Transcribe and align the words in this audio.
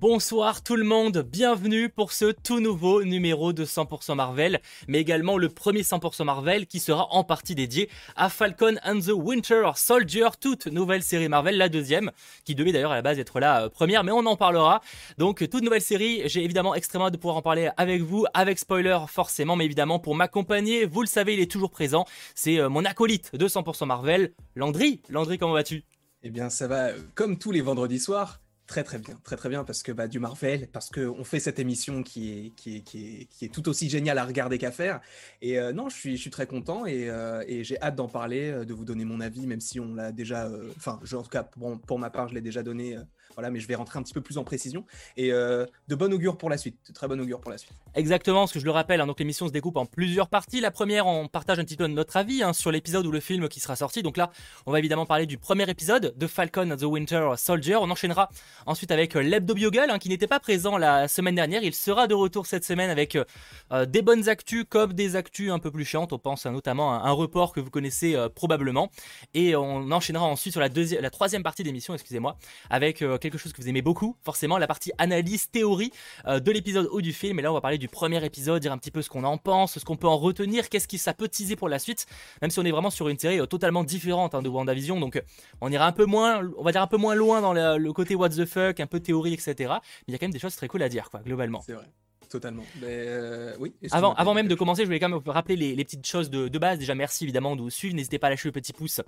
Bonsoir 0.00 0.64
tout 0.64 0.74
le 0.74 0.82
monde, 0.82 1.18
bienvenue 1.18 1.88
pour 1.88 2.10
ce 2.10 2.32
tout 2.32 2.58
nouveau 2.58 3.04
numéro 3.04 3.52
de 3.52 3.64
100% 3.64 4.16
Marvel, 4.16 4.60
mais 4.88 4.98
également 4.98 5.38
le 5.38 5.48
premier 5.48 5.82
100% 5.82 6.24
Marvel 6.24 6.66
qui 6.66 6.80
sera 6.80 7.06
en 7.12 7.22
partie 7.22 7.54
dédié 7.54 7.88
à 8.16 8.28
Falcon 8.28 8.74
and 8.84 8.98
the 8.98 9.12
Winter 9.14 9.70
Soldier, 9.76 10.30
toute 10.40 10.66
nouvelle 10.66 11.04
série 11.04 11.28
Marvel, 11.28 11.56
la 11.56 11.68
deuxième, 11.68 12.10
qui 12.44 12.56
devait 12.56 12.72
d'ailleurs 12.72 12.90
à 12.90 12.96
la 12.96 13.02
base 13.02 13.20
être 13.20 13.38
la 13.38 13.66
euh, 13.66 13.68
première, 13.68 14.02
mais 14.02 14.10
on 14.10 14.26
en 14.26 14.34
parlera. 14.34 14.80
Donc 15.16 15.48
toute 15.48 15.62
nouvelle 15.62 15.80
série, 15.80 16.22
j'ai 16.24 16.42
évidemment 16.42 16.74
extrêmement 16.74 17.10
de 17.10 17.16
pouvoir 17.16 17.36
en 17.36 17.42
parler 17.42 17.70
avec 17.76 18.02
vous, 18.02 18.26
avec 18.34 18.58
spoiler 18.58 18.98
forcément, 19.06 19.54
mais 19.54 19.64
évidemment 19.64 20.00
pour 20.00 20.16
m'accompagner, 20.16 20.86
vous 20.86 21.02
le 21.02 21.06
savez, 21.06 21.34
il 21.34 21.40
est 21.40 21.50
toujours 21.50 21.70
présent, 21.70 22.04
c'est 22.34 22.58
euh, 22.58 22.68
mon 22.68 22.84
acolyte 22.84 23.36
de 23.36 23.46
100% 23.46 23.86
Marvel, 23.86 24.32
Landry. 24.56 25.02
Landry, 25.08 25.38
comment 25.38 25.52
vas-tu? 25.52 25.84
Eh 26.24 26.30
bien 26.30 26.50
ça 26.50 26.66
va 26.66 26.86
euh, 26.86 26.98
comme 27.14 27.38
tous 27.38 27.52
les 27.52 27.60
vendredis 27.60 28.00
soirs. 28.00 28.40
Très 28.66 28.82
très 28.82 28.98
bien, 28.98 29.20
très 29.22 29.36
très 29.36 29.50
bien 29.50 29.62
parce 29.62 29.82
que 29.82 29.92
bah, 29.92 30.08
du 30.08 30.18
Marvel, 30.18 30.68
parce 30.72 30.88
qu'on 30.88 31.22
fait 31.22 31.38
cette 31.38 31.58
émission 31.58 32.02
qui 32.02 32.46
est, 32.46 32.50
qui, 32.56 32.76
est, 32.76 32.80
qui, 32.80 33.28
est, 33.44 33.52
tout 33.52 33.68
aussi 33.68 33.90
géniale 33.90 34.16
à 34.16 34.24
regarder 34.24 34.56
qu'à 34.56 34.70
faire. 34.70 35.02
Et 35.42 35.58
euh, 35.58 35.74
non, 35.74 35.90
je 35.90 35.96
suis, 35.96 36.16
je 36.16 36.22
suis 36.22 36.30
très 36.30 36.46
content 36.46 36.86
et, 36.86 37.10
euh, 37.10 37.44
j'ai 37.62 37.78
hâte 37.82 37.94
d'en 37.94 38.08
parler, 38.08 38.50
euh, 38.50 38.64
de 38.64 38.72
vous 38.72 38.86
donner 38.86 39.04
mon 39.04 39.20
avis, 39.20 39.46
même 39.46 39.60
si 39.60 39.80
on 39.80 39.94
l'a 39.94 40.12
déjà, 40.12 40.50
enfin, 40.78 40.98
en 41.12 41.22
tout 41.22 41.28
cas 41.28 41.42
pour 41.42 41.98
ma 41.98 42.08
part, 42.08 42.28
je 42.28 42.34
l'ai 42.34 42.40
déjà 42.40 42.62
donné 42.62 42.96
voilà, 43.34 43.50
mais 43.50 43.60
je 43.60 43.66
vais 43.66 43.74
rentrer 43.74 43.98
un 43.98 44.02
petit 44.02 44.14
peu 44.14 44.20
plus 44.20 44.38
en 44.38 44.44
précision. 44.44 44.84
Et 45.16 45.32
euh, 45.32 45.66
de 45.88 45.94
bon 45.94 46.12
augure 46.12 46.36
pour 46.36 46.50
la 46.50 46.58
suite, 46.58 46.76
très 46.94 47.08
bon 47.08 47.20
augure 47.20 47.40
pour 47.40 47.50
la 47.50 47.58
suite. 47.58 47.72
Exactement, 47.94 48.40
parce 48.40 48.52
que 48.52 48.60
je 48.60 48.64
le 48.64 48.70
rappelle, 48.70 49.00
hein, 49.00 49.06
donc 49.06 49.18
l'émission 49.18 49.46
se 49.46 49.52
découpe 49.52 49.76
en 49.76 49.86
plusieurs 49.86 50.28
parties. 50.28 50.60
La 50.60 50.70
première, 50.70 51.06
on 51.06 51.28
partage 51.28 51.58
un 51.58 51.64
petit 51.64 51.76
peu 51.76 51.86
notre 51.86 52.16
avis 52.16 52.42
hein, 52.42 52.52
sur 52.52 52.70
l'épisode 52.70 53.06
ou 53.06 53.10
le 53.10 53.20
film 53.20 53.48
qui 53.48 53.60
sera 53.60 53.76
sorti. 53.76 54.02
Donc 54.02 54.16
là, 54.16 54.30
on 54.66 54.72
va 54.72 54.78
évidemment 54.78 55.06
parler 55.06 55.26
du 55.26 55.38
premier 55.38 55.68
épisode 55.68 56.14
de 56.16 56.26
Falcon 56.26 56.76
the 56.76 56.82
Winter 56.82 57.30
Soldier. 57.36 57.76
On 57.76 57.90
enchaînera 57.90 58.30
ensuite 58.66 58.90
avec 58.90 59.16
euh, 59.16 59.22
l'Hebdo 59.22 59.54
Biogal, 59.54 59.90
hein, 59.90 59.98
qui 59.98 60.08
n'était 60.08 60.26
pas 60.26 60.40
présent 60.40 60.78
la 60.78 61.08
semaine 61.08 61.34
dernière. 61.34 61.62
Il 61.62 61.74
sera 61.74 62.06
de 62.06 62.14
retour 62.14 62.46
cette 62.46 62.64
semaine 62.64 62.90
avec 62.90 63.16
euh, 63.16 63.86
des 63.86 64.02
bonnes 64.02 64.28
actus 64.28 64.64
comme 64.68 64.92
des 64.92 65.16
actus 65.16 65.50
un 65.50 65.58
peu 65.58 65.70
plus 65.70 65.84
chiantes. 65.84 66.12
On 66.12 66.18
pense 66.18 66.46
notamment 66.46 66.94
à 66.94 67.08
un 67.08 67.12
report 67.12 67.52
que 67.52 67.60
vous 67.60 67.70
connaissez 67.70 68.16
probablement. 68.34 68.90
Et 69.34 69.56
on 69.56 69.90
enchaînera 69.90 70.24
ensuite 70.24 70.52
sur 70.52 70.60
la, 70.60 70.68
deuxième, 70.68 71.02
la 71.02 71.10
troisième 71.10 71.42
partie 71.42 71.62
d'émission, 71.62 71.94
excusez-moi, 71.94 72.36
avec 72.70 73.02
quelque 73.30 73.38
chose 73.38 73.52
que 73.52 73.60
vous 73.60 73.68
aimez 73.68 73.82
beaucoup, 73.82 74.16
forcément, 74.22 74.58
la 74.58 74.66
partie 74.66 74.92
analyse, 74.98 75.50
théorie 75.50 75.90
euh, 76.26 76.40
de 76.40 76.52
l'épisode 76.52 76.88
ou 76.92 77.00
du 77.00 77.12
film. 77.12 77.38
Et 77.38 77.42
là, 77.42 77.50
on 77.50 77.54
va 77.54 77.60
parler 77.60 77.78
du 77.78 77.88
premier 77.88 78.24
épisode, 78.24 78.60
dire 78.60 78.72
un 78.72 78.78
petit 78.78 78.90
peu 78.90 79.02
ce 79.02 79.10
qu'on 79.10 79.24
en 79.24 79.38
pense, 79.38 79.78
ce 79.78 79.84
qu'on 79.84 79.96
peut 79.96 80.06
en 80.06 80.18
retenir, 80.18 80.68
qu'est-ce 80.68 80.88
qui 80.88 80.98
ça 80.98 81.14
peut 81.14 81.28
teaser 81.28 81.56
pour 81.56 81.68
la 81.68 81.78
suite, 81.78 82.06
même 82.42 82.50
si 82.50 82.58
on 82.58 82.64
est 82.64 82.70
vraiment 82.70 82.90
sur 82.90 83.08
une 83.08 83.18
série 83.18 83.40
euh, 83.40 83.46
totalement 83.46 83.84
différente 83.84 84.34
hein, 84.34 84.42
de 84.42 84.48
WandaVision. 84.48 85.00
Donc, 85.00 85.16
euh, 85.16 85.22
on 85.60 85.72
ira 85.72 85.86
un 85.86 85.92
peu 85.92 86.04
moins, 86.04 86.42
on 86.58 86.62
va 86.62 86.72
dire 86.72 86.82
un 86.82 86.86
peu 86.86 86.98
moins 86.98 87.14
loin 87.14 87.40
dans 87.40 87.52
le, 87.52 87.92
côté 87.92 88.14
what 88.14 88.30
the 88.30 88.44
fuck, 88.44 88.80
un 88.80 88.86
peu 88.86 89.00
théorie, 89.00 89.34
etc. 89.34 89.54
Mais 89.58 89.68
il 90.08 90.12
y 90.12 90.14
a 90.14 90.18
quand 90.18 90.26
même 90.26 90.32
des 90.32 90.38
choses 90.38 90.56
très 90.56 90.68
cool 90.68 90.82
à 90.82 90.88
dire, 90.88 91.10
quoi, 91.10 91.20
globalement. 91.20 91.62
C'est 91.64 91.74
vrai. 91.74 91.86
Totalement. 92.34 92.64
Euh, 92.82 93.54
oui, 93.60 93.72
avant, 93.92 94.12
avant 94.14 94.34
même 94.34 94.48
de 94.48 94.56
commencer, 94.56 94.82
je 94.82 94.86
voulais 94.86 94.98
quand 94.98 95.08
même 95.08 95.20
rappeler 95.24 95.54
les, 95.54 95.84
petites 95.84 96.04
choses 96.04 96.30
de, 96.30 96.58
base. 96.58 96.80
Déjà, 96.80 96.96
merci 96.96 97.22
évidemment 97.22 97.54
de 97.54 97.62
vous 97.62 97.70
suivre. 97.70 97.94
N'hésitez 97.94 98.18
pas 98.18 98.26
à 98.26 98.30
lâcher 98.30 98.48
le 98.48 98.52
petit 98.52 98.72
pouce 98.72 99.00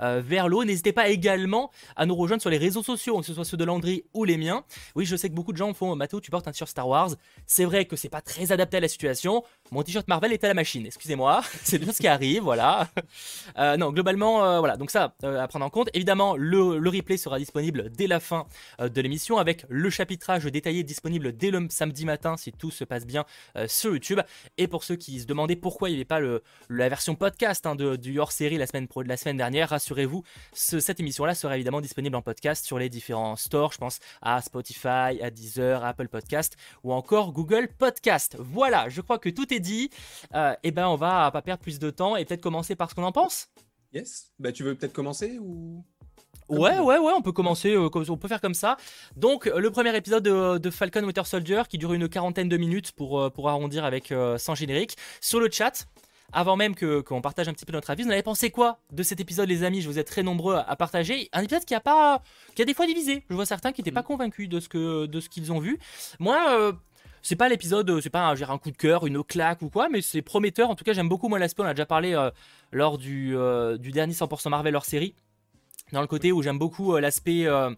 euh, 0.00 0.20
vers 0.20 0.48
le 0.48 0.56
haut. 0.56 0.64
N'hésitez 0.64 0.92
pas 0.92 1.08
également 1.08 1.70
à 1.94 2.06
nous 2.06 2.16
rejoindre 2.16 2.40
sur 2.40 2.50
les 2.50 2.58
réseaux 2.58 2.82
sociaux, 2.82 3.20
que 3.20 3.24
ce 3.26 3.34
soit 3.34 3.44
ceux 3.44 3.56
de 3.56 3.62
Landry 3.62 4.02
ou 4.14 4.24
les 4.24 4.36
miens. 4.36 4.64
Oui, 4.96 5.04
je 5.04 5.14
sais 5.14 5.28
que 5.28 5.32
beaucoup 5.32 5.52
de 5.52 5.58
gens 5.58 5.72
font 5.74 5.94
Mato, 5.94 6.20
tu 6.20 6.32
portes 6.32 6.48
un 6.48 6.50
t-shirt 6.50 6.68
Star 6.68 6.88
Wars. 6.88 7.10
C'est 7.46 7.64
vrai 7.64 7.84
que 7.84 7.94
c'est 7.94 8.08
pas 8.08 8.20
très 8.20 8.50
adapté 8.50 8.78
à 8.78 8.80
la 8.80 8.88
situation. 8.88 9.44
Mon 9.72 9.82
t-shirt 9.82 10.06
Marvel 10.06 10.32
est 10.32 10.44
à 10.44 10.48
la 10.48 10.54
machine. 10.54 10.86
Excusez-moi, 10.86 11.42
c'est 11.64 11.78
bien 11.78 11.92
ce 11.92 11.98
qui 11.98 12.08
arrive. 12.08 12.42
Voilà. 12.42 12.88
Euh, 13.58 13.76
non, 13.76 13.92
globalement, 13.92 14.58
voilà. 14.60 14.76
Donc 14.76 14.90
ça, 14.90 15.14
à 15.22 15.46
prendre 15.46 15.66
en 15.66 15.70
compte. 15.70 15.90
Évidemment, 15.92 16.36
le, 16.36 16.78
replay 16.88 17.16
sera 17.16 17.38
disponible 17.38 17.90
dès 17.90 18.06
la 18.06 18.18
fin 18.18 18.46
de 18.80 19.00
l'émission 19.00 19.36
avec 19.36 19.66
le 19.68 19.90
chapitrage 19.90 20.44
détaillé 20.44 20.84
disponible 20.84 21.36
dès 21.36 21.50
le 21.50 21.66
samedi 21.68 22.04
matin 22.04 22.36
si 22.36 22.52
tout 22.52 22.70
se 22.70 22.84
passe 22.84 23.06
bien 23.06 23.24
euh, 23.56 23.66
sur 23.68 23.92
YouTube. 23.92 24.20
Et 24.58 24.68
pour 24.68 24.84
ceux 24.84 24.96
qui 24.96 25.20
se 25.20 25.26
demandaient 25.26 25.56
pourquoi 25.56 25.88
il 25.88 25.92
n'y 25.92 25.98
avait 25.98 26.04
pas 26.04 26.20
la 26.68 26.88
version 26.88 27.14
podcast 27.14 27.66
hein, 27.66 27.74
de, 27.74 27.96
du 27.96 28.18
hors-série 28.18 28.58
la 28.58 28.66
semaine, 28.66 28.86
la 29.04 29.16
semaine 29.16 29.36
dernière, 29.36 29.70
rassurez-vous, 29.70 30.22
cette 30.52 31.00
émission-là 31.00 31.34
sera 31.34 31.56
évidemment 31.56 31.80
disponible 31.80 32.16
en 32.16 32.22
podcast 32.22 32.64
sur 32.64 32.78
les 32.78 32.88
différents 32.88 33.36
stores. 33.36 33.72
Je 33.72 33.78
pense 33.78 33.98
à 34.20 34.40
Spotify, 34.42 35.20
à 35.22 35.30
Deezer, 35.30 35.84
Apple 35.84 36.08
Podcast 36.08 36.56
ou 36.84 36.92
encore 36.92 37.32
Google 37.32 37.68
Podcast. 37.68 38.36
Voilà, 38.38 38.88
je 38.88 39.00
crois 39.00 39.18
que 39.18 39.28
tout 39.28 39.52
est 39.52 39.60
dit. 39.62 39.84
et 39.84 40.36
euh, 40.36 40.54
eh 40.62 40.70
ben 40.70 40.86
on 40.88 40.96
va 40.96 41.30
pas 41.30 41.42
perdre 41.42 41.62
plus 41.62 41.78
de 41.78 41.90
temps 41.90 42.16
et 42.16 42.24
peut-être 42.24 42.42
commencer 42.42 42.76
par 42.76 42.90
ce 42.90 42.94
qu'on 42.94 43.04
en 43.04 43.12
pense. 43.12 43.48
Yes. 43.92 44.32
Bah 44.38 44.52
tu 44.52 44.62
veux 44.62 44.74
peut-être 44.74 44.92
commencer 44.92 45.38
ou 45.38 45.84
Ouais, 46.48 46.78
ouais, 46.78 46.98
ouais, 46.98 47.12
on 47.16 47.22
peut 47.22 47.32
commencer, 47.32 47.74
euh, 47.74 47.88
on 47.94 48.16
peut 48.16 48.28
faire 48.28 48.40
comme 48.40 48.54
ça. 48.54 48.76
Donc, 49.16 49.46
le 49.46 49.70
premier 49.70 49.96
épisode 49.96 50.22
de, 50.22 50.70
Falcon 50.70 51.02
Winter 51.04 51.24
Soldier 51.24 51.62
qui 51.68 51.78
dure 51.78 51.94
une 51.94 52.08
quarantaine 52.08 52.48
de 52.48 52.56
minutes 52.56 52.92
pour, 52.92 53.20
euh, 53.20 53.30
pour 53.30 53.48
arrondir 53.48 53.84
avec 53.84 54.12
euh, 54.12 54.36
sans 54.38 54.54
générique. 54.54 54.96
Sur 55.20 55.40
le 55.40 55.50
chat, 55.50 55.86
avant 56.32 56.56
même 56.56 56.74
qu'on 56.74 57.20
partage 57.22 57.48
un 57.48 57.54
petit 57.54 57.64
peu 57.64 57.72
notre 57.72 57.90
avis, 57.90 58.02
vous 58.02 58.08
en 58.08 58.12
avez 58.12 58.22
pensé 58.22 58.50
quoi 58.50 58.80
de 58.92 59.02
cet 59.02 59.20
épisode, 59.20 59.48
les 59.48 59.62
amis? 59.62 59.80
Je 59.80 59.88
vous 59.88 59.98
êtes 59.98 60.06
très 60.06 60.22
nombreux 60.22 60.56
à, 60.56 60.76
partager. 60.76 61.30
Un 61.32 61.42
épisode 61.42 61.64
qui 61.64 61.74
a 61.74 61.80
pas, 61.80 62.22
qui 62.54 62.62
a 62.62 62.64
des 62.64 62.74
fois 62.74 62.86
divisé. 62.86 63.24
Je 63.30 63.34
vois 63.34 63.46
certains 63.46 63.72
qui 63.72 63.80
n'étaient 63.80 63.90
pas 63.90 64.02
mm. 64.02 64.06
convaincus 64.06 64.48
de 64.48 64.60
ce 64.60 64.68
que, 64.68 65.06
de 65.06 65.20
ce 65.20 65.28
qu'ils 65.28 65.52
ont 65.52 65.60
vu. 65.60 65.78
Moi. 66.18 66.74
C'est 67.22 67.36
pas 67.36 67.48
l'épisode, 67.48 68.00
c'est 68.00 68.10
pas 68.10 68.26
un, 68.26 68.40
un 68.40 68.58
coup 68.58 68.70
de 68.70 68.76
cœur, 68.76 69.06
une 69.06 69.22
claque 69.22 69.62
ou 69.62 69.68
quoi, 69.68 69.88
mais 69.88 70.02
c'est 70.02 70.22
prometteur. 70.22 70.70
En 70.70 70.74
tout 70.74 70.84
cas, 70.84 70.92
j'aime 70.92 71.08
beaucoup 71.08 71.28
moi 71.28 71.38
l'aspect. 71.38 71.62
On 71.62 71.66
a 71.66 71.74
déjà 71.74 71.86
parlé 71.86 72.30
lors 72.72 72.98
du, 72.98 73.36
du 73.78 73.90
dernier 73.90 74.12
100% 74.12 74.48
Marvel 74.50 74.76
hors 74.76 74.84
série. 74.84 75.14
Dans 75.92 76.00
le 76.00 76.06
côté 76.06 76.32
où 76.32 76.42
j'aime 76.42 76.58
beaucoup 76.58 76.94
euh, 76.94 77.00
l'aspect 77.00 77.46
euh, 77.46 77.70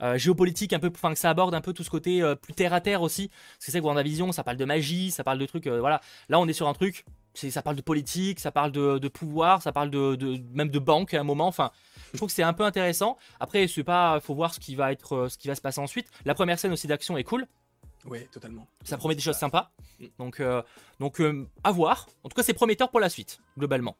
euh, 0.00 0.16
géopolitique 0.16 0.72
un 0.72 0.78
peu 0.78 0.90
enfin 0.92 1.12
que 1.12 1.18
ça 1.18 1.28
aborde 1.30 1.54
un 1.54 1.60
peu 1.60 1.74
tout 1.74 1.84
ce 1.84 1.90
côté 1.90 2.22
plus 2.40 2.54
terre 2.54 2.72
à 2.72 2.80
terre 2.80 3.02
aussi. 3.02 3.28
Parce 3.28 3.66
que 3.66 3.72
c'est 3.72 3.80
que 3.80 4.02
vision 4.02 4.32
ça 4.32 4.42
parle 4.42 4.56
de 4.56 4.64
magie 4.64 5.10
ça 5.10 5.22
parle 5.22 5.38
de 5.38 5.46
trucs 5.46 5.66
voilà. 5.66 6.00
Là 6.28 6.40
on 6.40 6.48
est 6.48 6.52
sur 6.54 6.66
un 6.68 6.72
truc 6.72 7.04
ça 7.34 7.62
parle 7.62 7.76
de 7.76 7.82
politique 7.82 8.40
ça 8.40 8.50
parle 8.50 8.72
de, 8.72 9.08
pouvoir 9.08 9.62
ça 9.62 9.70
parle 9.70 9.90
de, 9.90 10.40
même 10.54 10.70
de 10.70 10.78
banque 10.78 11.12
à 11.14 11.20
un 11.20 11.24
moment. 11.24 11.46
Enfin 11.46 11.70
je 12.12 12.16
trouve 12.16 12.30
que 12.30 12.34
c'est 12.34 12.42
un 12.42 12.54
peu 12.54 12.64
intéressant. 12.64 13.18
Après 13.38 13.68
c'est 13.68 13.84
pas 13.84 14.18
faut 14.20 14.34
voir 14.34 14.54
ce 14.54 14.60
qui 14.60 14.74
va 14.74 14.90
être 14.90 15.28
ce 15.28 15.36
qui 15.36 15.48
va 15.48 15.54
se 15.54 15.60
passer 15.60 15.80
ensuite. 15.80 16.08
La 16.24 16.34
première 16.34 16.58
scène 16.58 16.72
aussi 16.72 16.86
d'action 16.86 17.18
est 17.18 17.24
cool 17.24 17.46
oui, 18.10 18.26
totalement. 18.32 18.66
Ça 18.84 18.96
promet 18.96 19.14
des 19.14 19.20
choses 19.20 19.36
sympas. 19.36 19.72
Donc, 20.18 20.42
donc 21.00 21.22
à 21.64 21.72
voir. 21.72 22.08
En 22.24 22.28
tout 22.28 22.34
cas, 22.34 22.42
c'est 22.42 22.54
prometteur 22.54 22.90
pour 22.90 23.00
la 23.00 23.08
suite, 23.08 23.40
globalement. 23.58 23.96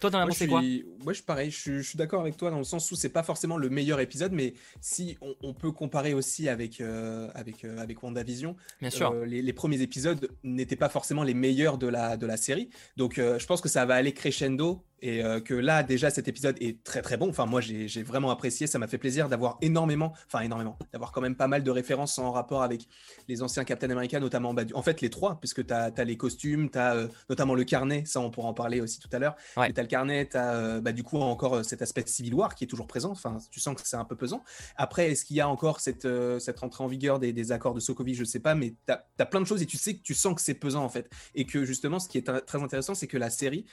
Toi, 0.00 0.10
t'en 0.10 0.18
as 0.18 0.26
pensé 0.26 0.48
quoi 0.48 0.62
Moi, 0.62 1.12
je 1.12 1.12
suis 1.12 1.22
pareil. 1.22 1.50
Je, 1.50 1.82
suis 1.82 1.98
d'accord 1.98 2.22
avec 2.22 2.36
toi 2.36 2.50
dans 2.50 2.58
le 2.58 2.64
sens 2.64 2.90
où 2.90 2.96
c'est 2.96 3.10
pas 3.10 3.22
forcément 3.22 3.58
le 3.58 3.68
meilleur 3.68 4.00
épisode, 4.00 4.32
mais 4.32 4.54
si 4.80 5.18
on, 5.42 5.52
peut 5.52 5.72
comparer 5.72 6.14
aussi 6.14 6.48
avec 6.48 6.80
euh, 6.80 7.28
avec 7.34 7.64
euh, 7.64 7.78
avec 7.78 8.02
WandaVision, 8.02 8.56
Bien 8.80 8.88
sûr. 8.88 9.12
Euh, 9.12 9.26
les, 9.26 9.52
premiers 9.52 9.82
épisodes 9.82 10.30
n'étaient 10.42 10.76
pas 10.76 10.88
forcément 10.88 11.22
les 11.22 11.34
meilleurs 11.34 11.76
de 11.76 11.86
la 11.86 12.16
de 12.16 12.26
la 12.26 12.38
série. 12.38 12.70
Donc, 12.96 13.16
je 13.16 13.46
pense 13.46 13.60
que 13.60 13.68
ça 13.68 13.84
va 13.84 13.94
aller 13.94 14.12
crescendo 14.12 14.82
et 15.02 15.24
euh, 15.24 15.40
que 15.40 15.54
là 15.54 15.82
déjà 15.82 16.10
cet 16.10 16.28
épisode 16.28 16.56
est 16.60 16.82
très 16.82 17.02
très 17.02 17.16
bon. 17.16 17.28
Enfin 17.28 17.46
moi 17.46 17.60
j'ai 17.60 18.02
vraiment 18.02 18.30
apprécié, 18.30 18.66
ça 18.66 18.78
m'a 18.78 18.86
fait 18.86 18.98
plaisir 18.98 19.28
d'avoir 19.28 19.58
énormément, 19.62 20.12
enfin 20.26 20.40
énormément, 20.40 20.78
d'avoir 20.92 21.12
quand 21.12 21.20
même 21.20 21.36
pas 21.36 21.48
mal 21.48 21.62
de 21.62 21.70
références 21.70 22.18
en 22.18 22.32
rapport 22.32 22.62
avec 22.62 22.86
les 23.28 23.42
anciens 23.42 23.64
Captain 23.64 23.90
America, 23.90 24.20
notamment 24.20 24.54
bah, 24.54 24.62
en 24.74 24.82
fait 24.82 25.00
les 25.00 25.10
trois, 25.10 25.38
puisque 25.40 25.66
tu 25.66 25.72
as, 25.72 25.92
les 26.04 26.16
costumes, 26.16 26.70
tu 26.70 26.78
as 26.78 26.94
euh, 26.94 27.08
notamment 27.28 27.54
le 27.54 27.64
carnet, 27.64 28.04
ça 28.04 28.20
on 28.20 28.30
pourra 28.30 28.48
en 28.48 28.54
parler 28.54 28.80
aussi 28.80 28.98
tout 29.00 29.08
à 29.12 29.18
l'heure. 29.18 29.36
Tu 29.54 29.60
as 29.60 29.82
le 29.82 29.86
carnet, 29.86 30.28
tu 30.28 30.36
as 30.36 30.54
euh, 30.54 30.80
bah, 30.80 30.92
du 30.92 31.02
coup 31.02 31.18
encore 31.18 31.64
cet 31.64 31.82
aspect 31.82 32.04
Civil 32.06 32.34
War 32.34 32.54
qui 32.54 32.64
est 32.64 32.68
toujours 32.68 32.86
présent, 32.86 33.10
enfin 33.10 33.38
tu 33.50 33.60
sens 33.60 33.74
que 33.74 33.86
c'est 33.86 33.96
un 33.96 34.04
peu 34.04 34.16
pesant. 34.16 34.42
Après 34.76 35.10
est-ce 35.10 35.24
qu'il 35.24 35.36
y 35.36 35.40
a 35.40 35.48
encore 35.48 35.80
cette, 35.80 36.06
cette 36.38 36.62
entrée 36.62 36.84
en 36.84 36.88
vigueur 36.88 37.18
des, 37.18 37.52
accords 37.52 37.74
de 37.74 37.80
Sokovie, 37.80 38.14
je 38.14 38.24
sais 38.24 38.38
pas, 38.38 38.54
mais 38.54 38.74
tu 38.86 38.92
as, 38.92 39.26
plein 39.26 39.40
de 39.40 39.46
choses 39.46 39.62
et 39.62 39.66
tu 39.66 39.76
sais 39.76 39.94
que 39.94 40.02
tu 40.02 40.14
sens 40.14 40.34
que 40.34 40.40
c'est 40.40 40.54
pesant 40.54 40.84
en 40.84 40.88
fait. 40.88 41.10
Et 41.34 41.46
que 41.46 41.64
justement 41.64 41.98
ce 41.98 42.08
qui 42.08 42.18
est 42.18 42.44
très 42.46 42.62
intéressant 42.62 42.94
c'est 42.94 43.06
que 43.06 43.16
la 43.16 43.30
série, 43.30 43.66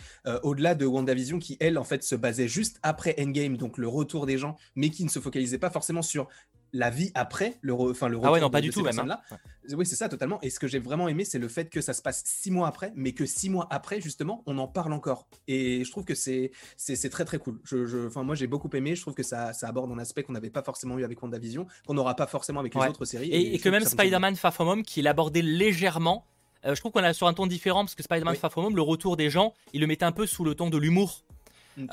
au-delà 0.43 0.75
de 0.75 0.85
Wanda 0.85 1.13
vision 1.17 1.39
qui, 1.39 1.57
elle, 1.59 1.77
en 1.77 1.83
fait, 1.83 2.03
se 2.03 2.15
basait 2.15 2.47
juste 2.47 2.79
après 2.83 3.15
Endgame, 3.19 3.57
donc 3.57 3.77
le 3.77 3.87
retour 3.87 4.25
des 4.25 4.37
gens, 4.37 4.55
mais 4.75 4.89
qui 4.89 5.03
ne 5.03 5.09
se 5.09 5.19
focalisait 5.19 5.57
pas 5.57 5.69
forcément 5.69 6.01
sur 6.01 6.27
la 6.73 6.89
vie 6.89 7.11
après 7.15 7.57
le, 7.61 7.73
enfin, 7.73 8.07
le 8.07 8.17
retour 8.17 8.29
ah 8.29 8.31
ouais, 8.33 8.39
non, 8.41 8.49
pas 8.49 8.61
du 8.61 8.69
tout, 8.69 8.83
même. 8.83 8.99
Hein. 8.99 9.19
Oui, 9.73 9.85
c'est 9.85 9.95
ça, 9.95 10.09
totalement. 10.09 10.39
Et 10.41 10.49
ce 10.49 10.59
que 10.59 10.67
j'ai 10.67 10.79
vraiment 10.79 11.07
aimé, 11.07 11.25
c'est 11.25 11.39
le 11.39 11.47
fait 11.47 11.69
que 11.69 11.81
ça 11.81 11.93
se 11.93 12.01
passe 12.01 12.23
six 12.25 12.51
mois 12.51 12.67
après, 12.67 12.93
mais 12.95 13.13
que 13.13 13.25
six 13.25 13.49
mois 13.49 13.67
après, 13.69 14.01
justement, 14.01 14.43
on 14.45 14.57
en 14.57 14.67
parle 14.67 14.93
encore. 14.93 15.27
Et 15.47 15.83
je 15.83 15.91
trouve 15.91 16.05
que 16.05 16.15
c'est 16.15 16.51
très, 17.11 17.25
très 17.25 17.37
cool. 17.37 17.59
Je, 17.63 18.07
enfin, 18.07 18.23
moi, 18.23 18.35
j'ai 18.35 18.47
beaucoup 18.47 18.69
aimé. 18.73 18.95
Je 18.95 19.01
trouve 19.01 19.13
que 19.13 19.23
ça, 19.23 19.53
ça 19.53 19.67
aborde 19.67 19.91
un 19.91 19.99
aspect 19.99 20.23
qu'on 20.23 20.33
n'avait 20.33 20.49
pas 20.49 20.63
forcément 20.63 20.97
eu 20.97 21.03
avec 21.03 21.21
WandaVision, 21.21 21.67
qu'on 21.85 21.93
n'aura 21.93 22.15
pas 22.15 22.27
forcément 22.27 22.59
avec 22.59 22.75
les 22.75 22.81
autres 22.81 23.05
séries. 23.05 23.29
Et, 23.31 23.59
que 23.59 23.69
même 23.69 23.83
Spider-Man 23.83 24.35
Far 24.35 24.53
From 24.53 24.67
Home, 24.67 24.83
qui 24.83 25.01
l'abordait 25.01 25.41
légèrement, 25.41 26.25
euh, 26.67 26.75
je 26.75 26.79
trouve 26.79 26.91
qu'on 26.91 27.03
a 27.03 27.13
sur 27.13 27.27
un 27.27 27.33
ton 27.33 27.47
différent 27.47 27.81
parce 27.81 27.95
que 27.95 28.03
Spider-Man 28.03 28.35
Far 28.35 28.51
From 28.51 28.65
Home, 28.65 28.75
le 28.75 28.81
retour 28.81 29.17
des 29.17 29.29
gens, 29.29 29.53
il 29.73 29.81
le 29.81 29.87
mettait 29.87 30.05
un 30.05 30.11
peu 30.11 30.27
sous 30.27 30.43
le 30.43 30.55
ton 30.55 30.69
de 30.69 30.77
l'humour. 30.77 31.23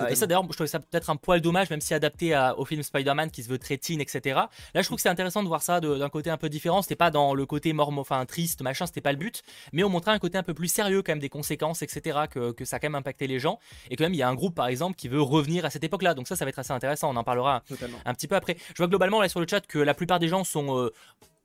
Euh, 0.00 0.08
et 0.08 0.14
ça 0.14 0.26
d'ailleurs, 0.26 0.44
je 0.44 0.54
trouvais 0.54 0.66
ça 0.66 0.80
peut-être 0.80 1.10
un 1.10 1.16
poil 1.16 1.40
dommage, 1.40 1.68
même 1.70 1.80
si 1.80 1.92
adapté 1.92 2.34
au 2.56 2.64
film 2.64 2.82
Spider-Man 2.82 3.30
qui 3.30 3.42
se 3.42 3.48
veut 3.48 3.58
très 3.58 3.76
teen, 3.76 4.00
etc. 4.00 4.40
Là, 4.74 4.80
je 4.80 4.82
trouve 4.82 4.96
que 4.96 5.02
c'est 5.02 5.10
intéressant 5.10 5.42
de 5.42 5.48
voir 5.48 5.62
ça 5.62 5.80
d'un 5.80 6.08
côté 6.08 6.30
un 6.30 6.38
peu 6.38 6.48
différent. 6.48 6.80
C'était 6.80 6.96
pas 6.96 7.10
dans 7.10 7.34
le 7.34 7.44
côté 7.46 7.72
mort, 7.72 7.92
enfin 7.98 8.24
triste, 8.24 8.62
machin, 8.62 8.86
c'était 8.86 9.02
pas 9.02 9.12
le 9.12 9.18
but, 9.18 9.42
mais 9.72 9.84
on 9.84 9.90
montrait 9.90 10.12
un 10.12 10.18
côté 10.18 10.38
un 10.38 10.42
peu 10.42 10.54
plus 10.54 10.68
sérieux 10.68 11.02
quand 11.02 11.12
même 11.12 11.18
des 11.18 11.28
conséquences, 11.28 11.82
etc. 11.82 12.20
Que, 12.30 12.52
que 12.52 12.64
ça 12.64 12.76
a 12.76 12.78
quand 12.78 12.86
même 12.86 12.94
impacté 12.94 13.26
les 13.26 13.38
gens. 13.38 13.58
Et 13.90 13.96
quand 13.96 14.04
même, 14.04 14.14
il 14.14 14.18
y 14.18 14.22
a 14.22 14.28
un 14.28 14.34
groupe 14.34 14.54
par 14.54 14.68
exemple 14.68 14.96
qui 14.96 15.08
veut 15.08 15.20
revenir 15.20 15.64
à 15.64 15.70
cette 15.70 15.84
époque-là. 15.84 16.14
Donc 16.14 16.28
ça, 16.28 16.36
ça 16.36 16.46
va 16.46 16.48
être 16.48 16.58
assez 16.58 16.72
intéressant. 16.72 17.10
On 17.10 17.16
en 17.16 17.24
parlera 17.24 17.62
un 18.06 18.14
petit 18.14 18.26
peu 18.26 18.36
après. 18.36 18.56
Je 18.68 18.78
vois 18.78 18.88
globalement 18.88 19.20
là 19.20 19.28
sur 19.28 19.40
le 19.40 19.46
chat 19.48 19.66
que 19.66 19.78
la 19.78 19.92
plupart 19.92 20.18
des 20.18 20.28
gens 20.28 20.44
sont 20.44 20.78
euh, 20.78 20.92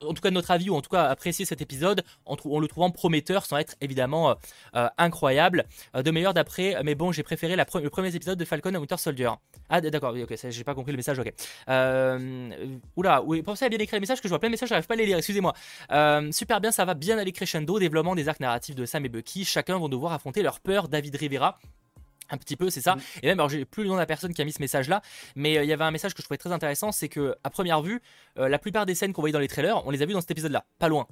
en 0.02 0.14
tout 0.14 0.22
cas 0.22 0.30
notre 0.30 0.50
avis, 0.50 0.70
ou 0.70 0.74
en 0.74 0.80
tout 0.80 0.90
cas 0.90 1.04
apprécier 1.04 1.44
cet 1.44 1.60
épisode 1.60 2.02
en, 2.24 2.36
le 2.58 2.68
trouvant 2.68 2.90
prometteur 2.90 3.46
sans 3.46 3.58
être 3.58 3.76
évidemment 3.80 4.36
incroyable. 4.98 5.64
de 5.94 6.10
meilleur 6.10 6.34
d'après, 6.34 6.76
mais 6.84 6.94
bon, 6.94 7.12
j'ai 7.12 7.22
préféré 7.22 7.56
le 7.56 7.90
premier 7.90 8.14
épisode 8.14 8.38
de 8.38 8.44
Falcon 8.44 8.74
et 8.74 8.78
Winter 8.78 8.96
Soldier. 8.96 9.30
Ah, 9.68 9.80
d'accord, 9.80 10.14
ok, 10.14 10.34
j'ai 10.48 10.64
pas 10.64 10.74
compris 10.74 10.92
le 10.92 10.96
message, 10.96 11.18
ok. 11.18 11.32
oula, 12.96 13.22
oui, 13.22 13.42
pensez 13.42 13.64
à 13.64 13.68
bien 13.68 13.78
écrire 13.78 13.96
les 13.96 14.00
messages, 14.00 14.20
que 14.20 14.28
je 14.28 14.30
vois 14.30 14.38
plein 14.38 14.48
de 14.48 14.52
messages, 14.52 14.68
j'arrive 14.68 14.86
pas 14.86 14.94
à 14.94 14.96
les 14.96 15.06
lire, 15.06 15.18
excusez-moi. 15.18 15.54
super 16.32 16.60
bien, 16.60 16.70
ça 16.70 16.84
va 16.84 16.94
bien 16.94 17.18
aller 17.18 17.32
crescendo, 17.32 17.78
développement 17.78 18.14
des 18.14 18.28
arcs 18.28 18.40
narratifs 18.40 18.74
de 18.74 18.84
Sam 18.84 19.04
et 19.04 19.08
Bucky, 19.08 19.44
chacun 19.44 19.78
vont 19.78 19.88
devoir 19.88 20.12
affronter 20.12 20.42
leur 20.42 20.60
peur. 20.60 20.88
David 20.88 21.16
Rivera 21.16 21.58
un 22.30 22.36
petit 22.36 22.56
peu, 22.56 22.70
c'est 22.70 22.80
ça. 22.80 22.96
Mm. 22.96 23.00
Et 23.22 23.26
même, 23.26 23.38
alors 23.40 23.48
j'ai 23.48 23.64
plus 23.64 23.82
le 23.82 23.88
nom 23.88 23.94
de 23.94 24.00
la 24.00 24.06
personne 24.06 24.32
qui 24.34 24.42
a 24.42 24.44
mis 24.44 24.52
ce 24.52 24.60
message-là, 24.60 25.02
mais 25.36 25.58
euh, 25.58 25.64
il 25.64 25.68
y 25.68 25.72
avait 25.72 25.84
un 25.84 25.90
message 25.90 26.14
que 26.14 26.22
je 26.22 26.26
trouvais 26.26 26.38
très 26.38 26.52
intéressant, 26.52 26.92
c'est 26.92 27.08
que 27.08 27.34
à 27.44 27.50
première 27.50 27.82
vue, 27.82 28.00
euh, 28.38 28.48
la 28.48 28.58
plupart 28.58 28.86
des 28.86 28.94
scènes 28.94 29.12
qu'on 29.12 29.22
voyait 29.22 29.32
dans 29.32 29.38
les 29.38 29.48
trailers, 29.48 29.86
on 29.86 29.90
les 29.90 30.02
a 30.02 30.06
vues 30.06 30.12
dans 30.12 30.20
cet 30.20 30.30
épisode-là, 30.30 30.64
pas 30.78 30.88
loin. 30.88 31.06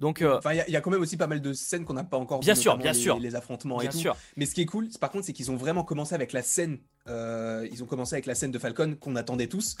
Donc, 0.00 0.22
euh, 0.22 0.38
enfin, 0.38 0.52
il 0.52 0.72
y, 0.72 0.76
a 0.76 0.80
quand 0.80 0.90
même 0.90 1.00
aussi 1.00 1.16
pas 1.16 1.28
mal 1.28 1.40
de 1.40 1.52
scènes 1.52 1.84
qu'on 1.84 1.92
n'a 1.94 2.02
pas 2.02 2.16
encore. 2.16 2.40
Bien 2.40 2.56
sûr, 2.56 2.76
bien 2.76 2.92
les, 2.92 2.98
sûr. 2.98 3.18
Les 3.18 3.36
affrontements 3.36 3.80
et 3.80 3.88
tout. 3.88 3.98
Mais 4.36 4.44
ce 4.44 4.54
qui 4.54 4.62
est 4.62 4.66
cool, 4.66 4.88
par 5.00 5.10
contre, 5.10 5.24
c'est 5.24 5.32
qu'ils 5.32 5.52
ont 5.52 5.56
vraiment 5.56 5.84
commencé 5.84 6.14
avec 6.14 6.32
la 6.32 6.42
scène 6.42 6.78
euh, 7.06 7.68
ils 7.70 7.82
ont 7.82 7.86
commencé 7.86 8.14
avec 8.14 8.26
la 8.26 8.34
scène 8.34 8.50
de 8.50 8.58
Falcon 8.58 8.96
qu'on 8.98 9.16
attendait 9.16 9.46
tous. 9.46 9.76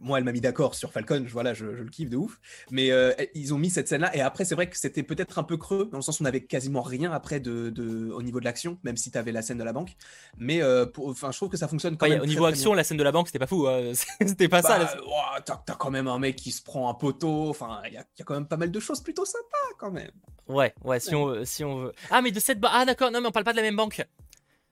Moi, 0.00 0.18
elle 0.18 0.24
m'a 0.24 0.32
mis 0.32 0.40
d'accord 0.40 0.74
sur 0.74 0.92
Falcon, 0.92 1.24
je, 1.26 1.32
voilà, 1.32 1.54
je, 1.54 1.66
le 1.66 1.88
kiffe 1.88 2.10
de 2.10 2.16
ouf. 2.16 2.38
Mais 2.70 2.90
euh, 2.90 3.12
ils 3.34 3.52
ont 3.52 3.58
mis 3.58 3.70
cette 3.70 3.88
scène-là. 3.88 4.14
Et 4.14 4.20
après, 4.20 4.44
c'est 4.44 4.54
vrai 4.54 4.68
que 4.68 4.76
c'était 4.76 5.02
peut-être 5.02 5.38
un 5.38 5.42
peu 5.42 5.56
creux, 5.56 5.88
dans 5.90 5.98
le 5.98 6.02
sens 6.02 6.20
où 6.20 6.22
on 6.22 6.26
avait 6.26 6.44
quasiment 6.44 6.82
rien 6.82 7.12
après 7.12 7.40
de, 7.40 7.70
de 7.70 8.10
au 8.12 8.22
niveau 8.22 8.38
de 8.38 8.44
l'action, 8.44 8.78
même 8.84 8.96
si 8.96 9.10
tu 9.10 9.18
avais 9.18 9.32
la 9.32 9.42
scène 9.42 9.58
de 9.58 9.64
la 9.64 9.72
banque. 9.72 9.96
Mais 10.38 10.62
euh, 10.62 10.86
je 10.96 11.36
trouve 11.36 11.48
que 11.48 11.56
ça 11.56 11.68
fonctionne 11.68 11.96
quand 11.96 12.08
même. 12.08 12.20
Au 12.20 12.26
niveau 12.26 12.44
action, 12.44 12.74
la 12.74 12.84
scène 12.84 12.96
de 12.96 13.02
la 13.02 13.12
banque, 13.12 13.26
c'était 13.28 13.40
pas 13.40 13.46
fou. 13.46 13.66
Hein. 13.66 13.92
c'était 14.20 14.48
pas 14.48 14.62
ça. 14.62 14.78
Bah, 14.78 15.42
t'as 15.44 15.74
quand 15.74 15.90
même 15.90 16.06
un 16.06 16.18
mec 16.18 16.36
qui 16.36 16.52
se 16.52 16.62
prend 16.62 16.88
un 16.88 16.94
poteau. 16.94 17.48
Enfin, 17.48 17.80
il 17.86 17.94
y, 17.94 17.96
a 17.96 18.04
quand 18.24 18.34
même 18.34 18.46
pas 18.46 18.56
mal 18.56 18.70
de 18.70 18.80
choses 18.80 19.00
plutôt 19.00 19.24
sympas 19.24 19.74
quand 19.78 19.90
même. 19.90 20.10
Ouais, 20.48 20.72
ouais, 20.84 21.00
si, 21.00 21.14
On, 21.14 21.44
si 21.44 21.64
on 21.64 21.76
veut. 21.76 21.92
Ah, 22.10 22.22
mais 22.22 22.30
de 22.30 22.40
cette. 22.40 22.58
Ah, 22.62 22.84
d'accord, 22.84 23.10
non, 23.10 23.20
mais 23.20 23.28
on 23.28 23.32
parle 23.32 23.44
pas 23.44 23.52
de 23.52 23.58
la 23.58 23.62
même 23.62 23.76
banque. 23.76 24.06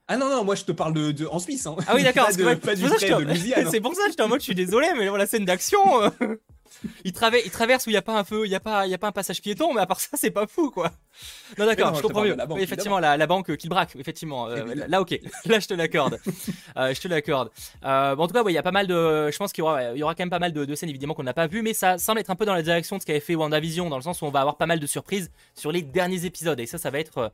Ah 0.09 0.15
non, 0.15 0.29
non, 0.29 0.45
moi 0.45 0.55
je 0.55 0.63
te 0.63 0.71
parle 0.71 0.93
de, 0.93 1.25
en 1.27 1.39
Suisse. 1.39 1.65
Hein. 1.65 1.75
Ah 1.85 1.93
oui, 1.95 2.03
d'accord. 2.03 2.27
de. 2.31 2.33
C'est 3.69 3.81
pour 3.81 3.93
ça 3.93 4.03
que 4.03 4.09
j'étais 4.09 4.23
en 4.23 4.29
mode, 4.29 4.39
je 4.39 4.45
suis 4.45 4.55
désolé, 4.55 4.87
mais 4.97 5.05
la 5.05 5.27
scène 5.27 5.43
d'action. 5.43 6.01
Euh, 6.01 6.09
il, 7.03 7.11
traverse, 7.11 7.43
il 7.45 7.51
traverse 7.51 7.85
où 7.87 7.89
il 7.89 7.93
n'y 7.93 7.97
a 7.97 8.01
pas 8.01 8.17
un 8.17 8.23
feu, 8.23 8.45
il 8.45 8.49
n'y 8.49 8.55
a, 8.55 8.61
pas, 8.61 8.87
il 8.87 8.89
y 8.89 8.93
a 8.93 8.97
pas 8.97 9.07
un 9.07 9.11
passage 9.11 9.41
piéton, 9.41 9.73
mais 9.73 9.81
à 9.81 9.85
part 9.85 9.99
ça, 9.99 10.11
c'est 10.13 10.31
pas 10.31 10.47
fou, 10.47 10.71
quoi. 10.71 10.91
Non, 11.57 11.65
d'accord, 11.65 11.93
je, 11.93 12.01
comprends 12.01 12.23
mieux. 12.23 12.37
effectivement, 12.57 12.99
la, 12.99 13.27
banque 13.27 13.57
qui 13.57 13.67
braque, 13.67 13.97
effectivement. 13.97 14.47
Euh, 14.47 14.63
là, 14.87 15.01
ok. 15.01 15.19
Là, 15.45 15.59
je 15.59 15.67
te 15.67 15.73
l'accorde. 15.73 16.19
Euh, 16.77 16.93
je 16.93 17.01
te 17.01 17.09
l'accorde. 17.09 17.49
bon, 17.81 17.89
en 17.89 18.27
tout 18.27 18.33
cas, 18.33 18.43
il 18.47 18.53
y 18.53 18.57
a 18.57 18.63
pas 18.63 18.71
mal 18.71 18.87
de. 18.87 19.29
Je 19.29 19.37
pense 19.37 19.51
qu'il 19.51 19.61
y 19.61 19.67
aura, 19.67 19.91
il 19.91 19.97
y 19.97 20.03
aura 20.03 20.15
quand 20.15 20.23
même 20.23 20.29
pas 20.29 20.39
mal 20.39 20.53
de, 20.53 20.75
scènes, 20.75 20.89
évidemment, 20.89 21.15
qu'on 21.15 21.23
n'a 21.23 21.33
pas 21.33 21.47
vu, 21.47 21.61
mais 21.61 21.73
ça 21.73 21.97
semble 21.97 22.21
être 22.21 22.29
un 22.29 22.35
peu 22.35 22.45
dans 22.45 22.53
la 22.53 22.61
direction 22.61 22.95
de 22.95 23.01
ce 23.01 23.05
qu'avait 23.05 23.19
fait 23.19 23.35
WandaVision, 23.35 23.89
dans 23.89 23.97
le 23.97 24.03
sens 24.03 24.21
où 24.21 24.25
on 24.25 24.31
va 24.31 24.39
avoir 24.39 24.55
pas 24.55 24.67
mal 24.67 24.79
de 24.79 24.87
surprises 24.87 25.31
sur 25.53 25.73
les 25.73 25.81
derniers 25.81 26.23
épisodes. 26.23 26.59
Et 26.61 26.65
ça, 26.65 26.77
ça 26.77 26.91
va 26.91 26.99
être 26.99 27.33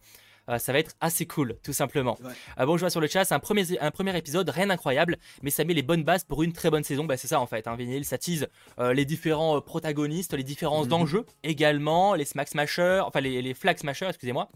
euh, 0.50 0.57
ça 0.57 0.74
va 0.74 0.80
être 0.80 0.95
assez 1.00 1.25
cool, 1.25 1.56
tout 1.63 1.74
simplement. 1.74 2.18
Euh, 2.60 2.66
bon, 2.66 2.78
je 2.78 2.81
vois 2.81 2.90
sur 2.90 3.01
le 3.01 3.07
chat, 3.07 3.25
c'est 3.25 3.34
un 3.34 3.40
premier, 3.40 3.63
un 3.80 3.92
premier 3.92 4.16
épisode, 4.18 4.50
rien 4.50 4.68
d'incroyable, 4.68 5.18
mais 5.42 5.50
ça 5.50 5.63
met 5.63 5.74
les 5.74 5.84
bonnes 5.84 6.04
bases 6.04 6.24
pour 6.24 6.44
une 6.44 6.54
très 6.54 6.69
bonne 6.69 6.84
saison. 6.84 7.06
Bah, 7.06 7.18
c'est 7.18 7.28
ça 7.28 7.40
en 7.40 7.48
fait, 7.48 7.68
hein, 7.68 7.75
Vinyl, 7.75 8.06
ça 8.06 8.18
tease 8.18 8.48
euh, 8.80 8.94
les 8.94 9.06
différents 9.06 9.62
protagonistes, 9.62 10.34
les 10.34 10.44
différences 10.44 10.86
mhm. 10.86 10.90
d'enjeux 10.90 11.25
également, 11.44 12.16
les 12.16 12.25
Smack 12.25 12.50
Smashers, 12.50 13.01
enfin 13.06 13.22
les, 13.22 13.42
les 13.42 13.54
Flag 13.54 13.78
Smashers, 13.78 14.10
excusez-moi. 14.10 14.50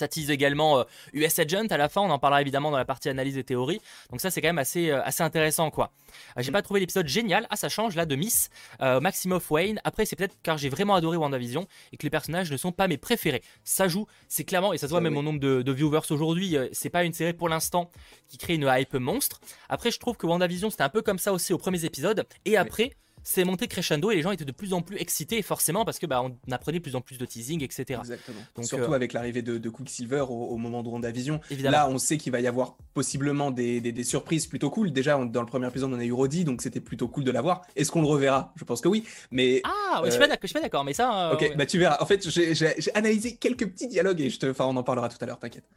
Ça 0.00 0.08
tease 0.08 0.30
également 0.30 0.82
US 1.12 1.38
euh, 1.38 1.42
Agent 1.42 1.66
à 1.68 1.76
la 1.76 1.90
fin, 1.90 2.00
on 2.00 2.08
en 2.08 2.18
parlera 2.18 2.40
évidemment 2.40 2.70
dans 2.70 2.78
la 2.78 2.86
partie 2.86 3.10
analyse 3.10 3.36
et 3.36 3.44
théorie. 3.44 3.82
Donc 4.10 4.22
ça 4.22 4.30
c'est 4.30 4.40
quand 4.40 4.48
même 4.48 4.56
assez, 4.56 4.88
euh, 4.88 5.02
assez 5.04 5.22
intéressant 5.22 5.70
quoi. 5.70 5.92
Euh, 6.38 6.42
j'ai 6.42 6.50
mm. 6.50 6.54
pas 6.54 6.62
trouvé 6.62 6.80
l'épisode 6.80 7.06
génial, 7.06 7.46
ah 7.50 7.56
ça 7.56 7.68
change 7.68 7.96
là 7.96 8.06
de 8.06 8.16
Miss, 8.16 8.48
Maximoff 8.80 9.50
Wayne. 9.50 9.78
Après 9.84 10.06
c'est 10.06 10.16
peut-être 10.16 10.38
car 10.42 10.56
j'ai 10.56 10.70
vraiment 10.70 10.94
adoré 10.94 11.18
WandaVision 11.18 11.66
et 11.92 11.98
que 11.98 12.02
les 12.04 12.08
personnages 12.08 12.50
ne 12.50 12.56
sont 12.56 12.72
pas 12.72 12.88
mes 12.88 12.96
préférés. 12.96 13.42
Ça 13.62 13.88
joue, 13.88 14.06
c'est 14.26 14.44
clairement, 14.44 14.72
et 14.72 14.78
ça 14.78 14.86
se 14.86 14.92
voit 14.92 15.02
même 15.02 15.18
au 15.18 15.22
nombre 15.22 15.38
de, 15.38 15.70
viewers 15.70 16.00
aujourd'hui, 16.08 16.56
c'est 16.72 16.88
pas 16.88 17.04
une 17.04 17.12
série 17.12 17.34
pour 17.34 17.50
l'instant 17.50 17.90
qui 18.26 18.38
crée 18.38 18.54
une 18.54 18.72
hype 18.74 18.94
monstre. 18.94 19.42
Après 19.68 19.90
je 19.90 19.98
trouve 19.98 20.16
que 20.16 20.26
WandaVision 20.26 20.70
c'était 20.70 20.82
un 20.82 20.88
peu 20.88 21.02
comme 21.02 21.18
ça 21.18 21.34
aussi 21.34 21.52
aux 21.52 21.58
premiers 21.58 21.84
épisodes 21.84 22.24
et 22.46 22.56
après 22.56 22.96
c'est 23.22 23.44
monté 23.44 23.66
crescendo 23.66 24.10
et 24.10 24.16
les 24.16 24.22
gens 24.22 24.30
étaient 24.30 24.44
de 24.44 24.52
plus 24.52 24.72
en 24.72 24.82
plus 24.82 24.96
excités, 24.96 25.42
forcément, 25.42 25.84
parce 25.84 25.98
que 25.98 26.06
bah, 26.06 26.22
on 26.22 26.52
apprenait 26.52 26.78
de 26.78 26.82
plus 26.82 26.96
en 26.96 27.00
plus 27.00 27.18
de 27.18 27.24
teasing, 27.24 27.62
etc. 27.62 28.00
Exactement. 28.00 28.40
Donc, 28.56 28.64
Surtout 28.64 28.92
euh, 28.92 28.96
avec 28.96 29.12
l'arrivée 29.12 29.42
de, 29.42 29.58
de, 29.58 29.68
Quicksilver 29.68 30.24
au, 30.28 30.56
moment 30.56 30.82
de 30.82 30.88
WandaVision. 30.88 31.40
Évidemment. 31.50 31.76
Là, 31.76 31.88
on 31.88 31.98
sait 31.98 32.16
qu'il 32.18 32.32
va 32.32 32.40
y 32.40 32.46
avoir 32.46 32.76
possiblement 32.94 33.50
des, 33.50 33.80
des, 33.80 34.04
surprises 34.04 34.46
plutôt 34.46 34.70
cool. 34.70 34.92
Déjà, 34.92 35.22
dans 35.24 35.40
le 35.40 35.46
premier 35.46 35.68
épisode, 35.68 35.92
on 35.92 35.98
a 35.98 36.04
eu 36.04 36.12
Roddy, 36.12 36.44
donc 36.44 36.62
c'était 36.62 36.80
plutôt 36.80 37.08
cool 37.08 37.24
de 37.24 37.30
l'avoir. 37.30 37.62
Est-ce 37.76 37.90
qu'on 37.90 38.02
le 38.02 38.08
reverra? 38.08 38.52
Je 38.56 38.64
pense 38.64 38.80
que 38.80 38.88
oui. 38.88 39.04
Mais, 39.30 39.60
ah, 39.64 40.02
je, 40.04 40.10
suis 40.10 40.18
pas 40.18 40.60
d'accord, 40.60 40.84
mais 40.84 40.94
ça. 40.94 41.30
Euh, 41.30 41.34
ok, 41.34 41.56
bah 41.56 41.66
tu 41.66 41.78
verras. 41.78 41.98
En 42.00 42.06
fait, 42.06 42.28
j'ai 42.28 42.94
analysé 42.94 43.36
quelques 43.36 43.68
petits 43.68 43.88
dialogues 43.88 44.20
et 44.20 44.30
je 44.30 44.38
te, 44.38 44.46
enfin, 44.46 44.66
on 44.66 44.76
en 44.76 44.82
parlera 44.82 45.08
tout 45.08 45.18
à 45.20 45.26
l'heure, 45.26 45.38
t'inquiète. 45.38 45.68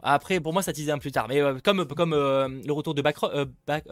Après, 0.00 0.38
pour 0.38 0.52
moi, 0.52 0.62
ça 0.62 0.72
teasait 0.72 0.92
un 0.92 0.96
peu 0.96 1.02
plus 1.02 1.12
tard. 1.12 1.26
Mais 1.28 1.40
euh, 1.40 1.58
comme, 1.62 1.84
comme 1.86 2.12
le 2.12 2.72
retour 2.72 2.94
de 2.94 3.02
Backrock. 3.02 3.32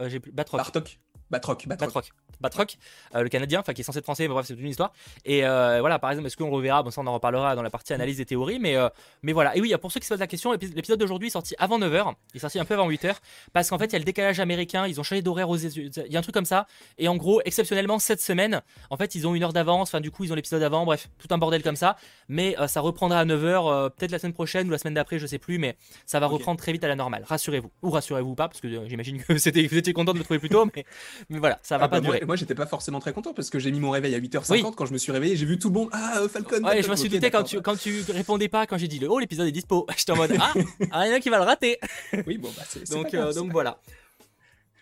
j'ai 0.07 0.19
Batroc. 0.19 0.99
Batroc. 1.29 1.67
Batroc. 1.67 2.11
Batroc, 2.39 2.77
euh, 3.15 3.23
le 3.23 3.29
Canadien, 3.29 3.59
enfin 3.59 3.73
qui 3.73 3.81
est 3.81 3.83
censé 3.83 3.99
être 3.99 4.05
français, 4.05 4.23
mais 4.23 4.33
bref, 4.33 4.45
c'est 4.47 4.53
une 4.53 4.67
histoire. 4.67 4.93
Et 5.25 5.45
euh, 5.45 5.77
voilà, 5.79 5.99
par 5.99 6.11
exemple, 6.11 6.27
est-ce 6.27 6.37
qu'on 6.37 6.49
reverra 6.49 6.83
Bon, 6.83 6.91
ça, 6.91 7.01
on 7.01 7.07
en 7.07 7.13
reparlera 7.13 7.55
dans 7.55 7.61
la 7.61 7.69
partie 7.69 7.93
analyse 7.93 8.21
et 8.21 8.25
théorie, 8.25 8.59
mais, 8.59 8.75
euh, 8.75 8.89
mais 9.23 9.33
voilà. 9.33 9.55
Et 9.57 9.61
oui, 9.61 9.73
pour 9.81 9.91
ceux 9.91 9.99
qui 9.99 10.05
se 10.05 10.13
posent 10.13 10.19
la 10.19 10.27
question, 10.27 10.51
l'épisode 10.51 10.99
d'aujourd'hui 10.99 11.27
est 11.27 11.31
sorti 11.31 11.55
avant 11.57 11.79
9h, 11.79 12.13
il 12.33 12.37
est 12.37 12.39
sorti 12.39 12.59
un 12.59 12.65
peu 12.65 12.75
avant 12.75 12.89
8h, 12.89 13.15
parce 13.53 13.69
qu'en 13.69 13.79
fait, 13.79 13.85
il 13.85 13.93
y 13.93 13.95
a 13.95 13.99
le 13.99 14.05
décalage 14.05 14.39
américain, 14.39 14.87
ils 14.87 14.99
ont 14.99 15.03
changé 15.03 15.21
d'horaire 15.21 15.49
aux 15.49 15.57
Il 15.57 15.91
y 16.09 16.15
a 16.15 16.19
un 16.19 16.21
truc 16.21 16.33
comme 16.33 16.45
ça, 16.45 16.67
et 16.97 17.07
en 17.07 17.15
gros, 17.15 17.41
exceptionnellement, 17.45 17.99
cette 17.99 18.21
semaine, 18.21 18.61
en 18.89 18.97
fait, 18.97 19.15
ils 19.15 19.27
ont 19.27 19.35
une 19.35 19.43
heure 19.43 19.53
d'avance, 19.53 19.89
enfin, 19.89 20.01
du 20.01 20.11
coup, 20.11 20.23
ils 20.23 20.31
ont 20.31 20.35
l'épisode 20.35 20.61
avant, 20.61 20.85
bref, 20.85 21.09
tout 21.17 21.27
un 21.31 21.37
bordel 21.37 21.63
comme 21.63 21.75
ça, 21.75 21.97
mais 22.29 22.55
ça 22.67 22.81
reprendra 22.81 23.19
à 23.19 23.25
9h, 23.25 23.89
peut-être 23.91 24.11
la 24.11 24.19
semaine 24.19 24.33
prochaine 24.33 24.67
ou 24.67 24.71
la 24.71 24.77
semaine 24.77 24.93
d'après, 24.93 25.19
je 25.19 25.25
sais 25.25 25.39
plus, 25.39 25.57
mais 25.57 25.75
ça 26.05 26.19
va 26.19 26.27
reprendre 26.27 26.59
très 26.59 26.71
vite 26.71 26.83
à 26.83 26.87
la 26.87 26.95
normale, 26.95 27.23
rassurez-vous. 27.25 27.71
Ou 27.81 27.89
rassurez-vous 27.89 28.35
pas, 28.35 28.47
parce 28.47 28.61
que 28.61 28.87
j'imagine 28.87 29.21
que 29.21 29.33
vous 29.33 29.47
étiez 29.77 29.93
content 29.93 30.13
de 30.13 30.19
le 30.19 30.23
trouver 30.23 30.39
plus 30.39 30.49
tôt, 30.49 30.65
mais, 30.75 30.85
mais 31.29 31.39
voilà, 31.39 31.59
ça 31.63 31.77
va 31.77 31.85
ah, 31.85 31.89
pas 31.89 31.99
bah, 31.99 32.05
durer. 32.05 32.25
Moi, 32.25 32.35
j'étais 32.35 32.55
pas 32.55 32.65
forcément 32.65 32.99
très 32.99 33.13
content 33.13 33.33
parce 33.33 33.49
que 33.49 33.59
j'ai 33.59 33.71
mis 33.71 33.79
mon 33.79 33.91
réveil 33.91 34.15
à 34.15 34.19
8h50 34.19 34.75
quand 34.75 34.85
je 34.85 34.93
me 34.93 34.97
suis 34.97 35.11
réveillé, 35.11 35.35
j'ai 35.35 35.45
vu 35.45 35.59
tout 35.59 35.69
le 35.69 35.75
monde 35.75 35.89
ah 35.91 36.21
Falcon. 36.31 36.63
Ouais, 36.63 36.81
je 36.81 36.89
me 36.89 36.95
suis 36.95 37.09
douté 37.09 37.31
quand 37.31 37.43
tu 37.43 37.61
quand 37.61 37.77
tu 37.77 38.03
répondais 38.09 38.47
pas 38.47 38.65
quand 38.65 38.77
j'ai 38.77 38.87
dit 38.87 38.99
le 38.99 39.09
oh 39.09 39.19
l'épisode 39.19 39.47
est 39.47 39.51
dispo. 39.51 39.85
J'étais 39.97 40.11
en 40.11 40.17
mode 40.17 40.35
ah, 40.39 40.53
ah 40.91 41.07
il 41.07 41.11
y 41.11 41.13
en 41.13 41.17
a 41.17 41.19
qui 41.19 41.29
va 41.29 41.37
le 41.37 41.43
rater. 41.43 41.79
Oui 42.25 42.37
bon 42.37 42.49
bah 42.55 42.63
c'est 42.67 42.89
donc 42.89 43.13
euh, 43.13 43.33
donc 43.33 43.51
voilà. 43.51 43.79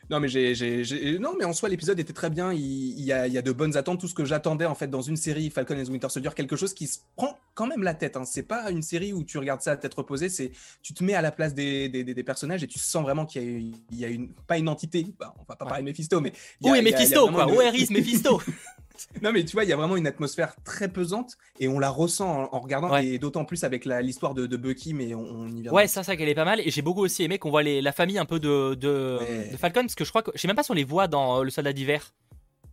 Non, 0.10 0.20
mais 0.20 0.28
j'ai, 0.28 1.18
non, 1.20 1.34
mais 1.38 1.46
en 1.46 1.54
soi, 1.54 1.70
l'épisode 1.70 2.00
était 2.00 2.14
très 2.14 2.30
bien. 2.30 2.54
Il, 2.54 3.02
y 3.02 3.12
a, 3.12 3.28
il, 3.28 3.34
y 3.34 3.38
a, 3.38 3.42
de 3.42 3.52
bonnes 3.52 3.76
attentes. 3.76 4.00
Tout 4.00 4.08
ce 4.08 4.14
que 4.14 4.26
j'attendais 4.26 4.66
en 4.66 4.76
fait 4.76 4.88
dans 4.88 5.02
une 5.02 5.18
série 5.18 5.50
Falcon 5.50 5.76
and 5.76 5.92
Winter 5.92 6.10
Soldier, 6.10 6.32
quelque 6.36 6.56
chose 6.56 6.74
qui 6.74 6.88
se 6.88 7.00
prend 7.16 7.40
quand 7.54 7.68
même 7.68 7.84
la 7.84 7.94
tête. 7.94 8.18
Hein. 8.18 8.24
C'est 8.26 8.44
pas 8.44 8.70
une 8.70 8.82
série 8.82 9.14
où 9.14 9.24
tu 9.24 9.38
regardes 9.38 9.62
ça 9.62 9.72
à 9.72 9.78
tête 9.78 9.94
reposée. 9.94 10.30
C'est 10.30 10.52
tu 10.82 10.94
te 10.94 11.04
mets 11.04 11.16
à 11.16 11.22
la 11.22 11.32
place 11.32 11.54
des, 11.54 11.90
des, 11.90 12.04
des 12.04 12.24
personnages 12.24 12.64
et 12.64 12.68
tu 12.68 12.80
sens 12.80 13.04
vraiment 13.04 13.26
qu'il 13.26 13.42
y 13.42 13.46
a, 13.46 13.78
il 13.92 14.00
y 14.00 14.06
a 14.06 14.10
une 14.10 14.34
pas 14.34 14.58
une 14.58 14.70
entité. 14.70 15.08
Bah, 15.20 15.34
on 15.38 15.44
va 15.48 15.56
pas 15.56 15.66
parler 15.66 15.84
de 15.84 15.90
Mephisto, 15.90 16.22
mais 16.22 16.34
où 16.62 16.76
est 16.76 16.82
Mephisto 16.82 17.30
quoi? 17.30 17.48
Où 17.52 17.62
est 17.62 17.90
Mephisto? 17.90 18.42
non, 19.22 19.32
mais 19.32 19.44
tu 19.44 19.54
vois, 19.54 19.64
il 19.64 19.70
y 19.70 19.74
a 19.74 19.76
vraiment 19.76 19.96
une 19.96 20.08
atmosphère 20.08 20.56
très 20.64 20.88
pesante 20.88 21.38
et 21.60 21.68
on 21.68 21.80
la 21.80 21.90
ressent 21.90 22.50
en, 22.52 22.60
regardant, 22.60 22.96
et 22.98 23.18
d'autant 23.18 23.46
plus 23.46 23.64
avec 23.64 23.86
l'histoire 23.86 24.34
de, 24.34 24.56
Bucky, 24.56 24.94
mais 24.94 25.14
on, 25.14 25.48
y 25.48 25.62
vient. 25.62 25.72
Ouais, 25.72 25.88
ça, 25.88 26.04
ça 26.04 26.16
qu'elle 26.16 26.30
est 26.30 26.36
pas 26.36 26.46
mal. 26.46 26.60
Et 26.60 26.72
j'ai 26.72 26.82
beaucoup 26.82 27.02
aussi 27.02 27.24
aimé 27.24 27.40
qu'on 27.40 27.50
voit 27.50 27.64
les, 27.64 27.82
la 27.82 27.92
famille 27.92 28.18
un 28.18 28.26
peu 28.26 28.40
de, 28.40 28.74
de, 28.76 29.20
Falcon, 29.58 29.82
parce 29.82 29.96
que 29.96 30.06
je 30.06 30.10
crois 30.10 30.22
que 30.22 30.32
je 30.34 30.40
sais 30.40 30.48
même 30.48 30.56
pas 30.56 30.64
si 30.64 30.72
on 30.72 30.76
les 30.76 30.84
voit 30.84 31.08
dans 31.08 31.40
euh, 31.40 31.44
Le 31.44 31.50
Soldat 31.50 31.74
d'hiver. 31.74 32.14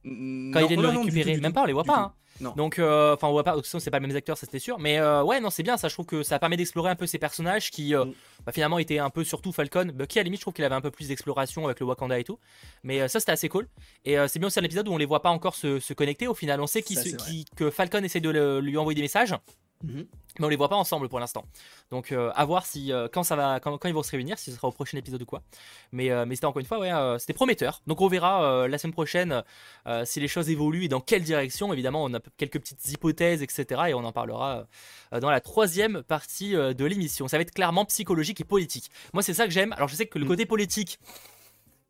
Quand 0.04 0.10
il 0.10 0.66
vient 0.66 0.76
de 0.76 0.82
le 0.82 0.88
récupérer, 0.88 1.36
même 1.38 1.52
pas, 1.52 1.62
on 1.62 1.66
les 1.66 1.72
voit 1.72 1.84
pas. 1.84 1.98
Hein. 1.98 2.12
Donc, 2.56 2.78
euh, 2.78 3.14
enfin, 3.14 3.28
on 3.28 3.32
voit 3.32 3.44
pas, 3.44 3.56
c'est 3.62 3.90
pas 3.90 3.98
les 3.98 4.06
mêmes 4.06 4.16
acteurs, 4.16 4.36
ça 4.36 4.46
c'était 4.46 4.58
sûr. 4.58 4.78
Mais 4.78 4.98
euh, 4.98 5.22
ouais, 5.22 5.40
non, 5.40 5.50
c'est 5.50 5.62
bien, 5.62 5.76
ça, 5.76 5.88
je 5.88 5.94
trouve 5.94 6.06
que 6.06 6.22
ça 6.22 6.38
permet 6.38 6.56
d'explorer 6.56 6.90
un 6.90 6.96
peu 6.96 7.06
ces 7.06 7.18
personnages 7.18 7.70
qui, 7.70 7.94
euh, 7.94 8.04
mm. 8.04 8.14
bah, 8.46 8.52
finalement, 8.52 8.78
étaient 8.78 8.98
un 8.98 9.10
peu 9.10 9.24
surtout 9.24 9.52
Falcon. 9.52 9.90
Bucky, 9.94 10.18
à 10.18 10.22
la 10.22 10.24
limite, 10.24 10.40
je 10.40 10.44
trouve 10.44 10.54
qu'il 10.54 10.64
avait 10.64 10.74
un 10.74 10.80
peu 10.80 10.90
plus 10.90 11.08
d'exploration 11.08 11.64
avec 11.66 11.80
le 11.80 11.86
Wakanda 11.86 12.18
et 12.18 12.24
tout. 12.24 12.38
Mais 12.82 13.06
ça, 13.08 13.20
c'était 13.20 13.32
assez 13.32 13.48
cool. 13.48 13.68
Et 14.04 14.16
c'est 14.28 14.38
bien 14.38 14.48
aussi 14.48 14.58
un 14.58 14.64
épisode 14.64 14.88
où 14.88 14.92
on 14.92 14.98
les 14.98 15.06
voit 15.06 15.22
pas 15.22 15.30
encore 15.30 15.54
se, 15.54 15.92
connecter. 15.92 16.26
Au 16.26 16.34
final, 16.34 16.60
on 16.60 16.66
sait 16.66 16.82
que 17.56 17.70
Falcon 17.70 18.02
essaie 18.02 18.20
de 18.20 18.58
lui 18.58 18.76
envoyer 18.76 18.96
des 18.96 19.02
messages. 19.02 19.34
Mhm. 19.82 20.06
Mais 20.38 20.46
on 20.46 20.48
les 20.48 20.56
voit 20.56 20.68
pas 20.68 20.76
ensemble 20.76 21.08
pour 21.08 21.20
l'instant. 21.20 21.44
Donc 21.90 22.10
euh, 22.10 22.30
à 22.34 22.44
voir 22.46 22.64
si 22.64 22.90
euh, 22.90 23.06
quand 23.12 23.22
ça 23.22 23.36
va 23.36 23.60
quand, 23.60 23.78
ils 23.84 23.92
vont 23.92 24.02
se 24.02 24.12
réunir, 24.12 24.38
si 24.38 24.50
ce 24.50 24.56
sera 24.56 24.68
au 24.68 24.72
prochain 24.72 24.96
épisode 24.96 25.20
ou 25.20 25.26
quoi. 25.26 25.42
Mais, 25.92 26.10
euh, 26.10 26.24
mais 26.24 26.36
c'était 26.36 26.46
encore 26.46 26.60
une 26.60 26.66
fois 26.66 26.78
ouais, 26.78 26.90
c'était 27.18 27.34
prometteur. 27.34 27.82
Donc 27.86 28.00
on 28.00 28.08
verra 28.08 28.66
la 28.66 28.78
semaine 28.78 28.92
prochaine 28.92 29.42
si 30.04 30.20
les 30.20 30.28
choses 30.28 30.48
évoluent 30.48 30.84
et 30.84 30.88
dans 30.88 31.00
quelle 31.00 31.22
direction. 31.22 31.72
Évidemment, 31.72 32.04
on 32.04 32.14
a 32.14 32.20
quelques 32.36 32.60
petites 32.60 32.88
hypothèses, 32.88 33.42
etc. 33.42 33.82
Et 33.88 33.94
on 33.94 34.04
en 34.04 34.12
parlera 34.12 34.66
dans 35.20 35.30
la 35.30 35.40
troisième 35.40 36.02
partie 36.02 36.52
de 36.52 36.84
l'émission. 36.84 37.28
Ça 37.28 37.36
va 37.36 37.42
être 37.42 37.52
clairement 37.52 37.84
psychologique 37.84 38.40
et 38.40 38.44
politique. 38.44 38.90
Moi 39.12 39.22
c'est 39.22 39.34
ça 39.34 39.44
que 39.44 39.52
j'aime. 39.52 39.72
Alors 39.74 39.88
je 39.88 39.96
sais 39.96 40.06
que 40.06 40.18
le 40.18 40.24
mm. 40.24 40.28
côté 40.28 40.46
politique 40.46 40.98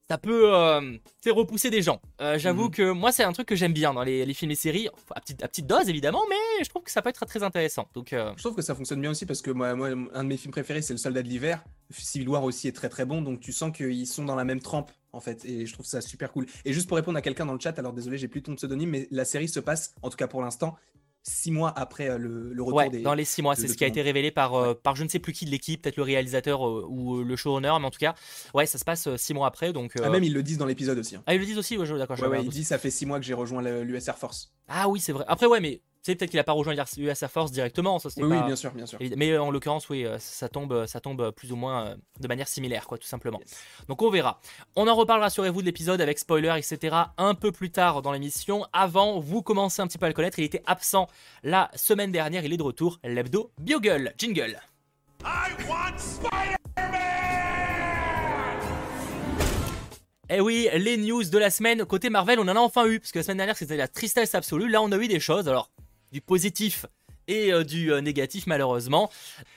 ça 0.08 0.18
peut 0.18 0.52
euh, 0.54 0.98
repousser 1.30 1.70
des 1.70 1.80
gens. 1.82 2.00
Euh, 2.20 2.38
j'avoue 2.38 2.64
Mhm. 2.64 2.70
que 2.70 2.90
moi, 2.90 3.12
c'est 3.12 3.24
un 3.24 3.32
truc 3.32 3.48
que 3.48 3.56
j'aime 3.56 3.72
bien 3.72 3.94
dans 3.94 4.02
les, 4.02 4.26
les 4.26 4.34
films 4.34 4.50
et 4.50 4.54
séries, 4.56 4.88
à 5.14 5.20
petite, 5.20 5.42
à 5.42 5.48
petite 5.48 5.66
dose 5.66 5.88
évidemment, 5.88 6.22
mais 6.28 6.64
je 6.64 6.68
trouve 6.68 6.82
que 6.82 6.90
ça 6.90 7.00
peut 7.02 7.08
être 7.08 7.24
très 7.24 7.42
intéressant. 7.42 7.88
Donc, 7.94 8.12
euh, 8.12 8.32
Je 8.36 8.42
trouve 8.42 8.54
que 8.54 8.62
ça 8.62 8.74
fonctionne 8.74 9.00
bien 9.00 9.10
aussi 9.10 9.24
parce 9.26 9.40
que 9.40 9.50
moi, 9.50 9.74
moi, 9.74 9.88
un 10.12 10.24
de 10.24 10.28
mes 10.28 10.36
films 10.36 10.52
préférés, 10.52 10.82
c'est 10.82 10.92
Le 10.92 10.98
Soldat 10.98 11.22
de 11.22 11.28
l'hiver. 11.28 11.64
Civil 11.90 12.28
War 12.28 12.44
aussi 12.44 12.68
est 12.68 12.72
très 12.72 12.88
très 12.88 13.04
bon, 13.04 13.22
donc 13.22 13.40
tu 13.40 13.52
sens 13.52 13.74
qu'ils 13.76 14.06
sont 14.06 14.24
dans 14.24 14.34
la 14.36 14.44
même 14.44 14.60
trempe 14.60 14.90
en 15.12 15.20
fait, 15.20 15.44
et 15.44 15.66
je 15.66 15.72
trouve 15.74 15.84
ça 15.86 16.00
super 16.00 16.32
cool. 16.32 16.46
Et 16.64 16.72
juste 16.72 16.88
pour 16.88 16.96
répondre 16.96 17.18
à 17.18 17.22
quelqu'un 17.22 17.44
dans 17.46 17.52
le 17.52 17.60
chat, 17.60 17.78
alors 17.78 17.92
désolé, 17.92 18.16
j'ai 18.16 18.28
plus 18.28 18.42
ton 18.42 18.54
pseudonyme, 18.54 18.88
mais 18.90 19.08
la 19.10 19.26
série 19.26 19.48
se 19.48 19.60
passe, 19.60 19.94
en 20.02 20.08
tout 20.08 20.16
cas 20.16 20.26
pour 20.26 20.40
l'instant, 20.40 20.74
six 21.24 21.50
mois 21.50 21.72
après 21.76 22.08
euh, 22.08 22.18
le, 22.18 22.52
le 22.52 22.62
retour 22.62 22.76
ouais, 22.78 22.90
des. 22.90 23.02
dans 23.02 23.14
les 23.14 23.24
six 23.24 23.42
mois, 23.42 23.54
c'est 23.54 23.68
ce 23.68 23.76
qui 23.76 23.84
a 23.84 23.86
été 23.86 24.02
révélé 24.02 24.30
par, 24.30 24.54
euh, 24.54 24.74
par 24.74 24.96
je 24.96 25.04
ne 25.04 25.08
sais 25.08 25.18
plus 25.18 25.32
qui 25.32 25.44
de 25.44 25.50
l'équipe, 25.50 25.82
peut-être 25.82 25.96
le 25.96 26.02
réalisateur 26.02 26.66
euh, 26.66 26.84
ou 26.88 27.22
le 27.22 27.36
showrunner, 27.36 27.72
mais 27.80 27.86
en 27.86 27.90
tout 27.90 27.98
cas, 27.98 28.14
ouais, 28.54 28.66
ça 28.66 28.78
se 28.78 28.84
passe 28.84 29.08
six 29.16 29.34
mois 29.34 29.46
après. 29.46 29.72
Donc, 29.72 29.92
Ah, 30.02 30.10
même 30.10 30.24
ils 30.24 30.32
le 30.32 30.42
disent 30.42 30.58
dans 30.58 30.66
l'épisode 30.66 30.98
aussi. 30.98 31.16
hein. 31.16 31.22
ah, 31.26 31.34
ils 31.34 31.40
le 31.40 31.46
disent 31.46 31.58
aussi, 31.58 31.78
ouais, 31.78 31.86
d'accord. 31.98 32.16
Ouais, 32.16 32.22
ouais, 32.22 32.28
regarde 32.28 32.44
il 32.44 32.48
aussi. 32.48 32.58
dit 32.58 32.64
ça 32.64 32.78
fait 32.78 32.90
six 32.90 33.06
mois 33.06 33.18
que 33.20 33.24
j'ai 33.24 33.34
rejoint 33.34 33.62
l'US 33.62 34.08
Air 34.08 34.18
Force. 34.18 34.52
Ah 34.68 34.88
oui, 34.88 35.00
c'est 35.00 35.12
vrai. 35.12 35.24
Après, 35.28 35.46
ouais, 35.46 35.60
mais 35.60 35.80
sais, 36.02 36.14
peut-être 36.16 36.30
qu'il 36.30 36.38
a 36.40 36.44
pas 36.44 36.52
rejoint 36.52 36.74
l'US 36.74 37.22
Air 37.22 37.30
Force 37.30 37.52
directement, 37.52 37.98
ça 37.98 38.10
c'est 38.10 38.22
Oui, 38.22 38.28
pas. 38.30 38.40
oui, 38.40 38.46
bien 38.46 38.56
sûr, 38.56 38.72
bien 38.72 38.86
sûr. 38.86 38.98
Mais 39.16 39.30
euh, 39.30 39.42
en 39.42 39.50
l'occurrence, 39.50 39.88
oui, 39.88 40.04
euh, 40.04 40.18
ça 40.18 40.48
tombe, 40.48 40.86
ça 40.86 41.00
tombe 41.00 41.30
plus 41.30 41.52
ou 41.52 41.56
moins 41.56 41.86
euh, 41.86 41.96
de 42.20 42.28
manière 42.28 42.48
similaire, 42.48 42.86
quoi, 42.86 42.98
tout 42.98 43.06
simplement. 43.06 43.38
Yes. 43.40 43.56
Donc 43.88 44.02
on 44.02 44.10
verra. 44.10 44.40
On 44.76 44.88
en 44.88 44.94
reparle, 44.94 45.20
rassurez-vous, 45.20 45.60
de 45.60 45.66
l'épisode 45.66 46.00
avec 46.00 46.18
spoiler, 46.18 46.54
etc. 46.56 46.96
un 47.18 47.34
peu 47.34 47.52
plus 47.52 47.70
tard 47.70 48.02
dans 48.02 48.12
l'émission. 48.12 48.66
Avant, 48.72 49.20
vous 49.20 49.42
commencez 49.42 49.80
un 49.82 49.86
petit 49.86 49.98
peu 49.98 50.06
à 50.06 50.08
le 50.08 50.14
connaître. 50.14 50.38
Il 50.38 50.44
était 50.44 50.62
absent 50.66 51.06
la 51.42 51.70
semaine 51.74 52.12
dernière. 52.12 52.44
Il 52.44 52.52
est 52.52 52.56
de 52.56 52.62
retour. 52.62 52.98
L'hebdo 53.04 53.52
Biogle. 53.60 54.12
Jingle. 54.18 54.60
I 55.24 55.52
want 55.68 55.98
Eh 60.34 60.40
oui, 60.40 60.66
les 60.74 60.96
news 60.96 61.24
de 61.24 61.36
la 61.38 61.50
semaine 61.50 61.84
côté 61.84 62.08
Marvel, 62.08 62.38
on 62.40 62.44
en 62.48 62.56
a 62.56 62.60
enfin 62.60 62.86
eu. 62.86 63.00
Parce 63.00 63.12
que 63.12 63.18
la 63.18 63.22
semaine 63.22 63.36
dernière, 63.36 63.56
c'était 63.56 63.76
la 63.76 63.86
tristesse 63.86 64.34
absolue. 64.34 64.68
Là, 64.68 64.80
on 64.80 64.90
a 64.90 64.96
eu 64.96 65.06
des 65.06 65.20
choses. 65.20 65.46
Alors, 65.46 65.70
du 66.12 66.20
positif 66.20 66.86
et 67.28 67.52
euh, 67.52 67.64
du 67.64 67.92
euh, 67.92 68.00
négatif, 68.00 68.46
malheureusement. 68.46 69.10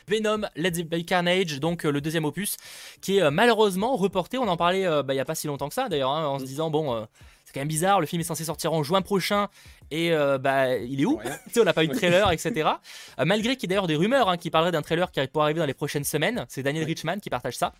Venom, 0.07 0.47
Let's 0.55 0.81
Be 0.83 1.03
Carnage, 1.05 1.59
donc 1.59 1.85
euh, 1.85 1.91
le 1.91 2.01
deuxième 2.01 2.25
opus, 2.25 2.57
qui 3.01 3.17
est 3.17 3.31
malheureusement 3.31 3.95
reporté. 3.95 4.37
On 4.37 4.47
en 4.47 4.57
parlait 4.57 4.85
bah, 4.85 5.13
il 5.13 5.15
n'y 5.15 5.19
a 5.19 5.25
pas 5.25 5.35
si 5.35 5.47
longtemps 5.47 5.67
que 5.67 5.73
ça, 5.73 5.89
d'ailleurs, 5.89 6.11
hein, 6.11 6.27
en 6.27 6.39
se 6.39 6.45
disant, 6.45 6.69
bon, 6.69 7.07
c'est 7.43 7.53
quand 7.53 7.61
même 7.61 7.67
bizarre. 7.67 7.99
Le 7.99 8.05
film 8.05 8.21
est 8.21 8.25
censé 8.25 8.43
sortir 8.45 8.73
en 8.73 8.83
juin 8.83 9.01
prochain. 9.01 9.47
Et 9.91 10.11
bah, 10.39 10.75
il 10.77 11.01
est 11.01 11.05
où? 11.05 11.19
On 11.59 11.63
n'a 11.63 11.73
pas 11.73 11.83
eu 11.83 11.87
de 11.87 11.93
trailer, 11.93 12.31
etc. 12.31 12.69
Malgré 13.25 13.55
qu'il 13.55 13.63
y 13.63 13.65
ait 13.65 13.75
d'ailleurs 13.75 13.87
des 13.87 13.95
rumeurs 13.95 14.29
hein, 14.29 14.37
qui 14.37 14.49
parleraient 14.49 14.71
d'un 14.71 14.81
trailer 14.81 15.11
qui 15.11 15.25
pourrait 15.27 15.45
arriver 15.45 15.59
dans 15.59 15.65
les 15.65 15.73
prochaines 15.73 16.03
semaines. 16.03 16.45
C'est 16.49 16.63
Daniel 16.63 16.83
Ouais. 16.83 16.89
Richman 16.89 17.19
qui 17.19 17.29
partage 17.29 17.57
ça. 17.57 17.73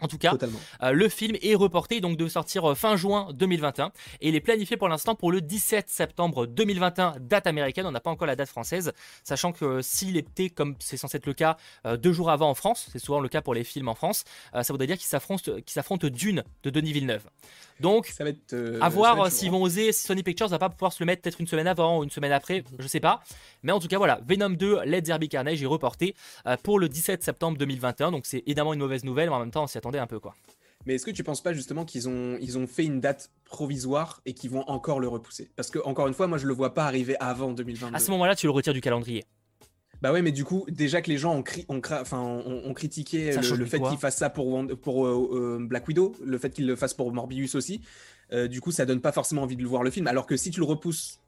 En 0.00 0.08
tout 0.08 0.18
cas, 0.18 0.34
euh, 0.82 0.92
le 0.92 1.08
film 1.08 1.36
est 1.42 1.54
reporté 1.54 2.00
donc 2.00 2.16
de 2.16 2.28
sortir 2.28 2.70
euh, 2.70 2.74
fin 2.74 2.96
juin 2.96 3.28
2021 3.32 3.92
et 4.20 4.28
il 4.28 4.34
est 4.34 4.40
planifié 4.40 4.76
pour 4.76 4.88
l'instant 4.88 5.14
pour 5.14 5.32
le 5.32 5.40
17 5.40 5.88
septembre 5.88 6.46
2021, 6.46 7.16
date 7.20 7.46
américaine. 7.46 7.86
On 7.86 7.92
n'a 7.92 8.00
pas 8.00 8.10
encore 8.10 8.26
la 8.26 8.36
date 8.36 8.48
française, 8.48 8.92
sachant 9.24 9.52
que 9.52 9.64
euh, 9.64 9.82
s'il 9.82 10.16
était 10.16 10.50
comme 10.50 10.74
c'est 10.78 10.96
censé 10.96 11.16
être 11.16 11.26
le 11.26 11.34
cas 11.34 11.56
euh, 11.86 11.96
deux 11.96 12.12
jours 12.12 12.30
avant 12.30 12.50
en 12.50 12.54
France, 12.54 12.88
c'est 12.92 12.98
souvent 12.98 13.20
le 13.20 13.28
cas 13.28 13.42
pour 13.42 13.54
les 13.54 13.64
films 13.64 13.88
en 13.88 13.94
France, 13.94 14.24
euh, 14.54 14.62
ça 14.62 14.72
voudrait 14.72 14.86
dire 14.86 14.96
qu'ils 14.96 15.08
s'affrontent, 15.08 15.42
qu'ils 15.42 15.72
s'affrontent 15.72 16.08
Dune 16.08 16.44
de 16.62 16.70
Denis 16.70 16.92
Villeneuve. 16.92 17.24
Donc 17.80 18.06
Ça 18.06 18.24
va 18.24 18.30
être. 18.30 18.56
à 18.80 18.88
voir 18.88 19.30
s'ils 19.30 19.48
hein. 19.48 19.52
vont 19.52 19.62
oser, 19.62 19.92
si 19.92 20.04
Sony 20.04 20.24
Pictures 20.24 20.48
va 20.48 20.58
pas 20.58 20.68
pouvoir 20.68 20.92
se 20.92 21.00
le 21.00 21.06
mettre 21.06 21.22
peut-être 21.22 21.40
une 21.40 21.46
semaine 21.46 21.68
avant 21.68 21.98
ou 21.98 22.04
une 22.04 22.10
semaine 22.10 22.32
après, 22.32 22.64
je 22.78 22.88
sais 22.88 22.98
pas. 22.98 23.22
Mais 23.62 23.70
en 23.70 23.78
tout 23.78 23.86
cas, 23.86 23.98
voilà, 23.98 24.20
Venom 24.26 24.50
2, 24.50 24.80
Let's 24.84 25.04
Derby 25.04 25.28
Carnage 25.28 25.62
est 25.62 25.66
reporté 25.66 26.16
pour 26.64 26.80
le 26.80 26.88
17 26.88 27.22
septembre 27.22 27.56
2021. 27.56 28.10
Donc 28.10 28.26
c'est 28.26 28.42
évidemment 28.46 28.72
une 28.72 28.80
mauvaise 28.80 29.04
nouvelle, 29.04 29.28
mais 29.28 29.36
en 29.36 29.40
même 29.40 29.52
temps, 29.52 29.62
on 29.62 29.66
s'y 29.68 29.78
attendait 29.88 29.98
un 30.02 30.06
peu 30.06 30.20
quoi. 30.20 30.34
Mais 30.86 30.94
est-ce 30.94 31.04
que 31.04 31.10
tu 31.10 31.24
penses 31.24 31.42
pas 31.42 31.52
justement 31.52 31.84
qu'ils 31.84 32.08
ont, 32.08 32.38
ils 32.40 32.56
ont 32.56 32.66
fait 32.66 32.84
une 32.84 33.00
date 33.00 33.30
provisoire 33.44 34.22
et 34.26 34.32
qu'ils 34.32 34.50
vont 34.50 34.62
encore 34.68 35.00
le 35.00 35.08
repousser? 35.08 35.50
Parce 35.56 35.70
que, 35.70 35.78
encore 35.80 36.06
une 36.06 36.14
fois, 36.14 36.26
moi 36.28 36.38
je 36.38 36.46
le 36.46 36.54
vois 36.54 36.72
pas 36.72 36.84
arriver 36.86 37.16
avant 37.20 37.52
2022. 37.52 37.94
À 37.96 37.98
ce 37.98 38.10
moment-là, 38.12 38.36
tu 38.36 38.46
le 38.46 38.52
retires 38.52 38.72
du 38.72 38.80
calendrier. 38.80 39.24
Bah 40.00 40.12
ouais, 40.12 40.22
mais 40.22 40.30
du 40.30 40.44
coup, 40.44 40.64
déjà 40.68 41.02
que 41.02 41.10
les 41.10 41.18
gens 41.18 41.34
ont, 41.34 41.42
cri- 41.42 41.66
ont, 41.68 41.80
cra- 41.80 42.00
enfin, 42.02 42.20
ont, 42.20 42.62
ont 42.64 42.72
critiqué 42.74 43.32
le, 43.32 43.66
fait 43.66 43.80
qu'il 43.80 43.98
fasse 43.98 44.16
ça 44.16 44.30
pour 44.30 44.56
euh, 44.56 44.68
euh, 45.32 45.58
Black 45.60 45.88
Widow, 45.88 46.14
le 46.24 46.38
fait 46.38 46.50
qu'il 46.50 46.66
le 46.68 46.76
fasse 46.76 46.94
pour 46.94 47.12
Morbius 47.12 47.56
aussi, 47.56 47.80
euh, 48.32 48.46
du 48.46 48.60
coup, 48.60 48.70
ça 48.70 48.86
donne 48.86 49.00
pas 49.00 49.10
forcément 49.10 49.42
envie 49.42 49.56
de 49.56 49.62
le 49.62 49.68
voir 49.68 49.82
le 49.82 49.90
film. 49.90 50.06
Alors 50.06 50.26
que 50.26 50.36
si 50.36 50.52
tu 50.52 50.60
le 50.60 50.66
repousses 50.66 51.18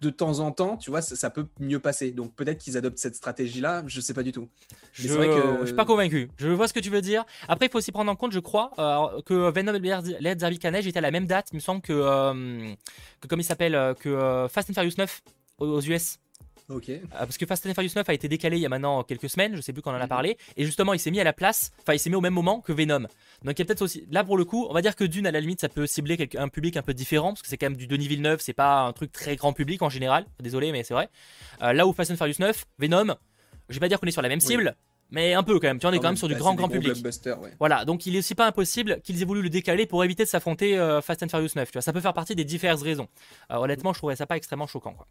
de 0.00 0.10
temps 0.10 0.40
en 0.40 0.52
temps, 0.52 0.76
tu 0.76 0.90
vois, 0.90 1.00
ça, 1.02 1.16
ça 1.16 1.30
peut 1.30 1.46
mieux 1.60 1.78
passer. 1.78 2.10
Donc 2.10 2.34
peut-être 2.34 2.58
qu'ils 2.58 2.76
adoptent 2.76 2.98
cette 2.98 3.14
stratégie-là, 3.14 3.82
je 3.86 4.00
sais 4.00 4.14
pas 4.14 4.22
du 4.22 4.32
tout. 4.32 4.48
Je, 4.92 5.08
vrai 5.08 5.28
que- 5.28 5.60
je 5.60 5.66
suis 5.66 5.74
pas 5.74 5.84
convaincu. 5.84 6.30
Je 6.36 6.48
vois 6.48 6.68
ce 6.68 6.72
que 6.74 6.80
tu 6.80 6.90
veux 6.90 7.00
dire. 7.00 7.24
Après, 7.48 7.66
il 7.66 7.70
faut 7.70 7.78
aussi 7.78 7.92
prendre 7.92 8.10
en 8.10 8.16
compte, 8.16 8.32
je 8.32 8.40
crois, 8.40 8.70
euh, 8.78 9.22
que 9.22 9.50
Venom 9.50 9.74
et 9.74 10.58
Carnage 10.58 10.86
étaient 10.86 10.98
à 10.98 11.02
la 11.02 11.10
même 11.10 11.26
date. 11.26 11.48
Il 11.52 11.56
me 11.56 11.60
semble 11.60 11.80
que, 11.80 11.92
euh, 11.92 12.74
que 13.20 13.26
comme 13.28 13.40
il 13.40 13.44
s'appelle, 13.44 13.74
euh, 13.74 13.94
que 13.94 14.46
Fast 14.50 14.70
and 14.70 14.74
Furious 14.74 14.94
9 14.98 15.22
aux, 15.58 15.66
aux 15.66 15.80
US. 15.82 16.18
Ok. 16.70 16.88
Euh, 16.88 16.98
parce 17.12 17.36
que 17.36 17.44
Fast 17.46 17.66
and 17.66 17.74
Furious 17.74 17.90
9 17.94 18.08
a 18.08 18.14
été 18.14 18.26
décalé 18.28 18.56
il 18.56 18.60
y 18.60 18.66
a 18.66 18.68
maintenant 18.70 19.02
quelques 19.02 19.28
semaines, 19.28 19.54
je 19.54 19.60
sais 19.60 19.72
plus 19.72 19.82
quand 19.82 19.90
on 19.92 19.96
en 19.96 19.98
a 19.98 20.04
Mhm. 20.04 20.08
parlé, 20.08 20.38
et 20.56 20.64
justement 20.64 20.94
il 20.94 20.98
s'est 20.98 21.10
mis 21.10 21.20
à 21.20 21.24
la 21.24 21.32
place, 21.34 21.72
enfin 21.82 21.92
il 21.92 21.98
s'est 21.98 22.08
mis 22.10 22.16
au 22.16 22.20
même 22.22 22.32
moment 22.32 22.60
que 22.60 22.72
Venom. 22.72 23.00
Donc 23.44 23.58
il 23.58 23.58
y 23.58 23.62
a 23.62 23.64
peut-être 23.66 23.82
aussi, 23.82 24.06
là 24.10 24.24
pour 24.24 24.38
le 24.38 24.44
coup, 24.46 24.66
on 24.70 24.72
va 24.72 24.80
dire 24.80 24.96
que 24.96 25.04
Dune 25.04 25.26
à 25.26 25.30
la 25.30 25.40
limite 25.40 25.60
ça 25.60 25.68
peut 25.68 25.86
cibler 25.86 26.28
un 26.38 26.48
public 26.48 26.76
un 26.78 26.82
peu 26.82 26.94
différent, 26.94 27.28
parce 27.32 27.42
que 27.42 27.48
c'est 27.48 27.58
quand 27.58 27.66
même 27.66 27.76
du 27.76 27.86
Denis 27.86 28.08
Villeneuve, 28.08 28.40
c'est 28.40 28.54
pas 28.54 28.80
un 28.80 28.92
truc 28.94 29.12
très 29.12 29.36
grand 29.36 29.52
public 29.52 29.82
en 29.82 29.90
général, 29.90 30.24
désolé 30.40 30.72
mais 30.72 30.84
c'est 30.84 30.94
vrai. 30.94 31.10
Euh, 31.62 31.72
là 31.74 31.86
où 31.86 31.92
Fast 31.92 32.10
and 32.12 32.16
Furious 32.16 32.36
9, 32.38 32.64
Venom, 32.78 33.14
je 33.68 33.74
vais 33.74 33.80
pas 33.80 33.88
dire 33.88 34.00
qu'on 34.00 34.06
est 34.06 34.10
sur 34.10 34.22
la 34.22 34.28
même 34.30 34.38
Oui. 34.40 34.46
cible, 34.46 34.74
mais 35.10 35.34
un 35.34 35.42
peu 35.42 35.60
quand 35.60 35.68
même, 35.68 35.78
tu 35.78 35.82
vois, 35.82 35.90
on 35.90 35.94
est 35.94 35.98
quand 35.98 36.08
même 36.08 36.16
sur 36.16 36.28
du 36.28 36.34
Bah, 36.34 36.40
grand 36.40 36.54
grand 36.54 36.68
public. 36.68 36.94
ouais. 37.04 37.50
Voilà, 37.60 37.84
donc 37.84 38.06
il 38.06 38.16
est 38.16 38.20
aussi 38.20 38.34
pas 38.34 38.46
impossible 38.46 39.00
qu'ils 39.04 39.20
aient 39.20 39.26
voulu 39.26 39.42
le 39.42 39.50
décaler 39.50 39.84
pour 39.86 40.02
éviter 40.02 40.24
de 40.24 40.28
s'affronter 40.28 40.78
euh, 40.78 41.02
Fast 41.02 41.22
and 41.22 41.28
Furious 41.28 41.50
9, 41.56 41.68
tu 41.70 41.72
vois, 41.74 41.82
ça 41.82 41.92
peut 41.92 42.00
faire 42.00 42.14
partie 42.14 42.34
des 42.34 42.44
diverses 42.44 42.80
raisons. 42.82 43.06
Euh, 43.52 43.56
honnêtement, 43.56 43.92
je 43.92 43.98
trouverais 43.98 44.16
ça 44.16 44.26
pas 44.26 44.36
extrêmement 44.38 44.66
choquant 44.66 44.94
quoi. 44.94 45.06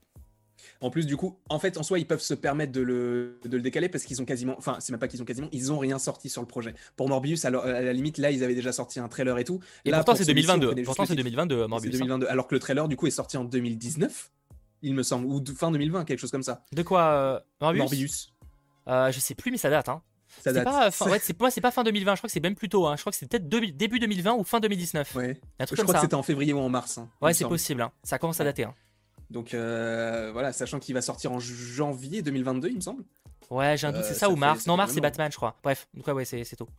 En 0.81 0.89
plus, 0.89 1.05
du 1.05 1.17
coup, 1.17 1.37
en 1.49 1.59
fait, 1.59 1.77
en 1.77 1.83
soi, 1.83 1.99
ils 1.99 2.05
peuvent 2.07 2.21
se 2.21 2.33
permettre 2.33 2.71
de 2.71 2.81
le, 2.81 3.39
de 3.45 3.57
le 3.57 3.61
décaler 3.63 3.89
parce 3.89 4.03
qu'ils 4.03 4.21
ont 4.21 4.25
quasiment, 4.25 4.55
enfin, 4.57 4.77
c'est 4.79 4.91
même 4.91 4.99
pas 4.99 5.07
qu'ils 5.07 5.21
ont 5.21 5.25
quasiment, 5.25 5.47
ils 5.51 5.71
ont 5.71 5.79
rien 5.79 5.99
sorti 5.99 6.29
sur 6.29 6.41
le 6.41 6.47
projet. 6.47 6.73
Pour 6.95 7.09
Morbius, 7.09 7.45
alors, 7.45 7.65
à 7.65 7.81
la 7.81 7.93
limite, 7.93 8.17
là, 8.17 8.31
ils 8.31 8.43
avaient 8.43 8.55
déjà 8.55 8.71
sorti 8.71 8.99
un 8.99 9.07
trailer 9.07 9.37
et 9.37 9.43
tout. 9.43 9.59
Et 9.85 9.91
là, 9.91 9.97
pourtant 9.97 10.11
pour 10.13 10.17
c'est 10.17 10.23
celui-ci, 10.25 10.49
on 10.49 10.53
2022, 10.53 10.67
connaît 10.69 10.81
juste 10.81 10.85
pourtant 10.87 11.05
c'est 11.05 11.13
titre. 11.15 11.23
2022 11.23 11.61
C'est 11.63 11.67
Morbius. 11.67 11.95
hein. 11.95 11.97
2022. 11.99 12.27
Alors 12.27 12.47
que 12.47 12.55
le 12.55 12.59
trailer, 12.59 12.87
du 12.87 12.95
coup, 12.95 13.07
est 13.07 13.11
sorti 13.11 13.37
en 13.37 13.43
2019, 13.43 14.31
il 14.81 14.93
me 14.95 15.03
semble, 15.03 15.25
ou 15.27 15.41
fin 15.55 15.71
2020, 15.71 16.05
quelque 16.05 16.19
chose 16.19 16.31
comme 16.31 16.43
ça. 16.43 16.61
De 16.73 16.83
quoi 16.83 17.01
euh, 17.03 17.39
Morbius, 17.61 17.79
Morbius. 17.81 18.33
Euh, 18.87 19.11
Je 19.11 19.19
sais 19.19 19.35
plus, 19.35 19.51
mais 19.51 19.57
ça 19.57 19.69
date. 19.69 19.89
Hein. 19.89 20.01
Ça 20.27 20.49
C'est 20.49 20.53
date. 20.53 20.63
pas, 20.63 20.89
fin, 20.89 21.09
ouais, 21.11 21.19
c'est 21.21 21.39
moi, 21.39 21.51
c'est 21.51 21.61
pas 21.61 21.69
fin 21.69 21.83
2020. 21.83 22.15
Je 22.15 22.19
crois 22.19 22.27
que 22.27 22.31
c'est 22.33 22.39
même 22.39 22.55
plus 22.55 22.67
tôt. 22.67 22.87
Hein. 22.87 22.95
Je 22.95 23.01
crois 23.01 23.11
que 23.11 23.17
c'est 23.17 23.27
peut-être 23.29 23.47
début 23.47 23.99
2020 23.99 24.33
ou 24.33 24.43
fin 24.43 24.59
2019. 24.59 25.13
Ouais. 25.15 25.39
Un 25.59 25.65
truc 25.65 25.77
Je 25.77 25.83
comme 25.83 25.85
crois 25.85 25.93
ça. 25.93 25.99
que 25.99 26.05
c'était 26.07 26.15
en 26.15 26.23
février 26.23 26.53
ou 26.53 26.59
en 26.59 26.69
mars. 26.69 26.97
hein, 26.97 27.07
Ouais, 27.21 27.33
c'est 27.35 27.45
possible. 27.47 27.83
hein. 27.83 27.91
Ça 28.03 28.17
commence 28.17 28.39
à 28.41 28.43
dater. 28.43 28.63
hein. 28.63 28.73
Donc 29.33 29.53
euh, 29.53 30.29
voilà, 30.31 30.53
sachant 30.53 30.79
qu'il 30.79 30.93
va 30.95 31.01
sortir 31.01 31.31
en 31.33 31.39
janvier 31.39 32.21
2022, 32.21 32.69
il 32.69 32.75
me 32.75 32.81
semble. 32.81 33.03
Ouais, 33.49 33.75
j'ai 33.77 33.87
un 33.87 33.91
doute, 33.91 34.01
Euh, 34.01 34.07
c'est 34.07 34.13
ça, 34.13 34.21
ça 34.21 34.29
ou 34.29 34.35
mars? 34.35 34.65
Non, 34.67 34.77
mars, 34.77 34.93
c'est. 34.93 35.01
Batman, 35.01 35.29
je 35.31 35.37
crois. 35.37 35.55
Bref, 35.63 35.87
donc 35.93 36.07
ouais, 36.07 36.13
ouais, 36.13 36.25
c'est 36.25 36.55
tôt. 36.55 36.69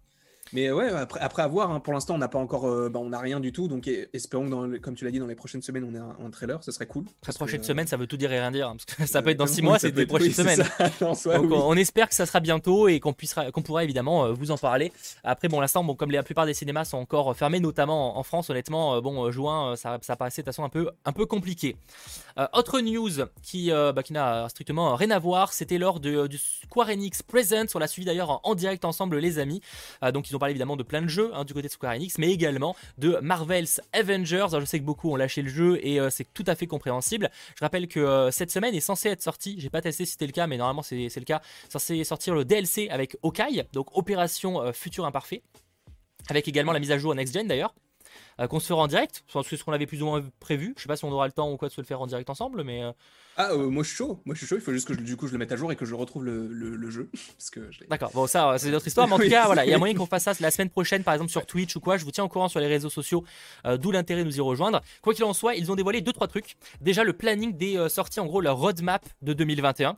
Mais 0.53 0.71
ouais, 0.71 0.89
après, 0.91 1.19
après 1.21 1.43
avoir, 1.43 1.71
hein, 1.73 1.81
pour 1.81 1.93
l'instant, 1.95 2.15
on 2.15 2.19
n'a 2.19 2.29
pas 2.29 2.39
encore, 2.39 2.67
euh, 2.69 2.89
bah, 2.89 3.01
on 3.01 3.09
n'a 3.09 3.19
rien 3.19 3.41
du 3.41 3.51
tout. 3.51 3.67
Donc 3.67 3.89
espérons 4.13 4.45
que, 4.45 4.51
dans 4.51 4.63
le- 4.63 4.79
comme 4.79 4.95
tu 4.95 5.05
l'as 5.05 5.11
dit, 5.11 5.19
dans 5.19 5.27
les 5.27 5.35
prochaines 5.35 5.63
semaines, 5.63 5.85
on 5.91 5.95
ait 5.95 5.99
un, 5.99 6.17
un 6.25 6.31
trailer, 6.31 6.63
ce 6.63 6.71
serait 6.71 6.87
cool. 6.87 7.05
Très 7.23 7.33
prochaine 7.33 7.61
que, 7.61 7.67
semaine, 7.67 7.87
ça 7.87 7.97
veut 7.97 8.07
tout 8.07 8.17
dire 8.19 8.31
et 8.31 8.39
rien 8.39 8.51
dire. 8.53 8.69
hein, 8.69 8.77
parce 8.77 8.85
que 8.85 9.07
ça 9.13 9.23
peut 9.23 9.31
euh, 9.31 9.33
être 9.33 9.39
dans 9.39 9.47
6 9.47 9.57
oui, 9.57 9.63
mois, 9.63 9.79
c'est 9.79 9.91
des 9.91 10.03
être- 10.03 10.09
prochaines 10.09 10.29
oui, 10.29 10.35
semaines. 10.35 10.63
Donc 11.01 11.51
oui. 11.51 11.57
on 11.57 11.71
on 11.71 11.75
espère 11.77 12.09
que 12.09 12.15
ça 12.15 12.27
sera 12.27 12.39
bientôt 12.41 12.87
et 12.89 13.01
qu'on 13.01 13.15
qu'on 13.53 13.63
pourra 13.63 13.83
évidemment 13.85 14.27
euh, 14.27 14.33
vous 14.33 14.51
en 14.51 14.59
parler. 14.59 14.93
Après, 15.25 15.49
bon, 15.49 15.61
l'instant, 15.61 15.83
bon, 15.83 15.95
comme 15.97 16.11
la 16.13 16.23
plupart 16.23 16.47
des 16.47 16.55
cinémas 16.55 16.85
sont 16.85 16.99
encore 16.99 17.31
euh, 17.33 17.35
fermés, 17.35 17.59
notamment 17.59 18.17
en 18.17 18.21
en 18.21 18.23
France, 18.23 18.49
honnêtement, 18.51 18.95
euh, 18.97 19.01
bon, 19.01 19.25
euh, 19.25 19.31
juin, 19.33 19.73
euh, 19.73 19.77
ça, 19.77 19.99
ça 20.03 20.15
paraissait 20.15 20.43
de 20.43 20.47
toute 20.47 20.55
façon 20.55 20.63
un 20.65 20.69
peu, 20.69 20.91
un 21.05 21.13
peu 21.13 21.27
compliqué. 21.27 21.75
Euh, 22.39 22.47
autre 22.53 22.81
news 22.81 23.11
qui, 23.43 23.71
euh, 23.71 23.93
bah, 23.93 24.03
qui 24.03 24.13
n'a 24.13 24.49
strictement 24.49 24.97
rien 24.97 25.11
à 25.11 25.19
voir, 25.19 25.53
c'était 25.53 25.79
lors 25.79 26.01
du 26.01 26.39
Square 26.39 26.89
Enix 26.89 27.23
Presents. 27.23 27.67
On 27.75 27.79
l'a 27.79 27.87
suivi 27.87 28.07
d'ailleurs 28.07 28.31
en, 28.31 28.41
en 28.43 28.55
direct 28.55 28.85
ensemble, 28.85 29.19
les 29.19 29.39
amis. 29.39 29.61
Euh, 30.03 30.11
donc 30.11 30.29
ils 30.31 30.37
ont 30.37 30.39
parlé 30.39 30.53
évidemment 30.53 30.77
de 30.77 30.83
plein 30.83 31.03
de 31.03 31.09
jeux 31.09 31.31
hein, 31.35 31.45
du 31.45 31.55
côté 31.55 31.69
de 31.69 31.73
Square 31.73 31.95
Enix, 31.95 32.19
mais 32.19 32.31
également 32.31 32.75
de 32.99 33.19
Marvel's 33.23 33.81
Avengers. 33.93 34.47
Je 34.59 34.65
sais 34.65 34.81
que 34.81 34.85
beaucoup 34.85 35.11
ont 35.11 35.17
lâché 35.17 35.43
le 35.43 35.49
jeu 35.49 35.79
et 35.85 35.99
c'est 36.11 36.27
tout 36.35 36.45
à 36.47 36.55
fait 36.55 36.67
compréhensible. 36.67 37.31
Je 37.57 37.65
rappelle 37.65 37.89
que 37.89 38.29
cette 38.31 38.51
semaine 38.51 38.75
est 38.75 38.81
censée 38.81 39.09
être 39.09 39.23
sortie, 39.23 39.57
j'ai 39.59 39.71
pas 39.71 39.81
testé 39.81 40.05
si 40.05 40.13
c'était 40.13 40.27
le 40.27 40.33
cas, 40.33 40.47
mais 40.47 40.57
normalement 40.57 40.83
c'est 40.83 41.15
le 41.17 41.25
cas, 41.25 41.41
censé 41.69 42.03
sortir 42.05 42.35
le 42.35 42.45
DLC 42.45 42.89
avec 42.91 43.17
Hawkeye, 43.23 43.65
donc 43.73 43.97
Opération 43.97 44.73
Futur 44.73 45.05
Imparfait, 45.05 45.43
avec 46.29 46.49
également 46.49 46.73
la 46.73 46.81
mise 46.81 46.91
à 46.91 46.99
jour 46.99 47.15
Next 47.15 47.35
Gen 47.35 47.47
d'ailleurs. 47.47 47.75
Euh, 48.41 48.47
qu'on 48.47 48.61
se 48.61 48.67
fera 48.67 48.83
en 48.83 48.87
direct, 48.87 49.25
c'est 49.45 49.57
ce 49.57 49.65
qu'on 49.65 49.73
avait 49.73 49.87
plus 49.87 50.03
ou 50.03 50.07
moins 50.07 50.23
prévu. 50.41 50.75
Je 50.77 50.83
sais 50.83 50.89
pas 50.89 50.97
si 50.97 51.05
on 51.05 51.13
aura 51.13 51.27
le 51.27 51.33
temps 51.33 51.51
ou 51.51 51.57
quoi 51.57 51.69
de 51.69 51.73
se 51.73 51.81
le 51.81 51.87
faire 51.87 52.01
en 52.01 52.07
direct 52.07 52.29
ensemble, 52.31 52.65
mais 52.65 52.83
euh, 52.83 52.93
Ah, 53.37 53.51
euh, 53.53 53.69
moi 53.69 53.83
je 53.83 53.89
suis 53.89 53.97
chaud. 53.97 54.21
Moi 54.25 54.35
je 54.35 54.39
suis 54.41 54.47
chaud. 54.47 54.57
Il 54.57 54.61
faut 54.61 54.73
juste 54.73 54.87
que 54.89 54.95
je- 54.95 55.01
du 55.01 55.17
coup 55.17 55.27
je 55.27 55.33
le 55.33 55.39
mette 55.39 55.53
à 55.53 55.57
jour 55.57 55.71
et 55.73 55.77
que 55.77 55.85
je 55.85 55.95
retrouve 55.95 56.25
le, 56.25 56.47
le- 56.49 56.77
le 56.77 56.91
jeu 56.91 57.09
parce 57.39 57.51
que 57.51 57.71
je 57.71 57.85
D'accord, 57.89 58.11
bon 58.15 58.27
ça 58.27 58.55
c'est 58.59 58.71
notre 58.71 58.87
histoire, 58.87 59.07
mais 59.09 59.15
en 59.15 59.19
tout 59.21 59.29
cas 59.29 59.47
voilà, 59.47 59.65
il 59.65 59.71
y 59.71 59.75
a 59.75 59.79
moyen 59.79 59.95
qu'on 59.95 60.07
fasse 60.07 60.25
ça 60.25 60.33
la 60.41 60.51
semaine 60.51 60.71
prochaine 60.71 61.03
par 61.05 61.15
exemple 61.15 61.31
sur 61.31 61.45
Twitch 61.47 61.75
ou 61.77 61.81
quoi, 61.81 61.97
je 61.97 62.05
vous 62.05 62.11
tiens 62.11 62.25
au 62.25 62.29
courant 62.29 62.49
sur 62.49 62.61
les 62.61 62.67
réseaux 62.67 62.91
sociaux, 62.91 63.25
d'où 63.79 63.91
l'intérêt 63.91 64.23
de 64.23 64.27
nous 64.29 64.37
y 64.37 64.41
rejoindre. 64.41 64.81
Quoi 65.03 65.15
qu'il 65.15 65.25
en 65.25 65.33
soit, 65.33 65.55
ils 65.55 65.71
ont 65.71 65.75
dévoilé 65.77 66.01
deux 66.01 66.13
trois 66.13 66.29
trucs. 66.29 66.57
Déjà 66.81 67.05
le 67.05 67.13
planning 67.13 67.57
des 67.57 67.89
sorties, 67.89 68.21
en 68.21 68.27
gros 68.27 68.41
leur 68.41 68.57
roadmap 68.57 69.05
de 69.23 69.33
2021. 69.33 69.97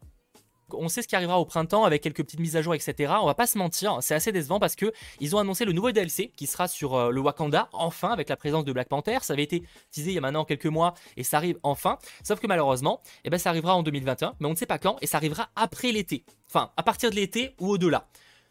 On 0.72 0.88
sait 0.88 1.02
ce 1.02 1.08
qui 1.08 1.16
arrivera 1.16 1.38
au 1.38 1.44
printemps 1.44 1.84
avec 1.84 2.02
quelques 2.02 2.24
petites 2.24 2.40
mises 2.40 2.56
à 2.56 2.62
jour, 2.62 2.74
etc. 2.74 3.14
On 3.20 3.26
va 3.26 3.34
pas 3.34 3.46
se 3.46 3.58
mentir, 3.58 3.98
c'est 4.00 4.14
assez 4.14 4.32
décevant 4.32 4.58
parce 4.58 4.76
que 4.76 4.92
ils 5.20 5.34
ont 5.36 5.38
annoncé 5.38 5.64
le 5.64 5.72
nouveau 5.72 5.92
DLC 5.92 6.32
qui 6.36 6.46
sera 6.46 6.68
sur 6.68 6.94
euh, 6.94 7.10
le 7.10 7.20
Wakanda, 7.20 7.68
enfin, 7.72 8.10
avec 8.10 8.28
la 8.28 8.36
présence 8.36 8.64
de 8.64 8.72
Black 8.72 8.88
Panther. 8.88 9.18
Ça 9.22 9.32
avait 9.32 9.42
été 9.42 9.62
teasé 9.90 10.10
il 10.10 10.14
y 10.14 10.18
a 10.18 10.20
maintenant 10.20 10.44
quelques 10.44 10.66
mois 10.66 10.94
et 11.16 11.22
ça 11.22 11.36
arrive 11.36 11.58
enfin. 11.62 11.98
Sauf 12.24 12.40
que 12.40 12.46
malheureusement, 12.46 13.00
eh 13.24 13.30
ben, 13.30 13.38
ça 13.38 13.50
arrivera 13.50 13.74
en 13.74 13.82
2021, 13.82 14.34
mais 14.40 14.46
on 14.46 14.50
ne 14.50 14.56
sait 14.56 14.66
pas 14.66 14.78
quand 14.78 14.96
et 15.00 15.06
ça 15.06 15.18
arrivera 15.18 15.48
après 15.56 15.92
l'été. 15.92 16.24
Enfin, 16.48 16.70
à 16.76 16.82
partir 16.82 17.10
de 17.10 17.16
l'été 17.16 17.54
ou 17.60 17.70
au-delà. 17.70 18.08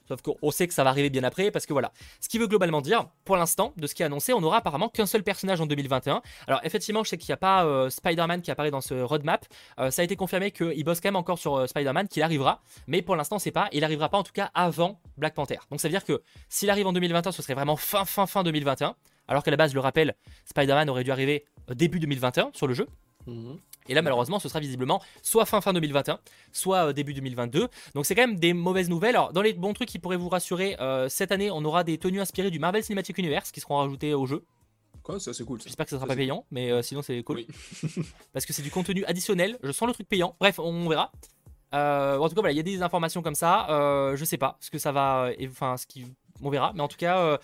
Sauf 0.08 0.22
qu'on 0.22 0.52
sait 0.52 0.68
que 0.68 0.74
ça 0.74 0.84
va 0.84 0.90
arriver 0.90 1.10
bien 1.10 1.24
après 1.24 1.52
parce 1.52 1.66
que 1.66 1.74
voilà. 1.74 1.92
Ce 2.20 2.30
qui 2.30 2.38
veut 2.38 2.48
globalement 2.48 2.82
dire, 2.82 3.08
pour 3.24 3.38
l'instant, 3.38 3.74
de 3.78 3.88
ce 3.88 3.96
qui 3.96 4.04
est 4.04 4.06
annoncé, 4.06 4.34
on 4.34 4.44
aura 4.44 4.58
apparemment 4.58 4.90
qu'un 4.90 5.06
seul 5.06 5.24
personnage 5.24 5.62
en 5.62 5.66
2021. 5.66 6.22
Alors 6.48 6.62
effectivement, 6.64 7.04
je 7.04 7.10
sais 7.10 7.18
qu'il 7.18 7.30
n'y 7.30 7.34
a 7.34 7.38
pas 7.38 7.66
euh, 7.66 7.90
Spider-Man 7.90 8.42
qui 8.42 8.52
apparaît 8.52 8.72
dans 8.72 8.82
ce 8.82 8.94
roadmap. 8.94 9.46
Euh, 9.80 9.92
ça 9.92 10.02
a 10.02 10.06
été 10.06 10.16
confirmé 10.16 10.52
qu'il 10.52 10.84
bosse 10.84 11.02
quand 11.02 11.10
même 11.10 11.16
encore 11.16 11.40
sur 11.40 11.56
euh, 11.56 11.68
Spider-Man, 11.68 12.08
qu'il 12.08 12.24
arrivera. 12.24 12.62
Mais 12.88 13.02
pour 13.02 13.16
l'instant, 13.16 13.40
c'est 13.40 13.52
pas. 13.52 13.68
Il 13.72 13.84
arrivera 13.84 14.10
pas 14.10 14.18
en 14.18 14.24
tout 14.24 14.34
cas 14.34 14.52
avant 14.54 15.00
Black 15.18 15.34
Panther. 15.34 15.60
Donc 15.72 15.80
ça 15.80 15.88
veut 15.88 15.94
dire 15.94 16.06
que 16.06 16.22
s'il 16.50 16.70
arrive 16.70 16.88
en 16.88 16.94
2021, 16.94 17.32
ce 17.32 17.42
serait 17.42 17.56
vraiment 17.56 17.76
fin 17.76 18.06
fin 18.06 18.28
fin 18.28 18.44
2021. 18.44 18.96
Alors 19.28 19.44
qu'à 19.44 19.52
la 19.52 19.58
base, 19.58 19.74
le 19.74 19.80
rappelle, 19.80 20.16
Spider-Man 20.46 20.90
aurait 20.90 21.04
dû 21.04 21.12
arriver 21.12 21.46
début 21.70 22.00
2021 22.00 22.52
sur 22.54 22.68
le 22.68 22.74
jeu. 22.74 22.88
Mhm. 23.28 23.58
Et 23.88 23.94
là, 23.94 24.02
malheureusement, 24.02 24.40
ce 24.40 24.50
sera 24.50 24.60
visiblement 24.60 25.02
soit 25.22 25.46
fin 25.46 25.62
fin 25.62 25.74
2021, 25.74 26.20
soit 26.52 26.88
euh, 26.88 26.94
début 26.94 27.14
2022. 27.14 27.68
Donc 27.94 28.06
c'est 28.06 28.16
quand 28.16 28.26
même 28.26 28.40
des 28.40 28.54
mauvaises 28.54 28.90
nouvelles. 28.90 29.16
Alors, 29.16 29.32
dans 29.32 29.42
les 29.42 29.54
bons 29.54 29.74
trucs 29.74 29.90
qui 29.90 30.00
pourraient 30.00 30.18
vous 30.18 30.30
rassurer, 30.30 30.76
euh, 30.80 31.08
cette 31.10 31.32
année, 31.32 31.52
on 31.52 31.64
aura 31.66 31.84
des 31.84 31.98
tenues 31.98 32.20
inspirées 32.20 32.52
du 32.52 32.60
Marvel 32.60 32.84
Cinematic 32.84 33.18
Universe 33.18 33.52
qui 33.52 33.60
seront 33.60 33.78
rajoutées 33.78 34.14
au 34.14 34.26
jeu. 34.26 34.44
Quoi, 35.04 35.20
ça 35.20 35.34
c'est 35.34 35.44
cool. 35.44 35.62
J'espère 35.62 35.86
que 35.86 35.92
ça 35.92 35.98
sera 35.98 36.08
Ça, 36.08 36.14
pas 36.14 36.16
payant, 36.16 36.46
mais 36.50 36.72
euh, 36.72 36.82
sinon 36.82 37.04
c'est 37.04 37.22
cool. 37.22 37.38
Oui. 37.38 37.48
Parce 38.34 38.46
que 38.46 38.54
c'est 38.54 38.64
du 38.64 38.72
contenu 38.72 39.06
additionnel. 39.06 39.60
Je 39.62 39.72
sens 39.72 39.88
le 39.88 39.94
truc 39.94 40.08
payant. 40.10 40.36
Bref, 40.40 40.58
on 40.58 40.90
verra. 40.90 41.12
Euh, 41.76 42.18
en 42.18 42.28
tout 42.28 42.34
cas, 42.34 42.42
voilà, 42.42 42.54
il 42.54 42.58
y 42.58 42.60
a 42.60 42.64
des 42.64 42.82
informations 42.82 43.22
comme 43.22 43.36
ça. 43.36 43.68
Je 44.16 44.26
sais 44.26 44.38
pas 44.38 44.58
ce 44.62 44.72
que 44.72 44.80
ça 44.80 44.92
va. 44.92 45.30
Enfin, 45.48 45.78
ce 45.78 45.86
qui. 45.86 46.06
On 46.42 46.50
verra. 46.50 46.74
Mais 46.74 46.82
en 46.82 46.88
tout 46.88 46.98
cas, 46.98 47.40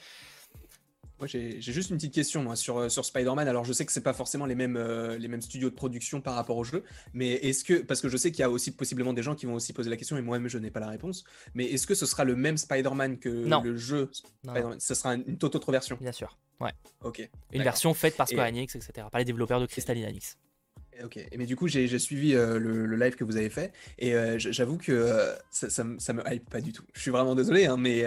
Moi, 1.22 1.28
j'ai 1.28 1.62
juste 1.62 1.92
une 1.92 1.98
petite 1.98 2.16
question 2.16 2.42
moi, 2.42 2.56
sur, 2.56 2.80
euh, 2.80 2.90
sur 2.90 3.06
Spider-Man. 3.06 3.48
Alors, 3.48 3.64
je 3.64 3.74
sais 3.74 3.86
que 3.86 3.92
c'est 3.92 4.02
pas 4.02 4.12
forcément 4.14 4.48
les 4.48 4.56
mêmes, 4.56 4.76
euh, 4.76 5.20
les 5.20 5.28
mêmes 5.28 5.44
studios 5.44 5.70
de 5.70 5.76
production 5.76 6.20
par 6.20 6.34
rapport 6.34 6.58
au 6.58 6.64
jeu, 6.64 6.84
mais 7.14 7.34
est-ce 7.34 7.64
que, 7.64 7.76
parce 7.76 8.02
que 8.02 8.10
je 8.10 8.18
sais 8.18 8.32
qu'il 8.32 8.40
y 8.40 8.44
a 8.44 8.50
aussi 8.50 8.72
possiblement 8.72 9.14
des 9.14 9.22
gens 9.22 9.36
qui 9.36 9.46
vont 9.46 9.54
aussi 9.54 9.72
poser 9.72 9.92
la 9.92 9.98
question, 9.98 10.18
et 10.18 10.22
moi-même, 10.24 10.48
je 10.48 10.58
n'ai 10.58 10.72
pas 10.72 10.80
la 10.80 10.88
réponse, 10.88 11.24
mais 11.54 11.66
est-ce 11.66 11.86
que 11.86 11.94
ce 11.94 12.08
sera 12.08 12.24
le 12.24 12.36
même 12.36 12.58
Spider-Man 12.58 13.20
que 13.20 13.30
Non. 13.30 13.62
le 13.62 13.78
jeu 13.78 14.10
non, 14.46 14.76
Ce 14.80 14.96
sera 14.96 15.14
une 15.14 15.38
toute 15.38 15.54
autre 15.56 15.72
version. 15.72 15.96
bien 16.02 16.12
sûr. 16.12 16.40
Ok. 17.04 17.30
Une 17.54 17.62
version 17.64 17.94
faite 17.94 18.18
par 18.18 18.28
Square 18.28 18.48
Et- 18.48 18.50
Enix, 18.50 18.76
etc. 18.76 19.08
Par 19.12 19.20
les 19.20 19.26
développeurs 19.26 19.60
de 19.60 19.68
Crystal 19.68 19.96
Dynamics. 19.96 20.38
Ok, 21.04 21.20
mais 21.38 21.46
du 21.46 21.56
coup, 21.56 21.68
j'ai 21.68 21.98
suivi 21.98 22.36
euh, 22.36 22.60
le, 22.60 22.86
le 22.86 22.96
live 22.98 23.16
que 23.16 23.24
vous 23.24 23.38
avez 23.38 23.50
fait 23.50 23.72
et 23.98 24.14
euh, 24.14 24.38
j'avoue 24.38 24.78
que 24.78 24.92
euh, 24.92 25.34
ça, 25.50 25.70
ça, 25.70 25.84
me- 25.84 25.98
ça 26.00 26.14
me 26.14 26.22
hype 26.32 26.48
pas 26.50 26.62
du 26.62 26.74
tout. 26.74 26.84
Je 26.94 27.02
suis 27.02 27.12
vraiment 27.12 27.34
désolé, 27.34 27.66
hein, 27.66 27.78
mais 27.78 28.06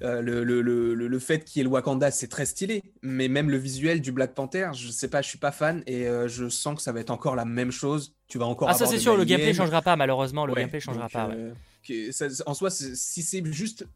le, 0.00 1.18
fait 1.18 1.44
qu'il 1.44 1.58
y 1.58 1.60
ait 1.60 1.64
le 1.64 1.70
Wakanda, 1.70 2.10
c'est 2.10 2.28
très 2.28 2.46
stylé. 2.46 2.82
Mais 3.02 3.28
même 3.28 3.50
le 3.50 3.56
visuel 3.56 4.00
du 4.00 4.12
Black 4.12 4.34
Panther, 4.34 4.70
je 4.74 4.88
sais 4.90 5.08
pas, 5.08 5.22
je 5.22 5.28
suis 5.28 5.38
pas 5.38 5.52
fan 5.52 5.82
et 5.86 6.06
je 6.26 6.48
sens 6.48 6.76
que 6.76 6.82
ça 6.82 6.92
va 6.92 7.00
être 7.00 7.10
encore 7.10 7.36
la 7.36 7.44
même 7.44 7.70
chose. 7.70 8.14
Tu 8.28 8.38
vas 8.38 8.46
encore 8.46 8.68
Ah, 8.68 8.74
ça 8.74 8.86
c'est 8.86 8.98
sûr, 8.98 9.16
le 9.16 9.24
gameplay 9.24 9.52
changera 9.54 9.82
pas, 9.82 9.96
malheureusement. 9.96 10.46
Le 10.46 10.52
Ouais, 10.54 10.60
gameplay 10.62 10.80
changera 10.80 11.04
donc, 11.04 11.12
pas. 11.12 11.28
ouais. 11.28 11.52
que 11.86 12.12
ça- 12.12 12.26
en 12.46 12.54
soi, 12.54 12.70
si 12.70 13.22
c'est 13.22 13.44
juste 13.52 13.86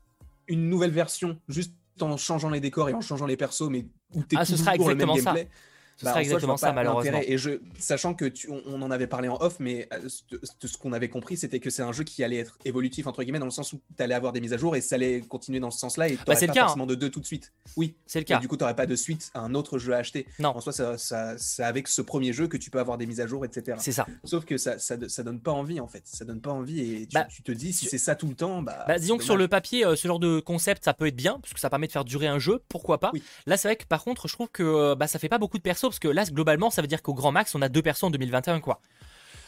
une 0.49 0.69
nouvelle 0.69 0.91
version, 0.91 1.39
juste 1.49 1.73
en 2.01 2.17
changeant 2.17 2.51
les 2.51 2.61
décors 2.61 2.89
et 2.89 2.95
en 2.95 3.01
changeant 3.01 3.27
les 3.27 3.37
persos, 3.37 3.69
mais 3.71 3.87
où 4.15 4.23
t'es 4.23 4.37
Ah, 4.39 4.45
ce 4.45 4.57
sera 4.57 4.73
toujours 4.73 4.91
le 4.91 4.95
même 4.95 5.09
exactement 5.11 5.35
ça. 5.37 5.43
Ce 5.99 6.05
bah, 6.05 6.13
soi, 6.13 6.23
exactement 6.23 6.57
ça, 6.57 6.69
pas 6.69 6.73
malheureusement. 6.75 7.21
Et 7.27 7.37
je, 7.39 7.61
sachant 7.79 8.15
que 8.15 8.25
tu, 8.25 8.49
on, 8.51 8.63
on 8.67 8.81
en 8.83 8.91
avait 8.91 9.07
parlé 9.09 9.29
en 9.29 9.37
off, 9.41 9.57
mais 9.59 9.89
euh, 9.93 10.09
ce 10.09 10.79
qu'on 10.79 10.93
avait 10.93 11.09
compris, 11.09 11.37
c'était 11.37 11.59
que 11.61 11.71
c'est 11.71 11.83
un 11.83 11.93
jeu 11.93 12.05
qui 12.05 12.23
allait 12.25 12.39
être 12.39 12.57
évolutif 12.65 13.07
entre 13.07 13.23
guillemets 13.23 13.39
dans 13.41 13.45
le 13.47 13.51
sens 13.51 13.73
où 13.73 13.81
tu 13.97 14.03
allais 14.03 14.15
avoir 14.15 14.33
des 14.33 14.41
mises 14.41 14.53
à 14.53 14.57
jour 14.57 14.77
et 14.77 14.81
ça 14.81 14.95
allait 14.95 15.21
continuer 15.21 15.61
dans 15.61 15.71
ce 15.71 15.79
sens-là 15.81 16.09
et 16.09 16.17
tu 16.17 16.25
Bah, 16.27 16.35
c'est 16.37 16.47
le 16.47 16.49
pas 16.49 16.55
cas, 16.55 16.61
hein. 16.61 16.65
forcément 16.67 16.87
de 16.87 16.95
deux 16.95 17.11
tout 17.11 17.21
de 17.21 17.27
suite. 17.27 17.53
Oui. 17.77 17.97
C'est 18.07 18.21
le 18.21 18.23
Et 18.23 18.27
cas. 18.27 18.39
du 18.39 18.49
coup, 18.49 18.57
tu 18.57 18.63
n'aurais 18.63 18.77
pas 18.77 18.87
de 18.87 18.95
suite 18.97 19.31
à 19.35 19.41
un 19.41 19.55
autre 19.55 19.79
jeu 19.79 19.93
à 19.93 19.99
acheter. 19.99 20.27
Non. 20.39 20.51
En 20.51 20.61
soi, 20.61 20.73
ça, 20.73 20.97
ça- 20.99 21.37
c'est 21.37 21.65
avec 21.65 21.89
ce 21.89 22.01
premier 22.03 22.33
jeu 22.33 22.47
que 22.47 22.57
tu 22.57 22.71
peux 22.71 22.79
avoir 22.79 22.97
des 22.97 23.07
mises 23.07 23.21
à 23.21 23.27
jour, 23.27 23.45
etc. 23.45 23.77
C'est 23.81 23.93
ça. 23.93 24.07
Sauf 24.25 24.45
que 24.45 24.57
ça, 24.57 24.79
ça, 24.79 24.97
ça 25.09 25.23
donne 25.25 25.41
pas 25.41 25.53
envie 25.53 25.81
en 25.81 25.89
fait. 25.89 26.03
Ça 26.05 26.25
donne 26.25 26.41
pas 26.41 26.51
envie 26.53 26.81
et 26.81 27.07
tu, 27.07 27.15
Bah, 27.15 27.25
tu 27.29 27.43
te 27.43 27.51
dis 27.53 27.73
si 27.73 27.87
c'est 27.87 27.99
ça 27.99 28.15
tout 28.15 28.29
le 28.29 28.35
temps, 28.35 28.63
bah. 28.63 28.85
Bah, 28.87 28.99
disons 28.99 29.19
que 29.19 29.25
sur 29.25 29.37
le 29.37 29.49
papier, 29.49 29.85
euh, 29.85 29.97
ce 29.97 30.07
genre 30.07 30.21
de 30.21 30.39
concept, 30.41 30.85
ça 30.85 30.95
peut 30.95 31.07
être 31.07 31.17
bien, 31.17 31.39
parce 31.41 31.53
que 31.55 31.61
ça 31.61 31.71
permet 31.71 31.87
de 31.89 31.93
faire 31.93 32.05
durer 32.05 32.27
un 32.29 32.39
jeu, 32.39 32.63
pourquoi 32.69 32.99
pas. 33.01 33.11
Oui. 33.13 33.23
Là, 33.47 33.57
c'est 33.57 33.69
vrai 33.69 33.77
que 33.77 33.85
par 33.87 34.05
contre, 34.05 34.29
je 34.29 34.33
trouve 34.35 34.49
que 34.49 34.63
euh, 34.63 34.95
bah, 34.95 35.07
ça 35.07 35.19
fait 35.19 35.29
pas 35.29 35.39
beaucoup 35.39 35.59
de 35.59 35.63
persos, 35.89 35.91
parce 35.91 35.99
que 36.01 36.09
là, 36.09 36.25
globalement, 36.25 36.71
ça 36.71 36.83
veut 36.83 36.89
dire 36.89 37.03
qu'au 37.03 37.15
grand 37.15 37.33
max, 37.33 37.55
on 37.55 37.63
a 37.63 37.69
deux 37.69 37.83
persos 37.83 38.05
en 38.05 38.11
2021, 38.11 38.61
quoi. 38.61 38.81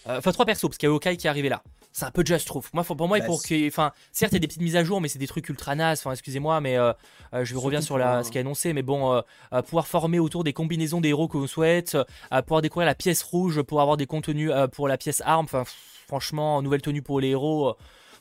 Euh, 0.08 0.18
Enfin, 0.18 0.32
trois 0.32 0.46
persos, 0.46 0.62
parce 0.68 0.78
qu'il 0.78 0.88
y 0.88 0.92
a 0.92 0.94
Hawkeye 0.94 1.16
qui 1.18 1.26
est 1.26 1.30
arrivé 1.30 1.48
là. 1.48 1.62
C'est 1.92 2.04
un 2.04 2.10
peu 2.10 2.22
juste, 2.24 2.42
je 2.42 2.46
trouve. 2.46 2.68
Moi, 2.72 2.84
pour 2.84 2.96
moi, 3.08 3.18
Bah, 3.18 3.26
pour 3.26 3.40
c'est- 3.40 3.48
que. 3.48 3.68
Enfin, 3.68 3.92
certes, 4.12 4.32
il 4.32 4.36
y 4.36 4.38
a 4.38 4.40
des 4.40 4.46
petites 4.46 4.62
mises 4.62 4.76
à 4.76 4.84
jour, 4.84 5.00
mais 5.00 5.08
c'est 5.08 5.18
des 5.18 5.26
trucs 5.26 5.48
ultra 5.48 5.74
nazes. 5.74 5.98
Enfin, 5.98 6.12
excusez-moi, 6.12 6.60
mais 6.60 6.76
euh, 6.78 6.92
euh, 7.34 7.44
je 7.44 7.56
reviens 7.56 7.80
sur 7.80 7.98
la, 7.98 8.22
ce 8.22 8.30
qui 8.30 8.38
est 8.38 8.42
annoncé. 8.42 8.72
Mais 8.72 8.82
bon, 8.82 9.12
euh, 9.52 9.62
pouvoir 9.62 9.86
former 9.88 10.18
autour 10.20 10.44
des 10.44 10.52
combinaisons 10.52 11.00
des 11.00 11.08
héros 11.10 11.26
que 11.28 11.36
vous 11.36 11.48
souhaitez, 11.48 11.98
euh, 12.32 12.42
pouvoir 12.42 12.62
découvrir 12.62 12.86
la 12.86 12.94
pièce 12.94 13.22
rouge 13.22 13.60
pour 13.62 13.80
avoir 13.82 13.96
des 13.96 14.06
contenus 14.06 14.52
pour 14.72 14.86
la 14.88 14.96
pièce 14.96 15.20
arme. 15.26 15.44
Enfin, 15.46 15.64
franchement, 16.06 16.62
nouvelle 16.62 16.80
tenue 16.82 17.02
pour 17.02 17.20
les 17.20 17.28
héros. 17.30 17.74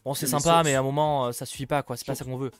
Bon, 0.04 0.14
c'est 0.16 0.28
sympa, 0.28 0.64
mais 0.66 0.74
à 0.76 0.80
un 0.80 0.84
moment, 0.84 1.32
ça 1.32 1.46
suffit 1.46 1.66
pas, 1.68 1.84
quoi. 1.84 1.96
C'est 1.96 2.06
pas 2.08 2.16
ça 2.16 2.26
qu'on 2.26 2.38
veut. 2.38 2.52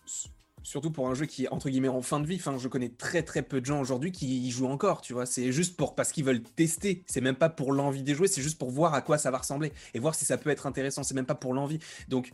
Surtout 0.64 0.92
pour 0.92 1.08
un 1.10 1.14
jeu 1.16 1.26
qui 1.26 1.46
est 1.46 1.50
entre 1.50 1.70
guillemets 1.70 1.88
en 1.88 2.02
fin 2.02 2.20
de 2.20 2.26
vie. 2.28 2.36
Enfin, 2.36 2.58
je 2.58 2.68
connais 2.68 2.90
très 2.90 3.24
très 3.24 3.42
peu 3.42 3.62
de 3.62 3.66
gens 3.66 3.80
aujourd'hui 3.80 4.12
qui 4.12 4.48
y 4.48 4.52
jouent 4.52 4.68
encore. 4.68 5.02
Tu 5.02 5.14
vois, 5.14 5.26
c'est 5.26 5.52
juste 5.52 5.78
pour 5.78 5.96
parce 5.96 6.12
qu'ils 6.12 6.26
veulent 6.26 6.42
tester. 6.44 7.04
C'est 7.08 7.22
même 7.22 7.36
pas 7.36 7.50
pour 7.50 7.72
l'envie 7.72 8.04
de 8.04 8.14
jouer. 8.14 8.28
C'est 8.28 8.42
juste 8.42 8.58
pour 8.58 8.70
voir 8.72 8.94
à 8.94 9.02
quoi 9.02 9.18
ça 9.18 9.32
va 9.32 9.38
ressembler 9.40 9.72
et 9.94 10.00
voir 10.00 10.16
si 10.16 10.26
ça 10.26 10.38
peut 10.38 10.50
être 10.50 10.68
intéressant. 10.68 11.04
C'est 11.04 11.14
même 11.16 11.26
pas 11.26 11.36
pour 11.36 11.54
l'envie. 11.54 11.80
Donc 12.08 12.32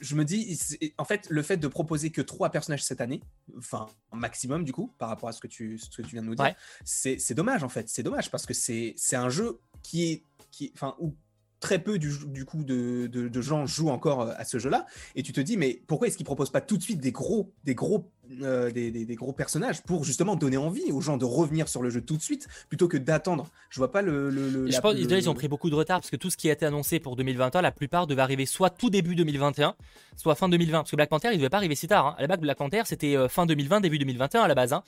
je 0.00 0.14
me 0.14 0.24
dis, 0.24 0.56
en 0.96 1.04
fait, 1.04 1.26
le 1.28 1.42
fait 1.42 1.56
de 1.56 1.66
proposer 1.66 2.10
que 2.10 2.22
trois 2.22 2.50
personnages 2.50 2.84
cette 2.84 3.00
année, 3.00 3.20
enfin, 3.56 3.86
maximum 4.12 4.62
du 4.64 4.72
coup, 4.72 4.92
par 4.96 5.08
rapport 5.08 5.28
à 5.28 5.32
ce 5.32 5.40
que 5.40 5.48
tu, 5.48 5.76
ce 5.78 5.88
que 5.96 6.02
tu 6.02 6.10
viens 6.12 6.22
de 6.22 6.28
nous 6.28 6.36
dire, 6.36 6.44
Ouais. 6.44 6.54
c'est 6.84 7.34
dommage 7.34 7.64
en 7.64 7.68
fait. 7.68 7.88
C'est 7.88 8.04
dommage 8.04 8.30
parce 8.30 8.46
que 8.46 8.54
c'est 8.54 8.94
c'est 8.96 9.16
un 9.16 9.28
jeu 9.28 9.58
qui 9.82 10.12
est, 10.12 10.22
qui, 10.52 10.70
enfin, 10.74 10.94
où 11.00 11.14
très 11.60 11.78
peu 11.78 11.98
du, 11.98 12.12
du 12.26 12.44
coup 12.44 12.62
de, 12.64 13.06
de- 13.08 13.28
de 13.28 13.40
gens 13.42 13.66
jouent 13.66 13.88
encore 13.90 14.22
euh, 14.22 14.32
à 14.36 14.44
ce 14.44 14.58
jeu-là. 14.58 14.86
Et 15.16 15.22
tu 15.22 15.32
te 15.32 15.40
dis, 15.40 15.56
mais 15.56 15.82
pourquoi 15.86 16.06
est-ce 16.08 16.16
qu'ils 16.16 16.26
proposent 16.26 16.50
pas 16.50 16.60
tout 16.60 16.76
de 16.76 16.82
suite 16.82 17.00
des 17.00 17.12
gros, 17.12 17.52
des 17.64 17.74
gros, 17.74 18.08
euh, 18.42 18.70
des, 18.70 18.90
des- 18.90 19.04
des 19.04 19.14
gros 19.16 19.32
personnages 19.32 19.82
pour 19.82 20.04
justement 20.04 20.36
donner 20.36 20.56
envie 20.56 20.92
aux 20.92 21.00
gens 21.00 21.16
de 21.16 21.24
revenir 21.24 21.68
sur 21.68 21.82
le 21.82 21.90
jeu 21.90 22.00
tout 22.00 22.16
de 22.16 22.22
suite 22.22 22.46
plutôt 22.68 22.86
que 22.88 22.96
d'attendre? 22.96 23.50
Je 23.70 23.78
vois 23.80 23.90
pas 23.90 24.02
le. 24.02 24.30
le, 24.30 24.48
le- 24.50 24.68
Et 24.68 24.70
je 24.70 24.76
la- 24.76 24.80
pense 24.82 24.94
le- 24.94 25.06
qu'ils 25.06 25.28
ont 25.30 25.34
pris 25.34 25.48
beaucoup 25.48 25.70
de 25.70 25.74
retard 25.74 26.00
parce 26.00 26.10
que 26.10 26.16
tout 26.16 26.30
ce 26.30 26.36
qui 26.36 26.48
a 26.48 26.52
été 26.52 26.64
annoncé 26.66 27.00
pour 27.00 27.16
2021, 27.16 27.60
la 27.62 27.72
plupart 27.72 28.06
devait 28.06 28.22
arriver 28.22 28.46
soit 28.46 28.70
tout 28.70 28.90
début 28.90 29.14
2021, 29.16 29.74
soit 30.16 30.34
fin 30.34 30.48
2020. 30.48 30.78
Parce 30.78 30.90
que 30.90 30.96
Black 30.96 31.08
Panther, 31.10 31.30
il 31.32 31.38
devait 31.38 31.48
pas 31.48 31.56
arriver 31.58 31.74
si 31.74 31.88
tard. 31.88 32.06
hein. 32.06 32.14
À 32.18 32.22
la 32.22 32.28
base, 32.28 32.38
Black 32.38 32.58
Panther, 32.58 32.82
c'était 32.84 33.16
euh, 33.16 33.28
fin 33.28 33.46
2020, 33.46 33.80
début 33.80 33.98
2021 33.98 34.42
à 34.42 34.48
la 34.48 34.54
base. 34.54 34.72
hein. 34.72 34.82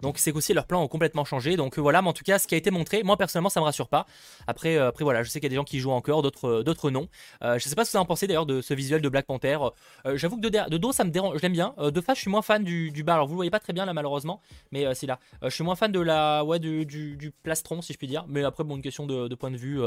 Donc 0.00 0.18
c'est 0.18 0.32
qu'aussi 0.32 0.52
leurs 0.52 0.66
plans 0.66 0.82
ont 0.82 0.88
complètement 0.88 1.24
changé. 1.24 1.56
Donc 1.56 1.78
euh, 1.78 1.80
voilà, 1.80 2.02
mais 2.02 2.08
en 2.08 2.12
tout 2.12 2.24
cas, 2.24 2.38
ce 2.38 2.46
qui 2.46 2.54
a 2.54 2.58
été 2.58 2.70
montré, 2.70 3.02
moi 3.02 3.16
personnellement, 3.16 3.48
ça 3.48 3.60
me 3.60 3.64
rassure 3.64 3.88
pas. 3.88 4.06
Après, 4.46 4.76
euh, 4.76 4.88
après 4.88 5.04
voilà, 5.04 5.22
je 5.22 5.30
sais 5.30 5.40
qu'il 5.40 5.46
y 5.46 5.46
a 5.46 5.50
des 5.50 5.56
gens 5.56 5.64
qui 5.64 5.78
jouent 5.78 5.92
encore, 5.92 6.22
d'autres, 6.22 6.48
euh, 6.48 6.62
d'autres 6.62 6.90
non. 6.90 7.08
Je 7.42 7.58
sais 7.58 7.74
pas 7.74 7.84
ce 7.84 7.92
que 7.92 7.96
vous 7.96 8.02
en 8.02 8.06
pensez 8.06 8.26
d'ailleurs 8.26 8.46
de 8.46 8.60
ce 8.60 8.74
visuel 8.74 9.00
de 9.00 9.08
Black 9.08 9.26
Panther. 9.26 9.58
J'avoue 10.14 10.40
que 10.40 10.48
de, 10.48 10.78
dos, 10.78 10.92
ça 10.92 11.04
me 11.04 11.10
dérange, 11.10 11.36
je 11.36 11.42
l'aime 11.42 11.52
bien. 11.52 11.74
De 11.78 12.00
face, 12.00 12.16
je 12.16 12.22
suis 12.22 12.30
moins 12.30 12.42
fan 12.42 12.62
du, 12.64 12.90
du 12.90 13.02
bas. 13.02 13.14
Alors 13.14 13.26
vous 13.26 13.34
le 13.34 13.36
voyez 13.36 13.50
pas 13.50 13.60
très 13.60 13.72
bien 13.72 13.84
là, 13.84 13.92
malheureusement, 13.92 14.40
mais 14.72 14.94
c'est 14.94 15.06
là. 15.06 15.18
Je 15.42 15.50
suis 15.50 15.64
moins 15.64 15.76
fan 15.76 15.92
de 15.92 16.00
la, 16.00 16.44
ouais, 16.44 16.58
du, 16.58 17.32
plastron, 17.42 17.82
si 17.82 17.92
je 17.92 17.98
puis 17.98 18.06
dire. 18.06 18.24
Mais 18.28 18.44
après, 18.44 18.64
bon, 18.64 18.76
une 18.76 18.82
question 18.82 19.06
de, 19.06 19.34
point 19.34 19.50
de 19.50 19.56
vue, 19.56 19.80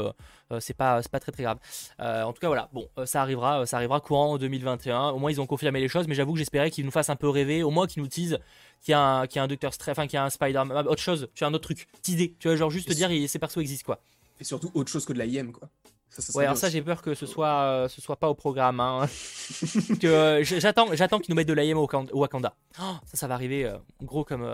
c'est 0.60 0.76
pas, 0.76 1.00
pas 1.02 1.20
très 1.20 1.32
très 1.32 1.42
grave. 1.42 1.58
En 1.98 2.32
tout 2.32 2.40
cas, 2.40 2.48
voilà. 2.48 2.68
Bon, 2.72 2.88
ça 3.04 3.22
arrivera, 3.22 3.66
ça 3.66 3.76
arrivera 3.76 4.00
courant 4.00 4.32
en 4.32 4.38
2021. 4.38 5.10
Au 5.10 5.18
moins, 5.18 5.30
ils 5.30 5.40
ont 5.40 5.46
confirmé 5.46 5.80
les 5.80 5.88
choses, 5.88 6.06
mais 6.08 6.14
j'avoue 6.14 6.32
que 6.32 6.38
j'espérais 6.38 6.70
qu'ils 6.70 6.84
nous 6.84 6.90
fassent 6.90 7.10
un 7.10 7.16
peu 7.16 7.28
rêver, 7.28 7.62
au 7.62 7.70
moins 7.70 7.86
qu'ils 7.86 8.02
nous 8.02 8.08
disent 8.08 8.38
qu'il 8.80 8.92
y 8.92 8.94
a 8.94 9.00
un, 9.00 9.26
qu'il 9.26 9.36
y 9.36 9.38
a 9.40 9.42
un 9.42 9.48
Doctor 9.48 9.72
Strange, 9.74 9.92
enfin 9.92 10.06
qu'il 10.06 10.14
y 10.14 10.18
a 10.18 10.24
un 10.24 10.30
Spider-Man, 10.30 10.86
autre 10.88 11.02
chose, 11.02 11.28
tu 11.34 11.44
as 11.44 11.46
un 11.46 11.54
autre 11.54 11.64
truc, 11.64 11.86
teaser. 12.02 12.34
Tu 12.38 12.48
vois, 12.48 12.56
genre 12.56 12.70
juste 12.70 12.88
te 12.88 12.94
dire, 12.94 13.10
ces 13.28 13.38
persos 13.38 13.58
existent 13.60 13.86
quoi. 13.86 14.00
Et 14.40 14.44
surtout 14.44 14.70
autre 14.74 14.90
chose 14.90 15.04
que 15.04 15.12
de 15.12 15.18
la 15.18 15.26
IM, 15.26 15.52
quoi. 15.52 15.68
Ça, 16.10 16.22
ça 16.22 16.32
serait 16.32 16.38
Ouais, 16.38 16.44
alors 16.46 16.56
ça, 16.56 16.70
j'ai 16.70 16.80
peur 16.80 17.02
que 17.02 17.14
ce 17.14 17.26
soit, 17.26 17.60
euh, 17.62 17.88
ce 17.88 18.00
soit 18.00 18.16
pas 18.16 18.28
au 18.30 18.34
programme. 18.34 18.80
hein. 18.80 19.06
que 20.00 20.06
euh, 20.06 20.44
j'attends, 20.44 20.94
j'attends 20.94 21.18
qu'ils 21.18 21.32
nous 21.32 21.36
mettent 21.36 21.48
de 21.48 21.52
l'AM 21.52 21.76
au 21.76 21.86
Wakanda- 21.86 22.10
au 22.12 22.20
Wakanda. 22.20 22.54
Oh, 22.80 22.94
ça, 23.04 23.16
ça 23.16 23.26
va 23.26 23.34
arriver 23.34 23.66
euh, 23.66 23.76
gros 24.02 24.24
comme 24.24 24.46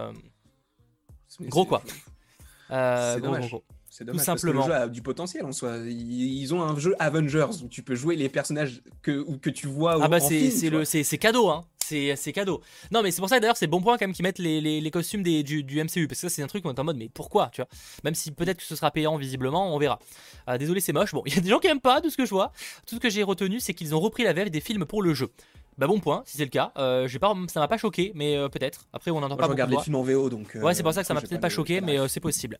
gros 1.40 1.64
quoi. 1.66 1.82
C'est 2.68 3.20
dommage. 3.20 3.40
gros, 3.40 3.48
gros. 3.48 3.64
C'est 3.90 4.04
dommage 4.04 4.26
parce 4.26 4.42
que 4.42 4.48
le 4.48 4.62
jeu 4.62 4.74
a 4.74 4.88
du 4.88 5.02
potentiel 5.02 5.44
en 5.44 5.52
soi. 5.52 5.76
Ils, 5.86 6.52
ont 6.52 6.62
un 6.62 6.76
jeu 6.76 6.96
Avengers 6.98 7.46
où 7.62 7.68
tu 7.68 7.82
peux 7.84 7.94
jouer 7.94 8.16
les 8.16 8.28
personnages 8.28 8.82
que, 9.02 9.36
que 9.36 9.50
tu 9.50 9.68
vois 9.68 9.98
Ah 10.02 10.08
bah 10.08 10.18
c'est 10.18 10.50
le 10.68 10.84
c'est 10.84 11.04
c'est 11.04 11.18
cadeau 11.18 11.48
hein. 11.48 11.64
C'est 11.84 12.32
cadeau. 12.32 12.60
Non 12.90 13.02
mais 13.02 13.10
c'est 13.10 13.20
pour 13.20 13.28
ça 13.28 13.40
d'ailleurs 13.40 13.56
c'est 13.56 13.66
bon 13.66 13.80
point 13.80 13.98
quand 13.98 14.06
même 14.06 14.14
qu'ils 14.14 14.22
mettent 14.22 14.38
les, 14.38 14.90
costumes 14.90 15.22
du, 15.22 15.64
MCU 15.82 16.08
parce 16.08 16.20
que 16.20 16.28
ça 16.28 16.30
c'est 16.30 16.42
un 16.42 16.46
truc 16.46 16.64
où 16.64 16.68
on 16.68 16.74
est 16.74 16.80
en 16.80 16.84
mode 16.84 16.96
mais 16.96 17.08
pourquoi 17.08 17.50
tu 17.52 17.60
vois? 17.60 17.68
Même 18.04 18.14
si 18.14 18.30
peut-être 18.30 18.58
que 18.58 18.64
ce 18.64 18.76
sera 18.76 18.90
payant 18.90 19.16
visiblement 19.16 19.74
on 19.74 19.78
verra. 19.78 19.98
Ah, 20.46 20.58
désolé 20.58 20.80
c'est 20.80 20.92
moche. 20.92 21.12
Bon 21.12 21.22
il 21.26 21.34
y 21.34 21.38
a 21.38 21.40
des 21.40 21.48
gens 21.48 21.58
qui 21.58 21.66
aiment 21.66 21.80
pas 21.80 22.00
de 22.00 22.08
ce 22.08 22.16
que 22.16 22.24
je 22.24 22.30
vois. 22.30 22.52
Tout 22.86 22.96
ce 22.96 23.00
que 23.00 23.10
j'ai 23.10 23.22
retenu 23.22 23.60
c'est 23.60 23.74
qu'ils 23.74 23.94
ont 23.94 24.00
repris 24.00 24.24
la 24.24 24.32
VF 24.32 24.50
des 24.50 24.60
films 24.60 24.84
pour 24.84 25.02
le 25.02 25.14
jeu. 25.14 25.30
Bah 25.76 25.86
bon 25.88 25.98
point, 25.98 26.22
si 26.24 26.36
c'est 26.36 26.44
le 26.44 26.50
cas. 26.50 26.72
Euh, 26.78 27.08
j'ai 27.08 27.18
pas, 27.18 27.34
ça 27.48 27.58
m'a 27.60 27.66
pas 27.68 27.76
choqué, 27.78 28.12
mais 28.14 28.36
euh, 28.36 28.48
peut-être. 28.48 28.86
Après, 28.92 29.10
on 29.10 29.16
entend 29.18 29.28
Moi, 29.28 29.36
pas 29.38 29.44
je 29.46 29.50
regarde 29.50 29.70
les 29.70 29.78
films 29.80 29.96
en 29.96 30.02
VO, 30.02 30.30
donc. 30.30 30.54
euh, 30.54 30.60
Ouais, 30.60 30.72
c'est 30.74 30.82
pour 30.84 30.92
ça 30.92 31.00
que 31.00 31.06
ça 31.06 31.14
m'a 31.14 31.20
peut-être 31.20 31.40
pas 31.40 31.48
choqué, 31.48 31.80
mais 31.80 31.98
euh, 31.98 32.06
c'est 32.08 32.20
possible. 32.20 32.58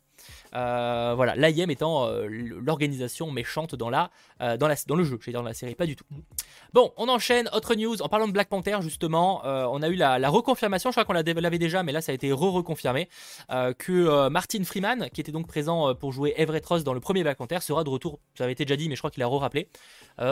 Voilà, 0.52 1.34
l'AIM 1.36 1.70
étant 1.70 2.08
l'organisation 2.28 3.30
méchante 3.30 3.74
dans, 3.74 3.90
la, 3.90 4.10
dans, 4.58 4.68
la, 4.68 4.74
dans 4.86 4.96
le 4.96 5.04
jeu, 5.04 5.18
j'ai 5.22 5.32
dans 5.32 5.42
la 5.42 5.54
série, 5.54 5.74
pas 5.74 5.86
du 5.86 5.96
tout. 5.96 6.04
Bon, 6.72 6.92
on 6.96 7.08
enchaîne. 7.08 7.48
Autre 7.52 7.74
news, 7.74 8.00
en 8.02 8.08
parlant 8.08 8.26
de 8.26 8.32
Black 8.32 8.48
Panther, 8.48 8.78
justement, 8.80 9.42
on 9.44 9.82
a 9.82 9.88
eu 9.88 9.94
la, 9.94 10.18
la 10.18 10.28
reconfirmation, 10.28 10.90
je 10.90 10.94
crois 10.94 11.04
qu'on 11.04 11.12
l'a- 11.12 11.22
l'avait 11.22 11.58
déjà, 11.58 11.82
mais 11.82 11.92
là 11.92 12.00
ça 12.00 12.12
a 12.12 12.14
été 12.14 12.32
re-reconfirmé, 12.32 13.08
que 13.78 14.28
Martin 14.28 14.64
Freeman, 14.64 15.08
qui 15.12 15.20
était 15.20 15.32
donc 15.32 15.46
présent 15.46 15.94
pour 15.94 16.12
jouer 16.12 16.34
Everett 16.36 16.64
Ross 16.66 16.84
dans 16.84 16.94
le 16.94 17.00
premier 17.00 17.22
Black 17.22 17.38
Panther, 17.38 17.58
sera 17.60 17.84
de 17.84 17.90
retour, 17.90 18.18
ça 18.36 18.44
avait 18.44 18.52
été 18.52 18.64
déjà 18.64 18.76
dit, 18.76 18.88
mais 18.88 18.96
je 18.96 19.00
crois 19.00 19.10
qu'il 19.10 19.22
a 19.22 19.26
re-rappelé, 19.26 19.68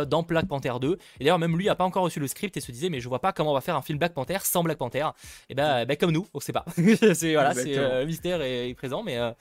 dans 0.07 0.23
Black 0.23 0.47
Panther 0.49 0.73
2. 0.81 0.99
Et 1.21 1.25
d'ailleurs, 1.25 1.39
même 1.39 1.57
lui 1.57 1.69
a 1.69 1.75
pas 1.75 1.85
encore 1.85 2.05
reçu 2.05 2.21
le 2.21 2.27
script 2.27 2.57
et 2.57 2.61
se 2.61 2.72
disait, 2.73 2.89
mais 2.91 3.01
je 3.01 3.09
vois 3.09 3.21
pas 3.21 3.33
comment 3.33 3.51
on 3.53 3.55
va 3.55 3.61
faire 3.61 3.77
un 3.77 3.83
film 3.83 3.99
Black 3.99 4.15
Panther 4.15 4.39
sans 4.43 4.63
Black 4.65 4.79
Panther. 4.79 5.07
Et 5.49 5.55
ben, 5.55 5.85
ben, 5.85 5.97
comme 5.97 6.11
nous, 6.13 6.27
on 6.35 6.41
sait 6.41 6.53
pas. 6.53 6.65
c'est 7.15 7.35
voilà, 7.35 7.55
c'est 7.55 7.79
euh, 7.79 8.05
mystère 8.07 8.43
est, 8.43 8.71
est 8.71 8.75
présent, 8.75 9.03
mais. 9.03 9.19
euh, 9.19 9.33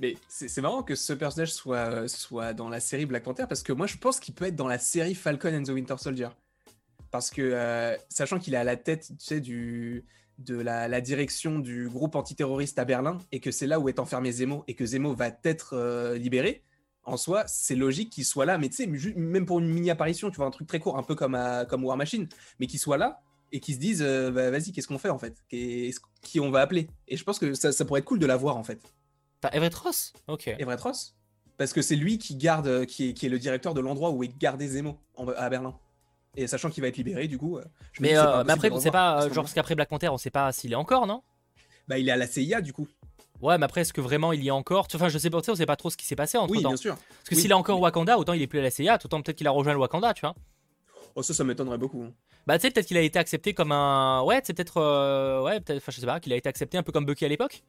Mais 0.00 0.16
c'est 0.28 0.60
marrant 0.62 0.82
que 0.82 0.94
ce 0.94 1.12
personnage 1.12 1.52
soit, 1.52 1.76
euh, 1.76 2.08
soit 2.08 2.54
dans 2.54 2.68
la 2.68 2.80
série 2.80 3.04
Black 3.06 3.24
Panther 3.24 3.44
parce 3.48 3.62
que 3.62 3.72
moi 3.72 3.86
je 3.86 3.96
pense 3.98 4.20
qu'il 4.20 4.34
peut 4.34 4.46
être 4.46 4.56
dans 4.56 4.68
la 4.68 4.78
série 4.78 5.14
Falcon 5.14 5.54
and 5.54 5.64
the 5.64 5.68
Winter 5.68 5.96
Soldier. 5.98 6.28
Parce 7.10 7.30
que, 7.30 7.42
euh, 7.42 7.94
sachant 8.08 8.38
qu'il 8.38 8.54
est 8.54 8.56
à 8.56 8.64
la 8.64 8.76
tête 8.76 9.08
tu 9.08 9.14
sais, 9.18 9.40
du, 9.40 10.06
de 10.38 10.56
la, 10.58 10.88
la 10.88 11.00
direction 11.02 11.58
du 11.58 11.88
groupe 11.90 12.14
antiterroriste 12.16 12.78
à 12.78 12.86
Berlin 12.86 13.18
et 13.32 13.40
que 13.40 13.50
c'est 13.50 13.66
là 13.66 13.78
où 13.78 13.88
est 13.90 13.98
enfermé 13.98 14.32
Zemo 14.32 14.64
et 14.66 14.74
que 14.74 14.86
Zemo 14.86 15.12
va 15.14 15.28
être 15.44 15.74
euh, 15.74 16.16
libéré, 16.16 16.62
en 17.04 17.16
soi, 17.16 17.44
c'est 17.46 17.74
logique 17.74 18.10
qu'il 18.10 18.24
soit 18.24 18.44
là. 18.46 18.58
Mais 18.58 18.68
tu 18.68 18.76
sais, 18.76 18.86
même 19.16 19.46
pour 19.46 19.58
une 19.58 19.68
mini-apparition, 19.68 20.30
tu 20.30 20.36
vois, 20.36 20.46
un 20.46 20.50
truc 20.50 20.66
très 20.68 20.78
court, 20.80 20.96
un 20.98 21.02
peu 21.02 21.14
comme, 21.14 21.34
à- 21.34 21.64
comme 21.64 21.84
War 21.84 21.96
Machine, 21.96 22.28
mais 22.60 22.66
qu'il 22.66 22.78
soit 22.78 22.96
là 22.98 23.20
et 23.50 23.60
qu'ils 23.60 23.74
se 23.74 23.80
disent 23.80 24.02
euh, 24.02 24.30
bah, 24.30 24.50
vas-y, 24.50 24.72
qu'est-ce 24.72 24.88
qu'on 24.88 24.98
fait 24.98 25.10
en 25.10 25.18
fait? 25.18 25.36
Qui 25.50 26.40
on 26.40 26.50
va 26.50 26.60
appeler? 26.60 26.88
Et 27.08 27.16
je 27.16 27.24
pense 27.24 27.38
que 27.38 27.54
ça, 27.54 27.72
ça 27.72 27.84
pourrait 27.84 28.00
être 28.00 28.06
cool 28.06 28.18
de 28.18 28.26
l'avoir 28.26 28.56
en 28.56 28.62
fait. 28.64 28.80
T'as 29.40 29.50
Everett 29.50 29.74
Ross? 29.74 30.12
Ok. 30.28 30.46
Everett 30.48 30.80
Ross? 30.80 31.16
Parce 31.58 31.72
que 31.72 31.82
c'est 31.82 31.96
lui 31.96 32.18
qui 32.18 32.36
garde, 32.36 32.66
euh, 32.66 32.84
qui 32.86 33.10
est, 33.10 33.14
qui 33.14 33.26
est 33.26 33.28
le 33.28 33.38
directeur 33.38 33.74
de 33.74 33.80
l'endroit 33.80 34.10
où 34.10 34.22
est 34.24 34.38
gardé 34.38 34.68
Zemo 34.68 34.98
en- 35.16 35.28
à 35.28 35.48
Berlin. 35.50 35.76
Et 36.34 36.46
sachant 36.46 36.70
qu'il 36.70 36.80
va 36.80 36.88
être 36.88 36.96
libéré, 36.96 37.28
du 37.28 37.36
coup. 37.36 37.58
euh, 37.58 37.64
je 37.92 38.00
Mais, 38.00 38.16
euh, 38.16 38.42
après, 38.48 38.70
on 38.70 38.80
sait 38.80 38.90
pas, 38.90 39.28
genre, 39.28 39.44
parce 39.44 39.52
qu'après 39.52 39.74
Black 39.74 39.90
Panther, 39.90 40.08
on 40.08 40.16
sait 40.16 40.30
pas 40.30 40.50
s'il 40.52 40.72
est 40.72 40.76
encore, 40.76 41.06
non? 41.06 41.22
Bah, 41.88 41.98
il 41.98 42.08
est 42.08 42.12
à 42.12 42.16
la 42.16 42.26
CIA, 42.26 42.62
du 42.62 42.72
coup. 42.72 42.88
Ouais, 43.42 43.58
mais 43.58 43.64
après, 43.64 43.80
est-ce 43.82 43.92
que 43.92 44.00
vraiment 44.00 44.32
il 44.32 44.42
y 44.42 44.48
est 44.48 44.52
encore 44.52 44.86
Enfin, 44.94 45.08
je 45.08 45.18
sais 45.18 45.28
pas, 45.28 45.42
sais, 45.42 45.50
on 45.50 45.54
sait 45.56 45.66
pas 45.66 45.76
trop 45.76 45.90
ce 45.90 45.96
qui 45.96 46.06
s'est 46.06 46.16
passé 46.16 46.38
entre 46.38 46.52
Oui, 46.52 46.62
temps. 46.62 46.68
bien 46.70 46.76
sûr. 46.76 46.94
Parce 46.94 47.28
que 47.28 47.34
Oui, 47.34 47.40
s'il 47.42 47.50
est 47.50 47.54
encore 47.54 47.76
mais- 47.78 47.82
Wakanda, 47.82 48.18
autant 48.18 48.32
il 48.32 48.42
est 48.42 48.46
plus 48.46 48.60
à 48.60 48.62
la 48.62 48.70
CIA, 48.70 48.98
autant 49.04 49.20
peut-être 49.20 49.36
qu'il 49.36 49.46
a 49.46 49.50
rejoint 49.50 49.72
le 49.74 49.78
Wakanda, 49.80 50.14
tu 50.14 50.20
vois. 50.22 50.34
Oh, 51.14 51.22
ça, 51.22 51.34
ça 51.34 51.44
m'étonnerait 51.44 51.76
beaucoup. 51.78 52.06
Bah, 52.46 52.58
tu 52.58 52.62
sais, 52.62 52.70
peut-être 52.70 52.86
qu'il 52.86 52.96
a 52.96 53.02
été 53.02 53.18
accepté 53.18 53.52
comme 53.54 53.70
un. 53.72 54.22
Ouais, 54.22 54.40
c'est 54.44 54.54
peut-être. 54.54 54.78
euh, 54.78 55.42
Ouais, 55.42 55.60
peut-être. 55.60 55.78
Enfin, 55.78 55.92
je 55.92 56.00
sais 56.00 56.06
pas, 56.06 56.20
qu'il 56.20 56.32
a 56.32 56.36
été 56.36 56.48
accepté 56.48 56.78
un 56.78 56.82
peu 56.82 56.90
comme 56.92 57.04
Bucky 57.04 57.24
à 57.24 57.28
l'époque. 57.28 57.62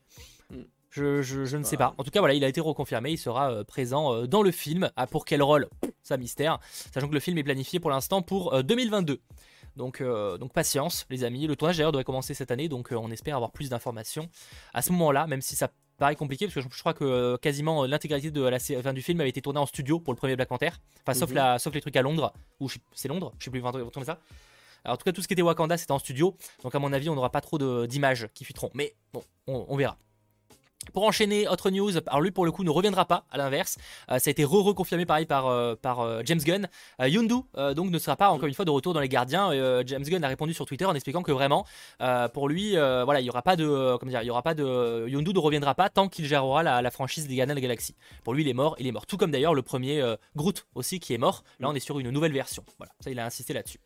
Hmm. 0.52 0.62
Je, 0.92 1.22
je- 1.24 1.44
je 1.46 1.58
ne 1.58 1.64
sais 1.64 1.76
Bah. 1.76 1.90
pas. 1.90 1.96
En 1.98 2.04
tout 2.04 2.12
cas, 2.12 2.20
voilà, 2.20 2.36
il 2.36 2.44
a 2.44 2.48
été 2.48 2.62
reconfirmé. 2.62 3.12
Il 3.12 3.18
sera 3.18 3.52
euh, 3.52 3.64
présent 3.64 4.14
euh, 4.14 4.28
dans 4.28 4.44
le 4.44 4.52
film. 4.52 4.92
Ah, 4.96 5.08
pour 5.08 5.26
quel 5.26 5.42
rôle? 5.44 5.68
Ça 6.04 6.18
mystère. 6.18 6.60
Sachant 6.94 7.08
que 7.10 7.14
le 7.14 7.20
film 7.20 7.38
est 7.40 7.44
planifié 7.44 7.80
pour 7.80 7.90
l'instant 7.90 8.22
pour 8.22 8.54
euh, 8.54 8.62
2022. 8.62 9.20
Donc, 9.76 10.02
euh, 10.02 10.38
donc 10.38 10.54
patience, 10.54 11.06
les 11.10 11.24
amis. 11.24 11.48
Le 11.48 11.56
tournage 11.56 11.78
d'ailleurs 11.78 11.92
devrait 11.92 12.04
commencer 12.04 12.34
cette 12.34 12.52
année, 12.52 12.70
donc 12.70 12.92
euh, 12.92 12.96
on 12.96 13.10
espère 13.12 13.36
avoir 13.36 13.52
plus 13.52 13.70
d'informations 13.70 14.30
à 14.74 14.82
ce 14.82 14.92
moment-là, 14.92 15.26
même 15.28 15.42
si 15.42 15.56
ça 15.56 15.70
paraît 15.98 16.16
compliqué, 16.16 16.46
parce 16.46 16.56
que 16.56 16.62
je, 16.62 16.68
je 16.72 16.80
crois 16.80 16.94
que 16.94 17.04
euh, 17.04 17.38
quasiment 17.38 17.86
l'intégralité 17.86 18.32
de 18.32 18.42
la 18.42 18.58
enfin, 18.78 18.94
du 18.94 19.02
film 19.02 19.20
avait 19.22 19.30
été 19.30 19.42
tournée 19.42 19.60
en 19.60 19.66
studio 19.66 20.00
pour 20.00 20.14
le 20.14 20.18
premier 20.18 20.36
Black 20.36 20.50
Panther. 20.50 20.70
Enfin, 21.02 21.14
sauf, 21.18 21.30
Mhm. 21.30 21.36
la, 21.36 21.60
sauf 21.60 21.74
les 21.74 21.82
trucs 21.82 21.96
à 21.96 22.02
Londres, 22.02 22.34
ou 22.60 22.70
c'est 22.94 23.08
Londres, 23.08 23.34
je 23.40 23.46
sais 23.46 23.52
plus, 23.52 23.64
entendez 23.64 24.06
ça 24.06 24.20
alors, 24.86 24.96
en 24.96 24.98
tout 24.98 25.06
cas, 25.06 25.14
tout 25.14 25.22
ce 25.22 25.30
qui 25.30 25.34
était 25.34 25.42
Wakanda, 25.42 25.78
c'était 25.78 25.94
en 25.94 26.00
studio. 26.00 26.36
Donc, 26.62 26.76
à 26.76 26.80
mon 26.80 26.92
avis, 26.92 27.08
on 27.08 27.16
n'aura 27.16 27.30
pas 27.30 27.40
trop 27.40 27.58
d'images 27.88 28.28
qui 28.34 28.44
fuiteront. 28.44 28.70
Mais 28.74 28.94
bon, 29.14 29.24
on, 29.48 29.66
on 29.70 29.78
verra. 29.78 29.98
Pour 30.91 31.04
enchaîner, 31.04 31.48
autre 31.48 31.69
news. 31.69 31.91
Alors, 32.08 32.22
lui, 32.22 32.32
pour 32.32 32.46
le 32.46 32.52
coup, 32.52 32.63
ne 32.63 32.69
reviendra 32.69 33.06
pas, 33.06 33.26
à 33.32 33.38
l'inverse. 33.38 33.78
Euh, 34.12 34.19
ça 34.19 34.30
a 34.30 34.32
été 34.32 34.43
re-reconfirmé 34.43 35.06
pareil 35.06 35.26
par, 35.26 35.48
euh, 35.48 35.76
euh, 35.86 36.22
James 36.26 36.39
Gunn. 36.39 36.67
Euh, 37.00 37.74
donc, 37.74 37.89
ne 37.89 38.00
sera 38.00 38.15
pas 38.15 38.30
encore 38.30 38.48
une 38.48 38.54
fois 38.54 38.65
de 38.65 38.72
retour 38.72 38.93
dans 38.93 39.00
les 39.00 39.10
gardiens. 39.10 39.52
James 39.86 40.04
Gunn 40.04 40.24
a 40.24 40.28
répondu 40.28 40.54
sur 40.54 40.65
Twitter 40.65 40.86
en 40.86 40.93
expliquant 40.93 41.24
que 41.24 41.32
vraiment, 41.32 41.65
pour 42.34 42.50
lui, 42.50 42.72
voilà, 42.74 43.22
il 43.22 43.24
n'y 43.24 43.30
aura 43.30 43.41
pas 43.41 43.56
de. 43.56 43.98
comment 43.98 44.10
dire, 44.10 44.22
aura 44.32 44.41
pas 44.41 44.54
de. 44.54 45.08
Yondu 45.08 45.34
ne 45.34 45.39
reviendra 45.39 45.76
pas 45.76 45.89
tant 45.89 46.08
qu'il 46.08 46.26
gérera 46.26 46.63
la, 46.63 46.91
franchise 46.91 47.28
des 47.28 47.36
Gardiens 47.36 47.56
de. 47.56 47.63
Pour 48.24 48.34
lui, 48.34 48.43
il 48.43 48.50
est 48.50 48.54
mort, 48.54 48.76
il 48.80 48.88
est 48.88 48.91
mort. 48.91 49.06
Tout 49.06 49.17
comme 49.17 49.32
d'ailleurs 49.32 49.54
le 49.54 49.62
premier 49.62 50.04
Groot 50.36 50.65
aussi 50.76 51.00
qui 51.00 51.13
est 51.13 51.17
mort. 51.17 51.43
Là, 51.60 51.69
on 51.69 51.76
est 51.76 51.80
sur 51.80 52.00
une 52.00 52.10
nouvelle 52.10 52.34
version. 52.34 52.63
Voilà, 52.78 52.93
ça, 53.00 53.10
il 53.10 53.19
a 53.19 53.26
insisté 53.26 53.54
là-dessus. 53.54 53.80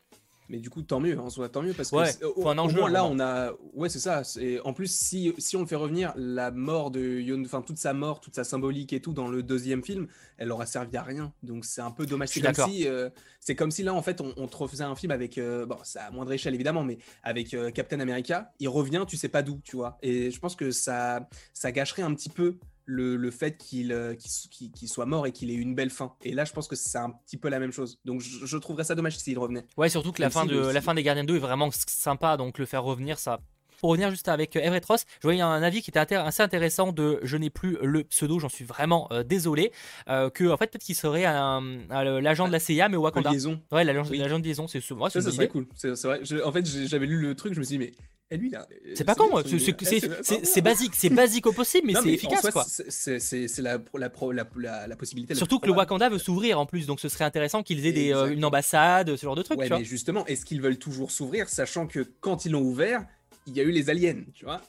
Mais 0.50 0.60
du 0.60 0.70
coup, 0.70 0.82
tant 0.82 1.00
mieux, 1.02 1.20
en 1.20 1.30
soi, 1.30 1.50
tant 1.50 1.62
mieux. 1.62 1.74
Parce 1.74 1.92
que 1.92 1.96
Ouais, 1.98 2.12
c'est- 2.12 2.24
au, 2.24 2.48
enjeu, 2.48 2.80
moins, 2.80 2.90
là, 2.90 3.04
on 3.06 3.20
a. 3.20 3.52
Ouais, 3.74 3.90
c'est 3.90 4.00
ça. 4.00 4.24
c'est- 4.24 4.60
En 4.62 4.74
plus, 4.74 4.90
si, 4.90 5.34
si 5.38 5.58
on 5.58 5.66
fait 5.66 5.76
revenir 5.76 6.14
la 6.16 6.52
mort 6.52 6.90
de 6.90 7.02
Yon, 7.02 7.44
enfin, 7.46 7.62
toute 7.62 7.78
sa 7.78 7.94
mort, 7.94 8.22
toute 8.22 8.36
sa 8.36 8.44
symbolique 8.46 8.94
et 8.94 9.02
tout 9.02 9.12
dans 9.14 9.28
le 9.28 9.44
deuxième 9.44 9.84
film, 9.84 10.08
elle 10.38 10.52
aura 10.52 10.66
servi 10.66 10.96
à 10.96 11.04
rien. 11.04 11.34
Donc, 11.44 11.66
c'est 11.66 11.82
un 11.82 11.92
peu 11.92 12.06
dommage. 12.06 12.30
C'est 12.30 12.40
comme, 12.42 12.70
si, 12.70 12.88
euh, 12.88 13.10
c'est 13.42 13.56
comme 13.56 13.72
si 13.72 13.84
là, 13.84 13.94
en 13.94 14.02
fait, 14.02 14.22
on, 14.22 14.34
on 14.38 14.48
te 14.48 14.56
refaisait 14.58 14.84
un 14.86 14.96
film 14.96 15.12
avec. 15.12 15.38
euh, 15.38 15.66
bon, 15.66 15.78
c'est 15.84 16.00
à 16.00 16.12
moindre 16.12 16.32
échelle, 16.32 16.56
évidemment, 16.56 16.84
mais 16.84 16.98
avec 17.24 17.54
euh, 17.54 17.70
Captain 17.72 18.00
America. 18.00 18.54
Il 18.60 18.70
revient, 18.70 19.04
tu 19.08 19.18
sais 19.18 19.30
pas 19.30 19.44
d'où, 19.44 19.60
tu 19.64 19.76
vois. 19.76 19.98
Et 20.02 20.32
je 20.32 20.40
pense 20.40 20.56
que 20.56 20.72
ça, 20.72 21.28
ça 21.54 21.72
gâcherait 21.74 22.04
un 22.04 22.14
petit 22.14 22.30
peu. 22.30 22.58
Le, 22.90 23.18
le 23.18 23.32
fait 23.32 23.58
qu'il 23.58 23.92
euh, 23.92 24.16
qu'il 24.16 24.88
soit 24.88 25.06
mort 25.06 25.28
et 25.28 25.34
qu'il 25.34 25.52
ait 25.52 25.56
eu 25.56 25.60
une 25.60 25.76
belle 25.76 25.90
fin. 25.90 26.14
Et 26.24 26.32
là, 26.34 26.46
je 26.46 26.54
pense 26.54 26.70
que 26.70 26.76
c'est 26.78 26.98
un 26.98 27.10
petit 27.12 27.36
peu 27.36 27.50
la 27.50 27.60
même 27.60 27.74
chose. 27.74 28.00
Donc, 28.06 28.22
je, 28.22 28.46
je 28.46 28.58
trouverais 28.58 28.86
ça 28.86 28.96
dommage 28.96 29.18
s'il 29.18 29.38
revenait. 29.38 29.66
Ouais, 29.76 29.90
surtout 29.90 30.14
que 30.14 30.22
la 30.22 30.28
Même 30.28 30.32
fin, 30.32 30.44
si 30.44 30.48
de, 30.54 30.60
la 30.60 30.80
fin 30.82 30.94
des 30.94 31.04
Gardiens 31.04 31.26
2 31.26 31.36
est 31.36 31.40
vraiment 31.40 31.70
sympa, 31.72 32.38
donc 32.38 32.58
le 32.58 32.66
faire 32.66 32.84
revenir, 32.84 33.20
ça. 33.20 33.42
Pour 33.82 33.90
revenir 33.92 34.10
juste 34.10 34.28
avec 34.30 34.56
euh, 34.56 34.62
Everett 34.62 34.86
Ross, 34.86 35.06
je 35.22 35.28
voyais 35.28 35.42
un 35.42 35.62
avis 35.62 35.82
qui 35.84 35.92
était 35.92 36.00
assez 36.00 36.42
intéressant 36.42 36.94
de 36.94 37.20
je 37.24 37.36
n'ai 37.38 37.50
plus 37.50 37.78
le 37.84 38.06
pseudo, 38.06 38.40
j'en 38.40 38.50
suis 38.50 38.64
vraiment 38.66 39.08
euh, 39.12 39.22
désolé, 39.22 39.72
euh, 40.10 40.30
que 40.32 40.46
en 40.50 40.56
fait 40.58 40.68
peut-être 40.72 40.84
qu'il 40.84 40.96
serait 40.96 41.24
l'agent 41.24 42.48
de 42.48 42.52
la 42.52 42.60
CIA 42.60 42.90
mais 42.90 42.98
au 42.98 43.02
Wakanda. 43.02 43.32
Liaison. 43.32 43.62
Ouais, 43.72 43.84
l'agent 43.84 44.06
Oui. 44.10 44.18
de 44.20 44.44
liaison, 44.44 44.68
c'est 44.68 44.82
c'est 44.82 44.96
Ça, 45.10 45.22
ça 45.22 45.32
serait 45.32 45.48
cool. 45.48 45.68
C'est 45.76 45.92
vrai. 46.04 46.22
Je- 46.24 46.42
en 46.44 46.52
fait, 46.52 46.66
j'avais 46.66 47.06
lu 47.06 47.20
le 47.22 47.36
truc, 47.36 47.54
je 47.54 47.60
me 47.60 47.64
suis 47.66 47.78
dit, 47.78 47.86
mais 47.86 47.92
et 48.30 48.38
lui 48.38 48.50
là. 48.50 48.68
C'est 48.96 49.04
pas 49.04 49.16
con, 49.16 49.30
c'est- 49.46 50.62
basique, 50.62 50.94
c'est 50.96 51.10
basique 51.10 51.48
au 51.48 51.54
possible, 51.54 51.88
mais 51.88 51.94
c'est 52.02 52.10
efficace 52.10 52.50
quoi. 52.52 52.66
c'est- 52.68 53.62
la, 53.62 54.96
possibilité. 54.96 55.36
Surtout 55.36 55.60
que 55.60 55.68
le. 55.68 55.74
Wakanda 55.74 56.10
veut 56.10 56.18
s'ouvrir 56.20 56.60
en 56.60 56.66
plus, 56.66 56.86
donc 56.88 57.00
ce 57.00 57.10
serait 57.10 57.24
intéressant 57.26 57.64
qu'ils 57.64 57.86
aient 57.86 57.92
des, 57.94 58.14
euh, 58.14 58.34
une 58.34 58.44
ambassade, 58.46 59.16
ce 59.16 59.22
genre 59.22 59.36
de 59.36 59.44
truc, 59.44 59.60
Ouais, 59.60 59.70
mais 59.70 59.84
justement, 59.84 60.26
est-ce 60.26 60.46
qu'ils 60.46 60.62
veulent 60.62 60.78
toujours 60.80 61.12
s'ouvrir, 61.12 61.50
sachant 61.50 61.88
que 61.88 62.06
quand 62.20 62.46
ils 62.46 62.52
l'ont 62.52 62.62
ouvert, 62.64 63.06
il 63.46 63.56
y 63.56 63.60
a 63.60 63.64
eu 63.64 63.72
les 63.72 63.90
aliens, 63.90 64.24
tu 64.34 64.46
vois 64.46 64.62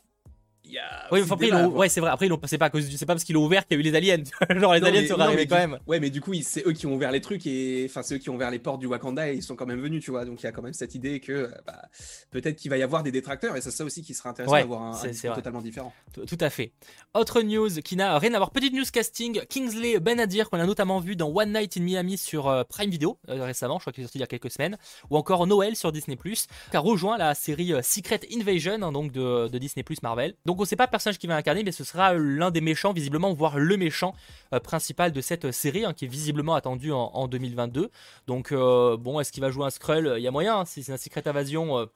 y 0.74 0.78
a 0.78 1.06
Oui, 1.12 1.20
mais 1.24 1.32
après, 1.32 1.48
ils 1.48 1.54
ouais, 1.54 1.88
c'est 1.88 2.00
vrai. 2.00 2.10
Après, 2.10 2.28
c'est 2.46 2.58
pas, 2.58 2.66
à 2.66 2.70
cause 2.70 2.88
du- 2.88 2.96
c'est 2.96 3.06
pas 3.06 3.14
parce 3.14 3.24
qu'ils 3.24 3.34
l'ont 3.34 3.44
ouvert 3.44 3.66
qu'il 3.66 3.76
y 3.76 3.78
a 3.78 3.80
eu 3.80 3.84
les 3.90 3.94
aliens. 3.96 4.22
Genre, 4.50 4.74
les 4.74 4.80
Non, 4.80 4.86
aliens 4.88 5.02
mais- 5.02 5.08
non, 5.08 5.20
arrivés 5.20 5.46
quand 5.46 5.54
du- 5.56 5.60
même. 5.68 5.78
Ouais, 5.86 6.00
mais 6.00 6.10
du 6.10 6.20
coup, 6.20 6.32
c'est 6.42 6.66
eux 6.66 6.72
qui 6.72 6.86
ont 6.86 6.94
ouvert 6.94 7.10
les 7.12 7.20
trucs 7.20 7.46
et 7.46 7.86
enfin, 7.88 8.02
c'est 8.02 8.14
eux 8.16 8.18
qui 8.18 8.30
ont 8.30 8.34
ouvert 8.34 8.50
les 8.50 8.58
portes 8.58 8.80
du 8.80 8.86
Wakanda 8.86 9.30
et 9.30 9.34
ils 9.36 9.42
sont 9.42 9.56
quand 9.56 9.66
même 9.66 9.80
venus, 9.80 10.02
tu 10.04 10.10
vois. 10.10 10.24
Donc 10.24 10.40
il 10.42 10.44
y 10.44 10.48
a 10.48 10.52
quand 10.52 10.62
même 10.62 10.72
cette 10.72 10.94
idée 10.94 11.20
que 11.20 11.32
euh, 11.32 11.48
bah, 11.66 11.82
peut-être 12.30 12.56
qu'il 12.56 12.70
va 12.70 12.76
y 12.78 12.82
avoir 12.82 13.02
des 13.02 13.12
détracteurs 13.12 13.56
et 13.56 13.60
c'est 13.60 13.70
ça 13.70 13.84
aussi 13.84 14.02
qui 14.02 14.14
serait 14.14 14.28
intéressant 14.30 14.52
Ouais, 14.52 14.60
d'avoir 14.60 14.82
un, 14.82 14.92
un 15.04 15.34
totalement 15.34 15.62
différent. 15.62 15.92
Tout 16.12 16.24
tout 16.26 16.38
à 16.40 16.50
fait. 16.50 16.72
Autre 17.14 17.42
news 17.42 17.68
qui 17.84 17.96
n'a 17.96 18.18
rien 18.18 18.34
à 18.34 18.38
voir. 18.38 18.50
Petite 18.50 18.72
news 18.74 18.84
casting. 18.92 19.40
Kingsley 19.48 19.98
Benadir, 20.00 20.50
qu'on 20.50 20.60
a 20.60 20.66
notamment 20.66 21.00
vu 21.00 21.16
dans 21.16 21.28
One 21.34 21.52
Night 21.52 21.76
in 21.76 21.80
Miami 21.82 22.16
sur 22.18 22.48
euh, 22.48 22.64
Prime 22.64 22.90
Video 22.90 23.18
euh, 23.28 23.44
récemment, 23.44 23.78
je 23.78 23.82
crois 23.84 23.92
qu'il 23.92 24.02
est 24.02 24.06
sorti 24.06 24.18
il 24.18 24.20
y 24.20 24.24
a 24.24 24.26
quelques 24.26 24.50
semaines, 24.50 24.76
ou 25.10 25.16
encore 25.16 25.46
Noël 25.46 25.76
sur 25.76 25.92
Disney+, 25.92 26.16
qui 26.16 26.46
a 26.76 26.80
rejoint 26.80 27.16
la 27.18 27.34
série 27.34 27.72
Secret 27.82 28.20
Invasion, 28.34 28.82
hein, 28.82 28.92
donc 28.92 29.12
de, 29.12 29.48
de 29.48 29.58
Disney+, 29.58 29.84
Marvel. 30.02 30.34
Donc 30.46 30.57
on 30.60 30.64
sait 30.64 30.76
pas 30.76 30.84
le 30.86 30.90
personnage 30.90 31.18
qui 31.18 31.26
va 31.26 31.36
incarner, 31.36 31.62
mais 31.64 31.72
ce 31.72 31.84
sera 31.84 32.14
euh, 32.14 32.18
l'un 32.18 32.50
des 32.50 32.60
méchants, 32.60 32.92
visiblement, 32.92 33.32
voire 33.32 33.58
le 33.58 33.76
méchant 33.76 34.14
euh, 34.52 34.60
principal 34.60 35.12
de 35.12 35.20
cette 35.20 35.50
série, 35.52 35.84
hein, 35.84 35.92
qui 35.94 36.04
est 36.04 36.08
visiblement 36.08 36.54
attendu 36.54 36.92
en, 36.92 37.10
en 37.14 37.28
2022. 37.28 37.90
Donc 38.26 38.52
euh, 38.52 38.96
bon, 38.96 39.20
est-ce 39.20 39.32
qu'il 39.32 39.40
va 39.42 39.50
jouer 39.50 39.64
un 39.66 39.70
Skrull? 39.70 40.14
Il 40.16 40.22
y 40.22 40.28
a 40.28 40.30
moyen, 40.30 40.58
hein, 40.60 40.64
si 40.64 40.82
c'est 40.82 40.92
un 40.92 40.96
Secret 40.96 41.26
Invasion. 41.28 41.78
euh, 41.78 41.86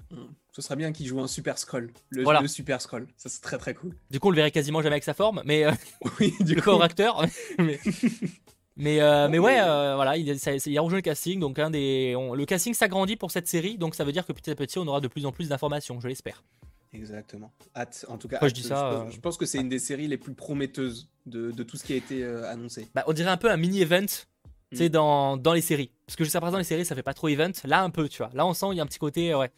Ce 0.52 0.62
serait 0.62 0.76
bien 0.76 0.92
qu'il 0.92 1.06
joue 1.06 1.20
un 1.20 1.26
super 1.28 1.58
scroll. 1.58 1.90
Le, 2.10 2.22
Voilà. 2.22 2.40
le 2.40 2.48
super 2.48 2.80
scroll. 2.80 3.06
Ça, 3.16 3.28
c'est 3.28 3.40
très 3.40 3.58
très 3.58 3.74
cool. 3.74 3.94
du 4.10 4.20
coup, 4.20 4.28
on 4.28 4.30
le 4.30 4.36
verrait 4.36 4.50
quasiment 4.50 4.82
jamais 4.82 4.94
avec 4.94 5.04
sa 5.04 5.14
forme, 5.14 5.42
mais... 5.44 5.64
euh, 5.64 5.72
Oui, 6.20 6.34
du 6.40 6.54
le 6.54 6.60
coup. 6.60 6.70
corps 6.70 6.82
acteur. 6.82 7.24
mais 7.58 7.78
mais, 8.76 9.00
euh, 9.02 9.28
ouais, 9.38 9.60
euh, 9.60 9.94
voilà, 9.96 10.16
il, 10.16 10.38
ça- 10.38 10.52
il 10.54 10.78
a 10.78 10.80
rejoint 10.80 10.96
le 10.98 11.02
casting. 11.02 11.38
Donc 11.38 11.58
un 11.58 11.70
des, 11.70 12.14
on- 12.16 12.34
le 12.34 12.44
casting 12.46 12.72
s'agrandit 12.74 13.16
pour 13.16 13.30
cette 13.30 13.46
série. 13.46 13.76
Donc 13.76 13.94
ça 13.94 14.04
veut 14.04 14.12
dire 14.12 14.24
que 14.26 14.32
petit 14.32 14.50
à 14.50 14.54
petit, 14.54 14.78
on 14.78 14.86
aura 14.86 15.00
de 15.00 15.08
plus 15.08 15.26
en 15.26 15.32
plus 15.32 15.48
d'informations, 15.50 16.00
je 16.00 16.08
l'espère. 16.08 16.42
Exactement. 16.92 17.52
Hâte, 17.74 18.04
en 18.08 18.18
tout 18.18 18.28
cas. 18.28 18.36
Pourquoi 18.36 18.48
je 18.48 18.54
dis 18.54 18.62
ça, 18.62 18.74
pense, 18.74 19.08
euh, 19.08 19.10
je 19.10 19.20
pense 19.20 19.36
que 19.36 19.46
c'est 19.46 19.58
une 19.58 19.68
des 19.68 19.78
séries 19.78 20.08
les 20.08 20.18
plus 20.18 20.34
prometteuses 20.34 21.08
de, 21.26 21.50
de 21.50 21.62
tout 21.62 21.76
ce 21.76 21.84
qui 21.84 21.92
a 21.94 21.96
été 21.96 22.22
euh, 22.22 22.50
annoncé. 22.50 22.88
Bah, 22.94 23.04
on 23.06 23.12
dirait 23.12 23.30
un 23.30 23.36
peu 23.36 23.50
un 23.50 23.56
mini-event. 23.56 24.06
Mm. 24.72 24.88
dans, 24.88 25.36
dans 25.36 25.52
les 25.52 25.60
séries. 25.60 25.90
Parce 26.06 26.16
que 26.16 26.24
jusqu'à 26.24 26.40
présent, 26.40 26.56
les 26.56 26.64
séries, 26.64 26.86
ça 26.86 26.94
fait 26.94 27.02
pas 27.02 27.12
trop 27.12 27.28
event. 27.28 27.52
Là, 27.64 27.82
un 27.82 27.90
peu, 27.90 28.08
tu 28.08 28.18
vois. 28.18 28.30
Là, 28.32 28.46
on 28.46 28.54
sent, 28.54 28.66
il 28.72 28.76
y 28.78 28.80
a 28.80 28.82
un 28.82 28.86
petit 28.86 28.98
côté, 28.98 29.34
ouais. 29.34 29.50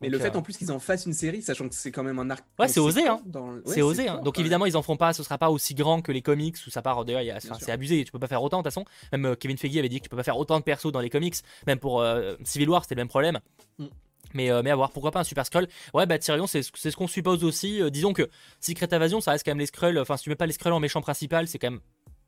Mais 0.00 0.08
Donc, 0.08 0.18
le 0.18 0.24
fait 0.24 0.34
euh, 0.34 0.38
en 0.38 0.42
plus 0.42 0.56
qu'ils 0.56 0.72
en 0.72 0.80
fassent 0.80 1.06
une 1.06 1.12
série, 1.12 1.42
sachant 1.42 1.68
que 1.68 1.74
c'est 1.74 1.92
quand 1.92 2.02
même 2.02 2.18
un 2.18 2.28
arc. 2.30 2.44
Ouais, 2.58 2.66
c'est 2.66 2.80
osé, 2.80 3.06
hein. 3.06 3.20
dans 3.24 3.58
c'est 3.66 3.82
osé. 3.82 4.08
hein. 4.08 4.20
Donc 4.24 4.38
évidemment, 4.40 4.66
ils 4.66 4.76
en 4.76 4.82
feront 4.82 4.96
pas. 4.96 5.12
Ce 5.12 5.22
sera 5.22 5.38
pas 5.38 5.48
aussi 5.50 5.74
grand 5.74 6.02
que 6.02 6.10
les 6.10 6.22
comics 6.22 6.56
où 6.66 6.70
ça 6.70 6.82
part. 6.82 7.04
D'ailleurs, 7.04 7.36
a- 7.36 7.38
enfin, 7.38 7.56
c'est 7.60 7.70
abusé. 7.70 8.04
Tu 8.04 8.10
peux 8.10 8.18
pas 8.18 8.26
faire 8.26 8.42
autant 8.42 8.58
de 8.58 8.62
toute 8.68 8.72
façon. 8.72 8.84
Même 9.12 9.26
euh, 9.26 9.34
Kevin 9.36 9.56
Feige 9.56 9.76
avait 9.76 9.88
dit 9.88 9.98
que 9.98 10.04
tu 10.04 10.08
peux 10.08 10.16
pas 10.16 10.24
faire 10.24 10.38
autant 10.38 10.58
de 10.58 10.64
persos 10.64 10.90
dans 10.90 11.00
les 11.00 11.10
comics. 11.10 11.36
Même 11.68 11.78
pour 11.78 12.00
euh, 12.02 12.34
Civil 12.42 12.68
War, 12.68 12.82
c'était 12.82 12.96
le 12.96 13.00
même 13.02 13.08
problème. 13.08 13.38
Mm. 13.78 13.86
Mais, 14.34 14.50
euh, 14.50 14.62
mais 14.62 14.70
à 14.70 14.76
voir, 14.76 14.90
pourquoi 14.92 15.10
pas 15.10 15.20
un 15.20 15.24
Super 15.24 15.44
Skrull 15.44 15.68
Ouais, 15.92 16.06
bah 16.06 16.18
Tyrion, 16.18 16.46
c'est 16.46 16.62
ce 16.62 16.96
qu'on 16.96 17.06
suppose 17.08 17.44
aussi. 17.44 17.82
Euh, 17.82 17.90
disons 17.90 18.12
que 18.12 18.28
Secret 18.60 18.92
Invasion, 18.94 19.20
ça 19.20 19.32
reste 19.32 19.44
quand 19.44 19.50
même 19.50 19.58
les 19.58 19.66
Skrulls. 19.66 19.98
Enfin, 19.98 20.16
si 20.16 20.24
tu 20.24 20.30
mets 20.30 20.36
pas 20.36 20.46
les 20.46 20.52
Skrulls 20.52 20.72
en 20.72 20.80
méchant 20.80 21.00
principal, 21.02 21.46
c'est 21.48 21.58
quand 21.58 21.70
même. 21.70 21.80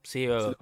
C'est. 0.02 0.26
euh, 0.26 0.52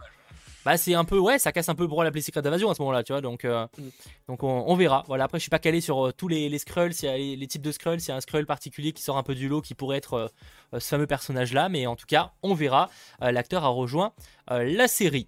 bah, 0.65 0.77
c'est 0.77 0.95
un 0.95 1.05
peu. 1.05 1.19
Ouais, 1.19 1.41
ça 1.41 1.51
casse 1.51 1.69
un 1.69 1.75
peu 1.75 1.89
à 1.99 2.05
l'appeler 2.05 2.23
Secret 2.23 2.47
Invasion 2.47 2.71
à 2.71 2.75
ce 2.77 2.83
moment-là, 2.83 3.03
tu 3.03 3.13
vois. 3.13 3.21
Donc, 3.21 3.45
euh, 3.45 3.67
Mm. 3.77 3.83
donc 4.29 4.43
on, 4.45 4.65
on 4.69 4.77
verra. 4.77 5.03
Voilà, 5.09 5.25
après, 5.25 5.39
je 5.39 5.43
suis 5.43 5.51
pas 5.51 5.59
calé 5.59 5.81
sur 5.81 6.13
tous 6.17 6.29
les, 6.29 6.49
les 6.49 6.59
Skrulls, 6.59 6.93
y 7.03 7.09
a 7.09 7.17
les, 7.17 7.35
les 7.35 7.47
types 7.49 7.63
de 7.63 7.73
Skrulls, 7.73 8.01
s'il 8.01 8.11
y 8.11 8.13
a 8.13 8.17
un 8.17 8.21
Skrull 8.21 8.47
particulier 8.47 8.93
qui 8.93 9.03
sort 9.03 9.19
un 9.19 9.25
peu 9.25 9.35
du 9.35 9.49
lot 9.49 9.61
qui 9.63 9.75
pourrait 9.75 9.97
être 9.99 10.31
ce 10.73 10.79
fameux 10.79 11.09
personnage-là. 11.09 11.69
Mais 11.69 11.87
en 11.89 11.97
tout 11.97 12.07
cas, 12.07 12.31
on 12.45 12.55
verra. 12.55 12.89
L'acteur 13.21 13.65
a 13.65 13.69
rejoint 13.69 14.13
la 14.49 14.87
série. 14.87 15.27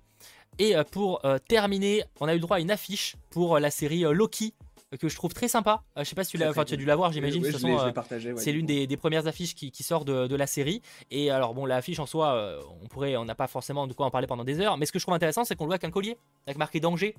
Et 0.60 0.74
pour 0.92 1.20
terminer, 1.48 2.04
on 2.20 2.28
a 2.28 2.32
eu 2.32 2.36
le 2.36 2.40
droit 2.42 2.58
à 2.58 2.60
une 2.60 2.70
affiche 2.70 3.16
pour 3.30 3.58
la 3.58 3.72
série 3.72 4.02
Loki 4.02 4.54
que 4.96 5.08
je 5.08 5.14
trouve 5.16 5.32
très 5.34 5.48
sympa. 5.48 5.82
Euh, 5.96 6.04
je 6.04 6.08
sais 6.08 6.14
pas 6.14 6.24
si 6.24 6.32
tu, 6.32 6.36
l'as, 6.38 6.50
enfin, 6.50 6.64
tu 6.64 6.74
as 6.74 6.76
dû 6.76 6.84
la 6.84 6.96
voir, 6.96 7.12
j'imagine. 7.12 7.44
Je 7.44 7.56
euh, 7.66 7.92
ouais, 7.92 8.34
c'est 8.36 8.52
l'une 8.52 8.66
des, 8.66 8.86
des 8.86 8.96
premières 8.96 9.26
affiches 9.26 9.54
qui, 9.54 9.70
qui 9.70 9.82
sort 9.82 10.04
de, 10.04 10.26
de 10.26 10.36
la 10.36 10.46
série. 10.46 10.82
Et 11.10 11.30
alors, 11.30 11.54
bon, 11.54 11.66
l'affiche 11.66 11.98
en 11.98 12.06
soi, 12.06 12.32
euh, 12.34 12.60
on 12.82 12.86
pourrait, 12.88 13.16
on 13.16 13.24
n'a 13.24 13.34
pas 13.34 13.46
forcément 13.46 13.86
de 13.86 13.92
quoi 13.92 14.06
en 14.06 14.10
parler 14.10 14.26
pendant 14.26 14.44
des 14.44 14.60
heures. 14.60 14.76
Mais 14.78 14.86
ce 14.86 14.92
que 14.92 14.98
je 14.98 15.04
trouve 15.04 15.14
intéressant, 15.14 15.44
c'est 15.44 15.56
qu'on 15.56 15.64
le 15.64 15.68
voit 15.68 15.74
avec 15.74 15.84
un 15.84 15.90
collier, 15.90 16.16
avec 16.46 16.58
marqué 16.58 16.80
danger. 16.80 17.14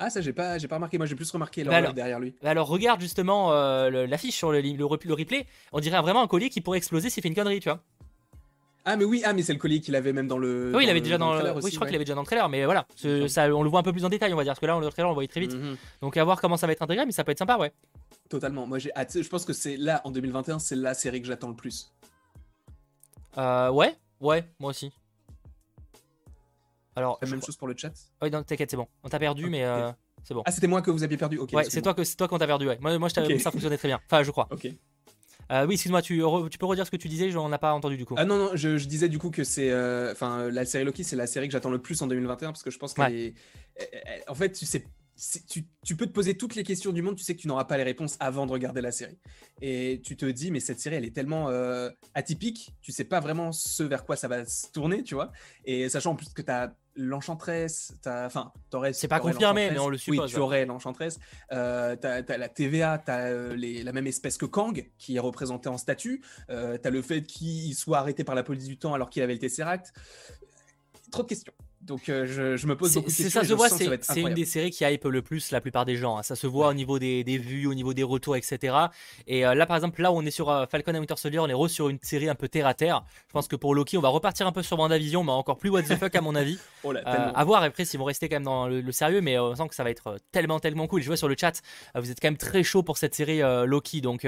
Ah, 0.00 0.10
ça, 0.10 0.20
j'ai 0.20 0.32
pas, 0.32 0.58
j'ai 0.58 0.68
pas 0.68 0.76
remarqué. 0.76 0.96
Moi, 0.96 1.06
j'ai 1.06 1.16
plus 1.16 1.30
remarqué 1.32 1.62
Bah 1.64 1.70
l'horloge 1.70 1.82
alors- 1.84 1.94
derrière 1.94 2.20
lui. 2.20 2.34
Alors, 2.44 2.68
regarde 2.68 3.00
justement 3.00 3.52
euh, 3.52 4.06
l'affiche 4.06 4.36
sur 4.36 4.52
le, 4.52 4.60
le, 4.60 4.76
le 4.76 4.84
replay. 5.14 5.46
On 5.72 5.80
dirait 5.80 6.00
vraiment 6.00 6.22
un 6.22 6.28
collier 6.28 6.50
qui 6.50 6.60
pourrait 6.60 6.78
exploser 6.78 7.10
s'il 7.10 7.20
fait 7.22 7.28
une 7.28 7.34
connerie, 7.34 7.58
tu 7.60 7.68
vois. 7.68 7.80
Ah, 8.90 8.96
mais 8.96 9.04
oui, 9.04 9.22
ah, 9.24 9.32
mais 9.34 9.42
c'est 9.42 9.52
le 9.52 9.58
collier 9.58 9.80
qu'il 9.80 9.94
avait 9.96 10.12
même 10.14 10.26
dans 10.28 10.38
le. 10.38 10.72
oui, 10.74 10.84
il 10.84 10.90
avait 10.90 11.00
déjà 11.02 11.18
dans, 11.18 11.34
le 11.34 11.52
Oui, 11.62 11.70
je 11.70 11.76
crois 11.76 11.84
ouais. 11.84 11.88
qu'il 11.90 11.94
avait 11.96 12.04
déjà 12.04 12.14
dans 12.14 12.22
le 12.22 12.26
trailer, 12.26 12.48
mais 12.48 12.64
voilà, 12.64 12.86
ce- 12.96 13.28
ça, 13.28 13.44
on 13.54 13.62
le 13.62 13.68
voit 13.68 13.80
un 13.80 13.82
peu 13.82 13.92
plus 13.92 14.04
en 14.04 14.08
détail, 14.08 14.32
on 14.32 14.36
va 14.36 14.44
dire. 14.44 14.52
Parce 14.52 14.60
que 14.60 14.66
là, 14.66 14.76
on- 14.76 14.80
le 14.80 14.88
trailer, 14.88 15.08
on 15.08 15.10
le 15.10 15.14
voyait 15.14 15.28
très 15.28 15.40
vite. 15.40 15.54
Mhm. 15.54 15.76
Donc, 16.00 16.16
à 16.16 16.24
voir 16.24 16.40
comment 16.40 16.56
ça 16.56 16.66
va 16.66 16.72
être 16.72 16.80
intégré, 16.82 17.04
mais 17.04 17.12
ça 17.12 17.22
peut 17.24 17.32
être 17.32 17.38
sympa, 17.38 17.58
ouais. 17.58 17.72
Totalement. 18.30 18.66
Moi, 18.66 18.78
j'ai. 18.78 18.90
Je 19.14 19.28
pense 19.28 19.44
que 19.44 19.52
c'est 19.52 19.76
là, 19.76 20.00
en 20.04 20.10
2021, 20.10 20.58
c'est 20.58 20.76
la 20.76 20.94
série 20.94 21.20
que 21.20 21.26
j'attends 21.28 21.48
le 21.50 21.54
plus. 21.56 21.92
Euh, 23.36 23.70
ouais, 23.70 23.94
ouais, 24.20 24.44
moi 24.58 24.70
aussi. 24.70 24.90
Alors, 26.96 27.18
La 27.22 27.28
même 27.28 27.38
crois- 27.38 27.46
chose 27.46 27.56
pour 27.56 27.68
le 27.68 27.74
chat. 27.76 27.92
ouais, 28.22 28.30
non, 28.30 28.42
t'inquiète, 28.42 28.70
c'est 28.70 28.76
bon. 28.76 28.88
On 29.04 29.08
t'a 29.08 29.18
perdu, 29.18 29.44
Ok. 29.44 29.50
mais 29.50 29.64
euh, 29.64 29.92
c'est 30.24 30.34
bon. 30.34 30.42
Ah, 30.46 30.50
c'était 30.50 30.66
moi 30.66 30.82
que 30.82 30.90
vous 30.90 31.02
aviez 31.04 31.16
perdu. 31.16 31.38
Ok. 31.38 31.50
ouais, 31.52 31.64
c'est 31.64 31.82
toi 31.82 31.94
que 31.94 32.02
c'est 32.04 32.16
toi 32.16 32.26
qu'on 32.26 32.38
t'a 32.38 32.46
perdu, 32.46 32.66
ouais. 32.66 32.78
Moi, 32.80 32.98
moi 32.98 33.08
je 33.08 33.38
ça 33.38 33.50
fonctionnait 33.50 33.76
très 33.78 33.88
bien. 33.88 34.00
Enfin, 34.06 34.22
je 34.22 34.30
crois. 34.30 34.48
Ok. 34.50 34.66
Euh, 35.50 35.66
oui, 35.66 35.74
excuse-moi, 35.74 36.02
tu, 36.02 36.20
re- 36.20 36.48
tu 36.48 36.58
peux 36.58 36.66
redire 36.66 36.84
ce 36.84 36.90
que 36.90 36.96
tu 36.96 37.08
disais, 37.08 37.30
j'en 37.30 37.50
ai 37.52 37.58
pas 37.58 37.72
entendu 37.72 37.96
du 37.96 38.04
coup. 38.04 38.14
Ah 38.18 38.24
non, 38.24 38.36
non, 38.36 38.50
je, 38.54 38.76
je 38.76 38.86
disais 38.86 39.08
du 39.08 39.18
coup 39.18 39.30
que 39.30 39.44
c'est. 39.44 39.70
euh, 39.70 40.12
Enfin, 40.12 40.40
euh, 40.40 40.50
la 40.50 40.64
série 40.66 40.84
Loki, 40.84 41.04
c'est 41.04 41.16
la 41.16 41.26
série 41.26 41.46
que 41.48 41.52
j'attends 41.52 41.70
le 41.70 41.78
plus 41.78 42.00
en 42.02 42.06
2021 42.06 42.48
parce 42.52 42.62
que 42.62 42.70
je 42.70 42.78
pense 42.78 42.92
qu'elle 42.94 43.04
Ouais. 43.12 43.18
est. 43.18 43.34
elle- 43.76 43.88
elle- 44.06 44.22
En 44.28 44.34
fait, 44.34 44.52
tu 44.52 44.66
sais. 44.66 44.84
Tu, 45.48 45.66
tu 45.84 45.96
peux 45.96 46.06
te 46.06 46.12
poser 46.12 46.36
toutes 46.36 46.54
les 46.54 46.62
questions 46.62 46.92
du 46.92 47.02
monde, 47.02 47.16
tu 47.16 47.24
sais 47.24 47.34
que 47.34 47.40
tu 47.40 47.48
n'auras 47.48 47.64
pas 47.64 47.76
les 47.76 47.82
réponses 47.82 48.16
avant 48.20 48.46
de 48.46 48.52
regarder 48.52 48.80
la 48.80 48.92
série. 48.92 49.18
Et 49.60 50.00
tu 50.04 50.16
te 50.16 50.24
dis, 50.26 50.52
mais 50.52 50.60
cette 50.60 50.78
série, 50.78 50.94
elle 50.94 51.04
est 51.04 51.14
tellement 51.14 51.48
euh, 51.50 51.90
atypique, 52.14 52.72
tu 52.80 52.92
sais 52.92 53.02
pas 53.04 53.18
vraiment 53.18 53.50
ce 53.50 53.82
vers 53.82 54.04
quoi 54.04 54.14
ça 54.14 54.28
va 54.28 54.44
se 54.46 54.70
tourner, 54.70 55.02
tu 55.02 55.14
vois. 55.14 55.32
Et 55.64 55.88
sachant 55.88 56.12
en 56.12 56.14
plus 56.14 56.28
que 56.28 56.42
tu 56.42 56.50
as 56.52 56.72
l'Enchantress, 56.94 57.94
t'as- 58.02 58.26
enfin, 58.26 58.52
t'aurais. 58.70 58.92
C'est 58.92 59.08
pas 59.08 59.18
confirmé, 59.18 59.70
mais 59.72 59.78
on 59.80 59.88
le 59.88 59.98
suppose, 59.98 60.20
Oui, 60.20 60.28
tu 60.28 60.36
ouais. 60.36 60.40
aurais 60.40 60.66
l'Enchantress. 60.66 61.18
Euh, 61.52 61.96
t'as 61.96 62.22
as 62.28 62.36
la 62.38 62.48
TVA, 62.48 62.98
t'as 62.98 63.26
euh, 63.30 63.56
la 63.56 63.92
même 63.92 64.06
espèce 64.06 64.36
que 64.36 64.46
Kang, 64.46 64.88
qui 64.98 65.16
est 65.16 65.20
représentée 65.20 65.68
en 65.68 65.78
statue. 65.78 66.22
Euh, 66.50 66.78
t'as 66.78 66.90
le 66.90 67.02
fait 67.02 67.22
qu'il 67.24 67.74
soit 67.74 67.98
arrêté 67.98 68.22
par 68.22 68.34
la 68.36 68.44
police 68.44 68.66
du 68.66 68.78
temps 68.78 68.94
alors 68.94 69.10
qu'il 69.10 69.22
avait 69.22 69.32
le 69.34 69.38
Tesseract. 69.40 69.92
Trop 71.10 71.22
de 71.24 71.28
questions. 71.28 71.52
Donc 71.88 72.08
euh, 72.10 72.26
je, 72.26 72.56
je 72.58 72.66
me 72.66 72.76
pose 72.76 72.94
beaucoup 72.94 73.10
de 73.10 73.16
questions. 73.16 73.40
ça 73.40 73.48
se 73.48 73.54
voit, 73.54 73.68
c'est 73.70 74.20
une 74.20 74.34
des 74.34 74.44
séries 74.44 74.70
qui 74.70 74.84
hype 74.84 75.04
le 75.04 75.22
plus 75.22 75.50
la 75.50 75.60
plupart 75.62 75.86
des 75.86 75.96
gens. 75.96 76.18
hein. 76.18 76.22
Ça 76.22 76.36
se 76.36 76.46
voit 76.46 76.68
au 76.68 76.74
niveau 76.74 76.98
des, 76.98 77.24
des 77.24 77.38
vues, 77.38 77.66
au 77.66 77.72
niveau 77.74 77.94
des 77.94 78.02
retours, 78.02 78.36
etc. 78.36 78.76
Et 79.26 79.46
euh, 79.46 79.54
là, 79.54 79.64
par 79.64 79.74
exemple, 79.76 80.00
là 80.02 80.12
où 80.12 80.16
on 80.16 80.22
est 80.26 80.30
sur 80.30 80.50
euh, 80.50 80.66
Falcon 80.70 80.94
et 80.94 80.98
Winter 80.98 81.14
Soldier, 81.16 81.38
on 81.40 81.48
est 81.48 81.54
re 81.54 81.68
sur 81.68 81.88
une 81.88 81.98
série 82.02 82.28
un 82.28 82.34
peu 82.34 82.46
terre 82.48 82.66
à 82.66 82.74
terre. 82.74 83.04
Je 83.26 83.32
pense 83.32 83.48
que 83.48 83.56
pour 83.56 83.74
Loki, 83.74 83.96
on 83.96 84.02
va 84.02 84.10
repartir 84.10 84.46
un 84.46 84.52
peu 84.52 84.62
sur 84.62 84.78
WandaVision, 84.78 85.24
mais 85.24 85.32
encore 85.32 85.56
plus 85.56 85.70
what 85.70 85.82
the 85.82 85.96
fuck 85.96 86.14
à 86.14 86.20
mon 86.20 86.34
avis. 86.34 86.58
Oh 86.84 86.92
là, 86.92 87.00
à 87.04 87.44
voir 87.44 87.64
après 87.64 87.84
s'ils 87.84 87.98
vont 87.98 88.04
rester 88.04 88.28
quand 88.28 88.36
même 88.36 88.44
dans 88.44 88.68
le, 88.68 88.80
le 88.80 88.92
sérieux, 88.92 89.20
mais 89.20 89.36
on 89.36 89.52
sent 89.56 89.66
que 89.68 89.74
ça 89.74 89.82
va 89.82 89.90
être 89.90 90.16
tellement, 90.30 90.60
tellement 90.60 90.86
cool. 90.86 91.02
Je 91.02 91.08
vois 91.08 91.16
sur 91.16 91.26
le 91.26 91.34
chat, 91.38 91.60
vous 91.96 92.08
êtes 92.10 92.20
quand 92.20 92.28
même 92.28 92.36
très 92.36 92.62
chaud 92.62 92.84
pour 92.84 92.98
cette 92.98 93.16
série 93.16 93.40
Loki, 93.66 94.00
donc 94.00 94.24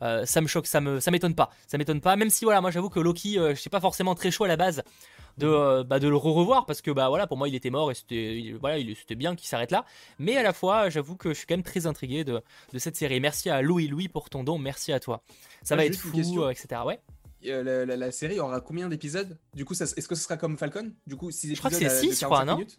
ça 0.00 0.40
me 0.40 0.46
choque, 0.46 0.66
ça 0.66 0.80
me, 0.80 0.98
ça 0.98 1.10
m'étonne 1.10 1.34
pas, 1.34 1.50
ça 1.66 1.76
m'étonne 1.76 2.00
pas. 2.00 2.16
Même 2.16 2.30
si 2.30 2.46
voilà, 2.46 2.62
moi 2.62 2.70
j'avoue 2.70 2.88
que 2.88 3.00
Loki, 3.00 3.34
je 3.34 3.54
suis 3.54 3.68
pas 3.68 3.80
forcément 3.80 4.14
très 4.14 4.30
chaud 4.30 4.44
à 4.44 4.48
la 4.48 4.56
base 4.56 4.82
de, 5.38 5.46
euh, 5.46 5.84
bah, 5.84 5.98
de 5.98 6.08
le 6.08 6.16
revoir 6.16 6.66
parce 6.66 6.82
que 6.82 6.90
bah 6.90 7.08
voilà, 7.08 7.26
pour 7.26 7.36
moi 7.36 7.48
il 7.48 7.54
était 7.54 7.70
mort 7.70 7.90
et 7.90 7.94
c'était, 7.94 8.54
voilà, 8.60 8.78
bien 9.16 9.34
qu'il 9.36 9.48
s'arrête 9.48 9.70
là. 9.70 9.84
Mais 10.18 10.36
à 10.36 10.42
la 10.42 10.52
fois, 10.52 10.88
j'avoue 10.90 11.16
que 11.16 11.30
je 11.30 11.34
suis 11.38 11.46
quand 11.46 11.54
même 11.54 11.62
très 11.62 11.86
intrigué 11.86 12.24
de, 12.24 12.42
de 12.72 12.78
cette 12.78 12.96
série. 12.96 13.20
Merci 13.20 13.50
à 13.50 13.62
Louis 13.62 13.88
Louis 13.88 14.08
pour 14.08 14.30
ton 14.30 14.44
don, 14.44 14.58
merci 14.58 14.92
à 14.92 15.00
toi. 15.00 15.22
Ça 15.62 15.74
Ah, 15.74 15.76
va 15.78 15.86
être 15.86 15.96
fou, 15.96 16.10
question. 16.12 16.44
euh, 16.44 16.50
etc. 16.50 16.80
Ouais. 16.86 17.00
Euh, 17.46 17.62
la, 17.62 17.86
la- 17.86 17.96
la 17.96 18.12
série 18.12 18.38
aura 18.38 18.60
combien 18.60 18.88
d'épisodes? 18.88 19.38
Du 19.54 19.64
coup, 19.64 19.74
ça- 19.74 19.84
est-ce 19.84 20.06
que 20.06 20.14
ce 20.14 20.22
sera 20.22 20.36
comme 20.36 20.58
Falcon? 20.58 20.92
Du 21.06 21.16
coup, 21.16 21.30
6 21.30 21.46
épisodes 21.46 21.58
crois 21.58 21.70
que 21.70 21.76
c'est 21.76 21.86
à- 21.86 21.94
de 21.94 21.94
six, 22.00 22.20
je 22.20 22.24
crois, 22.26 22.38
45 22.38 22.44
non? 22.52 22.56
minutes? 22.58 22.78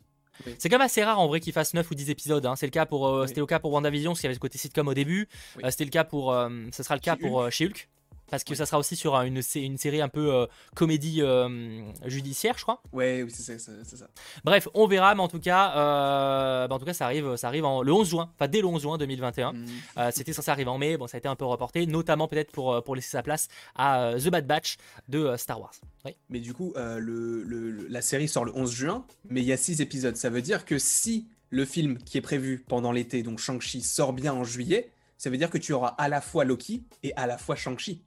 C'est 0.60 0.70
quand 0.70 0.78
même 0.78 0.86
assez 0.86 1.04
rare 1.04 1.20
en 1.20 1.28
vrai 1.28 1.40
qu'ils 1.40 1.54
fassent 1.54 1.74
9 1.74 1.90
ou 1.92 1.96
10 1.96 2.10
épisodes. 2.10 2.46
hein. 2.46 2.56
C'est 2.56 2.66
le 2.66 2.72
cas 2.72 2.86
pour, 2.86 3.08
euh, 3.08 3.22
Oui. 3.24 3.28
c'était 3.28 3.42
le 3.42 3.46
cas 3.48 3.60
pour 3.60 3.72
WandaVision, 3.74 4.12
parce 4.12 4.22
qu'il 4.22 4.28
y 4.28 4.30
avait 4.30 4.36
ce 4.36 4.40
côté 4.40 4.58
sitcom 4.58 4.88
au 4.88 4.94
début. 4.94 5.28
Oui. 5.58 5.64
Euh, 5.66 5.72
c'était 5.72 5.84
le 5.86 5.90
cas 5.92 6.04
pour, 6.04 6.32
ce 6.72 6.84
sera 6.84 6.96
le 6.96 7.02
cas 7.02 7.16
Chez 7.16 7.22
pour 7.28 7.52
chez 7.52 7.66
Hulk, 7.66 7.90
parce 8.32 8.44
que 8.44 8.52
Oui. 8.52 8.56
ça 8.58 8.66
sera 8.66 8.80
aussi 8.80 8.96
sur 8.96 9.16
une, 9.22 9.42
sé- 9.44 9.62
une 9.62 9.78
série 9.78 10.02
un 10.02 10.10
peu 10.10 10.34
euh, 10.34 10.48
comédie 10.76 11.22
euh, 11.22 11.84
judiciaire, 12.06 12.58
je 12.58 12.64
crois. 12.64 12.82
Ouais, 12.94 13.22
oui, 13.22 13.30
c'est 13.32 13.60
ça. 13.60 13.72
ça. 13.84 14.08
Bref, 14.44 14.68
on 14.74 14.88
verra, 14.88 15.14
mais 15.14 15.22
en 15.22 15.28
tout 15.28 15.40
cas, 15.40 15.76
euh, 15.78 16.68
bah, 16.68 16.76
en 16.76 16.80
tout 16.80 16.86
cas, 16.86 16.94
ça 16.94 17.06
arrive, 17.06 17.36
ça 17.36 17.48
arrive 17.48 17.66
en, 17.66 17.84
le 17.84 17.94
11 17.94 18.10
juin, 18.10 18.32
enfin 18.34 18.48
dès 18.48 18.62
le 18.62 18.68
11 18.68 18.82
juin 18.82 18.98
2021. 18.98 19.54
Mm. 19.54 19.66
C'était 20.12 20.34
censé 20.34 20.50
arriver 20.50 20.70
en 20.72 20.78
mai, 20.80 20.98
bon, 20.98 21.06
ça 21.06 21.18
a 21.18 21.20
été 21.20 21.28
un 21.28 21.36
peu 21.36 21.46
reporté, 21.46 21.86
notamment 21.86 22.28
peut-être 22.28 22.52
pour, 22.52 22.82
pour 22.84 22.96
laisser 22.96 23.10
sa 23.12 23.22
place 23.22 23.48
à 23.76 24.14
The 24.18 24.30
Bad 24.30 24.48
Batch 24.48 24.78
de 25.10 25.36
Star 25.38 25.60
Wars. 25.62 25.74
Oui. 26.06 26.16
Mais 26.30 26.40
du 26.40 26.54
coup, 26.54 26.74
le, 26.76 27.44
le- 27.44 27.44
le- 27.72 27.88
la 27.88 28.02
série 28.02 28.28
sort 28.28 28.46
le 28.46 28.52
11 28.56 28.72
juin, 28.72 29.06
mais 29.30 29.42
il 29.42 29.46
y 29.46 29.54
a 29.54 29.58
6 29.58 29.82
épisodes. 29.82 30.16
Ça 30.16 30.30
veut 30.30 30.42
dire 30.42 30.66
que 30.66 30.78
si 30.80 31.28
le 31.50 31.66
film 31.66 31.98
qui 31.98 32.18
est 32.18 32.22
prévu 32.22 32.64
pendant 32.68 32.92
l'été, 32.94 33.24
donc 33.24 33.40
Shang-Chi, 33.40 33.82
sort 33.82 34.14
bien 34.14 34.34
en 34.34 34.44
juillet, 34.46 34.90
ça 35.18 35.30
veut 35.30 35.38
dire 35.38 35.50
que 35.50 35.58
tu 35.58 35.74
auras 35.74 35.90
à 35.98 36.08
la 36.08 36.22
fois 36.22 36.46
Loki 36.46 36.84
et 37.04 37.14
à 37.18 37.28
la 37.28 37.38
fois 37.38 37.56
Shang-Chi. 37.56 38.02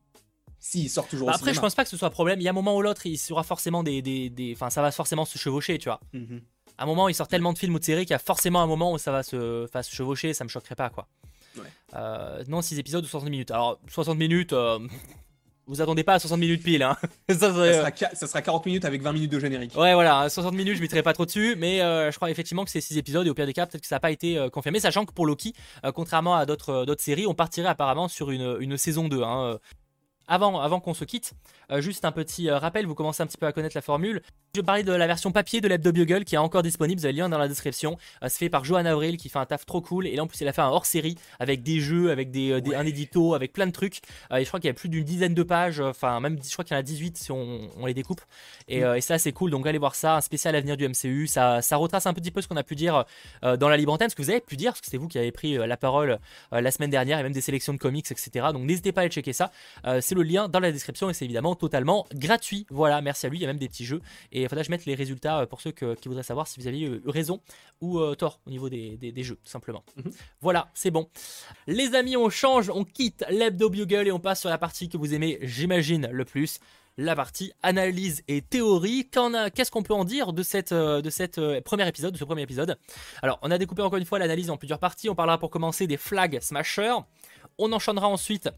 S'il 0.67 0.89
sort 0.89 1.07
toujours 1.07 1.27
Bah, 1.27 1.33
au 1.33 1.37
après, 1.37 1.51
je 1.51 1.57
cinéma. 1.57 1.61
pense 1.67 1.75
pas 1.75 1.85
que 1.85 1.91
ce 1.91 1.97
soit 1.99 2.09
un 2.09 2.11
problème. 2.11 2.41
Il 2.41 2.45
y 2.45 2.47
a 2.47 2.51
un 2.51 2.55
moment 2.55 2.75
ou 2.75 2.81
l'autre, 2.81 3.05
il 3.05 3.19
aura 3.31 3.43
forcément 3.43 3.83
des, 3.83 4.01
des, 4.01 4.31
des- 4.31 4.55
enfin, 4.55 4.71
ça 4.71 4.81
va 4.81 4.91
forcément 4.93 5.27
se 5.27 5.37
chevaucher, 5.37 5.77
tu 5.77 5.91
vois. 5.91 6.01
Mhm. 6.15 6.41
À 6.79 6.85
un 6.85 6.87
moment, 6.87 7.09
il 7.11 7.15
sort 7.15 7.29
tellement 7.29 7.53
de 7.53 7.59
films 7.59 7.75
ou 7.75 7.79
de 7.79 7.85
séries 7.85 8.07
qu'il 8.07 8.13
y 8.13 8.15
a 8.15 8.19
forcément 8.19 8.63
un 8.63 8.67
moment 8.67 8.91
où 8.95 8.97
ça 8.99 9.13
va 9.13 9.23
se, 9.23 9.65
enfin, 9.65 9.83
se 9.83 9.95
chevaucher, 9.95 10.33
ça 10.33 10.43
me 10.43 10.49
choquerait 10.49 10.75
pas, 10.75 10.89
quoi. 10.89 11.07
Ouais. 11.59 11.65
Euh, 11.95 12.43
non, 12.49 12.63
6 12.63 12.79
épisodes 12.79 13.05
ou 13.05 13.09
60 13.09 13.29
minutes. 13.29 13.51
Alors, 13.51 13.79
60 13.91 14.17
minutes, 14.19 14.55
euh, 14.55 14.79
vous 15.67 15.83
attendez 15.83 16.03
pas 16.03 16.15
à 16.15 16.19
60 16.19 16.41
minutes 16.41 16.63
pile, 16.63 16.83
hein. 16.83 16.97
ça, 17.29 17.37
sera, 17.53 17.91
qua- 17.91 18.15
ça 18.15 18.27
sera 18.27 18.41
40 18.41 18.65
minutes 18.65 18.87
avec 18.87 19.03
20 19.03 19.13
minutes 19.13 19.33
de 19.33 19.39
générique. 19.39 19.77
Ouais, 19.77 19.93
voilà, 19.93 20.21
hein, 20.23 20.29
60 20.31 20.55
minutes, 20.55 20.77
je 20.77 20.81
mettrai 20.81 21.03
pas 21.03 21.13
trop 21.13 21.27
dessus, 21.27 21.57
mais 21.59 21.83
euh, 21.83 22.11
je 22.11 22.17
crois 22.17 22.31
effectivement 22.31 22.65
que 22.65 22.71
c'est 22.71 22.81
6 22.81 22.97
épisodes 22.97 23.27
et 23.27 23.31
au 23.31 23.35
pire 23.35 23.45
des 23.47 23.53
cas, 23.53 23.67
peut-être 23.67 23.83
que 23.83 23.87
ça 23.89 23.97
n'a 23.97 24.01
pas 24.01 24.11
été 24.11 24.39
euh, 24.39 24.49
confirmé, 24.49 24.81
sachant 24.81 25.05
que 25.05 25.13
pour 25.13 25.27
Loki, 25.27 25.53
euh, 25.85 25.93
contrairement 25.93 26.35
à 26.37 26.47
d'autres 26.47 26.71
euh, 26.91 26.95
séries, 26.99 27.27
on 27.27 27.35
partirait 27.35 27.69
apparemment 27.69 28.09
sur 28.09 28.31
une, 28.31 28.57
une 28.61 28.79
saison 28.79 29.09
2. 29.09 29.23
hein, 29.23 29.45
euh. 29.45 29.59
Avant, 30.27 30.61
avant 30.61 30.81
qu'on 30.81 30.95
se 30.95 31.05
quitte, 31.05 31.33
euh, 31.71 31.81
juste 31.81 32.05
un 32.05 32.13
petit 32.13 32.49
euh, 32.49 32.59
rappel, 32.59 32.87
vous 32.87 32.95
commencez 32.95 33.23
un 33.23 33.27
petit 33.27 33.37
peu 33.37 33.47
à 33.47 33.53
connaître 33.53 33.77
la 33.77 33.83
formule. 33.83 34.23
Je 34.55 34.61
vais 34.61 34.65
parler 34.65 34.83
de 34.83 34.93
la 34.93 35.07
version 35.07 35.33
papier 35.33 35.61
de 35.61 35.69
l'Hebdo 35.69 35.93
Bugle 35.93 36.25
qui 36.25 36.35
est 36.37 36.39
encore 36.39 36.63
disponible, 36.63 37.01
vous 37.01 37.07
avez 37.07 37.13
le 37.13 37.19
lien 37.19 37.29
dans 37.29 37.39
la 37.39 37.49
description. 37.49 37.99
Euh, 38.23 38.29
c'est 38.31 38.39
fait 38.39 38.49
par 38.49 38.65
Johan 38.65 38.85
Avril 38.87 39.17
qui 39.17 39.29
fait 39.29 39.39
un 39.39 39.47
taf 39.47 39.67
trop 39.67 39.81
cool 39.83 40.07
et 40.07 40.15
là 40.17 40.23
en 40.23 40.27
plus 40.27 40.41
il 40.41 40.49
a 40.49 40.53
fait 40.53 40.63
un 40.63 40.69
hors 40.69 40.87
série 40.87 41.17
avec 41.41 41.63
des 41.63 41.81
jeux, 41.81 42.11
avec 42.11 42.31
des, 42.31 42.61
des- 42.61 42.75
un 42.75 42.87
édito, 42.87 43.35
avec 43.35 43.53
plein 43.53 43.67
de 43.67 43.73
trucs. 43.73 43.99
Et 44.35 44.41
je 44.43 44.47
crois 44.49 44.61
qu'il 44.61 44.69
y 44.69 44.71
a 44.71 44.75
plus 44.75 44.89
d'une 44.89 45.05
dizaine 45.05 45.35
de 45.35 45.43
pages, 45.43 45.81
enfin 45.81 46.21
même 46.21 46.39
je 46.43 46.53
crois 46.53 46.65
qu'il 46.65 46.75
y 46.75 46.77
en 46.77 46.81
a 46.81 46.83
18 46.83 47.17
si 47.19 47.31
on, 47.33 47.69
on 47.77 47.87
les 47.87 47.95
découpe. 47.95 48.21
Et, 48.69 48.85
euh, 48.85 48.95
et 48.95 49.01
ça 49.01 49.19
c'est 49.19 49.33
cool, 49.33 49.51
donc 49.51 49.67
allez 49.67 49.79
voir 49.79 49.95
ça, 49.95 50.17
un 50.17 50.21
spécial 50.21 50.55
avenir 50.55 50.77
du 50.77 50.89
MCU. 50.89 51.27
Ça, 51.27 51.61
ça 51.61 51.77
retrace 51.77 52.07
un 52.07 52.15
petit 52.15 52.31
peu 52.31 52.41
ce 52.41 52.49
qu'on 52.49 52.57
a 52.57 52.63
pu 52.63 52.77
dire 52.77 53.05
dans 53.43 53.69
la 53.69 53.77
libre 53.77 53.93
antenne, 53.93 54.09
ce 54.09 54.15
que 54.15 54.23
vous 54.23 54.31
avez 54.31 54.41
pu 54.41 54.57
dire, 54.57 54.73
parce 54.73 54.81
que 54.81 54.87
c'est 54.91 54.97
vous 54.97 55.09
qui 55.09 55.19
avez 55.19 55.33
pris 55.33 55.55
la 55.57 55.77
parole 55.77 56.19
la 56.53 56.71
semaine 56.71 56.91
dernière 56.91 57.19
et 57.19 57.23
même 57.23 57.33
des 57.33 57.41
sélections 57.41 57.73
de 57.75 57.79
comics, 57.79 58.11
etc. 58.11 58.47
Donc 58.53 58.63
n'hésitez 58.65 58.93
pas 58.93 59.01
à 59.01 59.05
aller 59.05 59.11
checker 59.11 59.33
ça. 59.33 59.51
Euh, 59.87 60.01
c'est 60.15 60.23
le 60.23 60.23
lien 60.23 60.49
dans 60.49 60.61
la 60.61 60.71
description 60.71 61.11
et 61.11 61.15
c'est 61.15 61.25
évidemment 61.25 61.55
totalement 61.57 62.07
gratuit. 62.15 62.67
Voilà, 62.71 63.01
merci 63.01 63.27
à 63.27 63.29
lui. 63.29 63.39
Il 63.39 63.41
y 63.43 63.45
a 63.45 63.49
même 63.49 63.59
des 63.59 63.69
petits 63.69 63.85
jeux. 63.85 64.01
Et 64.33 64.43
il 64.43 64.49
faudra 64.49 64.63
que 64.63 64.67
je 64.67 64.71
mette 64.71 64.87
les 64.87 64.95
résultats 64.95 65.41
euh, 65.41 65.47
pour 65.47 65.61
ceux 65.61 65.73
que- 65.73 65.95
qui 65.95 66.09
voudraient 66.09 66.23
savoir 66.23 66.47
si 66.47 66.61
vous 66.61 66.67
aviez 66.69 66.87
eu 66.87 67.03
raison 67.07 67.41
ou 67.81 67.99
euh, 67.99 68.15
tort 68.15 68.41
au 68.47 68.51
niveau 68.51 68.69
des, 68.69 68.97
des- 68.97 69.13
des 69.13 69.23
jeux, 69.25 69.37
tout 69.43 69.51
simplement. 69.51 69.83
Mhm. 69.97 70.13
Voilà, 70.41 70.71
c'est 70.75 70.91
bon. 70.91 71.09
Les 71.67 71.95
amis, 71.95 72.17
on 72.17 72.31
change, 72.31 72.71
on 72.71 72.85
quitte 72.85 73.25
l'hebdo 73.29 73.71
bugle 73.71 74.07
et 74.07 74.13
on 74.13 74.21
passe 74.21 74.41
sur 74.41 74.51
la 74.51 74.59
partie 74.59 74.89
que 74.89 74.97
vous 74.97 75.15
aimez, 75.15 75.39
j'imagine, 75.43 76.09
le 76.13 76.25
plus. 76.25 76.61
La 76.97 77.17
partie 77.17 77.53
analyse 77.65 78.23
et 78.29 78.41
théorie. 78.41 79.11
Qu'est-ce 79.55 79.73
qu'on 79.73 79.83
peut 79.83 79.95
en 79.95 80.05
dire 80.05 80.33
de 80.33 80.45
cette, 80.45 80.71
euh, 80.71 81.03
de 81.03 81.11
cette 81.11 81.39
euh, 81.39 81.61
premier 81.61 81.89
épisode, 81.89 82.13
de 82.13 82.19
ce 82.19 82.25
premier 82.25 82.43
épisode? 82.43 82.79
Alors, 83.21 83.41
on 83.43 83.51
a 83.51 83.59
découpé 83.59 83.83
encore 83.83 83.99
une 83.99 84.05
fois 84.05 84.21
l'analyse 84.21 84.49
en 84.49 84.57
plusieurs 84.57 84.79
parties. 84.79 85.09
On 85.11 85.17
parlera 85.17 85.39
pour 85.39 85.51
commencer 85.51 85.89
des 85.89 85.97
flags 85.97 86.39
smashers. 86.41 86.95
On 87.59 87.73
enchaînera 87.73 88.07
ensuite 88.09 88.49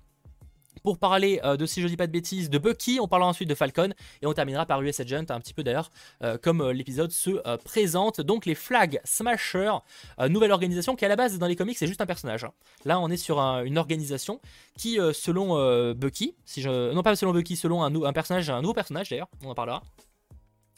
pour 0.86 0.98
parler 0.98 1.40
euh, 1.42 1.56
de, 1.56 1.66
si 1.66 1.82
je 1.82 1.88
dis 1.88 1.96
pas 1.96 2.06
de 2.06 2.12
bêtises, 2.12 2.48
de 2.48 2.58
Bucky. 2.58 3.00
On 3.02 3.08
parlera 3.08 3.28
ensuite 3.28 3.48
de 3.48 3.56
Falcon 3.56 3.90
et 4.22 4.26
on 4.26 4.32
terminera 4.32 4.66
par 4.66 4.80
US 4.82 5.00
Agent, 5.00 5.24
un 5.30 5.40
petit 5.40 5.52
peu 5.52 5.64
d'ailleurs, 5.64 5.90
euh, 6.22 6.38
comme 6.38 6.60
euh, 6.60 6.72
l'épisode 6.72 7.10
se 7.10 7.30
présente. 7.64 8.20
Donc 8.20 8.46
les 8.46 8.54
Flag 8.54 9.00
Smashers, 9.02 9.72
euh, 10.20 10.28
nouvelle 10.28 10.52
organisation 10.52 10.94
qui 10.94 11.04
à 11.04 11.08
la 11.08 11.16
base 11.16 11.38
dans 11.40 11.48
les 11.48 11.56
comics 11.56 11.76
c'est 11.76 11.88
juste 11.88 12.00
un 12.00 12.06
personnage. 12.06 12.44
hein. 12.44 12.52
Là 12.84 13.00
on 13.00 13.08
est 13.10 13.16
sur 13.16 13.40
un- 13.40 13.64
une 13.64 13.78
organisation 13.78 14.40
qui, 14.78 14.98
selon 15.12 15.92
Bucky, 15.94 16.36
si 16.44 16.64
non 16.64 17.02
pas 17.02 17.16
selon 17.16 17.32
Bucky, 17.32 17.56
selon 17.56 17.82
personnage, 18.12 18.48
un 18.48 18.60
nouveau 18.60 18.74
personnage 18.74 19.08
d'ailleurs, 19.08 19.28
on 19.44 19.50
en 19.50 19.54
parlera. 19.54 19.82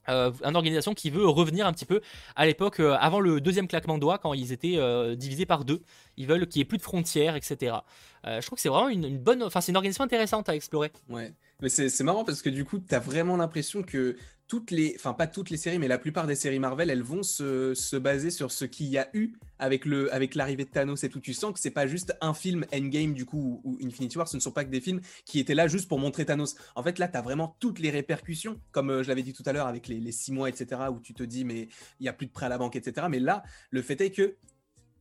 Euh, 0.09 0.31
une 0.45 0.57
organisation 0.57 0.95
qui 0.95 1.11
veut 1.11 1.29
revenir 1.29 1.67
un 1.67 1.73
petit 1.73 1.85
peu 1.85 2.01
à 2.37 2.47
l'époque 2.47 2.81
euh, 2.81 2.97
avant 3.01 3.21
le 3.21 3.41
deuxième 3.41 3.69
claquement 3.69 3.97
de 3.97 4.01
doigts 4.01 4.19
quand 4.19 4.35
ils 4.35 4.53
étaient 4.53 4.77
euh, 4.77 5.15
divisés 5.15 5.47
par 5.47 5.65
deux. 5.65 5.83
Ils 6.17 6.27
veulent 6.27 6.47
qu'il 6.47 6.61
n'y 6.61 6.63
ait 6.63 6.67
plus 6.67 6.79
de 6.79 6.83
frontières, 6.83 7.37
etc. 7.37 7.77
Je 8.25 8.45
trouve 8.45 8.57
que 8.57 8.61
c'est 8.63 8.69
vraiment 8.69 8.89
une, 8.89 9.05
une 9.05 9.19
bonne, 9.19 9.43
enfin 9.43 9.61
c'est 9.61 9.73
une 9.73 9.77
organisation 9.77 10.05
intéressante 10.05 10.49
à 10.49 10.55
explorer. 10.55 10.93
Ouais, 11.09 11.33
mais 11.63 11.69
c'est 11.69 11.89
c'est 11.89 12.05
marrant 12.05 12.25
parce 12.25 12.43
que 12.43 12.51
du 12.51 12.65
coup, 12.65 12.79
tu 12.79 12.95
as 12.95 12.99
vraiment 12.99 13.37
l'impression 13.37 13.83
que 13.83 14.17
toutes 14.49 14.71
les, 14.71 14.95
enfin 14.97 15.13
pas 15.13 15.27
toutes 15.27 15.51
les 15.51 15.59
séries, 15.59 15.79
mais 15.79 15.89
la 15.89 15.99
plupart 15.99 16.27
des 16.27 16.35
séries 16.35 16.59
Marvel, 16.59 16.91
elles 16.91 17.03
vont 17.03 17.23
se, 17.23 17.75
se 17.75 17.97
baser 17.97 18.31
sur 18.31 18.51
ce 18.51 18.65
qu'il 18.65 18.87
y 18.87 18.97
a 18.97 19.09
eu 19.13 19.35
avec 19.59 19.85
le, 19.85 20.13
avec 20.13 20.35
l'arrivée 20.35 20.65
de 20.65 20.71
Thanos 20.71 21.05
et 21.05 21.11
tout. 21.11 21.21
Tu 21.21 21.35
sens 21.35 21.53
que 21.53 21.61
c'est 21.61 21.71
pas 21.71 21.87
juste 21.87 22.17
un 22.23 22.33
film 22.33 22.65
Endgame 22.75 23.13
du 23.13 23.27
coup 23.27 23.61
ou, 23.63 23.79
Infinity 23.85 24.17
War, 24.17 24.27
ce 24.27 24.37
ne 24.37 24.41
sont 24.41 24.51
pas 24.51 24.65
que 24.65 24.71
des 24.71 24.81
films 24.81 25.01
qui 25.27 25.39
étaient 25.39 25.55
là 25.55 25.69
juste 25.69 25.87
pour 25.87 25.99
montrer 25.99 26.25
Thanos. 26.25 26.57
En 26.75 26.83
fait, 26.83 26.99
là, 26.99 27.09
tu 27.09 27.17
as 27.19 27.23
vraiment 27.23 27.57
toutes 27.61 27.79
les 27.79 27.91
répercussions, 27.91 28.59
comme 28.73 28.91
euh, 28.91 29.03
je 29.03 29.09
l'avais 29.09 29.23
dit 29.23 29.35
tout 29.35 29.43
à 29.45 29.53
l'heure 29.53 29.67
avec 29.67 29.87
les, 29.87 30.01
les 30.01 30.13
six 30.13 30.33
mois, 30.33 30.49
etc., 30.49 30.81
où 30.91 30.99
tu 30.99 31.13
te 31.13 31.23
dis 31.23 31.45
mais 31.45 31.69
il 32.01 32.07
y 32.07 32.09
a 32.09 32.15
plus 32.15 32.27
de 32.27 32.33
prêt 32.33 32.47
à 32.47 32.49
la 32.49 32.59
banque, 32.59 32.75
etc. 32.75 33.07
Mais 33.11 33.21
là, 33.21 33.43
le 33.71 33.83
fait 33.83 34.01
est 34.01 34.11
que 34.11 34.37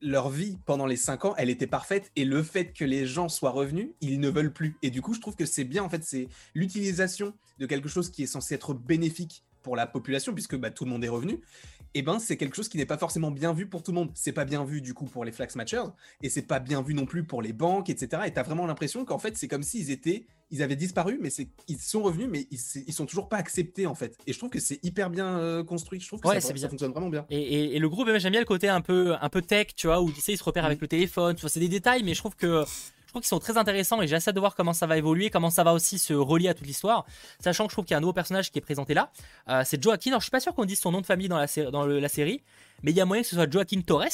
leur 0.01 0.29
vie 0.29 0.57
pendant 0.65 0.85
les 0.85 0.95
5 0.95 1.25
ans, 1.25 1.35
elle 1.37 1.49
était 1.49 1.67
parfaite 1.67 2.11
et 2.15 2.25
le 2.25 2.43
fait 2.43 2.73
que 2.73 2.85
les 2.85 3.05
gens 3.05 3.29
soient 3.29 3.51
revenus, 3.51 3.89
ils 4.01 4.19
ne 4.19 4.29
veulent 4.29 4.53
plus. 4.53 4.77
Et 4.81 4.89
du 4.89 5.01
coup, 5.01 5.13
je 5.13 5.19
trouve 5.19 5.35
que 5.35 5.45
c'est 5.45 5.63
bien 5.63 5.83
en 5.83 5.89
fait, 5.89 6.03
c'est 6.03 6.27
l'utilisation 6.53 7.33
de 7.59 7.65
quelque 7.65 7.89
chose 7.89 8.11
qui 8.11 8.23
est 8.23 8.27
censé 8.27 8.55
être 8.55 8.73
bénéfique 8.73 9.43
pour 9.63 9.75
la 9.75 9.87
population 9.87 10.33
puisque 10.33 10.55
bah, 10.55 10.71
tout 10.71 10.85
le 10.85 10.91
monde 10.91 11.03
est 11.03 11.09
revenu. 11.09 11.41
Et 11.97 12.03
ben 12.03 12.19
c'est 12.19 12.37
quelque 12.37 12.55
chose 12.55 12.69
qui 12.69 12.77
n'est 12.77 12.85
pas 12.85 12.99
forcément 12.99 13.31
bien 13.31 13.53
vu 13.53 13.65
pour 13.65 13.81
tout 13.81 13.89
le 13.89 13.95
monde. 13.95 14.11
C'est 14.13 14.31
pas 14.31 14.45
bien 14.45 14.63
vu 14.63 14.81
du 14.81 14.93
coup 14.93 15.05
pour 15.05 15.25
les 15.25 15.31
flax 15.31 15.55
matchers 15.55 15.81
et 16.21 16.29
c'est 16.29 16.43
pas 16.43 16.59
bien 16.59 16.83
vu 16.83 16.93
non 16.93 17.07
plus 17.07 17.23
pour 17.23 17.41
les 17.41 17.53
banques, 17.53 17.89
etc. 17.89 18.21
Et 18.27 18.31
t'as 18.31 18.43
vraiment 18.43 18.67
l'impression 18.67 19.03
qu'en 19.03 19.17
fait 19.17 19.35
c'est 19.35 19.47
comme 19.47 19.63
s'ils 19.63 19.89
étaient, 19.89 20.27
ils 20.51 20.61
avaient 20.61 20.75
disparu, 20.75 21.17
mais 21.19 21.31
c'est, 21.31 21.49
ils 21.67 21.79
sont 21.79 22.03
revenus, 22.03 22.27
mais 22.29 22.47
ils, 22.51 22.93
sont 22.93 23.07
toujours 23.07 23.29
pas 23.29 23.37
acceptés 23.37 23.87
en 23.87 23.95
fait. 23.95 24.15
Et 24.27 24.33
je 24.33 24.37
trouve 24.37 24.51
que 24.51 24.59
c'est 24.59 24.79
hyper 24.85 25.09
bien 25.09 25.39
euh, 25.39 25.63
construit. 25.63 25.99
Je 25.99 26.05
trouve 26.05 26.21
que 26.21 26.27
Ouais, 26.27 26.39
ça, 26.39 26.53
fonctionne 26.69 26.91
vraiment 26.91 27.09
bien. 27.09 27.25
Et, 27.31 27.41
et- 27.41 27.75
et 27.75 27.79
le 27.79 27.89
groupe, 27.89 28.07
j'aime 28.17 28.31
bien 28.31 28.41
le 28.41 28.45
côté 28.45 28.69
un 28.69 28.81
peu, 28.81 29.15
un 29.19 29.29
peu 29.29 29.41
tech, 29.41 29.73
tu 29.75 29.87
vois, 29.87 29.99
où 29.99 30.11
tu 30.11 30.21
sais, 30.21 30.33
ils 30.33 30.37
se 30.37 30.43
repèrent 30.43 30.65
avec 30.65 30.79
le 30.79 30.87
téléphone. 30.87 31.35
Tu 31.35 31.41
vois, 31.41 31.49
c'est 31.49 31.59
des 31.59 31.67
détails, 31.67 32.03
mais 32.03 32.13
je 32.13 32.19
trouve 32.19 32.35
que 32.35 32.63
je 33.07 33.11
trouve 33.13 33.21
qu'ils 33.21 33.29
sont 33.29 33.39
très 33.39 33.57
intéressants 33.57 34.01
et 34.01 34.07
j'ai 34.07 34.15
assez 34.17 34.33
de 34.33 34.39
voir 34.39 34.53
comment 34.53 34.73
ça 34.73 34.85
va 34.85 34.97
évoluer, 34.97 35.29
comment 35.29 35.49
ça 35.49 35.63
va 35.63 35.73
aussi 35.73 35.97
se 35.97 36.13
relier 36.13 36.49
à 36.49 36.53
toute 36.53 36.67
l'histoire. 36.67 37.05
Sachant 37.39 37.65
que 37.65 37.71
je 37.71 37.75
trouve 37.75 37.85
qu'il 37.85 37.93
y 37.93 37.95
a 37.95 37.97
un 37.97 38.01
nouveau 38.01 38.13
personnage 38.13 38.51
qui 38.51 38.59
est 38.59 38.61
présenté 38.61 38.93
là. 38.93 39.11
Euh, 39.49 39.63
c'est 39.65 39.81
Joaquin. 39.81 40.11
Alors, 40.11 40.19
je 40.19 40.25
suis 40.25 40.31
pas 40.31 40.39
sûr 40.41 40.53
qu'on 40.53 40.65
dise 40.65 40.79
son 40.79 40.91
nom 40.91 41.01
de 41.01 41.05
famille 41.05 41.29
dans 41.29 41.37
la, 41.37 41.47
sé- 41.47 41.71
dans 41.71 41.85
le- 41.85 41.99
la 41.99 42.09
série, 42.09 42.43
mais 42.83 42.91
il 42.91 42.97
y 42.97 43.01
a 43.01 43.05
moyen 43.05 43.23
que 43.23 43.29
ce 43.29 43.35
soit 43.35 43.49
Joaquin 43.51 43.81
Torres. 43.81 44.05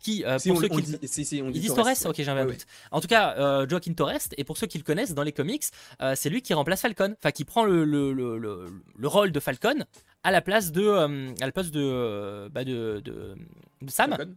Qui, 0.00 0.24
euh, 0.24 0.38
Si, 0.38 0.48
pour 0.50 0.58
on, 0.58 0.60
ceux 0.60 0.68
on 0.70 0.76
qui 0.76 0.82
dit, 0.82 0.98
si, 1.08 1.24
si, 1.24 1.42
on 1.42 1.46
Ils 1.48 1.54
dit 1.54 1.60
disent 1.60 1.74
Torres, 1.74 1.86
ouais. 1.86 2.06
ok, 2.06 2.14
j'avais 2.22 2.40
un 2.42 2.46
Ouais, 2.46 2.52
doute. 2.52 2.66
En 2.92 3.00
tout 3.00 3.08
cas, 3.08 3.34
euh, 3.36 3.66
Joaquin 3.68 3.92
Torres, 3.94 4.28
et 4.36 4.44
pour 4.44 4.56
ceux 4.56 4.68
qui 4.68 4.78
le 4.78 4.84
connaissent 4.84 5.12
dans 5.12 5.24
les 5.24 5.32
comics, 5.32 5.64
euh, 6.02 6.14
c'est 6.16 6.30
lui 6.30 6.40
qui 6.40 6.54
remplace 6.54 6.82
Falcon, 6.82 7.16
enfin 7.18 7.32
qui 7.32 7.44
prend 7.44 7.64
le, 7.64 7.84
le, 7.84 8.12
le, 8.12 8.38
le- 8.38 8.66
le 8.96 9.08
rôle 9.08 9.32
de 9.32 9.40
Falcon 9.40 9.84
à 10.22 10.30
la 10.30 10.40
place 10.40 10.70
de, 10.70 10.88
à 10.88 11.46
la 11.46 11.50
place 11.52 11.72
de, 11.72 12.48
bah, 12.52 12.62
de, 12.62 13.00
de, 13.04 13.34
de 13.82 13.90
Sam. 13.90 14.10
Falcon. 14.10 14.34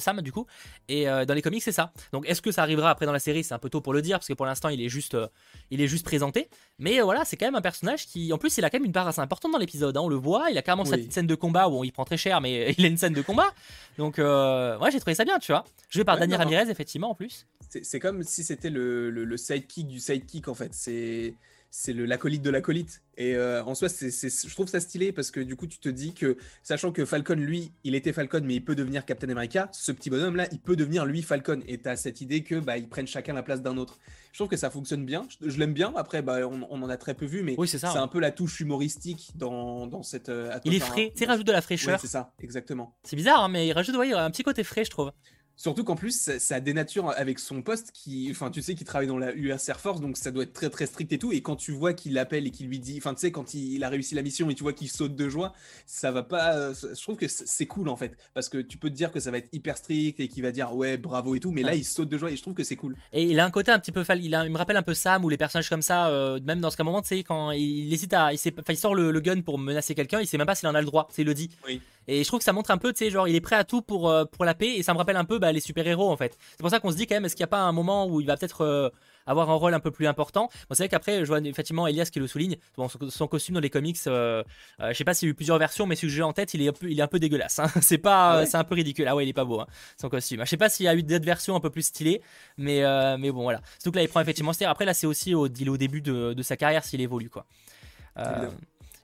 Sam 0.00 0.20
du 0.22 0.32
coup. 0.32 0.46
Et 0.88 1.08
euh, 1.08 1.24
dans 1.24 1.34
les 1.34 1.42
comics 1.42 1.62
c'est 1.62 1.72
ça. 1.72 1.92
Donc 2.12 2.28
est-ce 2.28 2.42
que 2.42 2.50
ça 2.50 2.62
arrivera 2.62 2.90
après 2.90 3.06
dans 3.06 3.12
la 3.12 3.18
série? 3.18 3.44
C'est 3.44 3.54
un 3.54 3.58
peu 3.58 3.70
tôt 3.70 3.80
pour 3.80 3.92
le 3.92 4.02
dire 4.02 4.18
parce 4.18 4.28
que 4.28 4.32
pour 4.34 4.46
l'instant 4.46 4.68
il 4.68 4.80
est 4.82 4.88
juste 4.88 5.14
euh, 5.14 5.28
il 5.70 5.80
est 5.80 5.86
juste 5.88 6.04
présenté. 6.04 6.48
Mais 6.78 7.00
euh, 7.00 7.04
voilà 7.04 7.24
c'est 7.24 7.36
quand 7.36 7.46
même 7.46 7.54
un 7.54 7.60
personnage 7.60 8.06
qui 8.06 8.32
en 8.32 8.38
plus 8.38 8.56
il 8.58 8.64
a 8.64 8.70
quand 8.70 8.78
même 8.78 8.86
une 8.86 8.92
part 8.92 9.06
assez 9.06 9.20
importante 9.20 9.52
dans 9.52 9.58
l'épisode 9.58 9.96
hein, 9.96 10.00
on 10.02 10.08
le 10.08 10.16
voit 10.16 10.50
il 10.50 10.58
a 10.58 10.62
carrément 10.62 10.84
sa 10.84 10.92
Oui. 10.92 10.98
petite 10.98 11.12
scène 11.12 11.26
de 11.26 11.34
combat 11.34 11.68
où 11.68 11.84
il 11.84 11.92
prend 11.92 12.04
très 12.04 12.16
cher 12.16 12.40
mais 12.40 12.74
il 12.78 12.84
a 12.84 12.88
une 12.88 12.96
scène 12.98 13.12
de 13.14 13.22
combat. 13.22 13.52
Donc 13.98 14.18
euh, 14.18 14.78
ouais 14.78 14.90
j'ai 14.90 14.98
trouvé 15.00 15.14
ça 15.14 15.24
bien 15.24 15.38
tu 15.38 15.52
vois. 15.52 15.64
Joué 15.90 16.04
par 16.04 16.14
Ouais, 16.16 16.20
Daniel. 16.20 16.38
Ramirez 16.38 16.70
effectivement 16.70 17.10
en 17.10 17.14
plus. 17.14 17.46
C'est 17.68 17.84
c'est 17.84 18.00
comme 18.00 18.22
si 18.24 18.42
c'était 18.42 18.70
le, 18.70 19.10
le, 19.10 19.24
le 19.24 19.36
sidekick 19.36 19.86
du 19.86 20.00
sidekick 20.00 20.48
en 20.48 20.54
fait. 20.54 20.74
C'est 20.74 21.34
c'est 21.70 21.92
le 21.92 22.04
l'acolyte 22.04 22.42
de 22.42 22.50
l'acolyte. 22.50 23.02
Et 23.16 23.36
euh, 23.36 23.62
en 23.64 23.74
soi, 23.74 23.88
c'est 23.88 24.10
je 24.10 24.54
trouve 24.54 24.68
ça 24.68 24.80
stylé 24.80 25.12
parce 25.12 25.30
que 25.30 25.40
du 25.40 25.54
coup, 25.56 25.66
tu 25.66 25.78
te 25.78 25.88
dis 25.88 26.14
que, 26.14 26.36
sachant 26.62 26.90
que 26.90 27.04
Falcon, 27.04 27.34
lui, 27.34 27.72
il 27.84 27.94
était 27.94 28.12
Falcon, 28.12 28.40
mais 28.44 28.54
il 28.56 28.64
peut 28.64 28.74
devenir 28.74 29.04
Captain 29.04 29.28
America, 29.28 29.68
ce 29.72 29.92
petit 29.92 30.10
bonhomme-là, 30.10 30.46
il 30.52 30.58
peut 30.58 30.74
devenir 30.76 31.04
lui 31.04 31.22
Falcon. 31.22 31.60
Et 31.68 31.78
tu 31.78 31.88
as 31.88 31.96
cette 31.96 32.20
idée 32.20 32.42
que 32.42 32.56
bah, 32.56 32.76
ils 32.78 32.88
prennent 32.88 33.06
chacun 33.06 33.34
la 33.34 33.42
place 33.42 33.62
d'un 33.62 33.76
autre. 33.76 33.98
Je 34.32 34.38
trouve 34.38 34.48
que 34.48 34.56
ça 34.56 34.70
fonctionne 34.70 35.04
bien. 35.04 35.26
Je, 35.40 35.50
je 35.50 35.58
l'aime 35.58 35.74
bien. 35.74 35.92
Après, 35.96 36.22
bah, 36.22 36.38
on, 36.48 36.66
on 36.70 36.82
en 36.82 36.88
a 36.88 36.96
très 36.96 37.14
peu 37.14 37.26
vu, 37.26 37.42
mais 37.42 37.54
oui 37.58 37.68
c'est 37.68 37.82
ouais. 37.84 37.96
un 37.96 38.08
peu 38.08 38.20
la 38.20 38.30
touche 38.30 38.60
humoristique 38.60 39.32
dans, 39.36 39.86
dans 39.86 40.02
cette. 40.02 40.28
euh, 40.28 40.58
il 40.64 40.74
est 40.74 40.80
frais 40.80 41.12
tu 41.16 41.24
rajoute 41.24 41.46
de 41.46 41.52
la 41.52 41.58
Ouais, 41.58 41.62
fraîcheur 41.62 42.00
c'est 42.00 42.06
ça, 42.06 42.32
exactement. 42.40 42.96
c'est 43.04 43.16
bizarre 43.16 43.44
hein, 43.44 43.48
mais 43.48 43.66
il 43.68 43.72
rajoute 43.72 43.94
ouais, 43.96 44.12
un 44.12 44.30
petit 44.30 44.42
côté 44.42 44.64
frais 44.64 44.84
je 44.84 44.90
trouve 44.90 45.12
Surtout 45.60 45.84
qu'en 45.84 45.94
plus, 45.94 46.18
ça, 46.18 46.38
ça 46.38 46.58
dénature 46.58 47.10
avec 47.10 47.38
son 47.38 47.60
poste 47.60 47.90
qui, 47.92 48.28
enfin, 48.30 48.50
tu 48.50 48.62
sais, 48.62 48.74
qu'il 48.74 48.86
travaille 48.86 49.06
dans 49.08 49.18
la 49.18 49.34
US 49.34 49.68
Air 49.68 49.78
Force, 49.78 50.00
donc 50.00 50.16
ça 50.16 50.30
doit 50.30 50.44
être 50.44 50.54
très 50.54 50.70
très 50.70 50.86
strict 50.86 51.12
et 51.12 51.18
tout. 51.18 51.32
Et 51.32 51.42
quand 51.42 51.56
tu 51.56 51.70
vois 51.72 51.92
qu'il 51.92 52.14
l'appelle 52.14 52.46
et 52.46 52.50
qu'il 52.50 52.66
lui 52.66 52.78
dit, 52.78 52.96
enfin, 52.96 53.12
tu 53.12 53.20
sais, 53.20 53.30
quand 53.30 53.52
il, 53.52 53.74
il 53.74 53.84
a 53.84 53.90
réussi 53.90 54.14
la 54.14 54.22
mission 54.22 54.48
et 54.48 54.54
tu 54.54 54.62
vois 54.62 54.72
qu'il 54.72 54.90
saute 54.90 55.14
de 55.14 55.28
joie, 55.28 55.52
ça 55.84 56.12
va 56.12 56.22
pas. 56.22 56.54
euh, 56.56 56.72
Je 56.74 57.02
trouve 57.02 57.16
que 57.16 57.28
c'est 57.28 57.46
c'est 57.46 57.66
cool 57.66 57.90
en 57.90 57.96
fait, 57.96 58.16
parce 58.32 58.48
que 58.48 58.56
tu 58.56 58.78
peux 58.78 58.88
te 58.88 58.94
dire 58.94 59.12
que 59.12 59.20
ça 59.20 59.30
va 59.30 59.36
être 59.36 59.50
hyper 59.52 59.76
strict 59.76 60.18
et 60.18 60.28
qu'il 60.28 60.42
va 60.42 60.50
dire 60.50 60.74
ouais, 60.74 60.96
bravo 60.96 61.34
et 61.34 61.40
tout, 61.40 61.50
mais 61.50 61.62
là, 61.62 61.74
il 61.74 61.84
saute 61.84 62.08
de 62.08 62.16
joie 62.16 62.30
et 62.30 62.36
je 62.36 62.40
trouve 62.42 62.54
que 62.54 62.64
c'est 62.64 62.76
cool. 62.76 62.96
Et 63.12 63.24
il 63.24 63.38
a 63.38 63.44
un 63.44 63.50
côté 63.50 63.70
un 63.70 63.78
petit 63.78 63.92
peu 63.92 64.02
il, 64.16 64.34
a, 64.34 64.46
il 64.46 64.50
me 64.50 64.56
rappelle 64.56 64.78
un 64.78 64.82
peu 64.82 64.94
Sam 64.94 65.26
ou 65.26 65.28
les 65.28 65.36
personnages 65.36 65.68
comme 65.68 65.82
ça, 65.82 66.08
euh, 66.08 66.40
même 66.42 66.60
dans 66.60 66.70
ce 66.70 66.82
moment, 66.82 67.02
tu 67.02 67.08
sais, 67.08 67.22
quand 67.22 67.50
il, 67.50 67.60
il 67.86 67.92
hésite 67.92 68.14
à. 68.14 68.32
Il, 68.32 68.38
sait, 68.38 68.54
enfin, 68.58 68.72
il 68.72 68.78
sort 68.78 68.94
le, 68.94 69.10
le 69.10 69.20
gun 69.20 69.42
pour 69.42 69.58
menacer 69.58 69.94
quelqu'un, 69.94 70.20
il 70.20 70.26
sait 70.26 70.38
même 70.38 70.46
pas 70.46 70.54
s'il 70.54 70.68
en 70.68 70.74
a 70.74 70.80
le 70.80 70.86
droit, 70.86 71.06
il 71.18 71.26
le 71.26 71.34
dit. 71.34 71.50
Oui. 71.66 71.82
Et 72.08 72.22
je 72.22 72.28
trouve 72.28 72.38
que 72.40 72.44
ça 72.44 72.52
montre 72.52 72.70
un 72.70 72.78
peu, 72.78 72.92
tu 72.92 72.98
sais, 73.04 73.10
genre, 73.10 73.28
il 73.28 73.34
est 73.36 73.40
prêt 73.40 73.56
à 73.56 73.64
tout 73.64 73.82
pour, 73.82 74.10
euh, 74.10 74.24
pour 74.24 74.44
la 74.44 74.54
paix, 74.54 74.74
et 74.76 74.82
ça 74.82 74.92
me 74.92 74.98
rappelle 74.98 75.16
un 75.16 75.24
peu 75.24 75.38
bah, 75.38 75.52
les 75.52 75.60
super-héros 75.60 76.10
en 76.10 76.16
fait. 76.16 76.36
C'est 76.52 76.60
pour 76.60 76.70
ça 76.70 76.80
qu'on 76.80 76.90
se 76.90 76.96
dit 76.96 77.06
quand 77.06 77.14
même, 77.14 77.24
est-ce 77.24 77.36
qu'il 77.36 77.42
n'y 77.44 77.48
a 77.48 77.54
pas 77.54 77.60
un 77.60 77.72
moment 77.72 78.06
où 78.06 78.20
il 78.20 78.26
va 78.26 78.36
peut-être 78.36 78.62
euh, 78.62 78.88
avoir 79.26 79.48
un 79.50 79.54
rôle 79.54 79.74
un 79.74 79.80
peu 79.80 79.90
plus 79.92 80.06
important? 80.08 80.48
Bon, 80.68 80.74
c'est 80.74 80.82
vrai 80.82 80.88
qu'après, 80.88 81.20
je 81.20 81.26
vois 81.26 81.38
effectivement 81.40 81.86
Elias 81.86 82.08
qui 82.12 82.18
le 82.18 82.26
souligne, 82.26 82.56
bon, 82.76 82.88
son, 82.88 82.98
son 83.10 83.28
costume 83.28 83.54
dans 83.54 83.60
les 83.60 83.70
comics, 83.70 83.98
euh, 84.08 84.42
euh, 84.80 84.88
je 84.92 84.94
sais 84.94 85.04
pas 85.04 85.14
s'il 85.14 85.28
y 85.28 85.30
a 85.30 85.32
eu 85.32 85.34
plusieurs 85.34 85.58
versions, 85.58 85.86
mais 85.86 85.94
celui 85.94 86.08
que 86.08 86.14
j'ai 86.16 86.22
en 86.22 86.32
tête, 86.32 86.52
il 86.54 86.62
est 86.62 86.68
un 86.68 86.72
peu, 86.72 86.90
il 86.90 86.98
est 86.98 87.02
un 87.02 87.06
peu 87.06 87.20
dégueulasse. 87.20 87.58
hein. 87.60 87.66
C'est 87.80 87.98
pas, 87.98 88.30
Ah 88.32 88.38
ouais 88.40 88.46
c'est 88.46 88.56
un 88.56 88.64
peu 88.64 88.74
ridicule. 88.74 89.06
Ah 89.06 89.14
ouais, 89.14 89.24
il 89.24 89.28
est 89.28 89.32
pas 89.34 89.44
beau, 89.44 89.60
hein, 89.60 89.66
son 90.00 90.08
costume. 90.08 90.40
Je 90.44 90.46
sais 90.50 90.56
pas 90.56 90.68
s'il 90.68 90.86
y 90.86 90.88
a 90.88 90.94
eu 90.94 91.02
d'autres 91.02 91.24
versions 91.24 91.54
un 91.54 91.60
peu 91.60 91.70
plus 91.70 91.82
stylées, 91.82 92.22
mais, 92.56 92.82
mais 93.18 93.30
bon, 93.30 93.42
voilà. 93.42 93.60
Surtout 93.78 93.92
que 93.92 93.96
là, 93.96 94.02
il 94.02 94.08
prend 94.08 94.20
effectivement 94.20 94.52
ce 94.52 94.64
Après, 94.64 94.84
là, 94.84 94.94
c'est 94.94 95.06
aussi 95.06 95.34
au, 95.34 95.46
il 95.46 95.66
est 95.66 95.70
au 95.70 95.76
début 95.76 96.00
de, 96.00 96.32
de 96.32 96.42
sa 96.42 96.56
carrière 96.56 96.82
s'il 96.84 97.00
évolue, 97.00 97.30
quoi. 97.30 97.46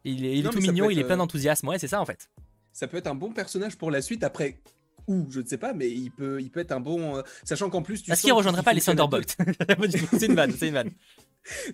Il 0.04 0.24
est, 0.24 0.32
il 0.32 0.40
est 0.40 0.42
Non, 0.42 0.50
tout 0.50 0.60
mignon, 0.60 0.88
il 0.90 0.98
est 0.98 1.04
plein 1.04 1.16
d'enthousiasme. 1.16 1.68
Ouais, 1.68 1.78
c'est 1.78 1.88
ça 1.88 2.00
en 2.00 2.04
fait. 2.06 2.28
Ça 2.76 2.86
peut 2.86 2.98
être 2.98 3.06
un 3.06 3.14
bon 3.14 3.32
personnage 3.32 3.78
pour 3.78 3.90
la 3.90 4.02
suite 4.02 4.22
après. 4.22 4.58
Ou 5.06 5.26
je 5.30 5.40
ne 5.40 5.46
sais 5.46 5.56
pas, 5.56 5.72
mais 5.72 5.88
il 5.88 6.10
peut, 6.10 6.42
il 6.42 6.50
peut 6.50 6.60
être 6.60 6.72
un 6.72 6.80
bon. 6.80 7.16
euh, 7.16 7.22
sachant 7.42 7.70
qu'en 7.70 7.80
plus, 7.80 8.02
tu 8.02 8.10
Est-ce 8.10 8.20
sens 8.20 8.26
qu'il 8.26 8.34
rejoindrait 8.34 8.62
pas 8.62 8.74
les. 8.74 8.82
Thunderbolts 8.82 9.34
C'est 10.18 10.26
une 10.26 10.34
vanne, 10.34 10.52
c'est 10.52 10.68
une 10.68 10.74
vanne. 10.74 10.90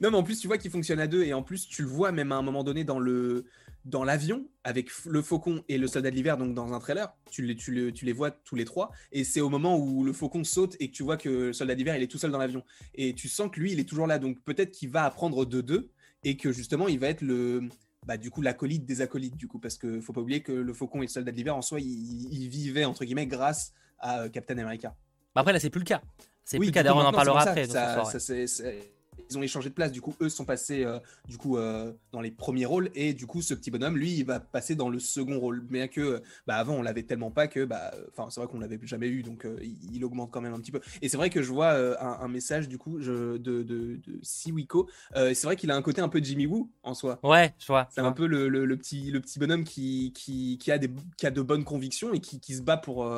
Non, 0.02 0.10
mais 0.10 0.18
en 0.18 0.22
plus, 0.22 0.38
tu 0.38 0.46
vois 0.46 0.58
qu'il 0.58 0.70
fonctionne 0.70 1.00
à 1.00 1.06
deux, 1.06 1.24
et 1.24 1.32
en 1.32 1.42
plus, 1.42 1.66
tu 1.66 1.80
le 1.80 1.88
vois 1.88 2.12
même 2.12 2.30
à 2.30 2.36
un 2.36 2.42
moment 2.42 2.62
donné 2.62 2.84
dans 2.84 2.98
le 2.98 3.46
dans 3.86 4.04
l'avion 4.04 4.46
avec 4.64 4.90
le 5.06 5.22
faucon 5.22 5.64
et 5.68 5.78
le 5.78 5.88
soldat 5.88 6.10
de 6.10 6.14
l'hiver, 6.14 6.36
donc 6.36 6.54
dans 6.54 6.74
un 6.74 6.78
trailer, 6.78 7.12
tu 7.30 7.42
les, 7.42 7.56
tu, 7.56 7.90
tu 7.92 8.04
les 8.04 8.12
vois 8.12 8.30
tous 8.30 8.54
les 8.54 8.66
trois, 8.66 8.92
et 9.12 9.24
c'est 9.24 9.40
au 9.40 9.48
moment 9.48 9.78
où 9.78 10.04
le 10.04 10.12
faucon 10.12 10.44
saute 10.44 10.76
et 10.78 10.88
que 10.88 10.92
tu 10.92 11.02
vois 11.02 11.16
que 11.16 11.28
le 11.28 11.52
soldat 11.54 11.74
d'hiver 11.74 11.96
il 11.96 12.02
est 12.02 12.06
tout 12.06 12.18
seul 12.18 12.30
dans 12.30 12.38
l'avion, 12.38 12.62
et 12.94 13.14
tu 13.14 13.28
sens 13.28 13.50
que 13.50 13.58
lui 13.58 13.72
il 13.72 13.80
est 13.80 13.88
toujours 13.88 14.06
là, 14.06 14.18
donc 14.18 14.38
peut-être 14.44 14.72
qu'il 14.72 14.90
va 14.90 15.04
apprendre 15.04 15.46
de 15.46 15.62
deux, 15.62 15.90
et 16.22 16.36
que 16.36 16.52
justement 16.52 16.86
il 16.86 16.98
va 16.98 17.08
être 17.08 17.22
le 17.22 17.62
bah, 18.06 18.16
du 18.16 18.30
coup 18.30 18.42
l'acolyte 18.42 18.84
des 18.84 19.00
acolytes, 19.00 19.36
du 19.36 19.46
coup, 19.48 19.58
parce 19.58 19.76
que 19.78 20.00
faut 20.00 20.12
pas 20.12 20.20
oublier 20.20 20.42
que 20.42 20.52
le 20.52 20.72
faucon 20.72 20.98
et 20.98 21.06
le 21.06 21.10
soldat 21.10 21.30
de 21.32 21.36
l'hiver 21.36 21.56
en 21.56 21.62
soi 21.62 21.80
ils, 21.80 22.32
ils 22.32 22.48
vivaient 22.48 22.84
entre 22.84 23.04
guillemets 23.04 23.26
grâce 23.26 23.72
à 23.98 24.22
euh, 24.22 24.28
Captain 24.28 24.58
America. 24.58 24.94
Bah 25.34 25.40
après, 25.42 25.52
là, 25.52 25.60
c'est 25.60 25.70
plus 25.70 25.78
le 25.80 25.84
cas. 25.84 26.02
C'est 26.44 26.58
Oui, 26.58 26.66
plus 26.66 26.70
le 26.70 26.74
cas. 26.74 26.82
D'ailleurs, 26.82 26.96
on 26.98 27.04
en 27.06 27.12
parlera 27.12 27.42
après. 27.42 27.66
ça, 27.66 28.04
ça- 28.04 28.04
ouais. 28.04 28.92
Ils 29.30 29.38
ont 29.38 29.42
échangé 29.42 29.68
de 29.70 29.74
place. 29.74 29.92
Du 29.92 30.00
coup, 30.00 30.14
eux 30.20 30.28
sont 30.28 30.44
passés 30.44 30.84
euh, 30.84 30.98
du 31.28 31.38
coup 31.38 31.56
euh, 31.56 31.92
dans 32.12 32.20
les 32.20 32.30
premiers 32.30 32.66
rôles 32.66 32.90
et 32.94 33.14
du 33.14 33.26
coup, 33.26 33.42
ce 33.42 33.54
petit 33.54 33.70
bonhomme, 33.70 33.96
lui, 33.96 34.12
il 34.12 34.24
va 34.24 34.40
passer 34.40 34.74
dans 34.74 34.88
le 34.88 34.98
second 34.98 35.38
rôle. 35.38 35.60
Bien 35.60 35.88
que, 35.88 36.22
bah, 36.46 36.56
avant, 36.56 36.74
on 36.74 36.82
l'avait 36.82 37.02
tellement 37.04 37.30
pas 37.30 37.48
que, 37.48 37.64
bah, 37.64 37.92
enfin, 38.10 38.28
c'est 38.30 38.40
vrai 38.40 38.48
qu'on 38.48 38.60
l'avait 38.60 38.78
jamais 38.84 39.08
eu, 39.08 39.22
donc 39.22 39.44
euh, 39.44 39.56
il, 39.62 39.96
il 39.96 40.04
augmente 40.04 40.30
quand 40.30 40.40
même 40.40 40.54
un 40.54 40.60
petit 40.60 40.72
peu. 40.72 40.80
Et 41.00 41.08
c'est 41.08 41.16
vrai 41.16 41.30
que 41.30 41.42
je 41.42 41.50
vois 41.52 41.72
un, 42.00 42.20
un 42.20 42.28
message 42.28 42.68
du 42.68 42.78
coup 42.78 43.00
je, 43.00 43.36
de, 43.38 43.62
de, 43.62 43.96
de 43.96 44.18
Siwiko. 44.22 44.88
C'est 45.14 45.44
vrai 45.44 45.56
qu'il 45.56 45.70
a 45.70 45.76
un 45.76 45.82
côté 45.82 46.00
un 46.00 46.08
peu 46.08 46.20
Jimmy 46.22 46.46
Woo 46.46 46.70
en 46.82 46.94
soi. 46.94 47.18
Ouais, 47.22 47.54
je 47.58 47.66
vois. 47.66 47.88
C'est 47.90 48.00
un 48.00 48.12
peu 48.12 48.26
le, 48.26 48.48
le- 48.48 48.64
le 48.64 48.76
petit, 48.76 49.10
le 49.10 49.20
petit 49.20 49.38
bonhomme 49.38 49.64
qui, 49.64 50.12
qui, 50.14 50.58
qui 50.58 50.70
a 50.72 50.78
des, 50.78 50.90
qui 51.16 51.26
a 51.26 51.30
de 51.30 51.42
bonnes 51.42 51.64
convictions 51.64 52.12
et 52.12 52.20
qui, 52.20 52.40
qui 52.40 52.54
se 52.54 52.62
bat 52.62 52.76
pour, 52.76 53.08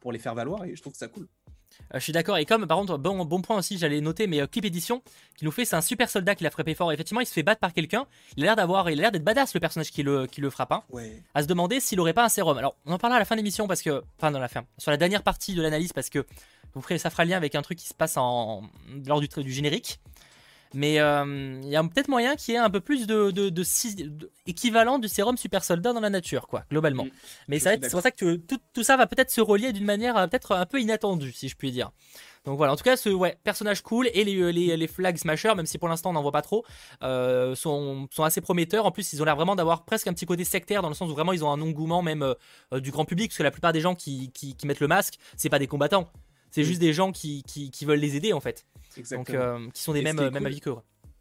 pour 0.00 0.12
les 0.12 0.18
faire 0.18 0.34
valoir. 0.34 0.64
Et 0.64 0.76
je 0.76 0.80
trouve 0.82 0.94
ça 0.94 1.08
cool. 1.08 1.26
Euh, 1.94 1.98
je 1.98 2.04
suis 2.04 2.12
d'accord. 2.12 2.36
Et 2.38 2.44
comme, 2.44 2.66
par 2.66 2.76
contre, 2.78 2.98
bon, 2.98 3.24
bon 3.24 3.40
point 3.40 3.56
aussi, 3.58 3.78
j'allais 3.78 4.00
noter, 4.00 4.26
mais 4.26 4.40
euh, 4.40 4.46
Clip 4.46 4.64
Edition, 4.64 5.02
qui 5.36 5.44
nous 5.44 5.50
fait, 5.50 5.64
c'est 5.64 5.76
un 5.76 5.80
super 5.80 6.10
soldat 6.10 6.34
qui 6.34 6.44
l'a 6.44 6.50
frappé 6.50 6.74
fort. 6.74 6.92
Effectivement, 6.92 7.20
il 7.20 7.26
se 7.26 7.32
fait 7.32 7.42
battre 7.42 7.60
par 7.60 7.72
quelqu'un. 7.72 8.06
Il 8.36 8.42
a 8.44 8.46
l'air 8.46 8.56
d'avoir, 8.56 8.90
il 8.90 8.98
a 8.98 9.02
l'air 9.02 9.12
d'être 9.12 9.24
badass, 9.24 9.54
le 9.54 9.60
personnage 9.60 9.90
qui 9.90 10.02
le, 10.02 10.26
qui 10.26 10.40
le 10.40 10.50
frappe. 10.50 10.72
hein. 10.72 10.82
Ouais. 10.90 11.22
à 11.34 11.42
se 11.42 11.46
demander 11.48 11.80
s'il 11.80 12.00
aurait 12.00 12.12
pas 12.14 12.24
un 12.24 12.28
sérum. 12.28 12.58
Alors, 12.58 12.76
on 12.86 12.92
en 12.92 12.98
parlera 12.98 13.16
à 13.16 13.20
la 13.20 13.24
fin 13.24 13.34
de 13.36 13.38
l'émission 13.40 13.66
parce 13.66 13.82
que, 13.82 14.02
enfin, 14.18 14.30
dans 14.30 14.40
la 14.40 14.48
fin, 14.48 14.64
sur 14.76 14.90
la 14.90 14.96
dernière 14.96 15.22
partie 15.22 15.54
de 15.54 15.62
l'analyse 15.62 15.92
parce 15.92 16.10
que 16.10 16.26
vous 16.74 16.82
ferez, 16.82 16.98
ça 16.98 17.10
fera 17.10 17.24
lien 17.24 17.36
avec 17.36 17.54
un 17.54 17.62
truc 17.62 17.78
qui 17.78 17.86
se 17.88 17.94
passe 17.94 18.16
en 18.16 18.62
lors 19.06 19.20
du, 19.20 19.28
du 19.28 19.52
générique. 19.52 20.00
Mais 20.74 21.00
euh, 21.00 21.60
il 21.62 21.68
y 21.68 21.76
a 21.76 21.82
peut-être 21.82 22.08
moyen 22.08 22.36
qu'il 22.36 22.54
y 22.54 22.56
ait 22.56 22.60
un 22.60 22.70
peu 22.70 22.80
plus 22.80 23.06
de, 23.06 23.30
de, 23.30 23.48
de, 23.48 23.62
équivalent 24.46 24.98
du 24.98 25.08
sérum 25.08 25.36
super 25.36 25.64
soldat 25.64 25.92
dans 25.92 26.00
la 26.00 26.10
nature, 26.10 26.46
quoi, 26.46 26.64
globalement. 26.70 27.04
Mm. 27.04 27.10
Mais 27.48 27.58
c'est 27.58 27.90
pour 27.90 28.02
ça 28.02 28.10
que 28.10 28.36
tout, 28.36 28.58
tout 28.74 28.82
ça 28.82 28.96
va 28.96 29.06
peut-être 29.06 29.30
se 29.30 29.40
relier 29.40 29.72
d'une 29.72 29.84
manière 29.86 30.16
euh, 30.16 30.26
peut-être 30.26 30.52
un 30.54 30.66
peu 30.66 30.80
inattendue, 30.80 31.32
si 31.32 31.48
je 31.48 31.56
puis 31.56 31.72
dire. 31.72 31.90
Donc 32.44 32.56
voilà, 32.56 32.72
en 32.72 32.76
tout 32.76 32.84
cas, 32.84 32.96
ce 32.96 33.10
ouais, 33.10 33.36
personnage 33.44 33.82
cool 33.82 34.08
et 34.14 34.24
les, 34.24 34.52
les, 34.52 34.76
les 34.76 34.86
flag 34.86 35.16
smashers, 35.18 35.54
même 35.54 35.66
si 35.66 35.76
pour 35.76 35.88
l'instant 35.88 36.10
on 36.10 36.12
n'en 36.14 36.22
voit 36.22 36.32
pas 36.32 36.40
trop, 36.40 36.64
euh, 37.02 37.54
sont, 37.54 38.08
sont 38.10 38.22
assez 38.22 38.40
prometteurs. 38.40 38.86
En 38.86 38.90
plus, 38.90 39.12
ils 39.12 39.20
ont 39.20 39.24
l'air 39.24 39.36
vraiment 39.36 39.56
d'avoir 39.56 39.84
presque 39.84 40.06
un 40.06 40.14
petit 40.14 40.24
côté 40.24 40.44
sectaire 40.44 40.80
dans 40.80 40.88
le 40.88 40.94
sens 40.94 41.10
où 41.10 41.14
vraiment 41.14 41.32
ils 41.32 41.44
ont 41.44 41.50
un 41.50 41.60
engouement 41.60 42.00
même 42.00 42.22
euh, 42.22 42.34
euh, 42.72 42.80
du 42.80 42.90
grand 42.90 43.04
public, 43.04 43.30
parce 43.30 43.38
que 43.38 43.42
la 43.42 43.50
plupart 43.50 43.72
des 43.72 43.80
gens 43.80 43.94
qui, 43.94 44.30
qui, 44.32 44.54
qui 44.54 44.66
mettent 44.66 44.80
le 44.80 44.88
masque, 44.88 45.18
c'est 45.36 45.50
pas 45.50 45.58
des 45.58 45.66
combattants, 45.66 46.08
c'est 46.50 46.62
Oui. 46.62 46.68
juste 46.68 46.80
des 46.80 46.94
gens 46.94 47.12
qui, 47.12 47.42
qui, 47.42 47.70
qui 47.70 47.84
veulent 47.84 47.98
les 47.98 48.16
aider 48.16 48.32
en 48.32 48.40
fait, 48.40 48.64
Exactement. 48.98 49.38
euh, 49.38 49.68
qui 49.72 49.82
sont 49.82 49.92
des 49.92 50.02
mêmes, 50.02 50.16
cool- 50.16 50.46
avis 50.46 50.60
que. 50.60 50.70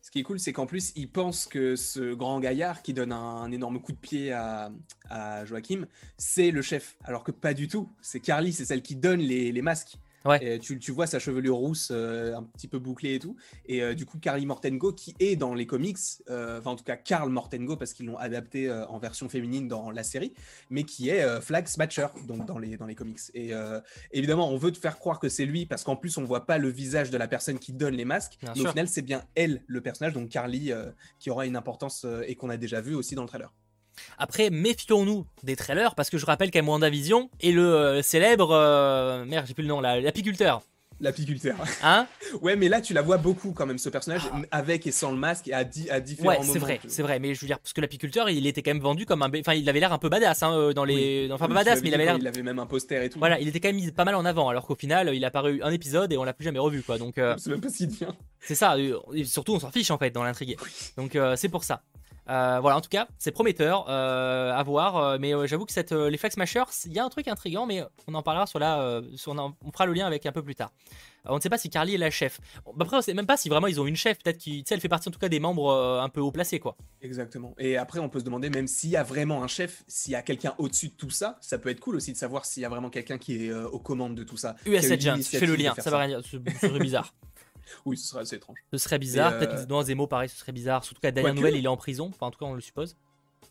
Ce 0.02 0.12
qui 0.12 0.20
est 0.20 0.24
cool, 0.24 0.40
c'est 0.40 0.54
qu'en 0.54 0.66
plus, 0.66 0.94
il 0.96 1.10
pense 1.12 1.48
que 1.48 1.76
ce 1.76 2.14
grand 2.14 2.40
gaillard 2.40 2.82
qui 2.82 2.94
donne 2.94 3.12
un, 3.12 3.52
énorme 3.52 3.82
coup 3.82 3.92
de 3.92 3.98
pied 3.98 4.32
à, 4.32 4.72
à 5.10 5.44
Joachim, 5.44 5.86
c'est 6.18 6.52
le 6.52 6.62
chef. 6.62 6.96
Alors 7.04 7.26
que 7.26 7.32
pas 7.32 7.54
du 7.54 7.68
tout. 7.68 7.90
C'est 8.02 8.22
Carly, 8.22 8.54
c'est 8.54 8.64
celle 8.64 8.82
qui 8.82 8.96
donne 8.96 9.20
les, 9.20 9.52
les 9.52 9.62
masques. 9.62 9.98
Ouais. 10.26 10.56
Et 10.56 10.60
tu, 10.60 10.80
tu 10.80 10.92
vois 10.92 11.08
sa 11.08 11.20
chevelure 11.20 11.56
rousse 11.56 11.90
euh, 11.92 12.36
un 12.36 12.44
petit 12.44 12.68
peu 12.68 12.80
bouclée 12.80 13.16
et 13.16 13.20
tout. 13.20 13.36
Et 13.68 13.82
euh, 13.82 13.94
du 13.94 14.06
coup, 14.06 14.20
Carly 14.20 14.46
Mortengo, 14.46 14.94
qui 14.94 15.16
est 15.20 15.36
dans 15.36 15.54
les 15.54 15.66
comics, 15.66 15.98
euh, 16.30 16.60
enfin 16.60 16.72
en 16.72 16.76
tout 16.76 16.84
cas 16.84 16.98
Karl 16.98 17.30
Mortengo, 17.30 17.78
parce 17.78 17.94
qu'ils 17.94 18.08
l'ont 18.08 18.18
adapté 18.18 18.72
en 18.72 18.98
version 18.98 19.30
féminine 19.30 19.68
dans 19.68 19.92
la 19.92 20.04
série, 20.04 20.34
mais 20.70 20.84
qui 20.84 21.10
est 21.10 21.42
Flag 21.42 21.68
Smasher, 21.68 22.08
donc 22.28 22.46
dans 22.46 22.58
les, 22.58 22.78
dans 22.78 22.86
les 22.86 22.96
comics. 22.96 23.20
Et 23.34 23.52
évidemment, 24.12 24.50
on 24.50 24.58
veut 24.58 24.72
te 24.72 24.78
faire 24.78 24.98
croire 24.98 25.20
que 25.20 25.30
c'est 25.30 25.46
lui, 25.46 25.66
parce 25.66 25.84
qu'en 25.84 25.96
plus, 25.96 26.18
on 26.18 26.24
voit 26.24 26.46
pas 26.46 26.58
le 26.58 26.70
visage 26.70 27.10
de 27.10 27.18
la 27.18 27.28
personne 27.28 27.60
qui 27.60 27.74
donne 27.74 27.96
les 27.96 28.06
masques. 28.06 28.38
Bien 28.42 28.52
mais 28.54 28.60
sûr. 28.62 28.70
au 28.70 28.72
final, 28.72 28.88
c'est 28.88 29.02
bien 29.02 29.24
elle, 29.36 29.64
le 29.68 29.82
personnage, 29.82 30.14
donc 30.14 30.30
Carly, 30.30 30.72
qui 31.20 31.30
aura 31.30 31.46
une 31.46 31.56
importance 31.56 32.06
et 32.26 32.36
qu'on 32.36 32.50
a 32.50 32.58
déjà 32.58 32.82
vu 32.82 32.96
aussi 32.96 33.16
dans 33.16 33.24
le 33.24 33.30
trailer. 33.30 33.54
Après, 34.18 34.50
méfions-nous 34.50 35.26
des 35.44 35.56
trailers 35.56 35.96
parce 35.96 36.10
que 36.10 36.18
je 36.18 36.26
rappelle 36.26 36.52
qu'à 36.52 36.62
WandaVision 36.62 37.30
et 37.42 37.52
le 37.52 37.64
euh, 37.74 38.02
célèbre. 38.02 38.52
euh, 38.52 39.26
merde, 39.26 39.46
j'ai 39.48 39.54
plus 39.54 39.64
le 39.64 39.70
nom 39.70 39.82
là, 39.82 40.00
l'apiculteur. 40.00 40.62
L'apiculteur. 41.00 41.56
Hein 41.84 42.08
ouais, 42.42 42.56
mais 42.56 42.70
là, 42.70 42.82
tu 42.82 42.92
la 42.96 43.04
vois 43.04 43.18
beaucoup 43.18 43.52
quand 43.52 43.68
même, 43.68 43.78
ce 43.78 43.88
personnage, 43.88 44.24
avec 44.50 44.88
et 44.88 44.92
sans 44.92 45.12
le 45.12 45.18
masque, 45.18 45.48
et 45.48 45.54
à, 45.54 45.64
di- 45.64 45.88
à 45.92 46.00
différents 46.00 46.30
Ouais, 46.30 46.40
moments. 46.40 46.54
c'est 46.54 46.58
vrai, 46.58 46.80
tu- 46.82 46.90
c'est 46.90 47.04
vrai. 47.04 47.20
Mais 47.20 47.36
je 47.36 47.42
veux 47.42 47.46
dire, 47.46 47.60
parce 47.60 47.72
que 47.74 47.82
l'apiculteur, 47.82 48.32
il 48.32 48.48
était 48.48 48.64
quand 48.64 48.72
même 48.72 48.82
vendu 48.82 49.06
comme 49.06 49.22
un. 49.22 49.30
Enfin, 49.40 49.54
il 49.54 49.70
avait 49.70 49.80
l'air 49.80 49.94
un 49.94 50.00
peu 50.00 50.10
badass 50.10 50.42
hein, 50.42 50.54
euh, 50.58 50.74
dans 50.74 50.86
les. 50.86 51.28
Oui. 51.28 51.32
Enfin, 51.32 51.46
Oui, 51.46 51.54
pas 51.54 51.60
tu 51.60 51.66
badass, 51.66 51.76
l'avais 51.76 51.82
mais 51.82 51.88
il 51.88 51.90
dit 51.92 51.96
avait 51.96 52.06
quand 52.06 52.12
l'air. 52.14 52.22
Il 52.22 52.28
avait 52.28 52.42
même 52.42 52.58
un 52.58 52.66
poster 52.66 53.04
et 53.04 53.10
tout. 53.12 53.20
Voilà, 53.20 53.40
il 53.40 53.48
était 53.48 53.60
quand 53.60 53.68
même 53.70 53.76
mis 53.76 53.92
pas 53.92 54.06
mal 54.06 54.16
en 54.16 54.26
avant, 54.26 54.50
alors 54.50 54.66
qu'au 54.66 54.74
final, 54.74 55.12
il 55.14 55.24
a 55.24 55.28
apparu 55.28 55.62
un 55.62 55.70
épisode 55.72 56.12
et 56.14 56.18
on 56.18 56.24
l'a 56.24 56.34
plus 56.34 56.46
jamais 56.46 56.58
revu, 56.58 56.82
quoi. 56.82 56.98
Donc, 56.98 57.20
euh, 57.20 57.36
Je 57.38 57.44
sais 57.44 57.50
même 57.52 57.62
pas 57.62 57.70
s'il 57.70 57.90
devient. 57.90 58.08
c'est 58.40 58.56
ça. 58.56 58.74
euh, 58.76 58.98
et 59.14 59.24
surtout, 59.24 59.54
on 59.54 59.60
s'en 59.60 59.70
fiche 59.70 59.92
en 59.92 60.00
fait 60.00 60.10
dans 60.10 60.24
l'intrigue. 60.24 60.58
Donc, 60.98 61.16
euh, 61.16 61.36
c'est 61.36 61.50
pour 61.50 61.64
ça. 61.64 61.84
Euh, 62.30 62.60
voilà, 62.62 62.78
en 62.78 62.82
tout 62.82 62.90
cas, 62.90 63.08
c'est 63.20 63.32
prometteur 63.32 63.86
euh, 63.90 64.52
à 64.54 64.62
voir. 64.64 64.98
euh, 64.98 65.18
mais 65.20 65.34
j'avoue 65.48 65.66
que 65.66 65.72
cette, 65.74 65.92
les 65.92 66.18
Flag 66.18 66.32
Smashers, 66.34 66.64
il 66.86 66.94
y 66.94 67.00
a 67.00 67.06
un 67.06 67.10
truc 67.10 67.28
intriguant, 67.28 67.66
mais 67.66 67.84
on 68.08 68.14
en 68.16 68.22
parlera 68.24 68.46
sur 68.48 68.60
la. 68.60 69.02
sur- 69.16 69.32
on, 69.34 69.38
en- 69.38 69.56
on 69.66 69.72
fera 69.72 69.86
le 69.86 69.94
lien 69.94 70.06
avec 70.08 70.26
un 70.26 70.32
peu 70.32 70.44
plus 70.44 70.56
tard. 70.56 70.72
On 71.30 71.36
ne 71.36 71.42
sait 71.42 71.50
pas 71.50 71.58
si 71.58 71.70
Carly 71.70 71.96
est 71.96 71.98
la 71.98 72.10
chef. 72.10 72.40
Bah 72.66 72.72
après, 72.86 72.96
on 72.98 73.02
sait 73.02 73.14
même 73.14 73.26
pas 73.26 73.36
si 73.36 73.50
vraiment 73.50 73.68
ils 73.68 73.82
ont 73.82 73.86
une 73.86 73.98
chef. 73.98 74.18
Peut-être 74.24 74.38
qu'elle 74.38 74.64
elle 74.70 74.80
fait 74.80 74.88
partie 74.88 75.10
en 75.10 75.12
tout 75.12 75.20
cas 75.20 75.28
des 75.28 75.42
membres 75.42 75.74
un 76.02 76.08
peu 76.08 76.22
haut 76.22 76.32
placés, 76.32 76.60
quoi. 76.60 76.78
Exactement. 77.02 77.54
Et 77.58 77.76
après, 77.76 78.00
on 78.00 78.08
peut 78.08 78.20
se 78.20 78.24
demander, 78.26 78.50
même 78.50 78.68
s'il 78.68 78.92
y 78.92 78.96
a 78.98 79.04
vraiment 79.04 79.44
un 79.44 79.48
chef, 79.48 79.84
s'il 79.88 80.14
y 80.14 80.16
a 80.16 80.22
quelqu'un 80.22 80.54
au-dessus 80.58 80.88
de 80.90 80.94
tout 80.94 81.10
ça, 81.10 81.38
ça 81.42 81.58
peut 81.58 81.70
être 81.70 81.82
cool 81.82 81.98
aussi 81.98 82.14
de 82.14 82.18
savoir 82.18 82.46
s'il 82.46 82.64
y 82.64 82.66
a 82.66 82.70
vraiment 82.70 82.90
quelqu'un 82.90 83.18
qui 83.18 83.46
est 83.48 83.52
aux 83.54 83.80
commandes 83.80 84.16
de 84.16 84.24
tout 84.24 84.38
ça. 84.38 84.56
US 84.66 84.90
Agent, 84.92 85.18
fais 85.24 85.46
le 85.46 85.56
lien, 85.56 85.74
ça 85.76 85.90
va 85.90 85.98
rien 86.00 86.20
dire. 86.20 86.22
Ce 86.26 86.38
ce 86.62 86.68
serait 86.68 86.80
bizarre. 86.80 87.14
Oui, 87.86 87.98
ce 87.98 88.08
serait 88.08 88.22
assez 88.22 88.36
étrange. 88.36 88.58
Ce 88.72 88.78
serait 88.78 89.00
bizarre. 89.00 89.38
Peut-être 89.38 89.56
euh, 89.56 89.66
dans 89.66 89.82
Zemo, 89.84 90.08
pareil, 90.08 90.30
ce 90.30 90.38
serait 90.38 90.52
bizarre. 90.52 90.84
Surtout 90.84 91.02
qu'à 91.02 91.12
Quoique- 91.12 91.36
nouvelle, 91.36 91.56
il 91.56 91.66
est 91.66 91.70
en 91.70 91.78
prison. 91.78 92.08
Enfin, 92.10 92.28
en 92.28 92.32
tout 92.32 92.40
cas, 92.40 92.46
on 92.46 92.54
le 92.54 92.62
suppose. 92.62 92.98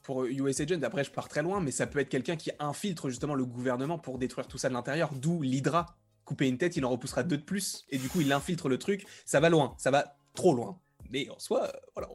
Pour 0.03 0.23
euh, 0.23 0.31
US 0.31 0.61
Agent, 0.61 0.83
après, 0.83 1.05
je 1.05 1.11
pars 1.11 1.29
très 1.29 1.43
loin, 1.43 1.61
mais 1.61 1.71
ça 1.71 1.87
peut 1.87 1.99
être 1.99 2.09
quelqu'un 2.09 2.37
qui 2.37 2.51
infiltre 2.59 3.09
justement 3.09 3.35
le 3.35 3.45
gouvernement 3.45 3.99
pour 3.99 4.19
détruire 4.19 4.47
tout 4.47 4.59
ça 4.59 4.69
de 4.69 4.75
l'intérieur, 4.75 5.11
d'où 5.14 5.43
l'Hydra. 5.43 5.87
Couper 6.25 6.49
une 6.49 6.59
tête, 6.59 6.77
il 6.77 6.85
en 6.85 6.91
repoussera 6.91 7.23
deux 7.23 7.37
de 7.37 7.43
plus, 7.43 7.85
et 7.91 7.99
du 7.99 8.09
coup, 8.09 8.21
il 8.21 8.33
infiltre 8.33 8.69
le 8.69 8.79
truc. 8.79 9.07
Ça 9.25 9.39
va 9.41 9.49
loin, 9.49 9.75
ça 9.79 9.91
va 9.93 10.17
trop 10.35 10.55
loin. 10.55 10.79
Mais 11.11 11.29
en 11.31 11.39
soi, 11.39 11.64
euh, 11.64 11.73
voilà. 11.95 12.09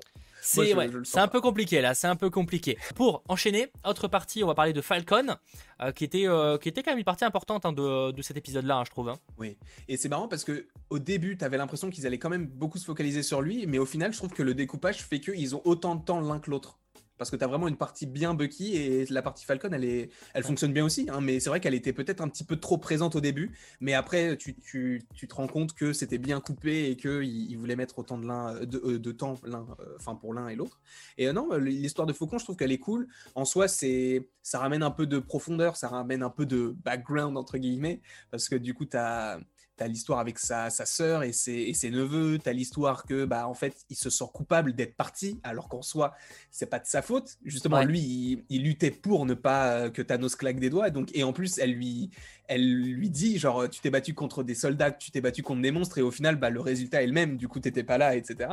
C'est 0.43 0.73
ouais, 0.73 0.89
un 1.15 1.27
peu 1.27 1.39
compliqué 1.39 1.81
là, 1.81 1.93
c'est 1.93 2.07
un 2.07 2.15
peu 2.15 2.29
compliqué. 2.31 2.77
Pour 2.95 3.23
enchaîner, 3.27 3.71
autre 3.85 4.07
partie, 4.07 4.43
on 4.43 4.47
va 4.47 4.55
parler 4.55 4.73
de 4.73 4.81
Falcon, 4.81 5.35
euh, 5.81 5.91
qui, 5.91 6.03
était, 6.03 6.27
euh, 6.27 6.57
qui 6.57 6.67
était 6.67 6.81
quand 6.81 6.91
même 6.91 6.97
une 6.97 7.03
partie 7.05 7.25
importante 7.25 7.65
hein, 7.65 7.73
de, 7.73 8.11
de 8.11 8.21
cet 8.21 8.37
épisode-là, 8.37 8.77
hein, 8.77 8.83
je 8.85 8.89
trouve. 8.89 9.09
hein. 9.09 9.17
Oui, 9.37 9.57
et 9.87 9.97
c'est 9.97 10.09
marrant 10.09 10.27
parce 10.27 10.43
que 10.43 10.67
au 10.89 10.97
début, 10.99 11.37
tu 11.37 11.45
avais 11.45 11.57
l'impression 11.57 11.89
qu'ils 11.91 12.07
allaient 12.07 12.17
quand 12.17 12.29
même 12.29 12.47
beaucoup 12.47 12.79
se 12.79 12.85
focaliser 12.85 13.21
sur 13.23 13.41
lui, 13.41 13.67
mais 13.67 13.77
au 13.77 13.85
final, 13.85 14.11
je 14.13 14.17
trouve 14.17 14.31
que 14.31 14.43
le 14.43 14.53
découpage 14.55 15.03
fait 15.03 15.19
qu'ils 15.19 15.55
ont 15.55 15.61
autant 15.63 15.95
de 15.95 16.03
temps 16.03 16.19
l'un 16.19 16.39
que 16.39 16.49
l'autre. 16.49 16.79
Parce 17.21 17.29
que 17.29 17.35
tu 17.35 17.43
as 17.43 17.47
vraiment 17.47 17.67
une 17.67 17.77
partie 17.77 18.07
bien 18.07 18.33
Bucky 18.33 18.75
et 18.75 19.05
la 19.11 19.21
partie 19.21 19.45
Falcon, 19.45 19.69
elle, 19.73 19.85
est, 19.85 20.09
elle 20.33 20.41
fonctionne 20.41 20.73
bien 20.73 20.83
aussi, 20.83 21.07
hein, 21.07 21.21
mais 21.21 21.39
c'est 21.39 21.49
vrai 21.51 21.59
qu'elle 21.59 21.75
était 21.75 21.93
peut-être 21.93 22.19
un 22.19 22.27
petit 22.27 22.43
peu 22.43 22.55
trop 22.55 22.79
présente 22.79 23.15
au 23.15 23.21
début, 23.21 23.51
mais 23.79 23.93
après, 23.93 24.37
tu, 24.37 24.55
tu- 24.55 25.03
tu 25.13 25.27
te 25.27 25.35
rends 25.35 25.45
compte 25.45 25.75
que 25.75 25.93
c'était 25.93 26.17
bien 26.17 26.41
coupé 26.41 26.89
et 26.89 26.95
qu'ils 26.97 27.21
ils 27.51 27.55
voulaient 27.59 27.75
mettre 27.75 27.99
autant 27.99 28.17
de, 28.17 28.25
l'un- 28.25 28.65
de, 28.65 28.81
euh, 28.83 28.97
de 28.97 29.11
temps 29.11 29.35
l'un, 29.43 29.67
euh, 29.81 30.13
pour 30.15 30.33
l'un 30.33 30.47
et 30.47 30.55
l'autre. 30.55 30.79
Et 31.19 31.27
euh, 31.27 31.33
non, 31.33 31.53
l'histoire 31.57 32.07
de 32.07 32.13
Faucon, 32.13 32.39
je 32.39 32.43
trouve 32.45 32.55
qu'elle 32.57 32.71
est 32.71 32.79
cool. 32.79 33.07
En 33.35 33.45
soi, 33.45 33.67
c'est 33.67 34.27
ça 34.41 34.57
ramène 34.57 34.81
un 34.81 34.89
peu 34.89 35.05
de 35.05 35.19
profondeur, 35.19 35.77
ça 35.77 35.89
ramène 35.89 36.23
un 36.23 36.31
peu 36.31 36.47
de 36.47 36.75
background, 36.83 37.37
entre 37.37 37.59
guillemets, 37.59 38.01
parce 38.31 38.49
que 38.49 38.55
du 38.55 38.73
coup, 38.73 38.85
tu 38.85 38.97
as 38.97 39.39
T'as 39.81 39.87
l'histoire 39.87 40.19
avec 40.19 40.37
sa, 40.37 40.69
sa 40.69 40.85
sœur 40.85 41.23
et 41.23 41.33
ses, 41.33 41.53
et 41.53 41.73
ses 41.73 41.89
neveux. 41.89 42.37
T'as 42.37 42.53
l'histoire 42.53 43.03
que, 43.03 43.25
bah, 43.25 43.47
en 43.47 43.55
fait, 43.55 43.75
il 43.89 43.95
se 43.95 44.11
sent 44.11 44.25
coupable 44.31 44.73
d'être 44.73 44.95
parti, 44.95 45.39
alors 45.41 45.67
qu'en 45.69 45.81
soi, 45.81 46.13
c'est 46.51 46.67
pas 46.67 46.77
de 46.77 46.85
sa 46.85 47.01
faute. 47.01 47.39
Justement, 47.43 47.77
Ouais. 47.77 47.85
lui, 47.87 47.99
il, 47.99 48.43
il 48.49 48.63
luttait 48.63 48.91
pour 48.91 49.25
ne 49.25 49.33
pas 49.33 49.71
euh, 49.71 49.89
que 49.89 50.03
Thanos 50.03 50.35
claque 50.35 50.59
des 50.59 50.69
doigts. 50.69 50.91
Donc, 50.91 51.09
et 51.15 51.23
en 51.23 51.33
plus, 51.33 51.57
elle 51.57 51.71
lui, 51.73 52.11
elle 52.47 52.81
lui 52.81 53.09
dit, 53.09 53.37
genre, 53.39 53.69
tu 53.69 53.81
t'es 53.81 53.89
battu 53.89 54.13
contre 54.13 54.43
des 54.43 54.55
soldats, 54.55 54.91
tu 54.91 55.11
t'es 55.11 55.21
battu 55.21 55.41
contre 55.43 55.61
des 55.61 55.71
monstres, 55.71 55.97
et 55.97 56.01
au 56.01 56.11
final, 56.11 56.35
bah, 56.35 56.49
le 56.49 56.59
résultat 56.59 57.01
est 57.01 57.07
le 57.07 57.13
même. 57.13 57.37
Du 57.37 57.47
coup, 57.47 57.59
t'étais 57.59 57.83
pas 57.83 57.97
là, 57.97 58.15
etc. 58.15 58.49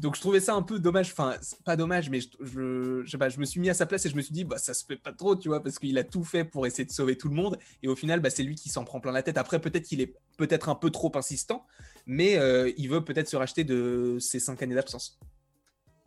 Donc, 0.00 0.16
je 0.16 0.20
trouvais 0.20 0.40
ça 0.40 0.54
un 0.54 0.62
peu 0.62 0.78
dommage. 0.78 1.12
Enfin, 1.12 1.34
pas 1.64 1.76
dommage, 1.76 2.10
mais 2.10 2.20
je, 2.20 2.28
je, 2.40 3.02
je 3.04 3.16
pas, 3.16 3.28
je 3.28 3.38
me 3.38 3.44
suis 3.44 3.60
mis 3.60 3.70
à 3.70 3.74
sa 3.74 3.86
place 3.86 4.06
et 4.06 4.10
je 4.10 4.16
me 4.16 4.22
suis 4.22 4.32
dit, 4.32 4.44
bah, 4.44 4.58
ça 4.58 4.74
se 4.74 4.84
fait 4.84 4.96
pas 4.96 5.12
trop, 5.12 5.36
tu 5.36 5.48
vois, 5.48 5.62
parce 5.62 5.78
qu'il 5.78 5.96
a 5.98 6.04
tout 6.04 6.24
fait 6.24 6.44
pour 6.44 6.66
essayer 6.66 6.84
de 6.84 6.90
sauver 6.90 7.16
tout 7.16 7.28
le 7.28 7.34
monde. 7.34 7.58
Et 7.82 7.88
au 7.88 7.96
final, 7.96 8.20
bah, 8.20 8.30
c'est 8.30 8.42
lui 8.42 8.54
qui 8.54 8.68
s'en 8.68 8.84
prend 8.84 9.00
plein 9.00 9.12
la 9.12 9.22
tête. 9.22 9.38
Après, 9.38 9.60
peut-être 9.60 9.84
qu'il 9.84 10.00
est 10.00 10.14
peut-être 10.36 10.68
un 10.68 10.74
peu 10.74 10.90
trop 10.90 11.12
insistant, 11.16 11.66
mais 12.06 12.38
euh, 12.38 12.72
il 12.76 12.88
veut 12.88 13.04
peut-être 13.04 13.28
se 13.28 13.36
racheter 13.36 13.64
de 13.64 14.16
ses 14.20 14.40
cinq 14.40 14.62
années 14.62 14.74
d'absence. 14.74 15.18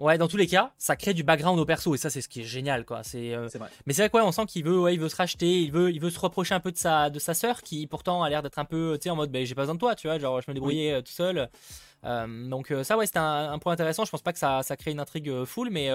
Ouais, 0.01 0.17
dans 0.17 0.27
tous 0.27 0.37
les 0.37 0.47
cas, 0.47 0.71
ça 0.79 0.95
crée 0.95 1.13
du 1.13 1.21
background 1.23 1.59
au 1.59 1.65
perso 1.65 1.93
et 1.93 1.97
ça, 1.97 2.09
c'est 2.09 2.21
ce 2.21 2.27
qui 2.27 2.41
est 2.41 2.43
génial, 2.43 2.85
quoi. 2.85 3.03
C'est. 3.03 3.35
euh. 3.35 3.47
Mais 3.85 3.93
c'est 3.93 4.01
vrai 4.01 4.09
quoi, 4.09 4.25
on 4.25 4.31
sent 4.31 4.47
qu'il 4.47 4.63
veut, 4.63 4.79
ouais, 4.79 4.95
il 4.95 4.99
veut 4.99 5.09
se 5.09 5.15
racheter, 5.15 5.61
il 5.61 5.71
veut, 5.71 5.91
il 5.91 6.01
veut 6.01 6.09
se 6.09 6.19
reprocher 6.19 6.55
un 6.55 6.59
peu 6.59 6.71
de 6.71 6.77
sa, 6.77 7.11
de 7.11 7.19
sa 7.19 7.35
sœur 7.35 7.61
qui 7.61 7.85
pourtant 7.85 8.23
a 8.23 8.29
l'air 8.29 8.41
d'être 8.41 8.57
un 8.57 8.65
peu, 8.65 8.97
tu 8.99 9.03
sais, 9.03 9.09
en 9.11 9.15
mode, 9.15 9.31
ben 9.31 9.45
j'ai 9.45 9.53
pas 9.53 9.61
besoin 9.61 9.75
de 9.75 9.79
toi, 9.79 9.93
tu 9.95 10.07
vois, 10.07 10.17
genre 10.17 10.41
je 10.41 10.49
me 10.49 10.55
débrouillais 10.55 10.93
euh, 10.93 11.01
tout 11.01 11.11
seul. 11.11 11.49
Euh, 12.03 12.49
donc 12.49 12.71
euh, 12.71 12.83
ça, 12.83 12.97
ouais, 12.97 13.05
c'était 13.05 13.19
un, 13.19 13.51
un 13.51 13.59
point 13.59 13.73
intéressant. 13.73 14.03
Je 14.05 14.09
pense 14.09 14.23
pas 14.23 14.33
que 14.33 14.39
ça, 14.39 14.63
ça 14.63 14.75
crée 14.75 14.89
une 14.91 14.99
intrigue 14.99 15.29
euh, 15.29 15.45
full, 15.45 15.69
mais 15.69 15.89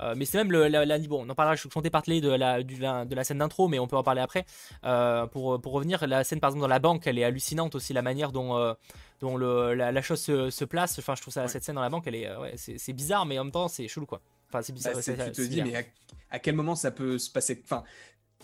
euh, 0.00 0.14
mais 0.16 0.24
c'est 0.24 0.38
même 0.38 0.50
le, 0.52 0.68
la, 0.68 0.84
la- 0.84 0.98
bon, 0.98 1.24
on 1.26 1.28
en 1.30 1.34
parlera. 1.34 1.54
Je 1.56 1.66
comptais 1.68 1.90
parler 1.90 2.20
de 2.20 2.30
la, 2.30 2.62
du- 2.62 2.76
la- 2.76 3.04
de 3.04 3.14
la 3.14 3.24
scène 3.24 3.38
d'intro, 3.38 3.68
mais 3.68 3.78
on 3.78 3.86
peut 3.86 3.96
en 3.96 4.02
parler 4.02 4.20
après. 4.20 4.44
Euh, 4.84 5.26
pour, 5.26 5.60
pour 5.60 5.72
revenir, 5.72 6.06
la 6.06 6.24
scène 6.24 6.40
par 6.40 6.48
exemple 6.50 6.62
dans 6.62 6.68
la 6.68 6.78
banque, 6.78 7.06
elle 7.06 7.18
est 7.18 7.24
hallucinante 7.24 7.74
aussi, 7.74 7.92
la 7.92 8.02
manière 8.02 8.32
dont 8.32 8.56
euh, 8.56 8.74
dont 9.20 9.36
le, 9.36 9.74
la, 9.74 9.90
la 9.92 10.02
chose 10.02 10.20
se, 10.20 10.50
se 10.50 10.64
place. 10.64 10.98
Enfin, 10.98 11.14
je 11.16 11.22
trouve 11.22 11.34
ça, 11.34 11.42
Ouais. 11.42 11.48
cette 11.48 11.64
scène 11.64 11.74
dans 11.74 11.82
la 11.82 11.90
banque, 11.90 12.06
elle 12.06 12.14
est, 12.14 12.36
ouais, 12.36 12.54
c'est 12.56 12.78
c'est 12.78 12.92
bizarre, 12.92 13.26
mais 13.26 13.38
en 13.38 13.44
même 13.44 13.52
temps, 13.52 13.68
c'est 13.68 13.88
chelou, 13.88 14.06
quoi. 14.06 14.20
Enfin, 14.48 14.62
c'est 14.62 14.72
bizarre. 14.72 14.94
Bah, 14.94 15.02
c'est- 15.02 15.16
tu 15.16 15.32
te 15.32 15.42
dis, 15.42 15.62
mais 15.62 15.76
à, 15.76 15.82
à 16.30 16.38
quel 16.38 16.54
moment 16.54 16.74
ça 16.74 16.90
peut 16.90 17.18
se 17.18 17.30
passer? 17.30 17.60
Enfin, 17.64 17.82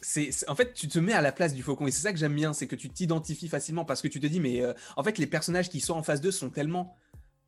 c'est, 0.02 0.32
c'est- 0.32 0.48
en 0.50 0.55
fait, 0.55 0.74
tu 0.74 0.88
te 0.88 0.98
mets 0.98 1.12
à 1.14 1.22
la 1.22 1.32
place 1.32 1.55
du 1.55 1.62
faucon 1.62 1.86
et 1.86 1.90
c'est 1.90 2.02
ça 2.02 2.12
que 2.12 2.18
j'aime 2.18 2.34
bien, 2.34 2.52
c'est 2.52 2.66
que 2.66 2.76
tu 2.76 2.90
t'identifies 2.90 3.48
facilement 3.48 3.84
parce 3.84 4.02
que 4.02 4.09
tu 4.09 4.20
te 4.20 4.26
dis, 4.26 4.40
mais 4.40 4.62
en 4.96 5.02
fait, 5.02 5.16
les 5.18 5.26
personnages 5.26 5.70
qui 5.70 5.80
sont 5.80 5.94
en 5.94 6.02
face 6.02 6.20
d'eux 6.20 6.30
sont 6.32 6.50
tellement 6.50 6.94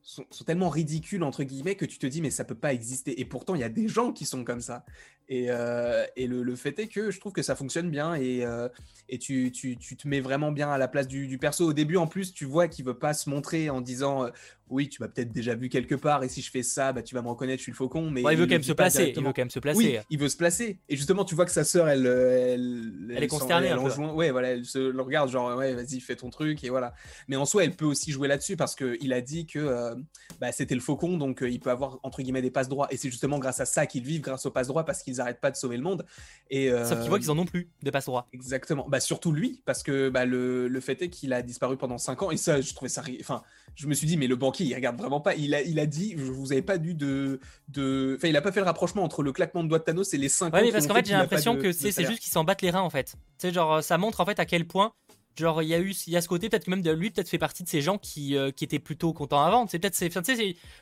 sont, 0.07 0.25
tellement 0.47 0.69
ridicules 0.69 1.25
entre 1.25 1.43
guillemets 1.43 1.75
que 1.75 1.85
tu 1.85 1.99
te 1.99 2.07
dis 2.07 2.23
mais 2.23 2.31
ça 2.31 2.45
peut 2.45 2.55
pas 2.55 2.73
exister. 2.73 3.21
Et 3.21 3.25
pourtant 3.25 3.55
il 3.55 3.61
y 3.61 3.65
a 3.65 3.69
des 3.69 3.89
gens 3.89 4.13
qui 4.13 4.25
sont 4.25 4.45
comme 4.45 4.61
ça 4.61 4.85
et, 5.29 5.47
euh, 5.51 6.05
et 6.17 6.27
le, 6.27 6.43
le 6.43 6.57
fait 6.57 6.79
est 6.79 6.87
que 6.87 7.11
je 7.11 7.19
trouve 7.19 7.33
que 7.33 7.43
ça 7.43 7.57
fonctionne 7.57 7.91
bien 7.91 8.15
et, 8.15 8.45
euh, 8.45 8.69
et 9.09 9.19
tu, 9.19 9.51
tu, 9.51 9.77
tu 9.77 9.97
te 9.97 10.07
mets 10.07 10.21
vraiment 10.21 10.53
bien 10.53 10.71
à 10.71 10.79
la 10.79 10.89
place 10.89 11.09
du, 11.09 11.27
du 11.27 11.39
perso 11.39 11.67
au 11.67 11.73
début 11.73 11.97
en 11.97 12.07
plus 12.07 12.33
tu 12.33 12.45
vois 12.45 12.69
qu'il 12.69 12.85
veut 12.85 12.99
pas 12.99 13.15
se 13.15 13.29
montrer 13.29 13.71
en 13.71 13.81
disant 13.81 14.25
euh, 14.25 14.31
oui 14.69 14.89
tu 14.89 15.03
m'as 15.03 15.09
peut-être 15.09 15.33
déjà 15.33 15.55
vu 15.55 15.69
quelque 15.69 15.95
part 15.95 16.23
et 16.23 16.29
si 16.29 16.43
je 16.43 16.51
fais 16.51 16.63
ça 16.63 16.93
bah, 16.93 17.03
tu 17.03 17.15
vas 17.15 17.23
me 17.23 17.29
reconnaître 17.29 17.59
je 17.59 17.63
suis 17.65 17.73
le 17.73 17.77
faucon 17.77 18.11
mais 18.11 18.23
Ouais, 18.27 18.35
il 18.35 18.39
veut 18.39 18.47
quand 18.47 18.53
même 18.53 18.63
se 18.63 18.73
placer. 18.73 19.13
Il 19.17 19.23
veut 19.23 19.33
quand 19.33 19.39
même 19.39 19.51
se 19.51 19.59
placer. 19.61 19.79
Oui, 19.79 19.99
il 20.11 20.19
veut 20.19 20.29
se 20.29 20.37
placer. 20.37 20.79
Et 20.89 20.97
justement, 20.97 21.25
tu 21.25 21.35
vois 21.35 21.45
que 21.45 21.51
sa 21.51 21.65
sœur, 21.65 21.89
elle, 21.89 22.07
elle, 22.07 23.15
Elle 23.15 23.23
est 23.23 23.29
consternée 23.29 23.69
elle 23.69 23.79
ouais, 23.79 24.31
voilà, 24.31 24.49
elle 24.49 24.65
se 24.65 24.79
le 24.79 25.03
regarde, 25.03 25.31
genre, 25.31 25.57
ouais, 25.57 25.75
vas-y, 25.75 26.01
fais 26.01 26.17
ton 26.17 26.31
truc, 26.31 26.65
et 26.65 26.71
voilà. 26.71 26.95
Mais 27.29 27.37
en 27.37 27.45
soi, 27.45 27.65
elle 27.65 27.75
peut 27.77 27.85
aussi 27.85 28.11
jouer 28.11 28.29
là-dessus 28.29 28.57
parce 28.57 28.75
qu'il 28.75 29.13
a 29.13 29.21
dit 29.21 29.47
que 29.47 29.95
bah, 30.41 30.53
c'était 30.53 30.75
le 30.75 30.81
faucon, 30.81 31.17
donc 31.17 31.45
il 31.47 31.61
peut 31.61 31.71
avoir, 31.71 31.99
entre 32.03 32.23
guillemets, 32.23 32.43
des 32.43 32.51
passes 32.51 32.69
droits. 32.69 32.89
Et 32.91 32.97
c'est 32.97 33.11
justement 33.11 33.39
grâce 33.39 33.61
à 33.61 33.67
ça 33.67 33.87
qu'ils 33.87 34.03
vivent, 34.03 34.23
grâce 34.23 34.47
aux 34.47 34.51
passes 34.51 34.69
droits, 34.69 34.85
parce 34.85 35.03
qu'ils 35.03 35.16
ils 35.17 35.21
arrêtent 35.21 35.41
pas 35.41 35.51
de 35.51 35.57
sauver 35.57 35.77
le 35.77 35.83
monde. 35.83 36.05
Et, 36.49 36.71
Sauf 36.71 37.01
qu'ils 37.01 37.09
voient 37.09 37.19
euh, 37.19 37.21
qu'ils 37.21 37.31
en 37.31 37.39
ont 37.39 37.45
plus 37.45 37.69
de 37.83 37.91
passe 37.91 38.07
droit. 38.07 38.29
Exactement. 38.33 38.87
Bah, 38.89 39.01
surtout 39.01 39.33
lui, 39.33 39.63
parce 39.65 39.83
que 39.83 40.09
bah, 40.09 40.25
le, 40.25 40.69
le 40.69 40.81
fait 40.81 41.03
est 41.03 41.09
qu'il 41.09 41.33
a 41.33 41.43
disparu 41.43 41.77
pendant 41.77 41.99
5 41.99 42.23
ans. 42.23 42.31
Et 42.31 42.37
ça, 42.37 42.61
je 42.61 42.75
trouvais 42.75 42.89
ça. 42.89 43.03
Enfin, 43.21 43.43
je 43.75 43.87
me 43.87 43.95
suis 43.95 44.07
dit, 44.07 44.17
mais 44.17 44.29
le 44.29 44.37
banquier, 44.37 44.67
il 44.67 44.75
regarde 44.75 44.97
vraiment 44.97 45.21
pas. 45.21 45.35
Il 45.35 45.55
a, 45.55 45.63
il 45.63 45.81
a 45.81 45.87
dit, 45.87 46.15
je 46.17 46.23
vous 46.23 46.53
avais 46.53 46.63
pas 46.63 46.79
dû 46.79 46.95
de. 46.95 47.41
de... 47.69 48.15
Enfin, 48.17 48.29
il 48.29 48.37
a 48.37 48.43
pas 48.43 48.53
fait 48.53 48.61
le 48.61 48.67
rapprochement 48.67 49.03
entre 49.03 49.23
le 49.23 49.33
claquement 49.33 49.65
de 49.65 49.69
doigts 49.69 49.79
de 49.79 49.85
Thanos 49.85 50.15
et 50.15 50.19
les 50.19 50.29
5 50.29 50.47
ans. 50.47 50.57
Ouais, 50.57 50.61
mais 50.61 50.67
qui 50.69 50.73
parce 50.73 50.87
qu'en 50.87 50.95
fait 50.95 51.07
j'ai 51.07 51.15
l'impression 51.15 51.57
que 51.57 51.73
c'est 51.73 51.91
c'est 51.91 52.07
juste 52.07 52.21
qu'ils 52.21 52.33
s'en 52.33 52.45
battent 52.45 52.63
les 52.63 52.71
reins 52.71 52.81
en 52.83 52.91
fait. 52.91 53.17
Tu 53.39 53.49
sais, 53.49 53.53
genre, 53.53 53.83
ça 53.83 53.99
montre 53.99 54.21
en 54.21 54.25
fait 54.27 54.39
à 54.39 54.45
quel 54.45 54.67
point. 54.67 54.93
Genre, 55.37 55.63
il 55.63 55.69
y 55.69 55.75
a 55.75 55.79
eu, 55.79 55.91
il 56.07 56.13
y 56.13 56.17
a 56.17 56.21
ce 56.23 56.29
côté, 56.29 56.49
peut-être 56.49 56.65
que 56.65 56.71
même 56.71 56.83
de 56.83 56.91
lui, 56.91 57.11
peut-être 57.11 57.29
fait 57.29 57.39
partie 57.39 57.63
de 57.63 57.69
ces 57.69 57.83
gens 57.83 57.99
qui, 57.99 58.37
euh, 58.37 58.51
qui 58.51 58.65
étaient 58.65 58.79
plutôt 58.79 59.13
contents 59.13 59.43
avant. 59.43 59.67
C'est 59.67 59.79
peut-être, 59.79 60.03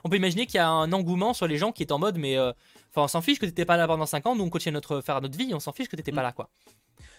on 0.04 0.08
peut 0.08 0.16
imaginer 0.16 0.46
qu'il 0.46 0.56
y 0.56 0.60
a 0.60 0.68
un 0.68 0.92
engouement 0.92 1.34
sur 1.34 1.46
les 1.46 1.58
gens 1.58 1.72
qui 1.72 1.82
est 1.82 1.92
en 1.92 1.98
mode, 1.98 2.18
mais, 2.18 2.38
euh, 2.38 2.52
enfin, 2.90 3.02
on 3.02 3.08
s'en 3.08 3.20
fiche 3.20 3.38
que 3.38 3.46
t'étais 3.46 3.64
pas 3.64 3.76
là 3.76 3.86
pendant 3.86 4.06
5 4.06 4.26
ans, 4.26 4.36
nous 4.36 4.44
on 4.44 4.50
continue 4.50 4.74
notre, 4.74 5.00
faire 5.00 5.20
notre 5.20 5.36
vie, 5.36 5.52
on 5.54 5.60
s'en 5.60 5.72
fiche 5.72 5.88
que 5.88 5.96
t'étais 5.96 6.12
Mm. 6.12 6.16
pas 6.16 6.22
là, 6.22 6.32
quoi. 6.32 6.50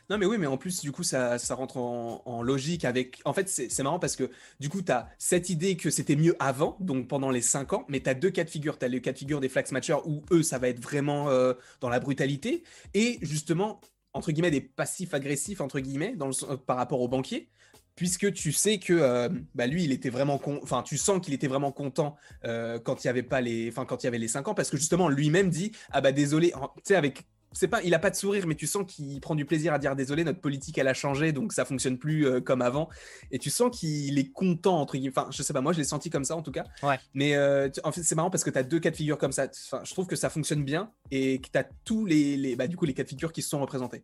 Non, 0.09 0.19
mais 0.19 0.27
oui, 0.27 0.37
mais 0.37 0.45
en 0.45 0.57
plus, 0.57 0.81
du 0.81 0.91
coup, 0.91 1.01
ça, 1.01 1.39
ça 1.39 1.55
rentre 1.55 1.77
en, 1.77 2.21
en 2.25 2.43
logique 2.43 2.85
avec. 2.85 3.21
En 3.25 3.33
fait, 3.33 3.49
c'est 3.49 3.69
c'est 3.69 3.81
marrant 3.81 3.97
parce 3.97 4.15
que 4.15 4.29
du 4.59 4.69
coup, 4.69 4.83
tu 4.83 4.91
as 4.91 5.09
cette 5.17 5.49
idée 5.49 5.77
que 5.77 5.89
c'était 5.89 6.15
mieux 6.15 6.35
avant, 6.39 6.77
donc 6.79 7.07
pendant 7.07 7.31
les 7.31 7.41
5 7.41 7.73
ans, 7.73 7.85
mais 7.89 7.99
tu 8.01 8.09
as 8.09 8.13
deux 8.13 8.29
cas 8.29 8.43
de 8.43 8.49
figure. 8.49 8.77
Tu 8.77 8.85
as 8.85 8.87
le 8.87 8.99
cas 8.99 9.13
de 9.13 9.17
figure 9.17 9.39
des 9.39 9.49
Flax 9.49 9.71
Matchers 9.71 9.97
où 10.05 10.21
eux, 10.31 10.43
ça 10.43 10.59
va 10.59 10.69
être 10.69 10.79
vraiment 10.79 11.29
euh, 11.29 11.53
dans 11.81 11.89
la 11.89 11.99
brutalité, 11.99 12.63
et 12.93 13.17
justement, 13.23 13.81
entre 14.15 14.31
guillemets, 14.31 14.51
des 14.51 14.61
passifs 14.61 15.13
agressifs, 15.13 15.61
entre 15.61 15.79
guillemets, 15.79 16.15
dans 16.15 16.27
le, 16.27 16.33
euh, 16.49 16.57
par 16.57 16.77
rapport 16.77 17.01
au 17.01 17.07
banquier. 17.07 17.49
Puisque 17.95 18.33
tu 18.33 18.51
sais 18.51 18.77
que 18.77 18.93
euh, 18.93 19.29
bah 19.53 19.67
lui, 19.67 19.85
il 19.85 19.93
était 19.93 20.09
vraiment 20.09 20.41
enfin, 20.61 20.83
tu 20.83 20.97
sens 20.97 21.21
qu'il 21.21 21.33
était 21.33 21.47
vraiment 21.47 21.71
content 21.71 22.17
euh, 22.43 22.77
quand 22.77 23.03
il 23.03 23.07
y 23.07 23.09
avait 23.09 23.23
pas 23.23 23.39
les, 23.39 23.69
enfin, 23.69 23.85
quand 23.85 24.03
il 24.03 24.05
y 24.05 24.07
avait 24.07 24.17
les 24.17 24.27
5 24.27 24.49
ans, 24.49 24.53
parce 24.53 24.69
que 24.69 24.75
justement, 24.75 25.07
lui-même 25.07 25.49
dit, 25.49 25.71
ah 25.91 26.01
bah 26.01 26.11
désolé, 26.11 26.51
tu 26.51 26.81
sais, 26.83 26.95
avec 26.95 27.23
c'est 27.55 27.69
pas, 27.69 27.81
il 27.83 27.93
a 27.93 27.99
pas 27.99 28.09
de 28.09 28.15
sourire, 28.15 28.45
mais 28.47 28.55
tu 28.55 28.67
sens 28.67 28.83
qu'il 28.85 29.19
prend 29.21 29.33
du 29.33 29.45
plaisir 29.45 29.73
à 29.73 29.79
dire 29.79 29.95
désolé, 29.95 30.23
notre 30.23 30.41
politique 30.41 30.77
elle 30.77 30.89
a 30.89 30.93
changé, 30.93 31.31
donc 31.31 31.53
ça 31.53 31.63
fonctionne 31.63 31.97
plus 31.97 32.27
euh, 32.27 32.41
comme 32.41 32.61
avant. 32.61 32.89
Et 33.31 33.39
tu 33.39 33.49
sens 33.49 33.75
qu'il 33.75 34.19
est 34.19 34.31
content 34.31 34.79
entre 34.79 34.97
guillemets. 34.97 35.13
Enfin, 35.17 35.29
je 35.31 35.41
sais 35.41 35.53
pas, 35.53 35.61
moi 35.61 35.71
je 35.71 35.77
l'ai 35.77 35.85
senti 35.85 36.09
comme 36.09 36.25
ça 36.25 36.35
en 36.35 36.41
tout 36.41 36.51
cas. 36.51 36.65
Ouais. 36.83 36.99
Mais 37.13 37.35
euh, 37.35 37.69
en 37.83 37.91
fait, 37.91 38.03
c'est 38.03 38.15
marrant 38.15 38.29
parce 38.29 38.43
que 38.43 38.49
tu 38.49 38.57
as 38.57 38.63
deux 38.63 38.79
cas 38.79 38.91
de 38.91 38.95
figure 38.95 39.17
comme 39.17 39.31
ça. 39.31 39.47
Enfin, 39.71 39.81
je 39.85 39.91
trouve 39.93 40.05
que 40.05 40.17
ça 40.17 40.29
fonctionne 40.29 40.63
bien 40.65 40.91
et 41.11 41.39
que 41.39 41.49
tu 41.49 41.57
as 41.57 41.63
tous 41.85 42.05
les, 42.05 42.35
les, 42.35 42.55
bah, 42.57 42.67
du 42.67 42.75
coup, 42.75 42.85
les 42.85 42.93
cas 42.93 43.03
de 43.03 43.09
figure 43.09 43.31
qui 43.31 43.41
se 43.41 43.49
sont 43.49 43.61
représentés. 43.61 44.03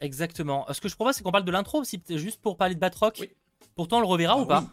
Exactement. 0.00 0.68
Euh, 0.68 0.74
Ce 0.74 0.80
que 0.80 0.88
je 0.88 0.94
propose, 0.94 1.14
c'est 1.14 1.22
qu'on 1.22 1.32
parle 1.32 1.44
de 1.44 1.52
l'intro 1.52 1.80
aussi, 1.80 2.02
juste 2.10 2.42
pour 2.42 2.56
parler 2.56 2.74
de 2.74 2.80
Batroc. 2.80 3.18
Oui. 3.20 3.30
Pourtant, 3.74 3.98
on 3.98 4.00
le 4.00 4.06
reverra 4.06 4.36
ou 4.36 4.42
Ah 4.42 4.46
pas 4.46 4.66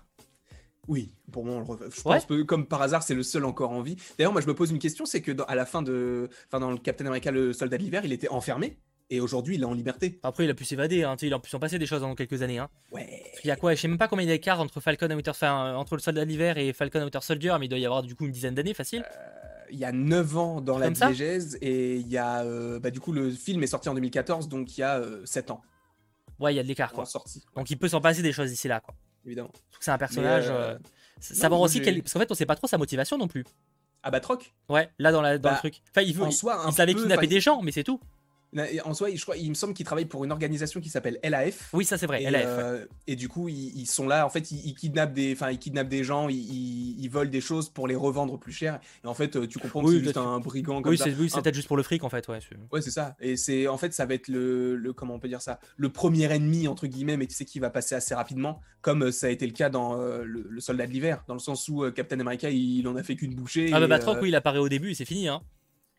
oui. 0.89 1.11
Pour 1.31 1.45
moi, 1.45 1.55
on 1.55 1.59
le 1.59 1.65
rev- 1.65 1.89
je 1.89 1.97
Ouais. 2.09 2.15
pense 2.15 2.25
que 2.25 2.41
comme 2.41 2.65
par 2.65 2.81
hasard, 2.81 3.03
c'est 3.03 3.13
le 3.15 3.23
seul 3.23 3.45
encore 3.45 3.71
en 3.71 3.81
vie. 3.81 3.95
D'ailleurs, 4.17 4.31
moi, 4.33 4.41
je 4.41 4.47
me 4.47 4.53
pose 4.55 4.71
une 4.71 4.79
question, 4.79 5.05
c'est 5.05 5.21
que 5.21 5.31
dans- 5.31 5.45
à 5.45 5.55
la 5.55 5.65
fin 5.65 5.81
de, 5.81 6.27
enfin, 6.47 6.59
dans 6.59 6.71
le 6.71 6.77
Captain 6.77 7.05
America, 7.05 7.31
le 7.31 7.53
Soldat 7.53 7.77
de 7.77 7.83
l'hiver, 7.83 8.01
il 8.03 8.11
était 8.11 8.27
enfermé 8.29 8.77
et 9.11 9.21
aujourd'hui, 9.21 9.55
il 9.55 9.61
est 9.61 9.65
en 9.65 9.73
liberté. 9.73 10.19
Après, 10.23 10.43
il 10.45 10.49
a 10.49 10.53
pu 10.53 10.65
s'évader, 10.65 11.03
hein, 11.03 11.15
il 11.21 11.33
a 11.33 11.39
pu 11.39 11.49
s'en 11.49 11.59
passer 11.59 11.79
des 11.79 11.85
choses 11.85 12.01
dans 12.01 12.13
quelques 12.15 12.41
années. 12.41 12.57
Hein. 12.59 12.69
Ouais. 12.91 13.21
Parce 13.31 13.41
qu'il 13.41 13.47
y 13.47 13.51
a 13.51 13.55
quoi 13.55 13.73
Je 13.75 13.79
sais 13.81 13.87
même 13.87 13.97
pas 13.97 14.07
combien 14.07 14.25
il 14.25 14.27
y 14.27 14.31
a 14.31 14.35
d'écart 14.35 14.59
entre 14.59 14.79
Falcon 14.81 15.07
et 15.09 15.15
Winter, 15.15 15.31
enfin, 15.31 15.67
euh, 15.67 15.75
entre 15.75 15.95
le 15.95 16.01
Soldat 16.01 16.25
de 16.25 16.29
l'hiver 16.29 16.57
et 16.57 16.73
Falcon 16.73 16.99
et 16.99 17.03
Winter 17.03 17.19
Soldier, 17.21 17.55
mais 17.59 17.67
il 17.67 17.69
doit 17.69 17.79
y 17.79 17.85
avoir 17.85 18.01
du 18.03 18.15
coup 18.15 18.25
une 18.25 18.31
dizaine 18.31 18.55
d'années 18.55 18.73
facile. 18.73 19.05
Il 19.71 19.77
y 19.77 19.85
a 19.85 19.91
9 19.91 20.35
ans 20.37 20.61
dans 20.61 20.79
la 20.79 20.89
diégèse 20.89 21.57
et 21.61 21.97
il 21.97 22.07
y 22.07 22.17
a, 22.17 22.41
euh, 22.43 22.79
bah, 22.79 22.89
du 22.89 22.99
coup, 22.99 23.11
le 23.11 23.29
film 23.29 23.61
est 23.61 23.67
sorti 23.67 23.87
en 23.89 23.93
2014, 23.93 24.49
donc 24.49 24.75
il 24.77 24.81
y 24.81 24.83
a 24.83 24.99
7 25.25 25.51
ans 25.51 25.61
Ouais, 26.39 26.53
il 26.53 26.57
y 26.57 26.59
a 26.59 26.63
de 26.63 26.67
l'écart 26.67 26.91
quoi. 26.93 27.05
sortie, 27.05 27.43
Donc 27.55 27.69
il 27.69 27.77
peut 27.77 27.89
s'en 27.89 28.01
passer 28.01 28.21
des 28.23 28.31
choses 28.31 28.49
d'ici 28.49 28.67
là 28.67 28.79
quoi. 28.79 28.95
Évidemment. 29.25 29.51
C'est 29.79 29.91
un 29.91 29.97
personnage. 29.97 30.45
Euh, 30.47 30.75
euh, 30.75 31.49
non, 31.49 31.49
moi, 31.49 31.59
aussi 31.59 31.81
quel... 31.81 32.01
Parce 32.01 32.13
qu'en 32.13 32.19
fait, 32.19 32.31
on 32.31 32.35
sait 32.35 32.45
pas 32.45 32.55
trop 32.55 32.67
sa 32.67 32.77
motivation 32.77 33.17
non 33.17 33.27
plus. 33.27 33.45
Ah 34.03 34.11
bah 34.11 34.19
Troc 34.21 34.53
Ouais, 34.69 34.89
là 34.97 35.11
dans, 35.11 35.21
la... 35.21 35.37
dans 35.37 35.49
le 35.49 35.55
Bah, 35.55 35.59
truc. 35.59 35.81
Enfin, 35.91 36.01
il, 36.01 36.15
veut... 36.15 36.23
En 36.23 36.29
il... 36.29 36.33
soi, 36.33 36.63
il 36.67 36.73
savait 36.73 36.93
kidnapper 36.93 37.27
des 37.27 37.41
gens, 37.41 37.61
mais 37.61 37.71
c'est 37.71 37.83
tout. 37.83 37.99
En 38.83 38.93
soi, 38.93 39.09
je 39.13 39.21
crois, 39.21 39.37
il 39.37 39.49
me 39.49 39.53
semble 39.53 39.73
qu'il 39.73 39.85
travaille 39.85 40.05
pour 40.05 40.23
une 40.25 40.31
organisation 40.31 40.81
qui 40.81 40.89
s'appelle 40.89 41.19
LAF. 41.23 41.69
Oui, 41.73 41.85
ça 41.85 41.97
c'est 41.97 42.07
vrai. 42.07 42.23
Et, 42.23 42.29
LAF, 42.31 42.45
euh, 42.47 42.85
et 43.05 43.15
du 43.15 43.29
coup, 43.29 43.47
ils, 43.47 43.79
ils 43.79 43.85
sont 43.85 44.07
là. 44.07 44.25
En 44.25 44.29
fait, 44.29 44.51
ils, 44.51 44.65
ils 44.69 44.75
kidnappent 44.75 45.13
des, 45.13 45.33
enfin, 45.33 45.51
ils 45.51 45.59
kidnappent 45.59 45.87
des 45.89 46.03
gens, 46.03 46.27
ils, 46.29 47.07
volent 47.09 47.29
des 47.29 47.41
choses 47.41 47.69
pour 47.69 47.87
les 47.87 47.95
revendre 47.95 48.37
plus 48.39 48.51
cher. 48.51 48.79
Et 49.03 49.07
en 49.07 49.13
fait, 49.13 49.35
euh, 49.35 49.47
tu 49.47 49.59
comprends 49.59 49.83
que 49.83 49.91
c'est 49.91 50.03
juste 50.03 50.17
un 50.17 50.39
brigand 50.39 50.81
comme 50.81 50.91
Oui, 50.91 50.97
ça. 50.97 51.05
c'est 51.05 51.13
oui, 51.15 51.29
c'est 51.29 51.37
Un- 51.37 51.41
peut-être 51.41 51.55
juste 51.55 51.67
pour 51.67 51.77
le 51.77 51.83
fric 51.83 52.03
en 52.03 52.09
fait. 52.09 52.27
Ouais, 52.27 52.39
c'est- 52.41 52.55
Ouais, 52.71 52.81
c'est 52.81 52.91
ça. 52.91 53.15
Et 53.19 53.37
c'est, 53.37 53.67
en 53.67 53.77
fait, 53.77 53.93
ça 53.93 54.05
va 54.05 54.13
être 54.15 54.27
le, 54.27 54.75
le, 54.75 54.93
comment 54.93 55.15
on 55.15 55.19
peut 55.19 55.27
dire 55.27 55.41
ça, 55.41 55.59
le 55.77 55.89
premier 55.89 56.31
ennemi 56.33 56.67
entre 56.67 56.87
guillemets, 56.87 57.17
mais 57.17 57.27
tu 57.27 57.35
sais 57.35 57.45
qui 57.45 57.59
va 57.59 57.69
passer 57.69 57.95
assez 57.95 58.15
rapidement, 58.15 58.61
comme 58.81 59.03
euh, 59.03 59.11
ça 59.11 59.27
a 59.27 59.29
été 59.29 59.45
le 59.45 59.53
cas 59.53 59.69
dans 59.69 59.99
euh, 59.99 60.23
le, 60.23 60.45
le 60.49 60.61
Soldat 60.61 60.87
de 60.87 60.91
l'hiver, 60.91 61.23
dans 61.27 61.33
le 61.35 61.39
sens 61.39 61.67
où 61.69 61.83
euh, 61.83 61.91
Captain 61.91 62.19
America, 62.19 62.49
il, 62.49 62.87
en 62.87 62.95
a 62.95 63.03
fait 63.03 63.15
qu'une 63.15 63.35
bouchée. 63.35 63.69
Ah 63.73 63.79
bah 63.79 63.87
Batroc, 63.87 64.19
oui, 64.21 64.29
il 64.29 64.35
apparaît 64.35 64.59
au 64.59 64.69
début, 64.69 64.91
et 64.91 64.95
c'est 64.95 65.05
fini. 65.05 65.27
Hein. 65.27 65.41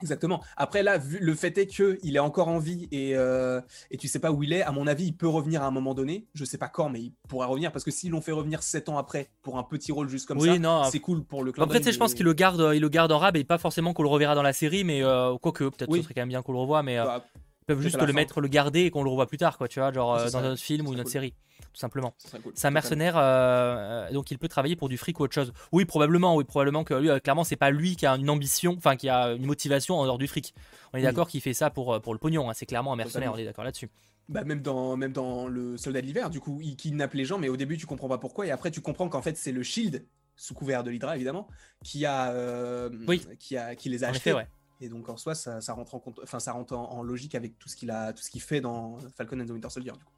Exactement. 0.02 0.42
Après 0.56 0.82
là, 0.82 0.98
vu, 0.98 1.18
le 1.20 1.34
fait 1.34 1.56
est 1.58 1.66
que 1.66 1.98
il 2.02 2.16
est 2.16 2.20
encore 2.20 2.48
en 2.48 2.58
vie 2.58 2.88
et, 2.92 3.16
euh, 3.16 3.60
et 3.90 3.96
tu 3.96 4.08
sais 4.08 4.18
pas 4.18 4.32
où 4.32 4.42
il 4.42 4.52
est. 4.52 4.62
À 4.62 4.72
mon 4.72 4.86
avis, 4.86 5.06
il 5.06 5.12
peut 5.16 5.28
revenir 5.28 5.62
à 5.62 5.66
un 5.66 5.70
moment 5.70 5.94
donné. 5.94 6.26
Je 6.34 6.44
sais 6.44 6.58
pas 6.58 6.68
quand, 6.68 6.88
mais 6.88 7.00
il 7.00 7.12
pourra 7.28 7.46
revenir 7.46 7.72
parce 7.72 7.84
que 7.84 7.90
s'ils 7.90 8.10
l'ont 8.10 8.20
fait 8.20 8.32
revenir 8.32 8.62
7 8.62 8.88
ans 8.88 8.98
après 8.98 9.30
pour 9.42 9.58
un 9.58 9.62
petit 9.62 9.92
rôle 9.92 10.08
juste 10.08 10.26
comme 10.26 10.38
Oui, 10.38 10.60
ça, 10.62 10.82
c'est 10.90 11.00
cool 11.00 11.24
pour 11.24 11.44
le 11.44 11.52
clin 11.52 11.64
Après, 11.64 11.78
tu 11.78 11.84
sais, 11.84 11.90
d'œil, 11.90 11.94
je 11.94 11.98
pense 11.98 12.10
mais- 12.12 12.16
qu'il 12.16 12.24
le 12.26 12.32
garde, 12.32 12.70
il 12.74 12.80
le 12.80 12.88
garde 12.88 13.12
en 13.12 13.18
rab 13.18 13.36
et 13.36 13.44
pas 13.44 13.58
forcément 13.58 13.92
qu'on 13.92 14.02
le 14.02 14.08
reverra 14.08 14.34
dans 14.34 14.42
la 14.42 14.52
série, 14.52 14.84
mais 14.84 15.02
euh, 15.02 15.36
quoique 15.38 15.64
peut-être 15.64 15.90
Oui. 15.90 15.98
ce 15.98 16.04
serait 16.04 16.14
quand 16.14 16.22
même 16.22 16.28
bien 16.28 16.42
qu'on 16.42 16.52
le 16.52 16.58
revoie, 16.58 16.82
mais 16.82 16.98
euh, 16.98 17.04
Bah, 17.04 17.24
ils 17.62 17.66
peuvent 17.66 17.80
juste 17.82 18.00
le 18.00 18.06
fin. 18.06 18.12
mettre, 18.12 18.40
le 18.40 18.48
garder 18.48 18.80
et 18.80 18.90
qu'on 18.90 19.02
le 19.02 19.10
revoit 19.10 19.26
plus 19.26 19.38
tard, 19.38 19.56
quoi, 19.58 19.68
tu 19.68 19.78
vois, 19.80 19.92
genre 19.92 20.14
euh, 20.14 20.24
dans 20.30 20.38
un 20.38 20.52
autre 20.52 20.60
film 20.62 20.86
ou 20.88 20.92
une 20.92 21.00
autre 21.00 21.10
série, 21.10 21.32
tout 21.72 21.78
simplement. 21.78 22.14
cool. 22.42 22.52
C'est 22.54 22.66
un 22.66 22.70
mercenaire, 22.72 23.14
euh, 23.16 24.10
donc 24.12 24.30
il 24.30 24.38
peut 24.38 24.48
travailler 24.48 24.76
pour 24.76 24.88
du 24.88 24.96
fric 24.98 25.20
ou 25.20 25.24
autre 25.24 25.34
chose. 25.34 25.52
Oui, 25.72 25.84
probablement, 25.84 26.34
oui, 26.36 26.44
probablement 26.44 26.84
que 26.84 26.94
lui, 26.94 27.10
euh, 27.10 27.18
clairement, 27.20 27.44
c'est 27.44 27.56
pas 27.56 27.70
lui 27.70 27.96
qui 27.96 28.06
a 28.06 28.12
une 28.16 28.30
ambition, 28.30 28.74
enfin 28.76 28.96
qui 28.96 29.08
a 29.08 29.32
une 29.32 29.46
motivation 29.46 29.98
en 29.98 30.04
dehors 30.04 30.18
du 30.18 30.26
fric. 30.26 30.54
On 30.92 30.96
est 30.96 31.00
Oui. 31.00 31.04
d'accord 31.04 31.28
qu'il 31.28 31.40
fait 31.40 31.54
ça 31.54 31.70
pour, 31.70 31.94
euh, 31.94 32.00
pour 32.00 32.12
le 32.12 32.18
pognon, 32.18 32.48
hein, 32.50 32.54
c'est 32.54 32.66
clairement 32.66 32.92
un 32.92 32.96
mercenaire, 32.96 33.32
on 33.34 33.38
est 33.38 33.44
d'accord 33.44 33.64
là-dessus. 33.64 33.88
Bah, 34.28 34.44
même 34.44 34.62
dans 34.62 34.96
même 34.96 35.12
dans 35.12 35.48
le 35.48 35.76
Soldat 35.76 36.00
de 36.02 36.06
l'hiver, 36.06 36.30
du 36.30 36.38
coup, 36.40 36.60
il 36.62 36.76
kidnappe 36.76 37.14
les 37.14 37.24
gens, 37.24 37.38
mais 37.38 37.48
au 37.48 37.56
début, 37.56 37.76
tu 37.76 37.86
comprends 37.86 38.08
pas 38.08 38.18
pourquoi, 38.18 38.46
et 38.46 38.50
après, 38.52 38.70
tu 38.70 38.80
comprends 38.80 39.08
qu'en 39.08 39.22
fait, 39.22 39.36
c'est 39.36 39.50
le 39.52 39.62
Shield 39.62 40.04
sous 40.36 40.54
couvert 40.54 40.82
de 40.84 40.90
l'Hydra 40.90 41.16
évidemment, 41.16 41.48
qui 41.84 42.06
a, 42.06 42.30
euh, 42.30 42.88
Oui. 43.08 43.26
qui 43.38 43.56
a 43.56 43.74
qui 43.74 43.88
les 43.90 44.04
a 44.04 44.06
En 44.06 44.10
achetés. 44.10 44.30
effet, 44.30 44.38
ouais. 44.38 44.46
Et 44.80 44.88
donc 44.88 45.08
en 45.08 45.16
soi, 45.16 45.34
ça, 45.34 45.60
ça 45.60 45.72
rentre 45.74 45.94
en 45.94 45.98
compte, 45.98 46.20
enfin 46.22 46.40
ça 46.40 46.52
rentre 46.52 46.74
en, 46.74 46.90
en 46.90 47.02
logique 47.02 47.34
avec 47.34 47.58
tout 47.58 47.68
ce 47.68 47.76
qu'il 47.76 47.90
a, 47.90 48.12
tout 48.12 48.22
ce 48.22 48.30
qu'il 48.30 48.40
fait 48.40 48.60
dans 48.60 48.98
Falcon 49.16 49.38
and 49.40 49.46
the 49.46 49.50
Winter 49.50 49.68
Soldier. 49.70 49.92
Du 49.92 49.98
coup. 50.04 50.12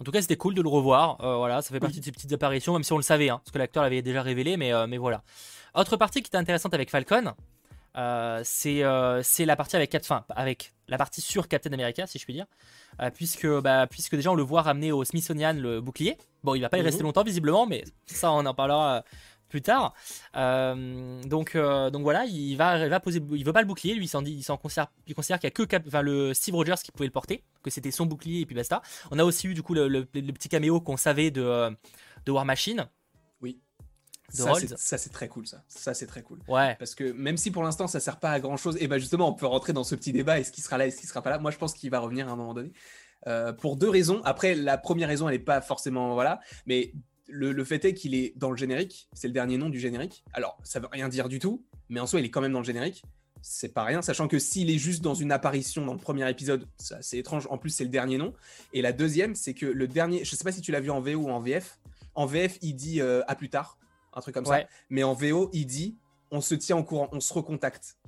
En 0.00 0.04
tout 0.04 0.10
cas, 0.10 0.20
c'était 0.22 0.36
cool 0.36 0.54
de 0.54 0.62
le 0.62 0.68
revoir. 0.68 1.20
euh, 1.24 1.36
voilà, 1.36 1.62
ça 1.62 1.70
fait 1.70 1.80
partie 1.80 2.00
de 2.00 2.04
ces 2.04 2.12
petites 2.12 2.32
apparitions, 2.32 2.72
même 2.72 2.82
si 2.84 2.92
on 2.92 2.96
le 2.96 3.02
savait, 3.02 3.30
hein, 3.30 3.38
parce 3.38 3.50
que 3.52 3.58
l'acteur 3.58 3.82
l'avait 3.82 4.02
déjà 4.02 4.22
révélé, 4.22 4.56
mais, 4.56 4.72
euh, 4.72 4.86
mais 4.86 4.98
voilà. 4.98 5.22
Autre 5.74 5.96
partie 5.96 6.22
qui 6.22 6.28
était 6.28 6.36
intéressante 6.36 6.74
avec 6.74 6.90
Falcon, 6.90 7.32
euh, 7.96 8.40
c'est 8.44 8.82
c'est 9.22 9.44
la 9.44 9.56
partie 9.56 9.76
avec, 9.76 9.90
Cap- 9.90 10.02
enfin, 10.02 10.24
avec 10.30 10.72
la 10.88 10.98
partie 10.98 11.20
sur 11.20 11.46
Captain 11.48 11.72
America, 11.72 12.06
si 12.06 12.18
je 12.18 12.24
puis 12.24 12.34
dire, 12.34 12.46
puisque, 13.14 13.46
bah, 13.60 13.86
puisque 13.88 14.14
déjà 14.16 14.30
on 14.30 14.34
le 14.34 14.42
voit 14.42 14.62
ramener 14.62 14.92
au 14.92 15.04
Smithsonian 15.04 15.52
le 15.54 15.80
bouclier. 15.80 16.18
Bon, 16.42 16.54
il 16.54 16.60
va 16.60 16.68
pas 16.68 16.76
y 16.76 16.80
Mhm. 16.80 16.86
rester 16.86 17.02
longtemps 17.04 17.22
visiblement, 17.24 17.66
mais 17.66 17.84
ça 18.06 18.30
on 18.32 18.44
en 18.46 18.54
parlera 18.54 19.04
plus 19.54 19.62
tard. 19.62 19.94
Euh, 20.34 21.22
donc, 21.22 21.54
euh, 21.54 21.90
donc 21.90 22.02
voilà, 22.02 22.24
il 22.24 22.56
va, 22.56 22.78
il 22.78 22.90
va 22.90 22.98
poser, 22.98 23.22
il 23.32 23.44
veut 23.44 23.52
pas 23.52 23.60
le 23.60 23.68
bouclier, 23.68 23.94
lui 23.94 24.06
il 24.06 24.08
s'en 24.08 24.20
dit, 24.20 24.32
il 24.32 24.42
s'en 24.42 24.56
considère, 24.56 24.88
il 25.06 25.14
considère 25.14 25.38
qu'il 25.38 25.46
y 25.46 25.52
a 25.52 25.52
que 25.52 25.62
Cap- 25.62 25.84
enfin, 25.86 26.02
le 26.02 26.34
Steve 26.34 26.56
Rogers 26.56 26.74
qui 26.82 26.90
pouvait 26.90 27.06
le 27.06 27.12
porter, 27.12 27.44
que 27.62 27.70
c'était 27.70 27.92
son 27.92 28.04
bouclier 28.06 28.40
et 28.40 28.46
puis 28.46 28.56
basta. 28.56 28.82
On 29.12 29.18
a 29.20 29.24
aussi 29.24 29.46
eu 29.46 29.54
du 29.54 29.62
coup 29.62 29.74
le, 29.74 29.86
le- 29.86 30.08
le 30.12 30.32
petit 30.32 30.48
caméo 30.48 30.80
qu'on 30.80 30.96
savait 30.96 31.30
de, 31.30 31.40
euh, 31.42 31.70
de 32.26 32.32
War 32.32 32.44
Machine. 32.44 32.88
De 34.32 34.38
Ça, 34.76 34.98
c'est- 34.98 35.10
très 35.10 35.28
cool 35.28 35.46
ça. 35.46 35.62
Ça 35.68 35.94
c'est 35.94 36.06
très 36.06 36.22
cool. 36.22 36.40
Ouais, 36.48 36.74
Parce 36.78 36.96
que 36.96 37.12
même 37.12 37.36
si 37.36 37.52
pour 37.52 37.62
l'instant 37.62 37.86
ça 37.86 38.00
sert 38.00 38.18
pas 38.18 38.30
à 38.32 38.40
grand 38.40 38.56
chose, 38.56 38.76
et 38.80 38.88
ben 38.88 38.98
justement 38.98 39.28
on 39.28 39.34
peut 39.34 39.46
rentrer 39.46 39.72
dans 39.72 39.84
ce 39.84 39.94
petit 39.94 40.12
débat, 40.12 40.40
est-ce 40.40 40.50
qu'il 40.50 40.64
sera 40.64 40.76
là, 40.78 40.86
est-ce 40.88 40.96
qu'il 40.98 41.08
sera 41.08 41.22
pas 41.22 41.30
là? 41.30 41.38
Moi 41.38 41.52
je 41.52 41.58
pense 41.58 41.72
qu'il 41.74 41.88
va 41.90 42.00
revenir 42.00 42.28
à 42.28 42.32
un 42.32 42.36
moment 42.36 42.54
donné. 42.54 42.72
Euh, 43.28 43.52
pour 43.52 43.76
deux 43.76 43.88
raisons. 43.90 44.20
Après 44.24 44.54
la 44.56 44.76
première 44.76 45.08
raison 45.08 45.28
elle 45.28 45.36
est 45.36 45.38
pas 45.38 45.60
forcément 45.60 46.14
voilà, 46.14 46.40
mais 46.66 46.92
le, 47.34 47.52
le 47.52 47.64
fait 47.64 47.84
est 47.84 47.94
qu'il 47.94 48.14
est 48.14 48.32
dans 48.36 48.50
le 48.50 48.56
générique, 48.56 49.08
c'est 49.12 49.26
le 49.26 49.34
dernier 49.34 49.58
nom 49.58 49.68
du 49.68 49.80
générique. 49.80 50.24
Alors 50.32 50.56
ça 50.62 50.78
veut 50.78 50.88
rien 50.90 51.08
dire 51.08 51.28
du 51.28 51.40
tout, 51.40 51.64
mais 51.88 52.00
en 52.00 52.06
soi 52.06 52.20
il 52.20 52.26
est 52.26 52.30
quand 52.30 52.40
même 52.40 52.52
dans 52.52 52.60
le 52.60 52.64
générique. 52.64 53.02
C'est 53.42 53.74
pas 53.74 53.84
rien, 53.84 54.00
sachant 54.00 54.26
que 54.26 54.38
s'il 54.38 54.70
est 54.70 54.78
juste 54.78 55.02
dans 55.02 55.12
une 55.14 55.30
apparition 55.30 55.84
dans 55.84 55.92
le 55.92 55.98
premier 55.98 56.28
épisode, 56.30 56.66
c'est 56.78 57.18
étrange. 57.18 57.46
En 57.50 57.58
plus, 57.58 57.68
c'est 57.68 57.84
le 57.84 57.90
dernier 57.90 58.16
nom. 58.16 58.32
Et 58.72 58.80
la 58.80 58.92
deuxième, 58.92 59.34
c'est 59.34 59.52
que 59.52 59.66
le 59.66 59.86
dernier, 59.86 60.24
je 60.24 60.34
sais 60.34 60.44
pas 60.44 60.52
si 60.52 60.62
tu 60.62 60.72
l'as 60.72 60.80
vu 60.80 60.90
en 60.90 61.02
VO 61.02 61.16
ou 61.16 61.28
en 61.28 61.40
VF. 61.40 61.78
En 62.14 62.24
VF, 62.24 62.56
il 62.62 62.74
dit 62.74 63.02
euh, 63.02 63.20
à 63.26 63.34
plus 63.34 63.50
tard, 63.50 63.76
un 64.14 64.22
truc 64.22 64.34
comme 64.34 64.46
ça. 64.46 64.62
Mais 64.88 65.02
en 65.02 65.12
VO, 65.12 65.50
il 65.52 65.66
dit 65.66 65.98
on 66.30 66.40
se 66.40 66.54
tient 66.54 66.78
au 66.78 66.84
courant, 66.84 67.10
on 67.12 67.20
se 67.20 67.34
recontacte. 67.34 67.98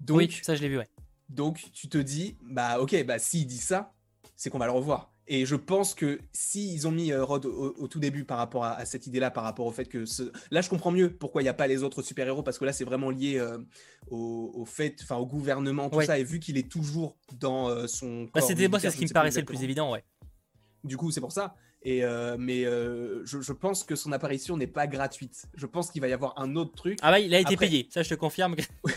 Donc, 0.00 0.18
oui, 0.18 0.40
ça 0.42 0.56
je 0.56 0.62
l'ai 0.62 0.68
vu, 0.68 0.78
ouais. 0.78 0.88
donc 1.28 1.70
tu 1.72 1.88
te 1.88 1.98
dis 1.98 2.36
bah 2.42 2.80
ok, 2.80 3.04
bah 3.04 3.20
s'il 3.20 3.46
dit 3.46 3.58
ça, 3.58 3.94
c'est 4.34 4.50
qu'on 4.50 4.58
va 4.58 4.66
le 4.66 4.72
revoir. 4.72 5.13
Et 5.26 5.46
je 5.46 5.56
pense 5.56 5.94
que 5.94 6.18
s'ils 6.32 6.86
ont 6.86 6.90
mis 6.90 7.10
euh, 7.10 7.24
Rod 7.24 7.46
au, 7.46 7.74
au 7.78 7.88
tout 7.88 7.98
début 7.98 8.24
par 8.24 8.36
rapport 8.36 8.64
à, 8.64 8.72
à 8.74 8.84
cette 8.84 9.06
idée-là, 9.06 9.30
par 9.30 9.42
rapport 9.44 9.64
au 9.64 9.70
fait 9.72 9.86
que 9.86 10.04
ce... 10.04 10.24
là 10.50 10.60
je 10.60 10.68
comprends 10.68 10.90
mieux 10.90 11.10
pourquoi 11.10 11.40
il 11.40 11.46
n'y 11.46 11.48
a 11.48 11.54
pas 11.54 11.66
les 11.66 11.82
autres 11.82 12.02
super-héros 12.02 12.42
parce 12.42 12.58
que 12.58 12.66
là 12.66 12.72
c'est 12.74 12.84
vraiment 12.84 13.08
lié 13.08 13.38
euh, 13.38 13.56
au, 14.10 14.52
au 14.54 14.64
fait, 14.66 14.98
enfin 15.02 15.16
au 15.16 15.24
gouvernement, 15.26 15.88
tout 15.88 15.96
Ouais. 15.96 16.04
ça. 16.06 16.18
Et 16.18 16.24
vu 16.24 16.40
qu'il 16.40 16.58
est 16.58 16.68
toujours 16.70 17.16
dans 17.40 17.70
euh, 17.70 17.86
son 17.86 18.28
Bah, 18.34 18.42
c'était 18.42 18.68
moi, 18.68 18.78
c'est 18.80 18.90
ce 18.90 18.96
qui 18.98 19.04
me 19.04 19.12
paraissait 19.12 19.40
le 19.40 19.46
plus 19.46 19.62
évident, 19.62 19.92
ouais. 19.92 20.04
Du 20.84 20.98
coup, 20.98 21.10
c'est 21.10 21.20
pour 21.22 21.32
ça. 21.32 21.54
Et 21.86 22.04
euh, 22.04 22.36
mais 22.38 22.64
euh, 22.66 23.24
je, 23.24 23.40
je 23.40 23.52
pense 23.52 23.84
que 23.84 23.94
son 23.94 24.12
apparition 24.12 24.56
n'est 24.58 24.66
pas 24.66 24.86
gratuite. 24.86 25.44
Je 25.54 25.66
pense 25.66 25.90
qu'il 25.90 26.00
va 26.02 26.08
y 26.08 26.12
avoir 26.12 26.38
un 26.38 26.56
autre 26.56 26.74
truc. 26.74 26.98
Ah 27.02 27.10
bah 27.10 27.20
il 27.20 27.34
a 27.34 27.40
été 27.40 27.54
Après- 27.54 27.66
payé, 27.66 27.88
ça 27.90 28.02
je 28.02 28.08
te 28.10 28.14
confirme. 28.14 28.56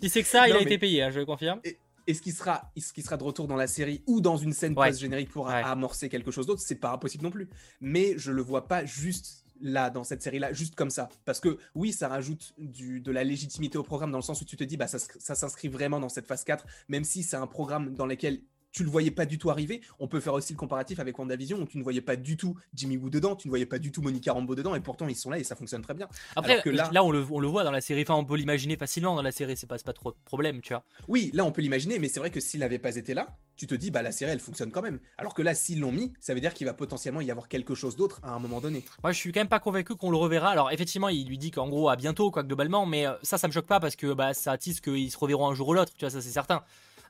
Si 0.00 0.08
c'est 0.08 0.22
que 0.22 0.28
ça, 0.28 0.46
il 0.48 0.52
a 0.52 0.58
mais- 0.58 0.62
été 0.62 0.78
payé, 0.78 1.02
hein, 1.02 1.10
je 1.10 1.18
le 1.18 1.26
confirme. 1.26 1.60
Est-ce 2.08 2.22
qu'il 2.22 2.32
sera, 2.32 2.72
sera 2.76 3.16
de 3.16 3.22
retour 3.22 3.46
dans 3.46 3.54
la 3.56 3.66
série 3.68 4.02
ou 4.06 4.20
dans 4.20 4.36
une 4.36 4.52
scène 4.52 4.76
Ouais. 4.76 4.88
post-générique 4.88 5.30
pour 5.30 5.46
Ouais. 5.46 5.62
amorcer 5.62 6.08
quelque 6.08 6.30
chose 6.30 6.46
d'autre 6.46 6.60
C'est 6.62 6.74
pas 6.76 6.90
impossible 6.92 7.22
non 7.22 7.30
plus. 7.30 7.48
Mais 7.80 8.14
je 8.16 8.32
le 8.32 8.42
vois 8.42 8.66
pas 8.66 8.84
juste 8.84 9.44
là, 9.60 9.90
dans 9.90 10.04
cette 10.04 10.22
série-là, 10.22 10.52
juste 10.52 10.74
comme 10.74 10.88
ça. 10.90 11.08
Parce 11.24 11.40
que 11.40 11.58
oui, 11.74 11.92
ça 11.92 12.08
rajoute 12.08 12.54
du, 12.58 13.00
de 13.00 13.10
la 13.12 13.24
légitimité 13.24 13.76
au 13.76 13.82
programme 13.82 14.10
dans 14.12 14.18
le 14.18 14.22
sens 14.22 14.40
où 14.40 14.44
tu 14.44 14.56
te 14.56 14.64
dis, 14.64 14.76
bah, 14.76 14.86
ça, 14.86 14.98
ça 14.98 15.34
s'inscrit 15.34 15.68
vraiment 15.68 16.00
dans 16.00 16.08
cette 16.08 16.26
phase 16.26 16.44
4, 16.44 16.64
même 16.88 17.04
si 17.04 17.22
c'est 17.22 17.36
un 17.36 17.46
programme 17.46 17.94
dans 17.94 18.06
lequel 18.06 18.40
tu 18.72 18.84
le 18.84 18.90
voyais 18.90 19.10
pas 19.10 19.26
du 19.26 19.38
tout 19.38 19.50
arriver. 19.50 19.80
On 19.98 20.08
peut 20.08 20.20
faire 20.20 20.34
aussi 20.34 20.52
le 20.52 20.58
comparatif 20.58 20.98
avec 21.00 21.18
WandaVision 21.18 21.58
où 21.60 21.66
tu 21.66 21.78
ne 21.78 21.82
voyais 21.82 22.00
pas 22.00 22.16
du 22.16 22.36
tout 22.36 22.54
Jimmy 22.74 22.96
Woo 22.96 23.10
dedans, 23.10 23.34
tu 23.36 23.48
ne 23.48 23.50
voyais 23.50 23.66
pas 23.66 23.78
du 23.78 23.90
tout 23.92 24.02
Monica 24.02 24.32
Rambeau 24.32 24.54
dedans, 24.54 24.74
et 24.74 24.80
pourtant 24.80 25.08
ils 25.08 25.16
sont 25.16 25.30
là 25.30 25.38
et 25.38 25.44
ça 25.44 25.56
fonctionne 25.56 25.82
très 25.82 25.94
bien. 25.94 26.08
Après, 26.36 26.52
Alors 26.52 26.64
que 26.64 26.70
là, 26.70 26.90
là- 26.92 27.04
on, 27.04 27.10
le, 27.10 27.24
on 27.30 27.40
le 27.40 27.48
voit 27.48 27.64
dans 27.64 27.70
la 27.70 27.80
série. 27.80 28.02
Enfin, 28.02 28.14
on 28.14 28.24
peut 28.24 28.36
l'imaginer 28.36 28.76
facilement 28.76 29.14
dans 29.14 29.22
la 29.22 29.32
série. 29.32 29.56
C'est 29.56 29.66
pas, 29.66 29.78
pas 29.78 29.92
trop 29.92 30.10
de 30.10 30.16
problème, 30.24 30.60
tu 30.60 30.72
vois. 30.72 30.84
Oui, 31.08 31.30
là 31.34 31.44
on 31.44 31.52
peut 31.52 31.62
l'imaginer, 31.62 31.98
mais 31.98 32.08
c'est 32.08 32.20
vrai 32.20 32.30
que 32.30 32.40
s'il 32.40 32.60
n'avait 32.60 32.78
pas 32.78 32.96
été 32.96 33.14
là, 33.14 33.36
tu 33.56 33.66
te 33.66 33.74
dis 33.74 33.90
bah 33.90 34.02
la 34.02 34.12
série 34.12 34.30
elle 34.32 34.40
fonctionne 34.40 34.70
quand 34.70 34.82
même. 34.82 35.00
Alors 35.16 35.34
que 35.34 35.42
là, 35.42 35.54
s'ils 35.54 35.80
l'ont 35.80 35.92
mis, 35.92 36.12
ça 36.20 36.34
veut 36.34 36.40
dire 36.40 36.54
qu'il 36.54 36.66
va 36.66 36.74
potentiellement 36.74 37.20
y 37.20 37.30
avoir 37.30 37.48
quelque 37.48 37.74
chose 37.74 37.96
d'autre 37.96 38.20
à 38.22 38.30
un 38.32 38.38
moment 38.38 38.60
donné. 38.60 38.84
Moi, 39.02 39.12
je 39.12 39.18
suis 39.18 39.32
quand 39.32 39.40
même 39.40 39.48
pas 39.48 39.60
convaincu 39.60 39.94
qu'on 39.96 40.10
le 40.10 40.16
reverra. 40.16 40.50
Alors, 40.50 40.70
effectivement, 40.70 41.08
il 41.08 41.26
lui 41.26 41.38
dit 41.38 41.50
qu'en 41.50 41.68
gros, 41.68 41.88
à 41.88 41.96
bientôt, 41.96 42.30
quoi, 42.30 42.42
globalement. 42.42 42.86
Mais 42.86 43.06
euh, 43.06 43.14
ça, 43.22 43.38
ça 43.38 43.48
me 43.48 43.52
choque 43.52 43.66
pas 43.66 43.80
parce 43.80 43.96
que 43.96 44.12
bah, 44.12 44.34
ça 44.34 44.52
attise 44.52 44.80
qu'ils 44.80 45.10
se 45.10 45.18
reverront 45.18 45.48
un 45.48 45.54
jour 45.54 45.68
ou 45.68 45.74
l'autre. 45.74 45.92
Tu 45.94 46.00
vois, 46.04 46.10
ça, 46.10 46.20
c'est 46.20 46.30
certain. 46.30 46.62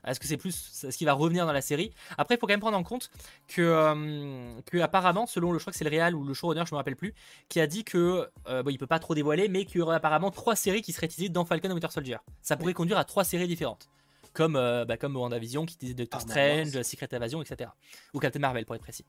Est-ce 0.05 0.19
que 0.19 0.27
c'est 0.27 0.37
plus 0.37 0.83
est-ce 0.83 0.97
qu'il 0.97 1.05
va 1.05 1.13
revenir 1.13 1.45
dans 1.45 1.53
la 1.53 1.61
série? 1.61 1.91
Après, 2.17 2.35
il 2.35 2.37
faut 2.39 2.47
quand 2.47 2.53
même 2.53 2.59
prendre 2.59 2.77
en 2.77 2.83
compte 2.83 3.09
que, 3.47 3.61
euh, 3.61 4.59
que 4.65 4.77
apparemment, 4.77 5.25
selon 5.25 5.51
le 5.51 5.59
je 5.59 5.63
crois 5.63 5.71
que 5.71 5.77
c'est 5.77 5.83
le 5.83 5.89
Real 5.89 6.15
ou 6.15 6.23
le 6.23 6.33
showrunner, 6.33 6.63
je 6.65 6.73
me 6.73 6.77
rappelle 6.77 6.95
plus, 6.95 7.13
qui 7.49 7.59
a 7.59 7.67
dit 7.67 7.83
que 7.83 8.29
euh, 8.47 8.63
bon, 8.63 8.69
il 8.71 8.77
peut 8.77 8.87
pas 8.87 8.99
trop 8.99 9.13
dévoiler, 9.15 9.47
mais 9.47 9.65
qu'il 9.65 9.79
y 9.79 9.81
aurait 9.81 9.95
apparemment 9.95 10.31
trois 10.31 10.55
séries 10.55 10.81
qui 10.81 10.93
seraient 10.93 11.07
teasées 11.07 11.29
dans 11.29 11.45
Falcon 11.45 11.69
et 11.69 11.73
Winter 11.73 11.89
Soldier. 11.91 12.17
Ça 12.41 12.57
pourrait 12.57 12.73
conduire 12.73 12.97
à 12.97 13.05
trois 13.05 13.23
séries 13.23 13.47
différentes, 13.47 13.89
comme 14.33 14.55
euh, 14.55 14.85
bah, 14.85 14.97
comme 14.97 15.15
WandaVision 15.15 15.65
qui 15.65 15.77
disait 15.77 15.93
Doctor 15.93 16.21
Armor 16.21 16.31
Strange. 16.31 16.81
Secret 16.83 17.13
Invasion, 17.13 17.41
etc. 17.41 17.69
Ou 18.13 18.19
Captain 18.19 18.39
Marvel 18.39 18.65
pour 18.65 18.75
être 18.75 18.81
précis. 18.81 19.05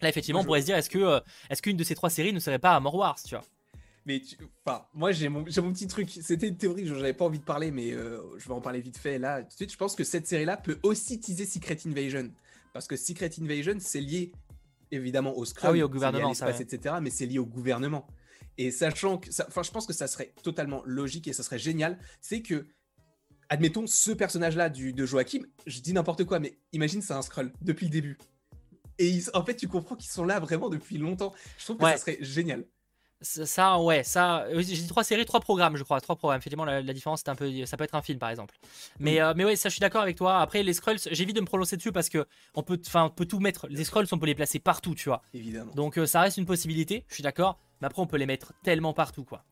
Là, 0.00 0.08
effectivement, 0.08 0.40
on 0.40 0.44
pourrait 0.44 0.60
se 0.60 0.66
dire 0.66 0.76
est-ce 0.76 0.90
que 0.90 0.98
euh, 0.98 1.20
est-ce 1.50 1.62
qu'une 1.62 1.76
de 1.76 1.84
ces 1.84 1.94
trois 1.94 2.10
séries 2.10 2.32
ne 2.32 2.40
serait 2.40 2.58
pas 2.58 2.72
Armor 2.72 2.94
Wars, 2.94 3.16
tu 3.26 3.34
vois? 3.34 3.44
Mais 4.06 4.20
tu- 4.20 4.36
enfin, 4.66 4.84
moi 4.92 5.12
j'ai 5.12 5.28
mon, 5.30 5.44
j'ai 5.46 5.60
mon 5.62 5.72
petit 5.72 5.86
truc. 5.86 6.10
C'était 6.10 6.48
une 6.48 6.56
théorie, 6.58 6.86
j'en 6.86 6.96
avais 6.96 7.14
pas 7.14 7.24
envie 7.24 7.38
de 7.38 7.44
parler, 7.44 7.70
mais 7.70 7.92
euh, 7.92 8.20
je 8.38 8.46
vais 8.48 8.54
en 8.54 8.60
parler 8.60 8.80
vite 8.80 8.98
fait 8.98 9.18
là. 9.18 9.42
Tout 9.42 9.48
de 9.48 9.54
suite, 9.54 9.72
je 9.72 9.76
pense 9.78 9.94
que 9.94 10.04
cette 10.04 10.26
série-là 10.26 10.56
peut 10.58 10.78
aussi 10.82 11.18
teaser 11.20 11.46
Secret 11.46 11.78
Invasion. 11.86 12.30
Parce 12.74 12.86
que 12.86 12.96
Secret 12.96 13.30
Invasion, 13.40 13.76
c'est 13.78 14.00
lié 14.00 14.32
évidemment 14.90 15.36
au 15.36 15.44
Scrum, 15.44 15.68
Ah 15.70 15.72
oui, 15.72 15.82
au 15.82 15.86
c'est 15.86 15.88
lié 15.88 15.88
à 15.88 15.92
gouvernement, 16.10 16.34
ça, 16.34 16.50
etc. 16.50 16.96
Mais 17.00 17.10
c'est 17.10 17.24
lié 17.26 17.38
au 17.38 17.46
gouvernement. 17.46 18.06
Et 18.58 18.70
sachant 18.70 19.18
que, 19.18 19.32
ça- 19.32 19.46
enfin, 19.48 19.62
je 19.62 19.70
pense 19.70 19.86
que 19.86 19.92
ça 19.94 20.06
serait 20.06 20.34
totalement 20.42 20.82
logique 20.84 21.26
et 21.26 21.32
ça 21.32 21.42
serait 21.42 21.58
génial, 21.58 21.98
c'est 22.20 22.42
que, 22.42 22.66
admettons, 23.48 23.86
ce 23.86 24.10
personnage-là 24.12 24.68
du- 24.68 24.92
de 24.92 25.06
Joachim, 25.06 25.44
je 25.66 25.80
dis 25.80 25.92
n'importe 25.92 26.24
quoi, 26.24 26.38
mais 26.40 26.58
imagine 26.72 27.00
c'est 27.02 27.14
un 27.14 27.22
Skrull 27.22 27.52
depuis 27.62 27.86
le 27.86 27.90
début. 27.92 28.18
Et 28.98 29.08
ils- 29.08 29.30
en 29.34 29.44
fait, 29.44 29.56
tu 29.56 29.66
comprends 29.66 29.96
qu'ils 29.96 30.10
sont 30.10 30.24
là 30.24 30.38
vraiment 30.40 30.68
depuis 30.68 30.98
longtemps. 30.98 31.32
Je 31.58 31.64
trouve 31.64 31.78
que 31.78 31.84
Ouais. 31.84 31.92
ça 31.92 31.98
serait 31.98 32.18
génial. 32.20 32.64
Ça, 33.20 33.46
ça, 33.46 33.78
ouais, 33.80 34.02
ça. 34.04 34.42
euh, 34.44 34.56
J'ai 34.62 34.74
dit 34.76 34.86
trois 34.86 35.04
séries, 35.04 35.24
trois 35.24 35.40
programmes, 35.40 35.76
je 35.76 35.82
crois. 35.82 36.00
Trois 36.00 36.16
programmes. 36.16 36.38
Effectivement, 36.38 36.64
la, 36.64 36.82
la 36.82 36.92
différence, 36.92 37.20
c'est 37.24 37.30
un 37.30 37.34
peu. 37.36 37.64
Ça 37.64 37.76
peut 37.76 37.84
être 37.84 37.94
un 37.94 38.02
film, 38.02 38.18
par 38.18 38.28
exemple. 38.30 38.54
Mais, 38.98 39.12
Oui. 39.12 39.20
euh, 39.20 39.32
mais 39.36 39.44
ouais, 39.44 39.56
ça, 39.56 39.68
je 39.68 39.74
suis 39.74 39.80
d'accord 39.80 40.02
avec 40.02 40.16
toi. 40.16 40.40
Après, 40.40 40.62
les 40.62 40.74
scrolls, 40.74 40.98
j'évite 41.10 41.34
de 41.36 41.40
me 41.40 41.46
prononcer 41.46 41.76
dessus 41.76 41.92
parce 41.92 42.08
que 42.08 42.26
on 42.54 42.62
peut, 42.62 42.78
enfin, 42.86 43.04
on 43.04 43.10
peut 43.10 43.24
tout 43.26 43.40
mettre. 43.40 43.66
Les 43.68 43.84
scrolls, 43.84 44.06
on 44.12 44.18
peut 44.18 44.26
les 44.26 44.34
placer 44.34 44.58
partout, 44.58 44.94
tu 44.94 45.08
vois. 45.08 45.22
Évidemment. 45.32 45.72
Donc, 45.74 45.96
euh, 45.98 46.06
ça 46.06 46.20
reste 46.20 46.36
une 46.36 46.46
possibilité. 46.46 47.04
Je 47.08 47.14
suis 47.14 47.22
d'accord. 47.22 47.58
Mais 47.80 47.86
après, 47.86 48.02
on 48.02 48.06
peut 48.06 48.16
les 48.18 48.26
mettre 48.26 48.52
tellement 48.62 48.92
partout, 48.92 49.24
quoi. 49.24 49.42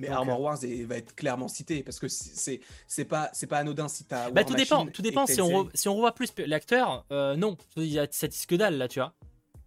Mais 0.00 0.06
Donc, 0.08 0.16
Armor 0.16 0.40
Wars 0.40 0.64
est- 0.64 0.84
va 0.84 0.96
être 0.96 1.14
clairement 1.14 1.48
cité 1.48 1.82
parce 1.82 1.98
que 1.98 2.06
c'est- 2.08 2.60
c'est 2.86 3.04
pas 3.04 3.30
c'est 3.32 3.46
pas 3.48 3.58
anodin 3.58 3.88
si 3.88 4.04
t'as 4.04 4.30
Bah, 4.30 4.44
tout 4.44 4.54
dépend. 4.54 4.86
Tout 4.86 5.02
dépend 5.02 5.26
si 5.26 5.40
on, 5.40 5.64
re- 5.64 5.70
si 5.74 5.88
on 5.88 5.94
revoit 5.94 6.14
plus 6.14 6.32
l'acteur. 6.46 7.04
euh, 7.10 7.34
non, 7.36 7.56
il 7.76 7.86
y 7.86 7.98
a 7.98 8.06
ça 8.10 8.28
tisse 8.28 8.46
que 8.46 8.54
dalle 8.54 8.78
là, 8.78 8.86
tu 8.88 9.00
vois. 9.00 9.12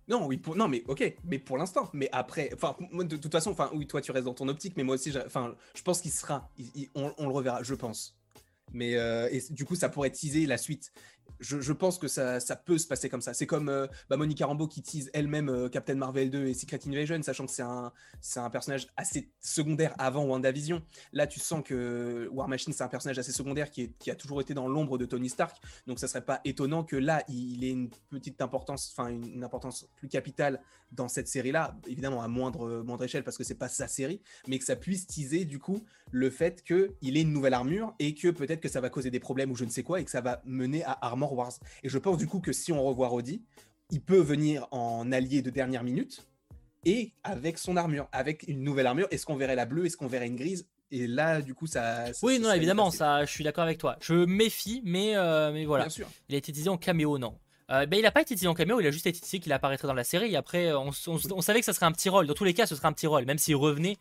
Non, 0.08 0.26
oui, 0.26 0.42
non, 0.56 0.68
mais 0.68 0.84
ok, 0.88 1.14
mais 1.26 1.40
pour 1.40 1.58
l'instant, 1.58 1.90
mais 1.94 2.10
après, 2.12 2.50
enfin, 2.54 2.76
moi, 2.92 3.04
de, 3.04 3.16
toute 3.18 3.32
façon, 3.32 3.52
enfin, 3.52 3.70
oui, 3.74 3.88
toi, 3.88 4.02
tu 4.02 4.12
restes 4.12 4.26
dans 4.26 4.34
ton 4.34 4.48
optique, 4.48 4.76
mais 4.76 4.84
moi 4.84 4.96
aussi, 4.96 5.12
je 5.12 5.82
pense 5.84 6.02
qu'il 6.02 6.12
sera, 6.12 6.50
on, 6.96 7.28
le 7.28 7.34
reverra, 7.34 7.64
je 7.64 7.76
pense. 7.76 8.18
Mais 8.74 8.96
euh, 8.96 9.30
du 9.50 9.66
coup, 9.66 9.76
ça 9.76 9.90
pourrait 9.90 10.10
teaser 10.10 10.46
la 10.46 10.58
suite. 10.58 10.92
Je, 11.42 11.74
pense 11.74 11.98
que 11.98 12.08
ça, 12.08 12.40
peut 12.56 12.78
se 12.78 12.88
passer 12.88 13.10
comme 13.10 13.22
ça. 13.22 13.34
C'est 13.34 13.48
comme 13.48 13.68
euh, 13.68 13.88
bah, 14.10 14.18
Monica 14.18 14.46
Rambeau 14.46 14.68
qui 14.68 14.84
tease 14.84 15.10
elle-même 15.14 15.50
euh, 15.50 15.70
Captain 15.70 15.96
Marvel 15.96 16.30
2 16.30 16.46
et 16.46 16.54
Secret 16.54 16.80
Invasion, 16.88 17.22
sachant 17.24 17.48
que 17.48 17.52
c'est 17.52 17.64
un, 18.40 18.50
personnage 18.52 18.88
assez 18.96 19.32
secondaire 19.40 19.96
avant 19.98 20.24
WandaVision. 20.24 20.84
Là, 21.14 21.26
tu 21.26 21.40
sens 21.40 21.64
que 21.66 22.30
War 22.32 22.48
Machine, 22.48 22.74
c'est 22.74 22.84
un 22.84 22.88
personnage 22.88 23.18
assez 23.18 23.32
secondaire 23.32 23.72
qui, 23.72 23.92
a 24.08 24.16
toujours 24.16 24.40
été 24.40 24.54
dans 24.54 24.68
l'ombre 24.68 24.98
de 25.00 25.06
Tony 25.06 25.30
Stark. 25.30 25.58
Donc, 25.88 26.00
ça 26.00 26.08
serait 26.08 26.24
pas 26.24 26.42
étonnant 26.46 26.84
que 26.84 26.96
là, 26.96 27.24
il 27.28 27.64
ait 27.64 27.72
une 27.72 27.90
petite 28.10 28.42
importance, 28.42 28.94
enfin, 28.96 29.10
une, 29.10 29.26
une 29.26 29.44
importance 29.44 29.88
plus 29.98 30.10
capitale 30.10 30.62
dans 30.92 31.08
cette 31.08 31.28
série-là, 31.28 31.78
évidemment 31.88 32.22
à 32.22 32.28
moindre, 32.28 32.84
moindre 32.84 33.06
échelle 33.06 33.24
parce 33.24 33.38
que 33.38 33.44
c'est 33.44 33.56
pas 33.56 33.70
sa 33.70 33.88
série, 33.88 34.22
mais 34.48 34.60
que 34.60 34.66
ça 34.66 34.76
puisse 34.76 35.08
teaser 35.08 35.46
du 35.46 35.60
coup 35.60 35.84
le 36.12 36.30
fait 36.30 36.64
qu'il 36.64 37.18
ait 37.18 37.22
une 37.22 37.32
nouvelle 37.32 37.54
armure 37.54 37.96
et 38.00 38.14
que 38.14 38.28
peut-être 38.28 38.60
que 38.60 38.68
ça 38.68 38.82
va 38.82 38.90
causer 38.90 39.10
des 39.10 39.20
problèmes 39.20 39.52
ou 39.52 39.56
je 39.56 39.64
ne 39.64 39.70
sais 39.70 39.84
quoi 39.84 40.02
et 40.02 40.06
que 40.06 40.12
ça 40.12 40.22
va 40.22 40.42
mener 40.46 40.84
à 40.84 40.98
Armor 41.02 41.31
Wars. 41.36 41.54
Et 41.84 41.90
je 41.90 41.98
pense 41.98 42.18
du 42.18 42.28
coup 42.28 42.40
que 42.40 42.54
si 42.54 42.72
on 42.72 42.84
revoit 42.84 43.08
Roddy, 43.08 43.42
il 43.90 44.02
peut 44.02 44.20
venir 44.22 44.68
en 44.72 45.12
allié 45.12 45.42
de 45.42 45.50
dernière 45.50 45.84
minute 45.84 46.26
et 46.86 47.12
avec 47.24 47.58
son 47.58 47.78
armure, 47.78 48.08
avec 48.12 48.48
une 48.48 48.64
nouvelle 48.64 48.88
armure. 48.88 49.08
Est-ce 49.12 49.26
qu'on 49.26 49.36
verrait 49.36 49.56
la 49.56 49.66
bleue? 49.66 49.86
Est-ce 49.86 49.98
qu'on 49.98 50.08
verrait 50.08 50.28
une 50.28 50.36
grise? 50.38 50.66
Et 50.94 51.08
là, 51.08 51.42
du 51.42 51.54
coup, 51.54 51.68
ça. 51.68 52.14
ça- 52.14 52.26
Oui, 52.26 52.36
ça 52.38 52.42
non, 52.44 52.54
évidemment, 52.54 52.86
facile. 52.86 52.98
ça, 53.00 53.26
je 53.26 53.32
suis 53.32 53.44
d'accord 53.44 53.64
avec 53.64 53.78
toi. 53.78 53.98
Je 54.02 54.26
méfie, 54.26 54.82
mais, 54.84 55.16
euh, 55.16 55.52
mais 55.54 55.64
voilà. 55.66 55.86
Bien 55.86 55.90
sûr. 55.90 56.08
Il 56.28 56.36
a 56.36 56.38
été 56.38 56.50
utilisé 56.52 56.70
en 56.70 56.78
caméo, 56.78 57.18
non. 57.18 57.38
Euh, 57.70 57.86
ben, 57.86 57.98
il 57.98 58.02
n'a 58.02 58.12
pas 58.12 58.22
été 58.22 58.34
utilisé 58.34 58.48
en 58.50 58.54
caméo, 58.54 58.82
il 58.82 58.88
a 58.88 58.92
juste 58.92 59.08
été 59.08 59.18
utilisé 59.18 59.40
qu'il 59.40 59.54
apparaîtrait 59.54 59.88
dans 59.88 59.94
la 59.94 60.04
série. 60.04 60.34
Et 60.34 60.36
après, 60.36 60.68
euh, 60.68 60.78
on, 60.80 60.90
on- 61.08 61.20
on 61.36 61.42
savait 61.42 61.60
que 61.60 61.66
ça 61.66 61.72
serait 61.74 61.86
un 61.86 61.94
petit 61.94 62.10
rôle. 62.10 62.28
Dans 62.28 62.34
tous 62.34 62.44
les 62.44 62.54
cas, 62.54 62.66
ce 62.66 62.76
serait 62.76 62.88
un 62.90 62.94
petit 62.94 63.08
rôle. 63.08 63.24
Même 63.24 63.38
s'il 63.38 63.56
revenait, 63.56 63.96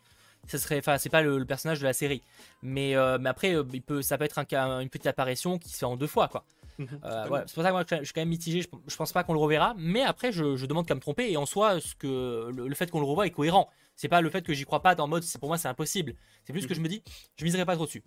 ce 0.49 0.59
serait, 0.59 0.79
enfin, 0.79 0.99
c'est 0.99 1.11
pas 1.11 1.23
le, 1.23 1.39
le 1.39 1.45
personnage 1.45 1.79
de 1.79 1.85
la 1.85 1.93
série. 1.93 2.23
Mais, 2.63 2.97
euh, 2.97 3.19
mais 3.21 3.29
après, 3.29 3.53
il 3.73 3.83
peut, 3.83 4.03
ça 4.03 4.19
peut 4.19 4.25
être 4.25 4.39
un, 4.39 4.81
une 4.81 4.89
petite 4.89 5.07
apparition 5.07 5.59
qui 5.59 5.69
se 5.69 5.77
fait 5.79 5.85
en 5.87 5.97
deux 5.97 6.09
fois, 6.09 6.27
quoi. 6.27 6.45
Mhm, 6.81 7.01
Euh, 7.05 7.25
voilà, 7.29 7.45
c'est 7.47 7.55
pour 7.55 7.63
ça 7.63 7.69
que 7.69 7.75
moi, 7.75 7.85
je 7.89 8.05
suis 8.05 8.13
quand 8.15 8.23
même 8.23 8.29
mitigé. 8.29 8.63
Je, 8.63 8.97
pense 8.97 9.13
pas 9.13 9.23
qu'on 9.23 9.35
le 9.35 9.39
reverra. 9.39 9.75
Mais 9.79 10.03
après, 10.03 10.33
je, 10.33 10.57
je 10.57 10.67
demande 10.67 10.87
qu'à 10.87 10.95
me 10.95 11.01
tromper. 11.01 11.31
Et 11.31 11.37
en 11.37 11.45
soi, 11.47 11.79
ce 11.81 11.95
que, 11.95 12.51
le, 12.55 12.69
le 12.69 12.75
fait 12.75 12.91
qu'on 12.91 13.01
le 13.01 13.07
revoie 13.07 13.27
est 13.27 13.31
cohérent. 13.31 13.69
C'est 13.97 14.09
pas 14.09 14.23
le 14.23 14.31
fait 14.31 14.43
que 14.43 14.55
j'y 14.55 14.65
crois 14.65 14.81
pas 14.83 14.95
en 14.99 15.07
mode, 15.07 15.23
c'est- 15.23 15.39
pour 15.39 15.49
moi, 15.51 15.59
c'est 15.59 15.69
impossible. 15.69 16.15
C'est 16.45 16.53
plus 16.55 16.67
que 16.67 16.73
Mhm. 16.73 16.77
je 16.77 16.81
me 16.81 16.89
dis, 16.89 17.03
je 17.37 17.45
miserai 17.45 17.67
pas 17.67 17.75
trop 17.75 17.85
dessus. 17.85 18.03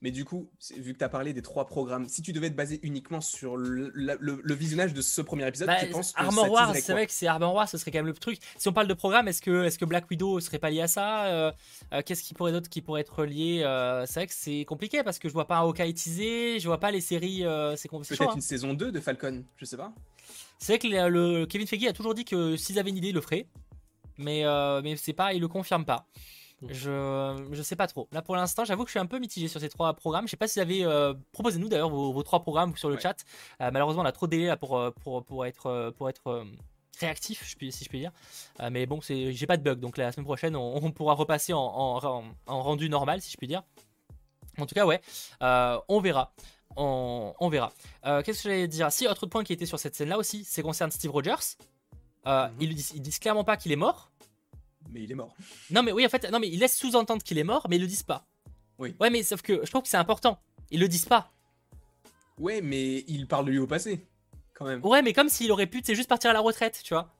Mais 0.00 0.12
du 0.12 0.24
coup, 0.24 0.48
vu 0.76 0.92
que 0.92 0.98
tu 0.98 1.04
as 1.04 1.08
parlé 1.08 1.32
des 1.32 1.42
trois 1.42 1.66
programmes, 1.66 2.06
si 2.08 2.22
tu 2.22 2.32
devais 2.32 2.48
te 2.50 2.54
baser 2.54 2.78
uniquement 2.84 3.20
sur 3.20 3.56
le, 3.56 3.90
la- 3.96 4.14
le- 4.20 4.40
le 4.44 4.54
visionnage 4.54 4.94
de 4.94 5.00
ce 5.02 5.20
premier 5.20 5.44
épisode, 5.48 5.66
Bah, 5.66 5.76
tu 5.80 5.90
penses 5.90 6.12
que 6.12 6.20
Armor 6.20 6.44
teaserait 6.46 6.80
c'est 6.80 6.92
vrai 6.92 7.06
que 7.06 7.12
c'est 7.12 7.26
Armor 7.26 7.52
Wars, 7.52 7.68
ce 7.68 7.78
serait 7.78 7.90
quand 7.90 7.98
même 7.98 8.06
le 8.06 8.12
truc. 8.12 8.38
Si 8.58 8.68
on 8.68 8.72
parle 8.72 8.86
de 8.86 8.94
programme, 8.94 9.26
est-ce 9.26 9.42
que, 9.42 9.64
est 9.64 9.76
que 9.76 9.84
Black 9.84 10.08
Widow 10.08 10.38
serait 10.38 10.60
pas 10.60 10.70
lié 10.70 10.82
à 10.82 10.86
ça 10.86 11.24
Euh, 11.26 11.52
euh, 11.92 12.02
Qu'est-ce 12.06 12.22
qui 12.22 12.32
pourrait 12.34 12.52
d'autre 12.52 12.68
qui 12.68 12.80
pourrait 12.80 13.00
être 13.00 13.24
lié 13.24 13.62
Euh, 13.64 14.06
C'est 14.06 14.20
vrai 14.20 14.26
que 14.28 14.34
c'est 14.34 14.64
compliqué 14.66 15.02
parce 15.02 15.18
que 15.18 15.28
je 15.28 15.32
vois 15.34 15.48
pas 15.48 15.56
un 15.58 15.62
Hawkeye 15.62 15.92
teasé, 15.94 16.60
je 16.60 16.68
vois 16.68 16.78
pas 16.78 16.92
les 16.92 17.00
séries. 17.00 17.44
c'est 17.76 17.88
com- 17.88 18.04
c'est 18.04 18.14
chaud, 18.14 18.18
Peut-être 18.24 18.30
hein. 18.32 18.36
une 18.36 18.40
saison 18.40 18.74
2 18.74 18.92
de 18.92 19.00
Falcon, 19.00 19.42
je 19.56 19.64
sais 19.64 19.76
pas. 19.76 19.92
C'est 20.60 20.74
vrai 20.74 20.78
que 20.78 20.86
le, 20.86 21.08
le- 21.40 21.46
Kevin 21.46 21.66
Feige 21.66 21.86
a 21.86 21.92
toujours 21.92 22.14
dit 22.14 22.24
que 22.24 22.56
s'ils 22.56 22.78
avaient 22.78 22.90
une 22.90 22.98
idée, 22.98 23.08
ils 23.08 23.14
le 23.14 23.20
feraient. 23.20 23.46
Mais, 24.16 24.44
mais 24.82 24.96
c'est 24.96 25.12
pas, 25.12 25.32
il 25.32 25.40
le 25.40 25.48
confirme 25.48 25.84
pas. 25.84 26.06
Je, 26.66 27.46
je 27.52 27.62
sais 27.62 27.76
pas 27.76 27.86
trop. 27.86 28.08
Là 28.10 28.20
pour 28.20 28.34
l'instant, 28.34 28.64
j'avoue 28.64 28.82
que 28.82 28.88
je 28.88 28.92
suis 28.92 28.98
un 28.98 29.06
peu 29.06 29.18
mitigé 29.20 29.46
sur 29.46 29.60
ces 29.60 29.68
trois 29.68 29.92
programmes. 29.94 30.26
Je 30.26 30.30
sais 30.32 30.36
pas 30.36 30.48
si 30.48 30.58
vous 30.58 30.62
avez 30.62 30.84
euh, 30.84 31.14
proposez-nous 31.32 31.68
d'ailleurs 31.68 31.88
vos, 31.90 32.12
vos 32.12 32.22
trois 32.24 32.40
programmes 32.40 32.76
sur 32.76 32.88
le 32.88 32.96
Ouais. 32.96 33.00
chat. 33.00 33.16
Euh, 33.60 33.70
malheureusement, 33.72 34.02
on 34.02 34.06
a 34.06 34.12
trop 34.12 34.26
de 34.26 34.32
délai 34.32 34.46
là 34.46 34.56
pour, 34.56 34.76
euh, 34.76 34.90
pour, 34.90 35.24
pour 35.24 35.46
être, 35.46 35.66
euh, 35.66 35.90
pour 35.92 36.08
être 36.08 36.26
euh, 36.26 36.44
réactif, 37.00 37.44
si 37.46 37.84
je 37.84 37.88
puis 37.88 38.00
dire. 38.00 38.10
Euh, 38.60 38.70
mais 38.72 38.86
bon, 38.86 38.98
j'ai 39.00 39.46
pas 39.46 39.56
de 39.56 39.62
bug, 39.62 39.78
donc 39.78 39.96
la 39.98 40.10
semaine 40.10 40.24
prochaine, 40.26 40.56
on, 40.56 40.84
on 40.84 40.90
pourra 40.90 41.14
repasser 41.14 41.52
en, 41.52 41.58
en, 41.60 42.04
en- 42.04 42.24
en 42.48 42.62
rendu 42.62 42.88
normal, 42.88 43.20
si 43.22 43.30
je 43.30 43.36
puis 43.36 43.46
dire. 43.46 43.62
En 44.58 44.66
tout 44.66 44.74
cas, 44.74 44.84
ouais, 44.84 45.00
euh, 45.42 45.78
on 45.88 46.00
verra. 46.00 46.32
On, 46.76 47.34
on 47.38 47.48
verra. 47.48 47.72
Euh, 48.04 48.22
Qu'est-ce 48.22 48.42
que 48.42 48.48
j'allais 48.48 48.66
dire? 48.66 48.90
Si, 48.90 49.06
autre 49.06 49.26
point 49.26 49.44
qui 49.44 49.52
était 49.52 49.66
sur 49.66 49.78
cette 49.78 49.94
scène-là 49.94 50.18
aussi, 50.18 50.42
c'est 50.44 50.62
concerne 50.62 50.90
Steve 50.90 51.12
Rogers. 51.12 51.36
Euh, 52.26 52.48
Mhm. 52.48 52.54
ils, 52.60 52.70
ils 52.96 53.00
disent 53.00 53.20
clairement 53.20 53.44
pas 53.44 53.56
qu'il 53.56 53.70
est 53.70 53.76
mort. 53.76 54.10
Mais 54.90 55.02
il 55.02 55.12
est 55.12 55.14
mort. 55.14 55.34
Non, 55.70 55.82
mais 55.82 55.92
oui, 55.92 56.04
en 56.06 56.08
fait, 56.08 56.30
non, 56.30 56.38
mais 56.40 56.48
ils 56.48 56.58
laissent 56.58 56.76
sous-entendre 56.76 57.22
qu'il 57.22 57.38
est 57.38 57.44
mort, 57.44 57.66
mais 57.68 57.76
ils 57.76 57.82
le 57.82 57.86
disent 57.88 58.02
pas. 58.02 58.26
Oui. 58.78 58.94
Ouais, 59.00 59.10
mais 59.10 59.22
sauf 59.22 59.42
que 59.42 59.60
je 59.64 59.70
trouve 59.70 59.82
que 59.82 59.88
c'est 59.88 59.96
important. 59.96 60.38
Ils 60.70 60.80
le 60.80 60.88
disent 60.88 61.04
pas. 61.06 61.32
Ouais, 62.38 62.60
mais 62.60 63.04
il 63.08 63.26
parle 63.26 63.46
de 63.46 63.50
lui 63.50 63.58
au 63.58 63.66
passé, 63.66 64.06
quand 64.54 64.64
même. 64.66 64.84
Ouais, 64.84 65.02
mais 65.02 65.12
comme 65.12 65.28
s'il 65.28 65.50
aurait 65.50 65.66
pu, 65.66 65.82
c'est 65.84 65.94
juste 65.94 66.08
partir 66.08 66.30
à 66.30 66.32
la 66.32 66.40
retraite, 66.40 66.80
tu 66.84 66.94
vois. 66.94 67.12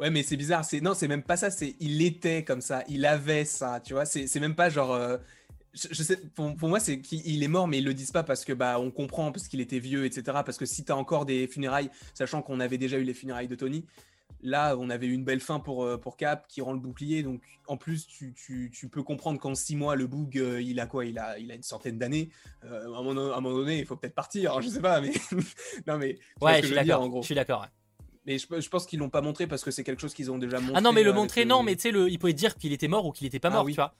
Ouais, 0.00 0.10
mais 0.10 0.22
c'est 0.24 0.36
bizarre. 0.36 0.64
C'est 0.64 0.80
non, 0.80 0.94
c'est 0.94 1.06
même 1.08 1.22
pas 1.22 1.36
ça. 1.36 1.50
C'est 1.50 1.76
il 1.78 2.02
était 2.02 2.42
comme 2.42 2.60
ça. 2.60 2.82
Il 2.88 3.06
avait 3.06 3.44
ça. 3.44 3.80
Tu 3.80 3.92
vois. 3.94 4.04
C'est 4.04 4.26
c'est 4.26 4.40
même 4.40 4.56
pas 4.56 4.68
genre. 4.68 4.92
euh, 4.92 5.16
Je, 5.74 5.86
je 5.92 6.02
sais. 6.02 6.16
Pour, 6.34 6.56
pour 6.56 6.68
moi, 6.68 6.80
c'est 6.80 7.00
qu'il 7.00 7.40
est 7.42 7.48
mort, 7.48 7.68
mais 7.68 7.78
ils 7.78 7.84
le 7.84 7.94
disent 7.94 8.10
pas 8.10 8.24
parce 8.24 8.44
que 8.44 8.52
bah 8.52 8.80
on 8.80 8.90
comprend 8.90 9.30
parce 9.30 9.46
qu'il 9.46 9.60
était 9.60 9.78
vieux, 9.78 10.04
etc. 10.04 10.22
Parce 10.44 10.56
que 10.58 10.66
si 10.66 10.84
t'as 10.84 10.94
encore 10.94 11.26
des 11.26 11.46
funérailles, 11.46 11.90
sachant 12.12 12.42
qu'on 12.42 12.58
avait 12.58 12.78
déjà 12.78 12.98
eu 12.98 13.04
les 13.04 13.14
funérailles 13.14 13.46
de 13.48 13.54
Tony, 13.54 13.86
Là, 14.46 14.76
on 14.78 14.90
avait 14.90 15.06
une 15.06 15.24
belle 15.24 15.40
fin 15.40 15.58
pour, 15.58 15.84
euh, 15.84 15.96
pour 15.96 16.18
Cap 16.18 16.46
qui 16.48 16.60
rend 16.60 16.74
le 16.74 16.78
bouclier. 16.78 17.22
Donc, 17.22 17.40
en 17.66 17.78
plus, 17.78 18.06
tu, 18.06 18.34
tu- 18.34 18.70
tu 18.70 18.90
peux 18.90 19.02
comprendre 19.02 19.40
qu'en 19.40 19.54
six 19.54 19.74
mois, 19.74 19.96
le 19.96 20.06
Boog, 20.06 20.36
euh, 20.36 20.60
il 20.60 20.78
a 20.80 20.86
quoi? 20.86 21.06
Il 21.06 21.18
a, 21.18 21.38
il 21.38 21.50
a 21.50 21.54
une 21.54 21.62
centaine 21.62 21.96
d'années. 21.98 22.28
Euh, 22.62 22.92
à, 22.92 22.98
un 22.98 23.02
moment, 23.02 23.40
donné, 23.40 23.78
il 23.78 23.86
faut 23.86 23.96
peut-être 23.96 24.14
partir. 24.14 24.54
hein, 24.54 24.60
je 24.60 24.68
sais 24.68 24.82
pas, 24.82 25.00
mais. 25.00 25.12
non, 25.86 25.96
mais. 25.96 26.18
Ouais, 26.42 26.60
je 26.60 26.66
suis 26.66 26.74
d'accord. 26.74 27.00
en 27.00 27.08
gros. 27.08 27.22
Je 27.22 27.26
suis 27.26 27.34
d'accord. 27.34 27.66
Mais 28.26 28.36
je, 28.36 28.46
je 28.60 28.68
pense 28.68 28.84
qu'ils 28.84 28.98
l'ont 28.98 29.08
pas 29.08 29.22
montré 29.22 29.46
parce 29.46 29.64
que 29.64 29.70
c'est 29.70 29.82
quelque 29.82 30.02
chose 30.02 30.12
qu'ils 30.12 30.30
ont 30.30 30.36
déjà 30.36 30.60
montré. 30.60 30.74
Ah 30.76 30.82
non, 30.82 30.92
mais 30.92 31.02
le 31.02 31.14
montrer, 31.14 31.46
non, 31.46 31.62
mais 31.62 31.74
tu 31.74 31.82
sais, 31.82 31.90
le- 31.90 32.10
il 32.10 32.18
pouvait 32.18 32.34
dire 32.34 32.54
qu'il 32.56 32.72
était 32.74 32.88
mort 32.88 33.06
ou 33.06 33.12
qu'il 33.12 33.26
était 33.26 33.40
pas 33.40 33.48
Ah 33.48 33.52
mort, 33.52 33.64
oui. 33.64 33.72
tu 33.72 33.76
vois. 33.76 33.94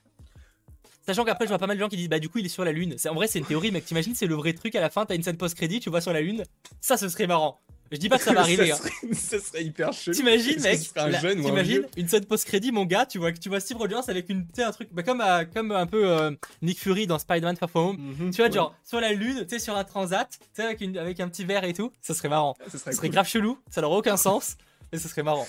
Sachant 1.07 1.25
qu'après, 1.25 1.45
je 1.47 1.51
vois 1.51 1.59
pas 1.59 1.67
mal 1.67 1.77
de 1.77 1.83
gens 1.83 1.89
qui 1.89 1.97
disent, 1.97 2.09
bah 2.09 2.19
du 2.19 2.29
coup, 2.29 2.39
il 2.39 2.47
est 2.47 2.51
sur 2.51 2.65
la 2.65 2.73
lune. 2.73 2.97
En 3.09 3.15
vrai, 3.15 3.27
c'est 3.29 3.39
une 3.39 3.45
théorie, 3.47 3.71
mec. 3.71 3.85
T'imagines, 3.85 4.15
c'est 4.15 4.27
le 4.27 4.35
vrai 4.35 4.53
truc 4.55 4.75
à 4.75 4.81
la 4.83 4.89
fin, 4.91 5.05
t'as 5.07 5.15
une 5.15 5.23
scène 5.23 5.37
post-crédit, 5.37 5.81
tu 5.81 5.91
vois 5.91 6.01
sur 6.03 6.13
la 6.13 6.21
lune. 6.21 6.43
Ça, 6.81 6.97
ce 6.99 7.09
serait 7.09 7.27
marrant. 7.27 7.61
Je 7.93 7.99
dis 7.99 8.09
pas 8.09 8.19
que 8.19 8.25
ça 8.25 8.33
va 8.33 8.41
arriver. 8.43 8.73
hein. 8.73 8.77
serait, 8.77 9.15
ça 9.15 9.39
serait 9.39 9.65
hyper 9.65 9.93
chelou. 9.93 10.17
T'imagines, 10.17 10.61
mec 10.61 10.81
un 10.97 11.09
la- 11.09 11.21
jeune 11.21 11.39
un 11.41 11.43
T'imagines 11.45 11.87
une 11.97 12.09
scène 12.09 12.25
post-crédit, 12.25 12.73
mon 12.73 12.85
gars, 12.87 13.07
tu 13.07 13.19
vois 13.19 13.31
tu 13.33 13.49
vois 13.49 13.61
Steve 13.61 13.77
Rogers 13.77 14.01
avec 14.09 14.29
une, 14.31 14.47
un 14.59 14.73
truc, 14.73 14.89
bah, 14.93 15.03
comme, 15.03 15.21
à- 15.21 15.45
comme 15.45 15.71
un 15.71 15.87
peu 15.87 16.09
euh, 16.09 16.31
Nick 16.63 16.81
Fury 16.81 17.07
dans 17.07 17.19
Spider-Man 17.19 17.57
Far 17.57 17.71
From 17.71 17.87
Home. 17.91 17.97
Mhm, 17.99 18.31
Tu 18.31 18.39
vois, 18.39 18.47
ouais. 18.47 18.53
genre 18.53 18.75
sur 18.85 19.01
la 19.01 19.13
lune, 19.13 19.41
tu 19.43 19.49
sais, 19.51 19.59
sur 19.59 19.77
un 19.77 19.85
transat, 19.85 20.29
tu 20.31 20.39
sais, 20.55 20.63
avec, 20.63 20.81
une- 20.81 20.99
avec 20.99 21.21
un 21.21 21.29
petit 21.29 21.45
verre 21.45 21.65
et 21.65 21.75
tout. 21.75 21.93
Ça 22.01 22.15
serait 22.15 22.29
marrant. 22.29 22.57
Ça 22.65 22.79
Ça 22.79 22.79
serait, 22.93 22.97
cool. 22.97 23.11
grave 23.11 23.29
chelou, 23.29 23.59
ça 23.71 23.81
n'aurait 23.81 23.97
aucun 23.99 24.17
sens, 24.17 24.57
mais 24.93 24.99
ce 24.99 25.09
serait 25.09 25.23
marrant. 25.23 25.47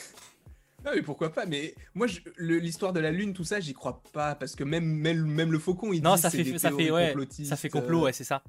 Non, 0.85 0.91
mais 0.93 1.01
pourquoi 1.01 1.33
pas 1.33 1.47
Mais 1.47 1.73
moi, 1.95 2.05
l'histoire 2.37 2.93
de 2.93 2.99
la 2.99 3.09
lune, 3.09 3.33
tout 3.33 3.43
ça, 3.43 3.59
j'y 3.59 3.73
crois 3.73 4.03
pas 4.13 4.35
parce 4.35 4.55
que 4.55 4.63
même, 4.63 4.85
même, 4.85 5.25
même 5.25 5.51
le 5.51 5.57
faucon, 5.57 5.91
il 5.93 6.03
Non, 6.03 6.13
dit 6.15 6.21
ça 6.21 6.29
c'est 6.29 6.43
fait, 6.43 6.51
des 6.51 6.59
ça 6.59 6.69
fait, 6.69 6.91
ouais, 6.91 7.15
ça 7.43 7.55
fait 7.55 7.69
complot, 7.69 8.01
euh, 8.01 8.03
ouais, 8.03 8.13
c'est 8.13 8.23
ça. 8.23 8.43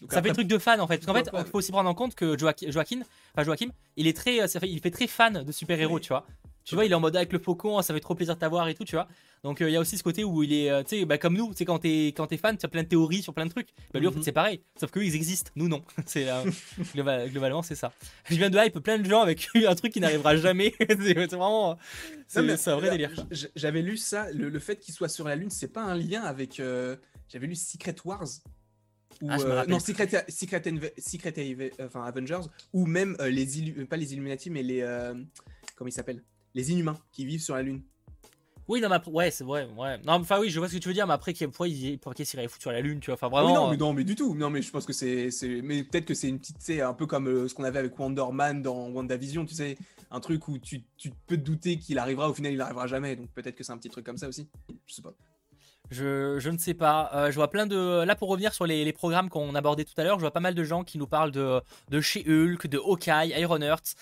Donc 0.00 0.12
Ça 0.12 0.20
fait 0.22 0.28
après, 0.30 0.42
truc 0.42 0.48
de 0.48 0.58
fan 0.58 0.80
en 0.80 0.86
fait. 0.86 0.98
Parce 0.98 1.06
qu'en 1.06 1.14
fait, 1.14 1.30
il 1.46 1.50
faut 1.50 1.58
aussi 1.58 1.72
prendre 1.72 1.88
en 1.88 1.94
compte 1.94 2.14
que 2.14 2.36
Joaqu- 2.36 2.70
Joaquin, 2.70 3.00
enfin 3.34 3.44
Joachim, 3.44 3.68
il 3.96 4.06
est 4.06 4.16
très, 4.16 4.40
euh, 4.42 4.46
ça 4.46 4.60
fait, 4.60 4.68
il 4.68 4.80
fait 4.80 4.90
très 4.90 5.06
fan 5.06 5.42
de 5.44 5.52
super-héros, 5.52 5.94
Oui. 5.96 6.00
tu 6.00 6.08
vois. 6.08 6.26
Tu 6.64 6.74
vois, 6.74 6.86
il 6.86 6.92
est 6.92 6.94
en 6.94 7.00
mode 7.00 7.14
avec 7.14 7.30
le 7.34 7.38
faucon, 7.38 7.82
ça 7.82 7.92
fait 7.92 8.00
trop 8.00 8.14
plaisir 8.14 8.34
de 8.36 8.40
t'avoir 8.40 8.66
et 8.68 8.74
tout, 8.74 8.84
tu 8.84 8.96
vois. 8.96 9.06
Donc 9.42 9.60
euh, 9.60 9.68
il 9.68 9.74
y 9.74 9.76
a 9.76 9.80
aussi 9.80 9.98
ce 9.98 10.02
côté 10.02 10.24
où 10.24 10.42
il 10.42 10.50
est, 10.54 10.70
euh, 10.70 10.82
tu 10.82 10.96
sais, 11.00 11.04
bah, 11.04 11.18
comme 11.18 11.36
nous, 11.36 11.48
tu 11.50 11.56
sais, 11.58 11.64
quand 11.66 11.78
t'es 11.78 12.06
quand 12.16 12.26
t'es 12.26 12.38
fan, 12.38 12.56
tu 12.56 12.64
as 12.64 12.68
plein 12.70 12.82
de 12.82 12.88
théories 12.88 13.20
sur 13.22 13.34
plein 13.34 13.44
de 13.44 13.50
trucs. 13.50 13.68
Bah 13.92 14.00
lui, 14.00 14.06
en 14.06 14.10
fait, 14.10 14.16
Mhm. 14.16 14.22
c'est 14.22 14.32
pareil. 14.32 14.62
Sauf 14.80 14.90
qu'eux, 14.90 15.04
ils 15.04 15.14
existent, 15.14 15.50
nous 15.56 15.68
non. 15.68 15.82
c'est 16.06 16.28
euh, 16.30 16.42
global- 16.94 17.28
globalement, 17.30 17.62
c'est 17.62 17.74
ça. 17.74 17.92
Je 18.30 18.36
viens 18.36 18.48
de 18.48 18.58
hype 18.58 18.78
plein 18.80 18.98
de 18.98 19.04
gens 19.08 19.20
avec 19.20 19.46
un 19.68 19.74
truc 19.74 19.92
qui 19.92 20.00
n'arrivera 20.00 20.36
jamais. 20.36 20.72
c'est 20.88 21.12
vraiment, 21.36 21.78
c'est 22.26 22.68
un 22.68 22.76
vrai 22.76 22.90
délire. 22.90 23.10
J'avais 23.54 23.82
lu 23.82 23.98
ça, 23.98 24.30
le, 24.32 24.48
le 24.48 24.58
fait 24.58 24.76
qu'il 24.80 24.94
soit 24.94 25.08
sur 25.10 25.28
la 25.28 25.36
lune, 25.36 25.50
c'est 25.50 25.68
pas 25.72 25.82
un 25.82 25.94
lien 25.94 26.22
avec. 26.22 26.62
J'avais 27.28 27.46
lu 27.46 27.54
Secret 27.56 27.96
Wars. 28.06 28.24
Ou, 29.22 29.28
Ah, 29.30 29.38
euh, 29.40 29.64
non. 29.66 29.78
Secret, 29.78 30.08
Secret, 30.28 30.62
Secret 30.98 31.72
enfin, 31.82 32.04
Avengers, 32.04 32.40
ou 32.72 32.86
même 32.86 33.16
euh, 33.20 33.28
les 33.30 33.58
Illu- 33.60 33.80
euh, 33.82 33.86
pas 33.86 33.96
les 33.96 34.12
Illuminati, 34.12 34.50
mais 34.50 34.62
les 34.62 34.80
euh, 34.82 35.14
comment 35.76 35.88
ils 35.88 35.92
s'appellent? 35.92 36.22
Les 36.54 36.70
Inhumains 36.72 36.98
qui 37.12 37.24
vivent 37.24 37.42
sur 37.42 37.54
la 37.54 37.62
lune. 37.62 37.82
Oui, 38.66 38.80
non, 38.80 38.88
mais 38.88 38.94
après- 38.94 39.10
ouais, 39.10 39.30
c'est 39.30 39.44
vrai, 39.44 39.68
ouais. 39.76 39.98
Non, 40.06 40.14
enfin 40.14 40.40
oui, 40.40 40.48
je 40.48 40.58
vois 40.58 40.68
ce 40.70 40.74
que 40.74 40.78
tu 40.78 40.88
veux 40.88 40.94
dire, 40.94 41.06
mais 41.06 41.12
après, 41.12 41.34
pourquoi 41.34 41.68
il 41.68 41.98
pourquoi 41.98 42.14
qu'il 42.14 42.24
s'irait 42.24 42.48
foutre 42.48 42.62
sur 42.62 42.72
la 42.72 42.80
lune, 42.80 42.98
tu 43.00 43.06
vois. 43.10 43.14
Enfin 43.14 43.28
vraiment. 43.28 43.48
oui, 43.48 43.54
non, 43.54 43.66
euh, 43.66 43.70
mais 43.72 43.76
non, 43.76 43.92
mais 43.92 44.04
du 44.04 44.14
tout. 44.14 44.34
Non, 44.34 44.48
mais 44.50 44.62
je 44.62 44.70
pense 44.70 44.86
que 44.86 44.92
c'est, 44.94 45.30
c'est, 45.30 45.60
mais 45.62 45.84
peut-être 45.84 46.06
que 46.06 46.14
c'est 46.14 46.28
une 46.28 46.38
petite, 46.38 46.56
c'est 46.60 46.80
un 46.80 46.94
peu 46.94 47.06
comme 47.06 47.28
euh, 47.28 47.46
ce 47.48 47.54
qu'on 47.54 47.64
avait 47.64 47.78
avec 47.78 47.98
Wonder 47.98 48.24
Man 48.32 48.62
dans 48.62 48.88
WandaVision, 48.88 49.44
tu 49.44 49.54
sais, 49.54 49.76
un 50.10 50.20
truc 50.20 50.48
où 50.48 50.58
tu, 50.58 50.82
tu 50.96 51.10
peux 51.26 51.36
te 51.36 51.42
douter 51.42 51.76
qu'il 51.78 51.98
arrivera, 51.98 52.30
au 52.30 52.34
final 52.34 52.52
il 52.54 52.60
arrivera 52.62 52.86
jamais. 52.86 53.16
Donc 53.16 53.28
peut-être 53.34 53.54
que 53.54 53.64
c'est 53.64 53.72
un 53.72 53.76
petit 53.78 53.90
truc 53.90 54.06
comme 54.06 54.16
ça 54.16 54.28
aussi. 54.28 54.48
Je 54.86 54.94
sais 54.94 55.02
pas. 55.02 55.12
Je, 55.90 56.38
je 56.40 56.50
ne 56.50 56.58
sais 56.58 56.74
pas. 56.74 57.10
Euh, 57.14 57.30
je 57.30 57.34
vois 57.34 57.50
plein 57.50 57.66
de. 57.66 58.02
Là, 58.04 58.16
pour 58.16 58.28
revenir 58.28 58.54
sur 58.54 58.66
les, 58.66 58.84
les 58.84 58.92
programmes 58.92 59.28
qu'on 59.28 59.54
abordait 59.54 59.84
tout 59.84 59.92
à 59.98 60.04
l'heure, 60.04 60.16
je 60.18 60.22
vois 60.22 60.30
pas 60.32 60.40
mal 60.40 60.54
de 60.54 60.64
gens 60.64 60.82
qui 60.82 60.98
nous 60.98 61.06
parlent 61.06 61.30
de, 61.30 61.60
de 61.90 62.00
chez 62.00 62.20
Hulk, 62.26 62.66
de 62.66 62.78
Hawkeye, 62.78 63.32
Ironheart. 63.38 63.94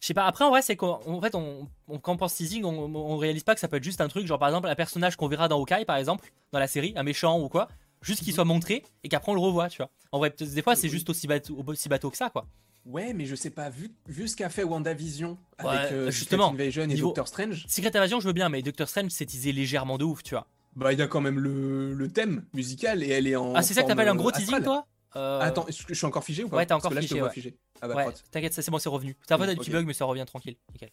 Je 0.00 0.06
sais 0.08 0.14
pas. 0.14 0.26
Après, 0.26 0.44
en 0.44 0.50
vrai, 0.50 0.62
c'est 0.62 0.74
qu'en 0.76 1.00
en 1.06 1.20
fait, 1.20 1.34
on, 1.36 1.68
on- 1.88 1.98
quand 1.98 2.12
on 2.12 2.16
pense 2.16 2.34
teasing, 2.34 2.64
on, 2.64 2.92
on 2.94 3.16
réalise 3.16 3.44
pas 3.44 3.54
que 3.54 3.60
ça 3.60 3.68
peut 3.68 3.76
être 3.76 3.84
juste 3.84 4.00
un 4.00 4.08
truc, 4.08 4.26
genre 4.26 4.38
par 4.38 4.48
exemple, 4.48 4.68
un 4.68 4.74
personnage 4.74 5.14
qu'on 5.16 5.28
verra 5.28 5.46
dans 5.48 5.58
Hawkeye, 5.60 5.84
par 5.86 5.96
exemple, 5.96 6.28
dans 6.50 6.58
la 6.58 6.66
série, 6.66 6.92
un 6.96 7.04
méchant 7.04 7.38
ou 7.38 7.48
quoi, 7.48 7.68
juste 8.02 8.24
qu'il 8.24 8.34
soit 8.34 8.44
montré 8.44 8.82
et 9.04 9.08
qu'après 9.08 9.30
on 9.30 9.36
le 9.36 9.40
revoit, 9.40 9.68
tu 9.68 9.76
vois. 9.76 9.90
En 10.10 10.18
vrai, 10.18 10.34
des 10.36 10.62
fois, 10.62 10.74
c'est 10.74 10.88
juste 10.88 11.08
aussi 11.08 11.28
bateau, 11.28 11.62
aussi 11.68 11.88
bateau 11.88 12.10
que 12.10 12.16
ça, 12.16 12.30
quoi. 12.30 12.46
Ouais, 12.84 13.12
mais 13.14 13.26
je 13.26 13.36
sais 13.36 13.50
pas, 13.50 13.70
vu, 13.70 13.92
vu 14.08 14.26
ce 14.26 14.34
qu'a 14.34 14.50
fait 14.50 14.64
WandaVision 14.64 15.38
Ouais, 15.62 15.68
avec 15.70 15.92
euh, 15.92 16.10
justement, 16.10 16.50
Secret 16.50 16.62
Invasion 16.64 16.82
et 16.82 16.86
niveau- 16.88 17.06
Doctor 17.06 17.28
Strange, 17.28 17.64
Secret 17.68 17.96
Invasion, 17.96 18.18
je 18.18 18.26
veux 18.26 18.32
bien, 18.32 18.48
mais 18.48 18.60
Doctor 18.60 18.88
Strange, 18.88 19.10
c'est 19.12 19.26
teasé 19.26 19.52
légèrement 19.52 19.98
de 19.98 20.04
ouf, 20.04 20.24
tu 20.24 20.34
vois. 20.34 20.48
Bah 20.76 20.92
il 20.92 20.98
y 20.98 21.02
a 21.02 21.06
quand 21.06 21.20
même 21.20 21.38
le, 21.38 21.94
le 21.94 22.08
thème 22.08 22.44
musical 22.54 23.02
et 23.02 23.08
elle 23.08 23.26
est 23.26 23.36
en. 23.36 23.54
Ah, 23.54 23.62
c'est 23.62 23.74
ça 23.74 23.82
que 23.82 23.88
t'appelles 23.88 24.08
un 24.08 24.14
gros 24.14 24.30
teasing, 24.30 24.44
astrale. 24.54 24.64
toi? 24.64 24.86
Euh, 25.14 25.40
Attends, 25.40 25.64
que 25.64 25.72
je 25.72 25.94
suis 25.94 26.06
encore 26.06 26.24
figé 26.24 26.42
ou 26.44 26.48
pas? 26.48 26.56
Ouais, 26.56 26.64
t'es 26.64 26.68
Parce 26.70 26.80
encore 26.84 26.90
que 26.90 26.94
là, 26.94 27.00
je 27.02 27.06
te 27.06 27.08
figé, 27.10 27.20
vois 27.20 27.28
ouais. 27.28 27.34
figé. 27.34 27.56
Ah 27.82 27.88
bah, 27.88 27.94
Ouais, 27.96 28.06
t'inquiète, 28.30 28.54
ça, 28.54 28.62
c'est 28.62 28.70
bon, 28.70 28.78
c'est 28.78 28.88
revenu. 28.88 29.14
T'as 29.26 29.36
pas 29.36 29.44
Mm, 29.44 29.50
des 29.50 29.56
petits 29.56 29.70
bugs, 29.70 29.84
mais 29.84 29.92
ça 29.92 30.06
revient 30.06 30.24
tranquille. 30.26 30.56
Nickel. 30.72 30.90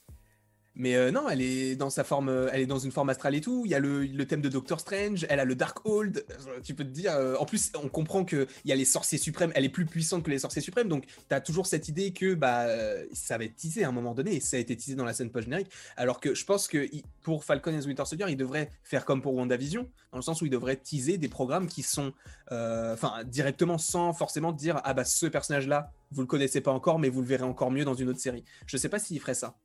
Mais 0.79 0.95
euh, 0.95 1.11
non, 1.11 1.27
elle 1.27 1.41
est 1.41 1.75
dans 1.75 1.89
sa 1.89 2.05
forme, 2.05 2.29
euh, 2.29 2.47
elle 2.53 2.61
est 2.61 2.65
dans 2.65 2.79
une 2.79 2.93
forme 2.93 3.09
astrale 3.09 3.35
et 3.35 3.41
tout. 3.41 3.63
Il 3.65 3.71
y 3.71 3.75
a 3.75 3.79
le, 3.79 4.07
thème 4.25 4.39
de 4.39 4.47
Doctor 4.47 4.79
Strange, 4.79 5.25
elle 5.27 5.41
a 5.41 5.43
le 5.43 5.53
Darkhold. 5.53 6.25
Euh, 6.29 6.59
Tu 6.63 6.73
peux 6.73 6.85
te 6.85 6.89
dire, 6.89 7.11
en 7.37 7.45
plus, 7.45 7.71
on 7.75 7.89
comprend 7.89 8.23
que 8.23 8.47
il 8.63 8.69
y 8.69 8.71
a 8.71 8.77
les 8.77 8.85
sorciers 8.85 9.17
suprêmes. 9.17 9.51
Elle 9.55 9.65
est 9.65 9.69
plus 9.69 9.85
puissante 9.85 10.23
que 10.23 10.29
les 10.29 10.39
sorciers 10.39 10.61
suprêmes, 10.61 10.87
donc 10.87 11.03
t'as 11.27 11.41
toujours 11.41 11.67
cette 11.67 11.89
idée 11.89 12.11
que 12.11 12.33
bah 12.33 12.67
ça 13.11 13.37
va 13.37 13.43
être 13.43 13.57
teasé 13.57 13.83
à 13.83 13.89
un 13.89 13.91
moment 13.91 14.13
donné. 14.13 14.35
Et 14.35 14.39
ça 14.39 14.55
a 14.55 14.59
été 14.59 14.77
teasé 14.77 14.95
dans 14.95 15.03
la 15.03 15.13
scène 15.13 15.29
post 15.29 15.45
générique. 15.45 15.69
Alors 15.97 16.21
que 16.21 16.33
je 16.33 16.45
pense 16.45 16.69
que 16.69 16.87
pour 17.23 17.43
Falcon 17.43 17.75
and 17.75 17.81
the 17.81 17.85
Winter 17.85 18.05
Soldier, 18.05 18.27
il 18.29 18.37
devrait 18.37 18.71
faire 18.83 19.03
comme 19.03 19.21
pour 19.21 19.33
WandaVision, 19.33 19.85
dans 20.13 20.17
le 20.17 20.23
sens 20.23 20.41
où 20.41 20.45
il 20.45 20.49
devrait 20.49 20.77
teaser 20.77 21.17
des 21.17 21.27
programmes 21.27 21.67
qui 21.67 21.83
sont, 21.83 22.13
enfin, 22.49 23.23
directement 23.25 23.77
sans 23.77 24.13
forcément 24.13 24.53
dire 24.53 24.79
ah 24.85 24.93
bah 24.93 25.03
ce 25.03 25.25
personnage-là, 25.25 25.91
vous 26.11 26.21
le 26.21 26.27
connaissez 26.27 26.61
pas 26.61 26.71
encore, 26.71 26.99
mais 26.99 27.09
vous 27.09 27.19
le 27.19 27.27
verrez 27.27 27.43
encore 27.43 27.69
mieux 27.69 27.83
dans 27.83 27.95
une 27.95 28.07
autre 28.07 28.21
série. 28.21 28.45
Je 28.65 28.77
sais 28.77 28.89
pas 28.89 28.99
s'il 28.99 29.19
ferait 29.19 29.33
ça. 29.33 29.57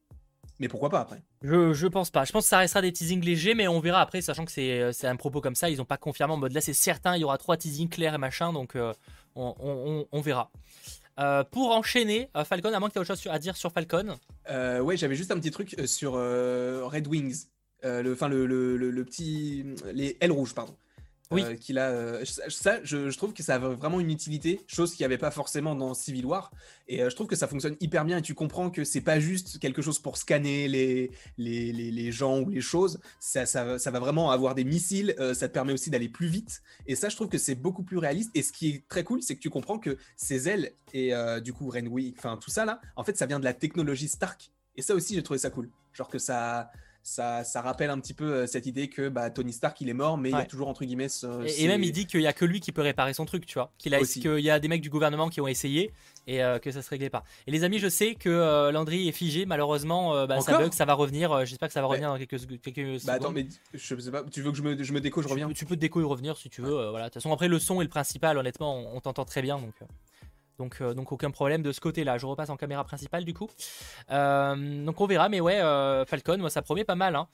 Mais 0.61 0.69
pourquoi 0.69 0.89
pas 0.91 1.01
après? 1.01 1.21
Je, 1.43 1.73
je 1.73 1.87
pense 1.89 2.11
pas. 2.11 2.25
Je 2.25 2.33
pense 2.33 2.45
que 2.45 2.49
ça 2.49 2.59
restera 2.59 2.81
des 2.81 2.93
teasings 2.93 3.25
légers, 3.25 3.55
mais 3.55 3.67
on 3.67 3.81
verra 3.81 4.01
après, 4.01 4.21
sachant 4.23 4.45
que 4.45 4.53
c'est 4.53 4.93
c'est 4.93 5.07
un 5.09 5.17
propos 5.17 5.41
comme 5.41 5.57
ça. 5.57 5.69
Ils 5.69 5.81
ont 5.83 5.85
pas 5.85 5.97
confirmé 5.97 6.33
en 6.35 6.37
mode 6.37 6.53
là, 6.53 6.61
c'est 6.61 6.73
certain, 6.75 7.17
il 7.17 7.21
y 7.21 7.25
aura 7.25 7.39
trois 7.39 7.57
teasings 7.57 7.89
clairs 7.89 8.15
et 8.15 8.19
machin, 8.19 8.53
donc 8.53 8.77
euh, 8.77 8.93
on, 9.35 9.55
on- 9.59 10.07
on- 10.13 10.21
verra. 10.21 10.51
Euh, 11.19 11.45
pour 11.45 11.71
enchaîner, 11.71 12.29
euh, 12.37 12.45
Falcon, 12.45 12.73
à 12.73 12.79
moins 12.81 12.89
que 12.89 12.95
tu 12.95 12.99
aies 12.99 13.03
autre 13.03 13.15
chose 13.15 13.33
à 13.33 13.39
dire 13.39 13.57
sur 13.57 13.73
Falcon. 13.73 14.17
Euh, 14.51 14.81
ouais, 14.81 14.97
j'avais 14.97 15.15
juste 15.17 15.31
un 15.33 15.39
petit 15.39 15.51
truc 15.51 15.75
euh, 15.79 15.87
sur 15.87 16.15
euh, 16.17 16.83
Red 16.87 17.07
Wings. 17.09 17.47
Euh, 17.85 18.03
le, 18.03 18.13
enfin, 18.15 18.29
le, 18.29 18.47
le, 18.47 18.77
le- 18.77 18.91
le 18.91 19.05
petit. 19.05 19.65
Les 19.93 20.17
ailes 20.21 20.33
rouges, 20.33 20.55
pardon. 20.55 20.75
Oui. 21.31 21.43
Euh, 21.43 21.79
a, 21.79 21.91
euh, 21.91 22.25
ça, 22.25 22.81
je, 22.83 23.17
trouve 23.17 23.33
que 23.33 23.43
ça 23.43 23.55
a 23.55 23.59
vraiment 23.59 23.99
une 23.99 24.11
utilité, 24.11 24.61
chose 24.67 24.93
qu'il 24.93 25.01
n'y 25.03 25.07
avait 25.07 25.19
pas 25.19 25.31
forcément 25.31 25.75
dans 25.75 25.95
Civil 25.95 26.27
War. 26.27 26.53
Et 26.87 27.03
euh, 27.03 27.09
je 27.09 27.15
trouve 27.15 27.27
que 27.27 27.37
ça 27.37 27.49
fonctionne 27.49 27.77
hyper 27.81 28.05
bien 28.05 28.19
et 28.19 28.23
tu 28.23 28.35
comprends 28.35 28.71
que 28.71 28.85
c'est 28.85 29.01
pas 29.01 29.19
juste 29.19 29.59
quelque 29.59 29.81
chose 29.81 29.99
pour 29.99 30.19
scanner 30.19 30.69
les, 30.69 31.11
les, 31.39 31.73
les, 31.73 31.91
les 31.91 32.13
gens 32.13 32.41
ou 32.41 32.51
les 32.51 32.61
choses. 32.61 33.01
Ça, 33.21 33.47
ça, 33.47 33.79
ça 33.79 33.91
va 33.91 33.99
vraiment 34.01 34.31
avoir 34.31 34.55
des 34.55 34.65
missiles, 34.65 35.15
euh, 35.19 35.33
ça 35.33 35.49
te 35.49 35.55
permet 35.55 35.73
aussi 35.73 35.91
d'aller 35.91 36.11
plus 36.11 36.27
vite. 36.27 36.63
Et 36.87 36.95
ça, 36.95 37.09
je 37.09 37.17
trouve 37.17 37.29
que 37.29 37.39
c'est 37.39 37.55
beaucoup 37.55 37.85
plus 37.85 37.99
réaliste. 37.99 38.31
Et 38.35 38.43
ce 38.43 38.53
qui 38.53 38.69
est 38.69 38.89
très 38.89 39.03
cool, 39.03 39.23
c'est 39.23 39.35
que 39.35 39.41
tu 39.41 39.51
comprends 39.51 39.79
que 39.79 39.97
ces 40.17 40.49
ailes 40.49 40.73
et 40.93 41.13
du 41.43 41.53
coup 41.53 41.69
Renwick, 41.69 42.15
enfin 42.19 42.37
tout 42.37 42.51
ça 42.51 42.65
là, 42.65 42.81
en 42.95 43.03
fait, 43.03 43.17
ça 43.17 43.27
vient 43.27 43.41
de 43.41 43.45
la 43.45 43.55
technologie 43.55 44.09
Stark. 44.09 44.53
Et 44.77 44.83
ça 44.83 44.95
aussi, 44.95 45.15
j'ai 45.15 45.23
trouvé 45.23 45.39
ça 45.39 45.51
cool. 45.51 45.71
Genre 45.93 46.09
que 46.09 46.19
ça, 46.19 46.71
ça, 47.07 47.45
ça 47.45 47.61
rappelle 47.61 47.91
un 47.91 48.01
petit 48.01 48.15
peu 48.15 48.25
euh, 48.25 48.47
cette 48.47 48.65
idée 48.65 48.89
que 48.89 49.11
bah, 49.11 49.29
Tony 49.29 49.53
Stark, 49.53 49.79
il 49.83 49.91
est 49.91 49.93
mort, 49.95 50.17
mais 50.17 50.31
il 50.31 50.33
y 50.33 50.41
a 50.41 50.45
toujours 50.47 50.69
entre 50.69 50.85
guillemets. 50.87 51.11
ce- 51.11 51.45
Et, 51.47 51.65
et 51.65 51.69
même, 51.69 51.83
il 51.85 51.93
dit 51.93 52.07
qu'il 52.07 52.23
y 52.23 52.27
a 52.27 52.33
que 52.33 52.47
lui 52.47 52.61
qui 52.61 52.73
peut 52.73 52.81
réparer 52.81 53.13
son 53.13 53.27
truc, 53.27 53.45
tu 53.45 53.55
vois. 53.55 53.71
Qu'il 53.77 53.95
a, 53.95 54.01
qu'il 54.01 54.39
y 54.41 54.49
a 54.49 54.59
des 54.59 54.69
mecs 54.69 54.81
du 54.81 54.89
gouvernement 54.89 55.29
qui 55.29 55.43
ont 55.43 55.47
essayé 55.47 55.93
et 56.27 56.43
euh, 56.43 56.59
que 56.59 56.71
ça 56.71 56.81
se 56.81 56.89
réglait 56.89 57.11
pas. 57.11 57.23
Et 57.47 57.51
les 57.51 57.63
amis, 57.63 57.79
je 57.79 57.89
sais 57.91 58.15
que 58.15 58.31
euh, 58.31 58.73
Landry 58.73 59.07
est 59.07 59.13
figé, 59.13 59.45
malheureusement, 59.45 60.17
euh, 60.17 60.27
bah, 60.27 60.41
ça 60.41 60.57
bug, 60.57 60.73
ça 60.73 60.87
va 60.87 60.95
revenir. 60.95 61.45
J'espère 61.45 61.69
que 61.69 61.75
ça 61.75 61.83
va 61.83 61.89
Ouais. 61.89 61.97
revenir 61.99 62.09
dans 62.11 62.17
quelques, 62.19 62.61
quelques 62.63 63.01
secondes. 63.01 63.01
Bah 63.05 63.13
attends, 63.13 63.33
mais 63.33 63.47
je 63.75 63.95
sais 64.01 64.11
pas, 64.11 64.23
tu 64.25 64.41
veux 64.41 64.51
que 64.51 64.57
je 64.57 64.63
me, 64.63 64.83
je 64.83 64.93
me 64.95 65.01
déco, 65.03 65.21
je 65.21 65.29
reviens 65.29 65.51
Tu 65.53 65.67
peux 65.67 65.77
te 65.77 65.81
déco 65.81 66.01
et 66.01 66.05
revenir 66.05 66.39
si 66.39 66.49
tu 66.49 66.63
veux. 66.63 66.89
voilà. 66.89 67.05
De 67.05 67.11
toute 67.11 67.15
façon, 67.23 67.33
après, 67.35 67.49
le 67.49 67.59
son 67.59 67.83
est 67.83 67.85
le 67.85 67.91
principal. 67.91 68.39
Honnêtement, 68.39 68.79
on, 68.79 68.97
on 68.97 69.01
t'entend 69.01 69.27
très 69.27 69.43
bien. 69.43 69.59
Donc, 69.59 69.75
donc, 70.59 70.77
euh, 70.81 70.95
donc, 70.95 71.11
aucun 71.13 71.31
problème 71.31 71.63
de 71.63 71.73
ce 71.73 71.81
côté-là. 71.81 72.17
Je 72.19 72.27
repasse 72.27 72.49
en 72.51 72.57
caméra 72.57 72.85
principale 72.85 73.25
du 73.25 73.35
coup. 73.35 73.49
Euh, 74.11 74.85
donc, 74.85 75.01
on 75.01 75.07
verra. 75.07 75.29
Mais 75.29 75.41
ouais, 75.41 75.61
euh, 75.61 76.05
Falcon, 76.05 76.39
moi, 76.39 76.51
ça 76.51 76.63
promet 76.63 76.85
pas 76.85 76.95
mal. 76.95 77.17
hein. 77.17 77.27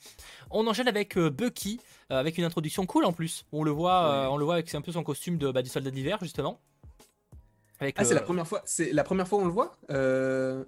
On 0.50 0.66
enchaîne 0.66 0.88
avec 0.88 1.18
Bucky, 1.18 1.80
avec 2.08 2.38
une 2.38 2.44
introduction 2.44 2.86
cool 2.86 3.04
en 3.04 3.12
plus. 3.12 3.44
On 3.52 3.62
le 3.62 3.70
voit, 3.70 4.22
Ouais. 4.22 4.26
on 4.30 4.36
le 4.36 4.44
voit 4.44 4.54
avec 4.54 4.68
c'est 4.68 4.76
un 4.76 4.82
peu 4.82 4.92
son 4.92 5.02
costume 5.02 5.36
de, 5.38 5.50
bah, 5.50 5.62
du 5.62 5.68
soldat 5.68 5.90
d'hiver, 5.90 6.18
justement. 6.22 6.60
Avec 7.82 7.94
Ah, 7.98 8.04
c'est 8.04 8.14
la 8.14 8.20
première 8.20 8.46
fois, 8.46 8.60
c'est 8.66 8.92
la 8.92 9.02
première 9.04 9.26
fois 9.26 9.38
où 9.38 9.42
on 9.42 9.46
le 9.46 9.50
voit 9.52 9.72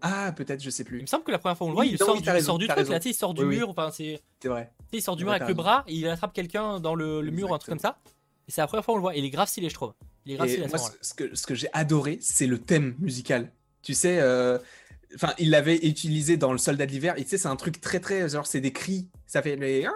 Ah, 0.00 0.32
peut-être, 0.34 0.62
je 0.62 0.70
sais 0.70 0.82
Il 0.82 0.86
plus. 0.86 1.00
me 1.02 1.06
semble 1.06 1.24
que 1.24 1.30
la 1.30 1.38
première 1.38 1.58
fois 1.58 1.66
on 1.66 1.70
le 1.70 1.76
Oui, 1.76 1.86
voit, 1.88 1.94
il 1.94 1.98
non, 2.00 2.06
sort 2.06 2.14
oui, 2.14 2.22
du, 2.22 2.28
il 2.28 2.32
raison, 2.32 2.46
sort 2.46 2.58
du 2.58 2.66
truc 2.68 2.88
là, 2.88 2.98
il 3.04 3.14
sort 3.14 3.34
du 3.34 3.44
Oui, 3.44 3.56
mur, 3.58 3.68
enfin 3.68 3.90
c'est, 3.92 4.22
C'est 4.40 4.48
vrai. 4.48 4.72
il 4.92 5.02
sort 5.02 5.14
du 5.16 5.24
mur 5.24 5.32
avec 5.34 5.46
le 5.46 5.52
bras, 5.52 5.84
il 5.88 6.08
attrape 6.08 6.32
quelqu'un 6.32 6.80
dans 6.80 6.94
le, 6.94 7.20
le 7.20 7.30
mur 7.30 7.50
ou 7.50 7.54
un 7.54 7.58
truc 7.58 7.68
comme 7.68 7.78
ça. 7.78 7.98
Et 8.48 8.50
c'est 8.50 8.62
la 8.62 8.66
première 8.66 8.82
fois 8.84 8.94
on 8.94 8.96
le 8.96 9.02
voit. 9.02 9.14
Et 9.14 9.18
il 9.18 9.26
est 9.26 9.30
grave 9.30 9.46
stylé, 9.46 9.68
je 9.68 9.74
trouve. 9.74 9.92
Il 10.26 10.34
est 10.34 10.40
à 10.40 10.46
ce 10.46 10.76
moi, 10.76 10.90
que, 11.16 11.34
ce 11.34 11.46
que 11.46 11.54
j'ai 11.54 11.68
adoré, 11.72 12.18
c'est 12.20 12.46
le 12.46 12.58
thème 12.58 12.94
musical. 12.98 13.50
Tu 13.82 13.94
sais, 13.94 14.18
euh, 14.20 14.58
enfin, 15.16 15.34
il 15.38 15.50
l'avait 15.50 15.76
utilisé 15.76 16.36
dans 16.36 16.52
le 16.52 16.58
Soldat 16.58 16.86
de 16.86 16.92
l'hiver. 16.92 17.14
Et 17.16 17.24
tu 17.24 17.30
sais, 17.30 17.38
c'est 17.38 17.48
un 17.48 17.56
truc 17.56 17.80
très 17.80 17.98
très, 17.98 18.28
genre, 18.28 18.46
c'est 18.46 18.60
des 18.60 18.72
cris. 18.72 19.08
Ça 19.26 19.42
fait 19.42 19.56
les 19.56 19.86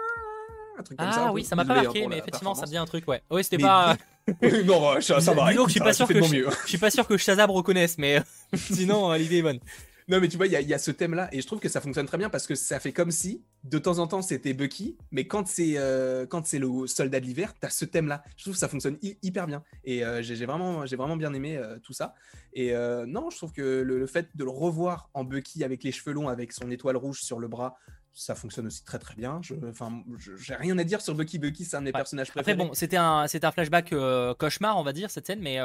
un 0.78 0.82
truc 0.82 0.98
comme 0.98 1.12
ça. 1.12 1.24
Ah 1.24 1.28
un 1.28 1.32
oui, 1.32 1.44
ça 1.44 1.56
m'a 1.56 1.64
pas 1.64 1.82
marqué, 1.82 2.06
mais 2.06 2.18
effectivement, 2.18 2.54
ça 2.54 2.66
dit 2.66 2.76
un 2.76 2.84
truc, 2.84 3.08
ouais. 3.08 3.22
Ouais, 3.30 3.42
c'était 3.42 3.56
Mais 3.56 3.62
pas. 3.62 3.96
non, 4.64 5.00
ça, 5.00 5.20
ça 5.20 5.32
va. 5.34 5.52
Que 5.52 5.64
je 5.64 5.70
suis 5.70 5.78
ça 5.78 5.84
pas 5.84 5.92
sûr 5.92 6.08
que. 6.08 6.22
Je 6.22 6.50
suis 6.66 6.78
pas 6.78 6.90
sûr 6.90 7.06
que 7.06 7.16
Shazam 7.16 7.50
reconnaisse, 7.50 7.96
mais 7.98 8.20
sinon 8.54 9.12
euh, 9.12 9.16
l'idée 9.16 9.38
est 9.38 9.42
bonne. 9.42 9.60
Non, 10.08 10.20
mais 10.20 10.28
tu 10.28 10.36
vois, 10.36 10.46
il 10.46 10.52
y, 10.52 10.56
a- 10.56 10.60
il 10.60 10.68
y 10.68 10.74
a 10.74 10.78
ce 10.78 10.92
thème-là, 10.92 11.28
et 11.32 11.40
je 11.40 11.46
trouve 11.48 11.58
que 11.58 11.68
ça 11.68 11.80
fonctionne 11.80 12.06
très 12.06 12.16
bien 12.16 12.30
parce 12.30 12.46
que 12.46 12.54
ça 12.54 12.78
fait 12.78 12.92
comme 12.92 13.10
si, 13.10 13.42
de 13.64 13.76
temps 13.78 13.98
en 13.98 14.06
temps, 14.06 14.22
c'était 14.22 14.54
Bucky, 14.54 14.96
mais 15.10 15.26
quand 15.26 15.48
c'est 15.48 15.74
euh, 15.78 16.26
quand 16.26 16.46
c'est 16.46 16.60
le 16.60 16.86
soldat 16.86 17.18
de 17.18 17.24
l'hiver, 17.26 17.54
t'as 17.58 17.70
ce 17.70 17.84
thème-là. 17.84 18.22
Je 18.36 18.44
trouve 18.44 18.54
que 18.54 18.60
ça 18.60 18.68
fonctionne 18.68 18.98
hy- 19.02 19.18
hyper 19.24 19.48
bien, 19.48 19.64
et 19.84 20.04
euh, 20.04 20.22
j'ai 20.22 20.46
vraiment, 20.46 20.86
j'ai 20.86 20.94
vraiment 20.94 21.16
bien 21.16 21.34
aimé 21.34 21.56
euh, 21.56 21.78
tout 21.82 21.92
ça. 21.92 22.14
Et 22.52 22.72
non, 23.06 23.30
je 23.30 23.36
trouve 23.36 23.52
que 23.52 23.60
le, 23.82 23.98
le 23.98 24.06
fait 24.06 24.28
de 24.36 24.44
le 24.44 24.50
revoir 24.50 25.10
en 25.12 25.24
Bucky 25.24 25.62
avec 25.64 25.82
les 25.82 25.90
cheveux 25.92 26.12
longs, 26.12 26.28
avec 26.28 26.52
son 26.52 26.70
étoile 26.70 26.96
rouge 26.96 27.20
sur 27.20 27.38
le 27.38 27.48
bras, 27.48 27.76
ça 28.14 28.34
fonctionne 28.34 28.66
aussi 28.68 28.82
très 28.82 28.98
très 28.98 29.14
bien. 29.14 29.40
Enfin, 29.68 30.02
j'ai 30.38 30.54
rien 30.54 30.78
à 30.78 30.84
dire 30.84 31.02
sur 31.02 31.14
Bucky. 31.14 31.38
Bucky, 31.38 31.64
c'est 31.66 31.76
un 31.76 31.80
de 31.80 31.84
mes 31.86 31.90
Ouais. 31.90 31.98
personnages 31.98 32.28
Après, 32.30 32.42
préférés. 32.44 32.56
bon, 32.68 32.72
c'était 32.72 32.96
un, 32.96 33.26
un 33.42 33.50
flashback 33.52 33.92
cauchemar, 34.38 34.78
on 34.78 34.84
va 34.84 34.94
dire, 34.94 35.10
cette 35.10 35.26
scène, 35.26 35.40
mais 35.42 35.56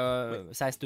ça 0.52 0.66
reste. 0.66 0.84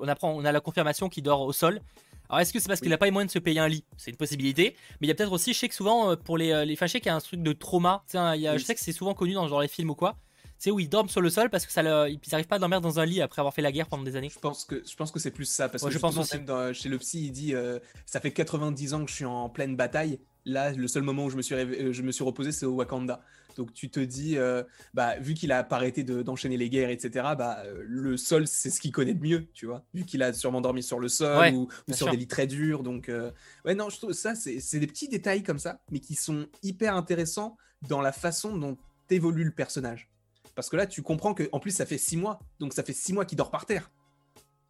On, 0.00 0.08
apprend, 0.08 0.34
on 0.36 0.44
a 0.44 0.52
la 0.52 0.60
confirmation 0.60 1.08
qu'il 1.08 1.22
dort 1.22 1.40
au 1.42 1.52
sol. 1.54 1.80
Alors, 2.28 2.40
est-ce 2.40 2.52
que 2.52 2.58
c'est 2.60 2.68
parce 2.68 2.80
qu'il 2.80 2.90
n'a 2.90 2.98
pas 2.98 3.06
les 3.06 3.10
moyens 3.12 3.28
de 3.30 3.32
se 3.32 3.38
payer 3.38 3.60
un 3.60 3.68
lit? 3.68 3.84
C'est 3.96 4.10
une 4.10 4.16
possibilité. 4.16 4.76
Mais 5.00 5.06
il 5.06 5.08
y 5.08 5.12
a 5.12 5.14
peut-être 5.14 5.32
aussi, 5.32 5.52
je 5.52 5.58
sais 5.58 5.68
que 5.68 5.74
souvent, 5.74 6.10
euh, 6.10 6.16
pour 6.16 6.38
les, 6.38 6.50
euh, 6.52 6.64
les 6.64 6.76
fâchés, 6.76 7.00
qu'il 7.00 7.08
y 7.08 7.12
a 7.12 7.16
un 7.16 7.20
truc 7.20 7.42
de 7.42 7.52
trauma. 7.52 8.02
Tu 8.06 8.12
sais, 8.12 8.18
hein, 8.18 8.34
il 8.34 8.40
y 8.42 8.48
a- 8.48 8.52
Oui. 8.52 8.58
Je 8.58 8.64
sais 8.64 8.74
que 8.74 8.80
c'est 8.80 8.92
souvent 8.92 9.14
connu 9.14 9.34
dans 9.34 9.46
genre 9.48 9.60
les 9.60 9.68
films 9.68 9.90
ou 9.90 9.94
quoi. 9.94 10.16
Tu 10.58 10.64
sais, 10.64 10.70
où 10.70 10.80
ils 10.80 10.88
dorment 10.88 11.08
sur 11.10 11.20
le 11.20 11.28
sol 11.28 11.50
parce 11.50 11.66
que 11.66 11.72
ça 11.72 11.82
le- 11.82 12.08
ils 12.10 12.18
n'arrivent 12.32 12.46
pas 12.46 12.56
à 12.56 12.58
dormir 12.58 12.80
dans 12.80 12.98
un 12.98 13.04
lit 13.04 13.20
après 13.20 13.40
avoir 13.40 13.52
fait 13.52 13.60
la 13.62 13.70
guerre 13.72 13.88
pendant 13.88 14.02
des 14.04 14.16
années. 14.16 14.30
Je 14.30 14.38
pense 14.38 14.64
que 14.64 14.82
je 14.90 14.96
pense 14.96 15.10
que 15.10 15.18
c'est 15.18 15.30
plus 15.30 15.44
ça 15.44 15.68
parce 15.68 15.82
Ouais, 15.82 15.90
que 15.90 15.94
je 15.94 15.98
pense 15.98 16.16
aussi. 16.16 16.38
dans- 16.40 16.72
chez 16.72 16.88
le 16.88 16.96
psy 16.98 17.26
il 17.26 17.30
dit 17.32 17.54
euh, 17.54 17.78
ça 18.06 18.20
fait 18.20 18.32
90 18.32 18.94
ans 18.94 19.04
que 19.04 19.10
je 19.10 19.16
suis 19.16 19.24
en 19.26 19.50
pleine 19.50 19.76
bataille. 19.76 20.18
Là, 20.46 20.72
le 20.72 20.88
seul 20.88 21.02
moment 21.02 21.24
où 21.26 21.30
je 21.30 21.36
me 21.36 21.42
suis 21.42 21.54
réve- 21.54 21.92
je 21.92 22.02
me 22.02 22.10
suis 22.10 22.24
reposé 22.24 22.52
c'est 22.52 22.64
au 22.64 22.72
Wakanda. 22.72 23.20
Donc 23.56 23.72
tu 23.72 23.90
te 23.90 24.00
dis 24.00 24.36
euh, 24.38 24.62
bah 24.94 25.18
vu 25.18 25.34
qu'il 25.34 25.50
a 25.52 25.64
pas 25.64 25.76
arrêté 25.76 26.04
de- 26.04 26.22
d'enchaîner 26.22 26.56
les 26.56 26.68
guerres 26.70 26.90
etc. 26.90 27.10
Bah 27.36 27.62
euh, 27.64 27.82
le 27.86 28.16
sol 28.16 28.46
c'est 28.46 28.70
ce 28.70 28.80
qu'il 28.80 28.92
connaît 28.92 29.14
de 29.14 29.22
mieux 29.22 29.48
tu 29.54 29.66
vois 29.66 29.84
vu 29.94 30.04
qu'il 30.04 30.22
a 30.22 30.32
sûrement 30.32 30.60
dormi 30.60 30.82
sur 30.82 31.00
le 31.00 31.08
sol 31.08 31.38
Ouais, 31.38 31.52
ou, 31.52 31.68
sur 31.88 31.96
sûr. 31.96 32.10
des 32.10 32.16
lits 32.16 32.26
très 32.28 32.46
durs 32.46 32.82
donc 32.82 33.08
euh, 33.08 33.30
ouais 33.64 33.74
non 33.74 33.88
je 33.88 33.96
trouve 33.96 34.12
ça 34.12 34.34
c'est 34.34 34.78
des 34.78 34.86
petits 34.86 35.08
détails 35.08 35.42
comme 35.42 35.58
ça 35.58 35.80
mais 35.90 36.00
qui 36.00 36.14
sont 36.14 36.46
hyper 36.62 36.94
intéressants 36.94 37.56
dans 37.88 38.00
la 38.00 38.12
façon 38.12 38.56
dont 38.56 38.76
évolue 39.10 39.44
le 39.44 39.50
personnage. 39.52 40.08
Parce 40.54 40.68
que 40.70 40.76
là, 40.76 40.86
tu 40.86 41.02
comprends 41.02 41.34
que 41.34 41.48
en 41.52 41.60
plus, 41.60 41.70
ça 41.70 41.84
fait 41.86 41.98
six 41.98 42.16
mois. 42.16 42.40
Donc, 42.58 42.72
ça 42.72 42.82
fait 42.82 42.94
six 42.94 43.12
mois 43.12 43.24
qu'il 43.24 43.36
dort 43.36 43.50
par 43.50 43.66
terre. 43.66 43.90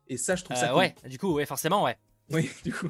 Et 0.09 0.17
ça, 0.17 0.35
je 0.37 0.45
trouve 0.45 0.57
ça 0.57 0.69
cool. 0.69 0.79
ouais, 0.79 0.95
du 1.09 1.17
coup, 1.19 1.33
ouais, 1.35 1.47
forcément, 1.47 1.85
ouais. 1.85 1.97
Oui, 2.31 2.51
du 2.65 2.73
coup. 2.73 2.89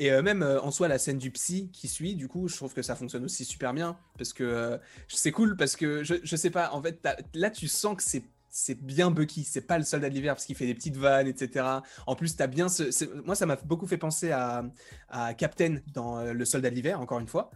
Et 0.00 0.10
euh, 0.10 0.22
même 0.22 0.42
euh, 0.42 0.58
en 0.62 0.70
soi, 0.70 0.88
la 0.88 0.98
scène 0.98 1.18
du 1.18 1.30
psy 1.30 1.68
qui 1.74 1.86
suit, 1.86 2.14
du 2.14 2.26
coup, 2.26 2.48
je 2.48 2.56
trouve 2.56 2.72
que 2.72 2.80
ça 2.80 2.96
fonctionne 2.96 3.22
aussi 3.22 3.44
super 3.44 3.74
bien. 3.74 3.98
Parce 4.16 4.32
que 4.32 4.42
euh, 4.42 4.78
c'est 5.08 5.30
cool, 5.30 5.58
parce 5.58 5.76
que 5.76 6.02
je, 6.02 6.14
je 6.24 6.36
sais 6.36 6.48
pas, 6.48 6.72
en 6.72 6.82
fait, 6.82 7.06
là, 7.34 7.50
tu 7.50 7.68
sens 7.68 7.96
que 7.96 8.02
c'est. 8.02 8.24
C'est 8.52 8.74
bien 8.74 9.12
Bucky, 9.12 9.44
c'est 9.44 9.60
pas 9.60 9.78
le 9.78 9.84
soldat 9.84 10.08
de 10.08 10.14
l'hiver 10.16 10.34
parce 10.34 10.44
qu'il 10.44 10.56
fait 10.56 10.66
des 10.66 10.74
petites 10.74 10.96
vannes, 10.96 11.28
etc. 11.28 11.64
En 12.08 12.16
plus, 12.16 12.34
t'as 12.34 12.48
bien 12.48 12.68
ce. 12.68 13.04
Moi, 13.24 13.36
ça 13.36 13.46
m'a 13.46 13.54
beaucoup 13.54 13.86
fait 13.86 13.96
penser 13.96 14.32
à, 14.32 14.64
à 15.08 15.34
Captain 15.34 15.76
dans 15.94 16.20
Le 16.24 16.44
soldat 16.44 16.68
de 16.68 16.74
l'hiver, 16.74 17.00
encore 17.00 17.20
une 17.20 17.28
fois, 17.28 17.52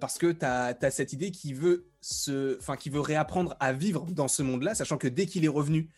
parce 0.00 0.16
que 0.16 0.32
t'as 0.32 0.72
as 0.80 0.90
cette 0.90 1.12
idée 1.12 1.32
qui 1.32 1.52
veut 1.52 1.84
se, 2.00 2.56
enfin, 2.56 2.76
qui 2.76 2.88
veut 2.88 3.00
réapprendre 3.00 3.58
à 3.60 3.74
vivre 3.74 4.06
dans 4.10 4.26
ce 4.26 4.42
monde-là, 4.42 4.74
sachant 4.74 4.96
que 4.96 5.06
dès 5.06 5.26
qu'il 5.26 5.44
est 5.44 5.48
revenu, 5.48 5.90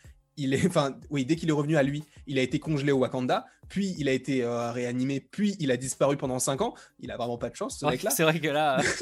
il 0.43 0.55
est, 0.55 0.67
enfin, 0.67 0.97
oui, 1.11 1.25
dès 1.25 1.37
qu'il 1.37 1.49
est 1.49 1.53
revenu 1.53 1.77
à 1.77 1.83
lui, 1.83 2.03
il 2.27 2.39
a 2.39 2.43
été 2.43 2.59
congelé 2.59 2.93
au 2.93 2.99
Wakanda, 2.99 3.47
puis 3.69 3.95
il 3.99 4.09
a 4.09 4.13
été 4.13 4.43
euh, 4.43 4.73
réanimé, 4.73 5.21
puis 5.21 5.57
il 5.61 5.71
a 5.71 5.77
disparu 5.77 6.17
pendant 6.17 6.39
5 6.39 6.61
ans. 6.63 6.75
Il 6.99 7.11
a 7.11 7.17
vraiment 7.17 7.39
pas 7.39 7.51
de 7.51 7.57
chance, 7.57 7.79
ce 7.79 7.85
Ouais, 7.87 7.93
mec-là. 7.93 8.11
c'est 8.11 8.23
vrai 8.25 8.41
que 8.41 8.49
là. 8.49 8.81
euh, 8.81 8.83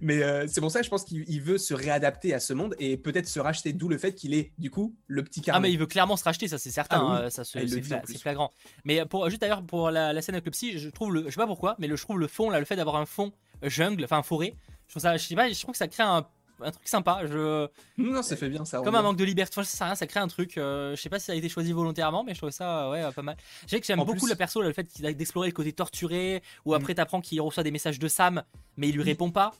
Mais 0.00 0.22
euh, 0.22 0.46
c'est 0.46 0.60
pour 0.60 0.70
ça, 0.70 0.82
je 0.82 0.88
pense 0.88 1.02
qu'il 1.04 1.24
il 1.28 1.40
veut 1.42 1.58
se 1.58 1.74
réadapter 1.74 2.32
à 2.32 2.38
ce 2.38 2.52
monde 2.52 2.76
et 2.78 2.96
peut-être 2.96 3.26
se 3.26 3.40
racheter, 3.40 3.72
d'où 3.72 3.88
le 3.88 3.98
fait 3.98 4.14
qu'il 4.14 4.32
est, 4.32 4.52
du 4.56 4.70
coup, 4.70 4.94
le 5.08 5.24
petit 5.24 5.40
Ah 5.42 5.46
carnet. 5.46 5.68
mais 5.68 5.72
il 5.72 5.78
veut 5.80 5.86
clairement 5.86 6.16
se 6.16 6.22
racheter, 6.22 6.46
ça 6.46 6.58
c'est 6.58 6.70
certain, 6.70 6.98
Ah 7.00 7.10
oui. 7.20 7.26
euh, 7.26 7.30
ça 7.30 7.42
Ah, 7.42 7.44
c'est 7.66 7.80
fla- 7.80 8.18
flagrant. 8.20 8.52
Mais 8.84 9.04
pour 9.04 9.28
juste 9.30 9.40
d'ailleurs 9.40 9.64
pour 9.64 9.90
la, 9.90 10.12
la 10.12 10.22
scène 10.22 10.36
avec 10.36 10.44
le 10.44 10.52
psy, 10.52 10.78
je 10.78 10.88
trouve 10.90 11.12
le, 11.12 11.24
je 11.24 11.30
sais 11.30 11.36
pas 11.36 11.46
pourquoi, 11.48 11.74
mais 11.80 11.88
le, 11.88 11.96
je 11.96 12.02
trouve 12.04 12.20
le 12.20 12.28
fond 12.28 12.50
là, 12.50 12.60
le 12.60 12.64
fait 12.66 12.76
d'avoir 12.76 12.94
un 12.96 13.04
fond 13.06 13.32
jungle, 13.62 14.04
enfin 14.04 14.22
forêt, 14.22 14.54
je 14.86 14.92
trouve 14.92 15.02
ça, 15.02 15.16
je 15.16 15.26
sais 15.26 15.34
pas, 15.34 15.50
je 15.50 15.60
trouve 15.60 15.72
que 15.72 15.78
ça 15.78 15.88
crée 15.88 16.04
un, 16.04 16.24
un 16.60 16.70
truc 16.70 16.86
sympa. 16.88 17.20
Je, 17.26 17.68
Non, 17.98 18.22
ça 18.22 18.36
fait 18.36 18.48
bien, 18.48 18.64
ça. 18.64 18.78
comme 18.78 18.88
un 18.88 18.90
bien. 18.92 19.02
manque 19.02 19.16
de 19.16 19.24
liberté, 19.24 19.54
enfin, 19.58 19.64
ça, 19.64 19.94
ça 19.94 20.06
crée 20.06 20.20
un 20.20 20.28
truc. 20.28 20.56
euh, 20.58 20.94
je 20.96 21.00
sais 21.02 21.08
pas 21.08 21.18
si 21.18 21.26
ça 21.26 21.32
a 21.32 21.34
été 21.36 21.48
choisi 21.48 21.72
volontairement, 21.72 22.24
mais 22.24 22.34
je 22.34 22.38
trouve 22.38 22.50
ça 22.50 22.90
ouais 22.90 23.02
pas 23.12 23.22
mal. 23.22 23.36
Je 23.64 23.70
sais 23.70 23.80
que 23.80 23.86
j'aime 23.86 23.98
beaucoup 23.98 24.12
plus- 24.20 24.28
le 24.30 24.34
perso, 24.36 24.62
le 24.62 24.72
fait 24.72 24.86
d'explorer 25.00 25.48
le 25.48 25.52
côté 25.54 25.72
torturé, 25.72 26.42
ou 26.64 26.74
après 26.74 26.94
t'apprends 26.94 27.20
qu'il 27.20 27.40
reçoit 27.40 27.62
des 27.62 27.70
messages 27.70 27.98
de 27.98 28.08
Sam, 28.08 28.42
mais 28.76 28.88
il 28.88 28.92
lui 28.92 29.00
Oui. 29.02 29.06
répond 29.10 29.30
pas. 29.30 29.52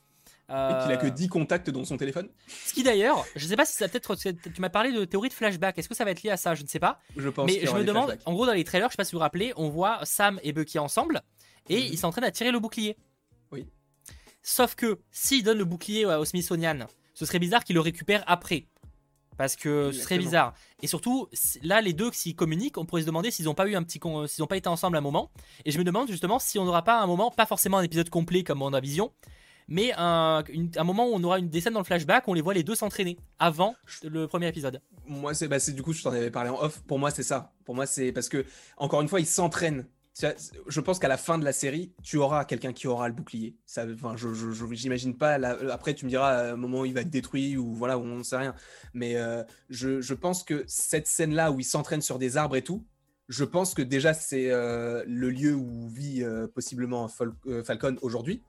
Et 0.50 0.52
qu'il 0.82 0.92
a 0.92 0.98
que 0.98 1.06
Euh, 1.06 1.10
10 1.10 1.28
contacts 1.28 1.70
dans 1.70 1.84
son 1.86 1.96
téléphone. 1.96 2.28
Ce 2.66 2.74
qui 2.74 2.82
d'ailleurs, 2.82 3.24
je 3.34 3.46
sais 3.46 3.56
pas 3.56 3.64
si 3.64 3.72
ça 3.72 3.88
peut-être. 3.88 4.14
Tu 4.14 4.32
m'as 4.60 4.68
parlé 4.68 4.92
de 4.92 5.06
théorie 5.06 5.30
de 5.30 5.34
flashback. 5.34 5.78
Est-ce 5.78 5.88
que 5.88 5.94
ça 5.94 6.04
va 6.04 6.10
être 6.10 6.22
lié 6.22 6.28
à 6.28 6.36
ça 6.36 6.54
Je 6.54 6.62
ne 6.62 6.68
sais 6.68 6.78
pas. 6.78 7.00
Je 7.16 7.30
pense 7.30 7.46
Mais 7.50 7.64
je 7.64 7.72
me 7.72 7.82
demande, 7.82 8.18
en 8.26 8.34
gros, 8.34 8.44
dans 8.44 8.52
les 8.52 8.62
trailers, 8.62 8.88
je 8.88 8.92
sais 8.92 8.96
pas 8.98 9.04
si 9.04 9.12
vous 9.12 9.18
vous 9.18 9.22
rappelez, 9.22 9.54
on 9.56 9.70
voit 9.70 10.00
Sam 10.04 10.38
et 10.42 10.52
Bucky 10.52 10.78
ensemble 10.78 11.22
et 11.70 11.76
Mhm. 11.80 11.88
ils 11.92 11.98
s'entraînent 11.98 12.24
à 12.24 12.30
tirer 12.30 12.50
le 12.50 12.58
bouclier. 12.58 12.98
Sauf 14.46 14.74
que 14.76 15.00
s'ils 15.10 15.42
donnent 15.42 15.58
le 15.58 15.64
bouclier 15.64 16.04
au 16.04 16.24
Smithsonian, 16.24 16.86
ce 17.14 17.24
serait 17.24 17.38
bizarre 17.38 17.64
qu'ils 17.64 17.74
le 17.74 17.80
récupèrent 17.80 18.22
après. 18.26 18.66
Parce 19.36 19.56
que 19.56 19.90
ce 19.90 20.02
serait 20.02 20.14
Exactement. 20.16 20.20
bizarre. 20.20 20.54
Et 20.82 20.86
surtout, 20.86 21.28
là, 21.62 21.80
les 21.80 21.92
deux, 21.92 22.10
s'ils 22.12 22.36
communiquent, 22.36 22.78
on 22.78 22.84
pourrait 22.84 23.00
se 23.02 23.06
demander 23.06 23.32
s'ils 23.32 23.46
n'ont 23.46 23.54
pas 23.54 23.66
eu 23.66 23.74
un 23.74 23.82
petit, 23.82 23.98
con- 23.98 24.28
s'ils 24.28 24.42
n'ont 24.42 24.46
pas 24.46 24.56
été 24.58 24.68
ensemble 24.68 24.96
un 24.96 25.00
moment. 25.00 25.32
Et 25.64 25.72
je 25.72 25.78
me 25.78 25.82
demande 25.82 26.08
justement 26.08 26.38
si 26.38 26.58
on 26.60 26.64
n'aura 26.66 26.84
pas 26.84 27.00
un 27.00 27.06
moment, 27.08 27.30
pas 27.32 27.46
forcément 27.46 27.78
un 27.78 27.82
épisode 27.82 28.10
complet 28.10 28.44
comme 28.44 28.62
on 28.62 28.72
a 28.72 28.78
Vision, 28.80 29.10
mais 29.66 29.92
un, 29.96 30.44
une- 30.50 30.70
un 30.76 30.84
moment 30.84 31.08
où 31.08 31.14
on 31.14 31.24
aura 31.24 31.38
une 31.40 31.48
des 31.48 31.60
scènes 31.60 31.72
dans 31.72 31.80
le 31.80 31.84
flashback 31.84 32.28
où 32.28 32.30
on 32.30 32.34
les 32.34 32.42
voit 32.42 32.54
les 32.54 32.62
deux 32.62 32.76
s'entraîner 32.76 33.16
avant 33.40 33.74
le 34.04 34.26
premier 34.28 34.46
épisode. 34.46 34.80
Moi, 35.06 35.34
c'est 35.34 35.48
bah, 35.48 35.58
c'est- 35.58 35.72
du 35.72 35.82
coup, 35.82 35.92
je 35.94 36.02
t'en 36.04 36.12
avais 36.12 36.30
parlé 36.30 36.50
en 36.50 36.60
off. 36.62 36.82
Pour 36.86 37.00
moi, 37.00 37.10
c'est 37.10 37.22
ça. 37.24 37.54
Pour 37.64 37.74
moi, 37.74 37.86
c'est 37.86 38.12
parce 38.12 38.28
que, 38.28 38.44
encore 38.76 39.00
une 39.00 39.08
fois, 39.08 39.18
ils 39.20 39.26
s'entraînent. 39.26 39.86
Je 40.14 40.80
pense 40.80 41.00
qu'à 41.00 41.08
la 41.08 41.16
fin 41.16 41.38
de 41.38 41.44
la 41.44 41.52
série, 41.52 41.92
tu 42.02 42.18
auras 42.18 42.44
quelqu'un 42.44 42.72
qui 42.72 42.86
aura 42.86 43.08
le 43.08 43.14
bouclier. 43.14 43.56
Enfin, 43.76 44.14
je, 44.16 44.28
j'imagine 44.72 45.16
pas. 45.16 45.38
la- 45.38 45.58
Après, 45.72 45.94
tu 45.94 46.04
me 46.04 46.10
diras 46.10 46.52
un 46.52 46.56
moment 46.56 46.80
où 46.80 46.84
il 46.84 46.94
va 46.94 47.00
être 47.00 47.10
détruit 47.10 47.56
ou 47.56 47.74
voilà, 47.74 47.98
on 47.98 48.18
ne 48.18 48.22
sait 48.22 48.36
rien. 48.36 48.54
Mais 48.92 49.16
euh, 49.16 49.42
je, 49.70 50.14
pense 50.14 50.44
que 50.44 50.64
cette 50.68 51.08
scène-là 51.08 51.50
où 51.50 51.58
ils 51.58 51.64
s'entraînent 51.64 52.00
sur 52.02 52.18
des 52.18 52.36
arbres 52.36 52.54
et 52.56 52.62
tout, 52.62 52.84
je 53.28 53.44
pense 53.44 53.74
que 53.74 53.82
déjà 53.82 54.14
c'est 54.14 54.50
euh, 54.50 55.02
le 55.06 55.30
lieu 55.30 55.54
où 55.54 55.88
vit 55.88 56.22
euh, 56.22 56.46
possiblement 56.46 57.08
Fal- 57.08 57.34
euh, 57.46 57.64
Falcon 57.64 57.96
aujourd'hui. 58.00 58.42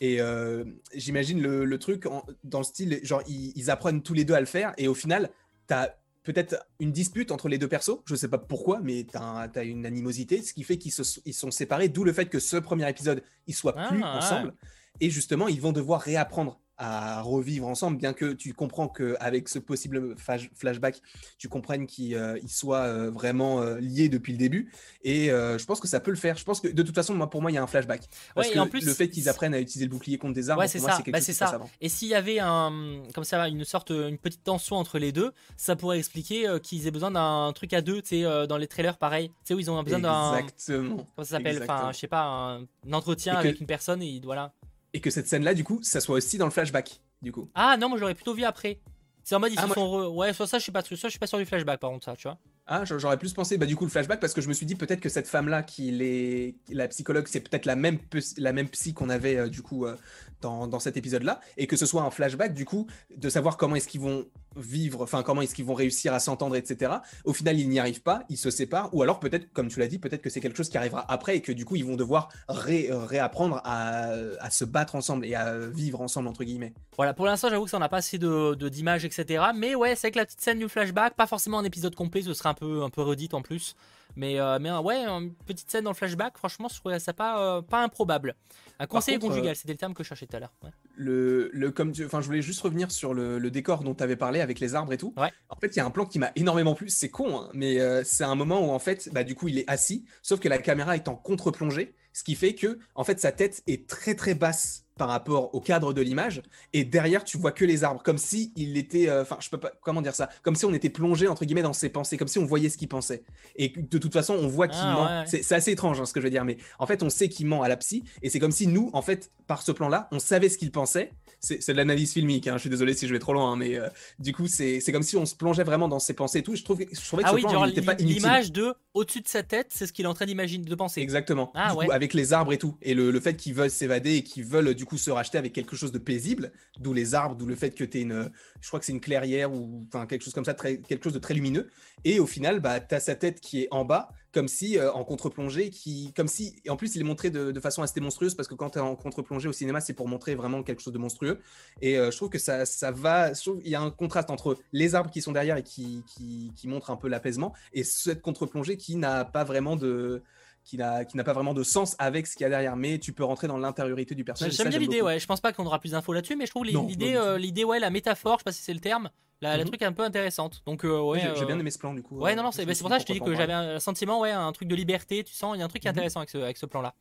Et 0.00 0.20
euh, 0.20 0.64
j'imagine 0.94 1.40
le, 1.40 1.78
truc 1.78 2.06
dans 2.42 2.58
le 2.58 2.64
style, 2.64 2.98
genre, 3.04 3.22
ils, 3.28 3.52
ils 3.54 3.70
apprennent 3.70 4.02
tous 4.02 4.14
les 4.14 4.24
deux 4.24 4.34
à 4.34 4.40
le 4.40 4.46
faire, 4.46 4.72
et 4.78 4.88
au 4.88 4.94
final, 4.94 5.30
t'as 5.68 5.90
peut-être 6.22 6.56
une 6.78 6.92
dispute 6.92 7.32
entre 7.32 7.48
les 7.48 7.58
deux 7.58 7.68
persos, 7.68 7.98
je 8.06 8.14
sais 8.14 8.28
pas 8.28 8.38
pourquoi, 8.38 8.80
mais 8.80 9.04
t'as 9.10 9.48
as 9.54 9.62
une 9.64 9.84
animosité, 9.86 10.40
ce 10.42 10.54
qui 10.54 10.62
fait 10.62 10.78
qu'ils 10.78 10.92
ils 11.24 11.34
sont 11.34 11.50
séparés, 11.50 11.88
d'où 11.88 12.04
le 12.04 12.12
fait 12.12 12.26
que 12.26 12.38
ce 12.38 12.56
premier 12.56 12.88
épisode, 12.88 13.22
ils 13.46 13.54
soient 13.54 13.74
Ah, 13.76 13.88
plus 13.88 13.98
ouais. 13.98 14.04
ensemble, 14.04 14.54
et 15.00 15.10
justement, 15.10 15.48
ils 15.48 15.60
vont 15.60 15.72
devoir 15.72 16.00
réapprendre 16.00 16.60
à 16.82 17.22
revivre 17.22 17.68
ensemble, 17.68 17.96
bien 17.96 18.12
que 18.12 18.32
tu 18.32 18.52
comprends 18.54 18.88
qu'avec 18.88 19.48
ce 19.48 19.60
possible 19.60 20.16
flash- 20.18 20.50
flashback, 20.54 21.00
tu 21.38 21.48
comprennes 21.48 21.86
qu'ils 21.86 22.16
euh, 22.16 22.38
soient 22.48 22.80
euh, 22.86 23.08
vraiment 23.10 23.60
euh, 23.62 23.78
liés 23.78 24.08
depuis 24.08 24.32
le 24.32 24.38
début. 24.38 24.72
Et 25.04 25.26
je 25.28 25.64
pense 25.64 25.78
que 25.80 25.86
ça 25.88 26.00
peut 26.00 26.10
le 26.10 26.16
faire. 26.16 26.36
Je 26.36 26.44
pense 26.44 26.60
que 26.60 26.68
de 26.68 26.82
toute 26.82 26.94
façon, 26.94 27.14
moi, 27.14 27.30
pour 27.30 27.40
moi, 27.40 27.50
il 27.50 27.54
y 27.54 27.58
a 27.58 27.62
un 27.62 27.66
flashback. 27.66 28.02
Parce 28.34 28.46
Ouais, 28.48 28.52
et 28.52 28.54
que 28.56 28.58
en 28.60 28.66
plus, 28.66 28.84
le 28.84 28.92
fait 28.94 29.08
qu'ils 29.08 29.28
apprennent 29.28 29.54
à 29.54 29.60
utiliser 29.60 29.84
le 29.86 29.90
bouclier 29.90 30.18
contre 30.18 30.34
des 30.34 30.50
arbres, 30.50 30.60
Ouais, 30.62 30.68
c'est 30.68 30.78
ça. 30.80 30.98
Bah, 31.06 31.20
chose 31.20 31.34
ça. 31.34 31.48
avant. 31.48 31.70
Et 31.80 31.88
s'il 31.88 32.08
y 32.08 32.14
avait 32.14 32.38
un, 32.40 33.02
comme 33.14 33.24
ça, 33.24 33.46
une 33.48 33.64
sorte, 33.64 33.90
une 33.90 34.18
petite 34.18 34.42
tension 34.42 34.76
entre 34.76 34.98
les 34.98 35.12
deux, 35.12 35.32
ça 35.56 35.76
pourrait 35.76 35.98
expliquer 35.98 36.46
qu'ils 36.62 36.86
aient 36.86 36.90
besoin 36.90 37.10
d'un 37.12 37.52
truc 37.54 37.72
à 37.74 37.80
deux, 37.80 38.02
tu 38.02 38.22
sais, 38.22 38.46
dans 38.48 38.56
les 38.56 38.66
trailers, 38.66 38.98
pareil. 38.98 39.28
Tu 39.28 39.34
sais, 39.44 39.54
où 39.54 39.60
ils 39.60 39.70
ont 39.70 39.80
besoin 39.82 40.00
d'un, 40.00 40.36
Exactement. 40.38 40.96
comment 40.96 41.06
ça 41.18 41.36
s'appelle, 41.36 41.60
enfin, 41.62 41.90
je 41.92 41.98
sais 41.98 42.08
pas, 42.08 42.24
un, 42.24 42.62
un 42.62 42.92
entretien 42.92 43.34
que- 43.34 43.38
avec 43.40 43.60
une 43.60 43.66
personne 43.66 44.02
et 44.02 44.20
voilà. 44.24 44.52
Et 44.94 45.00
que 45.00 45.10
cette 45.10 45.26
scène-là, 45.28 45.54
du 45.54 45.64
coup, 45.64 45.78
ça 45.82 46.00
soit 46.00 46.16
aussi 46.16 46.36
dans 46.38 46.44
le 46.44 46.50
flashback, 46.50 47.00
du 47.22 47.32
coup. 47.32 47.48
Ah 47.54 47.76
non, 47.78 47.88
moi 47.88 47.98
j'aurais 47.98 48.14
plutôt 48.14 48.34
vu 48.34 48.44
après. 48.44 48.78
C'est 49.24 49.34
en 49.36 49.40
mode 49.40 49.52
ils 49.52 49.58
Ah, 49.58 49.62
se 49.62 49.66
moi- 49.68 49.74
sont, 49.76 49.86
re- 49.86 50.08
ouais, 50.16 50.32
soit 50.32 50.46
ça, 50.48 50.58
je 50.58 50.64
suis 50.64 50.72
pas, 50.72 50.82
ça, 50.82 50.88
je 50.90 51.08
suis 51.08 51.18
pas 51.18 51.26
sûr 51.28 51.38
du 51.38 51.46
flashback 51.46 51.78
par 51.78 51.90
contre 51.90 52.04
ça, 52.04 52.16
tu 52.16 52.24
vois. 52.26 52.38
Ah, 52.66 52.84
j'a- 52.84 52.98
j'aurais 52.98 53.18
plus 53.18 53.32
pensé, 53.32 53.56
bah, 53.56 53.66
du 53.66 53.76
coup, 53.76 53.84
le 53.84 53.90
flashback, 53.90 54.18
parce 54.20 54.34
que 54.34 54.40
je 54.40 54.48
me 54.48 54.52
suis 54.52 54.66
dit 54.66 54.74
peut-être 54.74 55.00
que 55.00 55.08
cette 55.08 55.28
femme-là, 55.28 55.62
qui 55.62 55.90
est 56.02 56.54
la 56.68 56.88
psychologue, 56.88 57.26
c'est 57.28 57.40
peut-être 57.40 57.64
la 57.66 57.76
même, 57.76 57.98
la 58.36 58.52
même 58.52 58.68
psy 58.68 58.94
qu'on 58.94 59.08
avait, 59.10 59.36
euh, 59.36 59.48
du 59.48 59.62
coup, 59.62 59.86
euh, 59.86 59.96
dans, 60.40 60.66
dans 60.66 60.78
cet 60.80 60.96
épisode-là, 60.96 61.40
et 61.56 61.66
que 61.66 61.76
ce 61.76 61.86
soit 61.86 62.02
un 62.02 62.10
flashback, 62.10 62.52
du 62.52 62.64
coup, 62.64 62.86
de 63.16 63.28
savoir 63.28 63.56
comment 63.56 63.76
est-ce 63.76 63.88
qu'ils 63.88 64.00
vont 64.00 64.26
vivre, 64.56 65.02
enfin, 65.02 65.22
comment 65.22 65.42
est-ce 65.42 65.54
qu'ils 65.54 65.64
vont 65.64 65.74
réussir 65.74 66.12
à 66.12 66.20
s'entendre, 66.20 66.56
etc. 66.56 66.92
Au 67.24 67.32
final, 67.32 67.58
ils 67.58 67.68
n'y 67.68 67.78
arrivent 67.78 68.02
pas, 68.02 68.24
ils 68.28 68.36
se 68.36 68.50
séparent, 68.50 68.94
ou 68.94 69.02
alors 69.02 69.20
peut-être, 69.20 69.52
comme 69.52 69.68
tu 69.68 69.80
l'as 69.80 69.88
dit, 69.88 69.98
peut-être 69.98 70.22
que 70.22 70.30
c'est 70.30 70.40
quelque 70.40 70.56
chose 70.56 70.68
qui 70.68 70.78
arrivera 70.78 71.04
après, 71.10 71.36
et 71.36 71.40
que 71.40 71.52
du 71.52 71.64
coup, 71.64 71.76
ils 71.76 71.84
vont 71.84 71.96
devoir 71.96 72.28
euh, 72.50 73.06
réapprendre 73.06 73.60
à, 73.64 74.50
se 74.50 74.64
battre 74.64 74.94
ensemble 74.94 75.24
et 75.26 75.34
à 75.34 75.58
vivre 75.58 76.00
ensemble, 76.00 76.28
entre 76.28 76.44
guillemets. 76.44 76.74
Voilà, 76.96 77.14
pour 77.14 77.26
l'instant, 77.26 77.48
j'avoue 77.48 77.64
que 77.64 77.70
ça 77.70 77.78
n'a 77.78 77.88
pas 77.88 77.98
assez 77.98 78.18
de 78.18 78.54
de- 78.54 78.68
d'images, 78.68 79.04
etc. 79.04 79.44
Mais 79.54 79.74
ouais, 79.74 79.94
c'est 79.94 80.08
avec 80.08 80.16
la 80.16 80.24
petite 80.24 80.40
scène 80.40 80.58
du 80.58 80.68
flashback, 80.68 81.14
pas 81.14 81.26
forcément 81.26 81.58
un 81.58 81.64
épisode 81.64 81.94
complet, 81.94 82.22
ce 82.22 82.34
serait 82.34 82.50
un 82.50 82.54
peu, 82.54 82.82
un 82.82 82.90
peu 82.90 83.02
redite 83.02 83.34
en 83.34 83.42
plus. 83.42 83.74
Mais, 84.16 84.38
euh, 84.40 84.58
mais 84.60 84.70
euh, 84.70 84.80
ouais, 84.80 85.04
une 85.06 85.34
petite 85.46 85.70
scène 85.70 85.84
dans 85.84 85.90
le 85.90 85.96
flashback, 85.96 86.36
franchement, 86.38 86.68
je 86.68 86.76
trouvais 86.78 86.98
ça 86.98 87.12
pas, 87.12 87.58
euh, 87.58 87.62
pas 87.62 87.82
improbable. 87.82 88.34
Un 88.78 88.86
conseiller 88.86 89.18
contre, 89.18 89.34
conjugal, 89.34 89.54
c'était 89.56 89.72
le 89.72 89.78
terme 89.78 89.94
que 89.94 90.02
je 90.02 90.08
cherchais 90.08 90.26
tout 90.26 90.36
à 90.36 90.40
l'heure. 90.40 90.52
ouais. 90.64 90.70
le, 90.96 91.50
le 91.52 91.70
comme 91.70 91.92
tu- 91.92 92.02
je 92.02 92.16
voulais 92.26 92.42
juste 92.42 92.60
revenir 92.62 92.90
sur 92.90 93.14
le, 93.14 93.38
le 93.38 93.50
décor 93.50 93.84
dont 93.84 93.94
tu 93.94 94.02
avais 94.02 94.16
parlé 94.16 94.40
avec 94.40 94.60
les 94.60 94.74
arbres 94.74 94.92
et 94.92 94.98
tout. 94.98 95.14
Ouais. 95.16 95.30
En 95.48 95.56
fait, 95.56 95.68
il 95.68 95.76
y 95.76 95.80
a 95.80 95.86
un 95.86 95.90
plan 95.90 96.04
qui 96.04 96.18
m'a 96.18 96.32
énormément 96.36 96.74
plu, 96.74 96.88
c'est 96.88 97.08
con 97.08 97.40
hein, 97.42 97.48
mais 97.54 97.78
c'est 98.04 98.24
un 98.24 98.34
moment 98.34 98.66
où 98.66 98.70
en 98.72 98.78
fait, 98.78 99.08
bah 99.12 99.22
du 99.24 99.34
coup, 99.34 99.48
il 99.48 99.58
est 99.58 99.64
assis, 99.70 100.04
sauf 100.20 100.40
que 100.40 100.48
la 100.48 100.58
caméra 100.58 100.96
est 100.96 101.08
en 101.08 101.14
contre-plongée, 101.14 101.94
ce 102.12 102.24
qui 102.24 102.34
fait 102.34 102.54
que 102.54 102.78
en 102.94 103.04
fait 103.04 103.18
sa 103.20 103.32
tête 103.32 103.62
est 103.66 103.88
très 103.88 104.14
très 104.14 104.34
basse 104.34 104.84
par 105.02 105.08
rapport 105.08 105.52
au 105.52 105.60
cadre 105.60 105.92
de 105.92 106.00
l'image 106.00 106.42
et 106.72 106.84
derrière 106.84 107.24
tu 107.24 107.36
vois 107.36 107.50
que 107.50 107.64
les 107.64 107.82
arbres 107.82 108.00
comme 108.04 108.18
si 108.18 108.52
il 108.54 108.76
était 108.76 109.08
euh, 109.08 109.22
enfin 109.22 109.36
je 109.40 109.48
peux 109.50 109.58
pas 109.58 109.72
comment 109.82 110.00
dire 110.00 110.14
ça? 110.14 110.28
Comme 110.44 110.54
si 110.54 110.64
on 110.64 110.72
était 110.72 110.90
plongé 110.90 111.26
entre 111.26 111.44
guillemets 111.44 111.62
dans 111.62 111.72
ses 111.72 111.88
pensées 111.88 112.16
comme 112.16 112.28
si 112.28 112.38
on 112.38 112.44
voyait 112.46 112.68
ce 112.68 112.78
qu'il 112.78 112.86
pensait. 112.86 113.24
Et 113.56 113.70
de 113.76 113.98
toute 113.98 114.12
façon 114.12 114.34
on 114.34 114.46
voit 114.46 114.68
qu'il 114.68 114.78
Ah, 114.80 114.94
ment. 114.94 115.20
ouais, 115.22 115.42
c'est 115.42 115.54
assez 115.56 115.72
étrange 115.72 116.00
hein, 116.00 116.06
ce 116.06 116.12
que 116.12 116.20
je 116.20 116.26
veux 116.26 116.30
dire 116.30 116.44
mais 116.44 116.56
en 116.78 116.86
fait 116.86 117.02
on 117.02 117.10
sait 117.10 117.28
qu'il 117.28 117.46
ment 117.48 117.62
à 117.64 117.68
la 117.68 117.76
psy 117.78 118.04
et 118.22 118.30
c'est 118.30 118.38
comme 118.38 118.52
si 118.52 118.68
nous 118.68 118.90
en 118.92 119.02
fait 119.02 119.32
par 119.48 119.62
ce 119.62 119.72
plan 119.72 119.88
là 119.88 120.06
on 120.12 120.20
savait 120.20 120.48
ce 120.48 120.56
qu'il 120.56 120.70
pensait. 120.70 121.10
C'est 121.40 121.66
de 121.72 121.76
l'analyse 121.76 122.12
filmique 122.12 122.46
hein, 122.46 122.52
je 122.54 122.60
suis 122.60 122.70
désolé 122.70 122.94
si 122.94 123.08
je 123.08 123.12
vais 123.12 123.18
trop 123.18 123.32
loin 123.32 123.50
hein, 123.50 123.56
mais 123.56 123.76
euh, 123.76 123.88
du 124.20 124.32
coup 124.32 124.46
c'est 124.46 124.78
c'est 124.78 124.92
comme 124.92 125.02
si 125.02 125.16
on 125.16 125.26
se 125.26 125.34
plongeait 125.34 125.64
vraiment 125.64 125.88
dans 125.88 125.98
ses 125.98 126.14
pensées 126.14 126.38
et 126.38 126.42
tout 126.44 126.54
je 126.54 126.62
trouve 126.62 126.78
je 126.80 127.06
trouvais 127.08 127.24
que 127.24 127.28
Ah 127.28 127.32
ce 127.32 127.34
oui, 127.34 127.40
plan 127.42 127.50
genre 127.50 127.66
il 127.66 127.70
n'était 127.70 127.82
pas 127.82 127.94
inutile. 127.94 128.14
l'image 128.18 128.52
de 128.52 128.72
au-dessus 128.94 129.20
de 129.20 129.28
sa 129.28 129.42
tête, 129.42 129.68
c'est 129.70 129.86
ce 129.86 129.92
qu'il 129.92 130.04
est 130.04 130.08
en 130.08 130.14
train 130.14 130.26
d'imaginer, 130.26 130.64
de 130.64 130.74
penser. 130.74 131.00
Exactement. 131.00 131.50
Ah, 131.54 131.68
Du 131.68 131.74
coup, 131.74 131.78
ouais. 131.80 131.90
avec 131.92 132.12
les 132.14 132.32
arbres 132.32 132.52
et 132.52 132.58
tout. 132.58 132.76
Et 132.82 132.94
le, 132.94 133.10
le 133.10 133.20
fait 133.20 133.34
qu'ils 133.36 133.54
veulent 133.54 133.70
s'évader 133.70 134.16
et 134.16 134.22
qu'ils 134.22 134.44
veulent 134.44 134.74
du 134.74 134.84
coup 134.84 134.98
se 134.98 135.10
racheter 135.10 135.38
avec 135.38 135.52
quelque 135.52 135.76
chose 135.76 135.92
de 135.92 135.98
paisible, 135.98 136.52
d'où 136.78 136.92
les 136.92 137.14
arbres, 137.14 137.34
d'où 137.36 137.46
le 137.46 137.54
fait 137.54 137.70
que 137.70 137.84
tu 137.84 137.98
es 137.98 138.02
une. 138.02 138.30
Je 138.60 138.68
crois 138.68 138.80
que 138.80 138.86
c'est 138.86 138.92
une 138.92 139.00
clairière 139.00 139.52
ou 139.52 139.84
enfin 139.88 140.06
quelque 140.06 140.22
chose 140.22 140.34
comme 140.34 140.44
ça, 140.44 140.54
très, 140.54 140.78
quelque 140.80 141.04
chose 141.04 141.14
de 141.14 141.18
très 141.18 141.34
lumineux. 141.34 141.70
Et 142.04 142.20
au 142.20 142.26
final, 142.26 142.60
bah, 142.60 142.80
tu 142.80 142.94
as 142.94 143.00
sa 143.00 143.14
tête 143.14 143.40
qui 143.40 143.62
est 143.62 143.68
en 143.70 143.84
bas, 143.84 144.10
comme 144.32 144.48
si 144.48 144.78
euh, 144.78 144.92
en 144.92 145.04
contre-plongée, 145.04 145.70
qui, 145.70 146.12
comme 146.14 146.28
si. 146.28 146.56
Et 146.64 146.70
en 146.70 146.76
plus, 146.76 146.94
il 146.96 147.00
est 147.00 147.04
montré 147.04 147.30
de, 147.30 147.52
de 147.52 147.60
façon 147.60 147.82
assez 147.82 148.00
monstrueuse 148.00 148.34
parce 148.34 148.48
que 148.48 148.54
quand 148.54 148.70
tu 148.70 148.78
es 148.78 148.82
en 148.82 148.96
contre-plongée 148.96 149.48
au 149.48 149.52
cinéma, 149.52 149.80
c'est 149.80 149.92
pour 149.92 150.08
montrer 150.08 150.34
vraiment 150.34 150.62
quelque 150.62 150.80
chose 150.80 150.92
de 150.92 150.98
monstrueux. 150.98 151.38
Et 151.80 151.98
euh, 151.98 152.10
je 152.10 152.16
trouve 152.16 152.30
que 152.30 152.38
ça, 152.38 152.64
ça 152.66 152.90
va. 152.90 153.32
Il 153.64 153.68
y 153.68 153.74
a 153.74 153.80
un 153.80 153.90
contraste 153.90 154.30
entre 154.30 154.56
les 154.72 154.94
arbres 154.94 155.10
qui 155.10 155.20
sont 155.20 155.32
derrière 155.32 155.56
et 155.56 155.62
qui, 155.62 156.02
qui, 156.06 156.52
qui 156.56 156.68
montrent 156.68 156.90
un 156.90 156.96
peu 156.96 157.08
l'apaisement 157.08 157.52
et 157.72 157.84
cette 157.84 158.22
contre-plongée 158.22 158.76
qui 158.76 158.96
n'a 158.96 159.24
pas 159.24 159.44
vraiment 159.44 159.76
de 159.76 160.22
qui 160.64 160.76
n'a 160.76 161.04
pas 161.24 161.32
vraiment 161.32 161.54
de 161.54 161.62
sens 161.62 161.96
avec 161.98 162.26
ce 162.26 162.34
qu'il 162.36 162.44
y 162.44 162.46
a 162.46 162.48
derrière 162.50 162.76
mais 162.76 162.98
tu 162.98 163.12
peux 163.12 163.24
rentrer 163.24 163.48
dans 163.48 163.58
l'intériorité 163.58 164.14
du 164.14 164.24
personnage 164.24 164.54
J'aime 164.54 164.68
bien 164.68 164.78
l'idée, 164.78 165.02
ouais. 165.02 165.18
Je 165.18 165.26
pense 165.26 165.40
pas 165.40 165.52
qu'on 165.52 165.66
aura 165.66 165.78
plus 165.80 165.90
d'infos 165.92 166.12
là-dessus, 166.12 166.36
mais 166.36 166.46
je 166.46 166.50
trouve 166.50 166.64
l'idée, 166.64 167.14
euh, 167.16 167.36
l'idée, 167.38 167.64
ouais, 167.64 167.78
la 167.80 167.90
métaphore, 167.90 168.34
je 168.34 168.38
sais 168.38 168.44
pas 168.44 168.52
si 168.52 168.62
c'est 168.62 168.72
le 168.74 168.80
terme, 168.80 169.10
la, 169.40 169.56
la 169.56 169.64
Mhm. 169.64 169.68
truc 169.70 169.82
un 169.82 169.92
peu 169.92 170.02
intéressante. 170.04 170.62
Donc, 170.64 170.84
euh, 170.84 171.00
ouais. 171.00 171.20
J'ai 171.20 171.28
euh, 171.42 171.44
bien 171.46 171.58
aimé 171.58 171.70
ce 171.70 171.78
plan 171.78 171.92
du 171.94 172.02
coup 172.02 172.16
Ouais, 172.18 172.34
non, 172.36 172.44
non, 172.44 172.52
c'est 172.52 172.64
bah, 172.64 172.72
pour 172.78 172.88
ça 172.88 172.96
que 172.96 173.02
je 173.02 173.06
te 173.08 173.12
dis 173.12 173.20
que 173.20 173.34
j'avais 173.34 173.52
un 173.52 173.80
sentiment, 173.80 174.20
ouais, 174.20 174.30
un 174.30 174.52
truc 174.52 174.68
de 174.68 174.74
liberté, 174.76 175.24
tu 175.24 175.34
sens, 175.34 175.56
il 175.56 175.58
y 175.58 175.62
a 175.62 175.64
un 175.64 175.68
truc 175.68 175.82
qui 175.82 175.88
est 175.88 175.90
Mhm. 175.90 175.96
intéressant 175.98 176.20
avec 176.20 176.30
ce, 176.30 176.38
avec 176.38 176.56
ce 176.56 176.66
plan-là. 176.66 176.94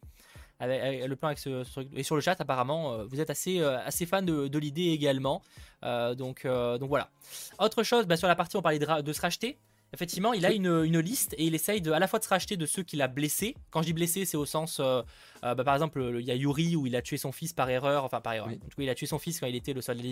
Avec, 0.60 0.82
avec 0.82 1.06
le 1.08 1.16
plan 1.16 1.28
avec 1.30 1.40
ce. 1.40 1.64
Et 1.96 2.04
sur 2.04 2.16
le 2.16 2.22
chat, 2.22 2.40
apparemment, 2.40 3.04
vous 3.06 3.20
êtes 3.20 3.30
assez, 3.32 3.62
assez 3.64 4.06
fan 4.06 4.26
de, 4.26 4.48
de 4.48 4.60
l'idée 4.60 4.90
également. 4.90 5.42
Donc, 5.84 6.46
donc 6.46 6.90
voilà. 6.90 7.10
Autre 7.60 7.84
chose, 7.84 8.06
bah, 8.06 8.18
sur 8.18 8.28
la 8.28 8.36
partie, 8.36 8.58
on 8.58 8.62
parlait 8.62 8.80
de 8.80 9.14
se 9.14 9.22
racheter. 9.22 9.58
Effectivement, 9.94 10.32
il 10.34 10.46
a 10.46 10.52
une, 10.54 10.68
une 10.86 11.00
liste 11.00 11.34
et 11.38 11.46
il 11.46 11.54
essaye 11.54 11.82
de, 11.82 11.92
à 11.92 12.00
la 12.00 12.08
fois 12.08 12.18
de 12.20 12.24
se 12.24 12.30
racheter 12.30 12.56
de 12.56 12.66
ceux 12.66 12.82
qu'il 12.84 13.02
a 13.02 13.08
blessés. 13.10 13.56
Quand 13.72 13.82
je 13.82 13.88
dis 13.88 13.94
blessé, 13.94 14.24
c'est 14.24 14.38
au 14.38 14.46
sens, 14.46 14.80
euh, 14.80 15.02
euh, 15.44 15.54
bah, 15.54 15.64
par 15.66 15.74
exemple, 15.74 16.00
le- 16.00 16.22
il 16.22 16.26
y 16.26 16.32
a 16.32 16.36
Yuri 16.36 16.78
où 16.78 16.88
il 16.88 16.96
a 16.96 17.02
tué 17.02 17.18
son 17.18 17.32
fils 17.34 17.52
par 17.52 17.70
erreur, 17.70 18.06
enfin 18.06 18.22
par 18.22 18.34
erreur. 18.34 18.48
Oui. 18.48 18.56
En 18.64 18.70
tout 18.70 18.78
cas, 18.78 18.84
il 18.84 18.90
a 18.90 18.96
tué 18.96 19.06
son 19.06 19.20
fils 19.20 19.40
quand 19.42 19.48
il 19.48 19.56
était 19.56 19.74
le 19.74 19.82
soldat 19.82 20.02
de 20.02 20.08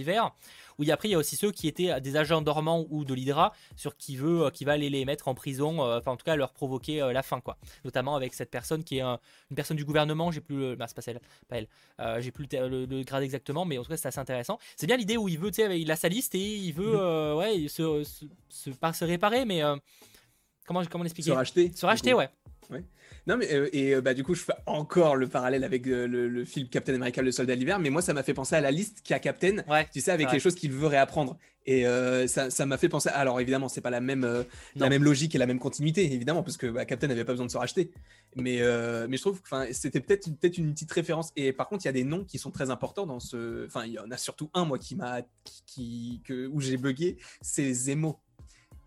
l'hiver. 0.80 0.80
Ou 0.80 0.84
il 0.84 0.88
y 0.88 0.92
a 0.92 0.94
après, 0.96 1.08
il 1.10 1.12
y 1.12 1.16
a 1.16 1.18
aussi 1.18 1.36
ceux 1.36 1.52
qui 1.52 1.68
étaient 1.68 2.00
des 2.02 2.16
agents 2.18 2.42
dormants 2.42 2.86
ou 2.90 3.06
de 3.06 3.14
l'Hydra, 3.14 3.54
sur 3.76 3.96
qui 3.98 4.16
veut, 4.18 4.46
euh, 4.46 4.50
qui 4.50 4.66
va 4.66 4.74
aller 4.74 4.90
les 4.90 5.06
mettre 5.06 5.28
en 5.28 5.36
prison, 5.36 5.84
euh, 5.84 6.00
enfin 6.00 6.12
en 6.12 6.18
tout 6.18 6.24
cas 6.26 6.36
leur 6.36 6.52
provoquer 6.54 7.02
euh, 7.02 7.14
la 7.14 7.22
fin, 7.24 7.40
quoi. 7.42 7.58
Notamment 7.86 8.16
avec 8.16 8.34
cette 8.34 8.50
personne 8.52 8.84
qui 8.84 8.98
est 8.98 9.02
un- 9.02 9.20
une 9.50 9.56
personne 9.56 9.78
du 9.78 9.86
gouvernement, 9.86 10.32
j'ai 10.32 10.42
plus 10.42 10.58
le, 10.58 10.76
bah, 10.76 10.86
c'est 10.88 10.96
pas 10.96 11.02
celle, 11.02 11.20
pas 11.48 11.58
elle, 11.58 11.68
Euh, 12.00 12.22
j'ai 12.22 12.32
plus 12.32 12.44
le, 12.44 12.48
ter- 12.48 12.70
le- 12.70 12.86
le 12.86 13.04
grade 13.04 13.24
exactement, 13.24 13.66
mais 13.66 13.78
en 13.78 13.84
tout 13.84 13.90
cas 13.90 13.98
c'est 13.98 14.08
assez 14.08 14.20
intéressant. 14.20 14.58
C'est 14.78 14.88
bien 14.88 14.96
l'idée 14.98 15.18
où 15.18 15.28
il 15.28 15.38
veut, 15.38 15.52
tu 15.52 15.56
sais, 15.62 15.80
il 15.82 15.92
a 15.92 15.96
sa 15.98 16.08
liste 16.08 16.34
et 16.36 16.56
il 16.58 16.72
veut, 16.74 16.94
Mhm. 16.94 17.00
euh, 17.00 17.36
ouais, 17.36 17.68
se, 17.68 18.04
se, 18.04 18.26
se- 18.50 18.70
pas 18.70 18.94
se 18.94 19.04
réparer, 19.06 19.44
mais 19.46 19.62
euh, 19.64 19.76
comment, 20.66 20.82
comment 20.86 21.04
l'expliquer? 21.04 21.32
Se 21.32 21.36
racheter 21.36 21.72
Se 21.76 21.86
racheter, 21.86 22.12
coup. 22.14 22.22
Ouais. 22.70 22.84
non 23.28 23.38
mais 23.38 23.54
euh, 23.54 23.70
et 23.74 23.96
euh, 23.96 24.02
bah 24.02 24.14
du 24.14 24.24
coup 24.24 24.36
je 24.36 24.44
fais 24.44 24.54
encore 24.66 25.16
le 25.16 25.28
parallèle 25.28 25.64
avec 25.64 25.86
euh, 25.88 26.08
le, 26.08 26.28
le 26.28 26.46
film 26.46 26.68
Captain 26.70 26.94
America 26.96 27.22
le 27.22 27.32
soldat 27.32 27.56
de 27.56 27.60
l'hiver 27.60 27.80
mais 27.80 27.90
moi 27.90 28.02
ça 28.02 28.14
m'a 28.14 28.24
fait 28.24 28.34
penser 28.34 28.56
à 28.56 28.62
la 28.62 28.72
liste 28.72 29.02
qu'a 29.04 29.20
Captain 29.20 29.64
Ouais. 29.68 29.88
tu 29.92 30.02
sais 30.02 30.12
avec 30.12 30.28
Ouais. 30.28 30.34
les 30.34 30.40
choses 30.40 30.56
qu'il 30.56 30.72
veut 30.72 30.88
réapprendre 30.88 31.38
et 31.66 31.84
ça 32.28 32.50
ça 32.50 32.66
m'a 32.66 32.78
fait 32.78 32.90
penser 32.90 33.10
alors 33.10 33.40
évidemment 33.40 33.70
c'est 33.70 33.82
pas 33.82 33.92
la 33.92 34.02
même 34.02 34.46
la 34.76 34.90
même 34.90 35.04
logique 35.04 35.36
et 35.36 35.38
la 35.38 35.46
même 35.46 35.60
continuité 35.60 36.12
évidemment 36.12 36.42
parce 36.42 36.58
que 36.58 36.66
bah, 36.68 36.86
Captain 36.86 37.08
n'avait 37.08 37.26
pas 37.26 37.34
besoin 37.34 37.46
de 37.46 37.52
se 37.52 37.58
racheter 37.58 37.92
mais 38.36 38.60
mais 39.08 39.18
je 39.18 39.22
trouve 39.22 39.40
que 39.42 39.50
c'était 39.74 40.00
peut-être 40.00 40.26
une- 40.28 40.36
peut-être 40.38 40.58
une 40.58 40.74
petite 40.74 40.92
référence 40.92 41.32
et 41.36 41.54
par 41.54 41.68
contre 41.68 41.86
il 41.86 41.88
y 41.88 41.90
a 41.90 41.94
des 41.94 42.04
noms 42.06 42.24
qui 42.24 42.40
sont 42.40 42.50
très 42.50 42.72
importants 42.72 43.06
dans 43.06 43.20
ce 43.20 43.66
enfin 43.68 43.86
il 43.86 43.92
y 43.94 44.00
en 44.00 44.10
a 44.10 44.18
surtout 44.18 44.50
un 44.56 44.66
moi 44.66 44.80
qui 44.80 44.96
m'a 44.96 45.22
qui, 45.44 45.64
qui- 45.68 46.22
que 46.26 46.48
où 46.48 46.60
j'ai 46.60 46.78
bugué 46.78 47.18
c'est 47.42 47.72
Zemo 47.72 48.20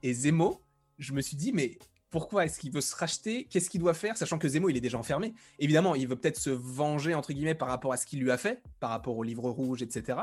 et 0.03 0.13
Zemo 0.13 0.61
je 0.99 1.13
me 1.13 1.21
suis 1.21 1.37
dit 1.37 1.53
mais 1.53 1.79
pourquoi 2.13 2.45
est-ce 2.45 2.61
qu'il 2.61 2.71
veut 2.71 2.81
se 2.81 2.95
racheter 2.95 3.45
Qu'est-ce 3.51 3.69
qu'il 3.69 3.81
doit 3.81 3.95
faire 3.95 4.17
Sachant 4.17 4.39
que 4.39 4.47
Zemo, 4.49 4.69
il 4.69 4.77
est 4.77 4.81
déjà 4.81 4.99
enfermé. 4.99 5.35
Évidemment, 5.59 5.97
il 5.97 6.07
veut 6.07 6.15
peut-être 6.15 6.39
se 6.39 6.51
venger, 6.51 7.15
entre 7.15 7.33
guillemets, 7.33 7.57
par 7.57 7.67
rapport 7.69 7.93
à 7.93 7.97
ce 7.97 8.07
qu'il 8.07 8.21
lui 8.21 8.31
a 8.31 8.37
fait, 8.37 8.63
par 8.79 8.91
rapport 8.91 9.17
au 9.17 9.25
livre 9.25 9.51
rouge, 9.51 9.83
etc. 9.83 10.21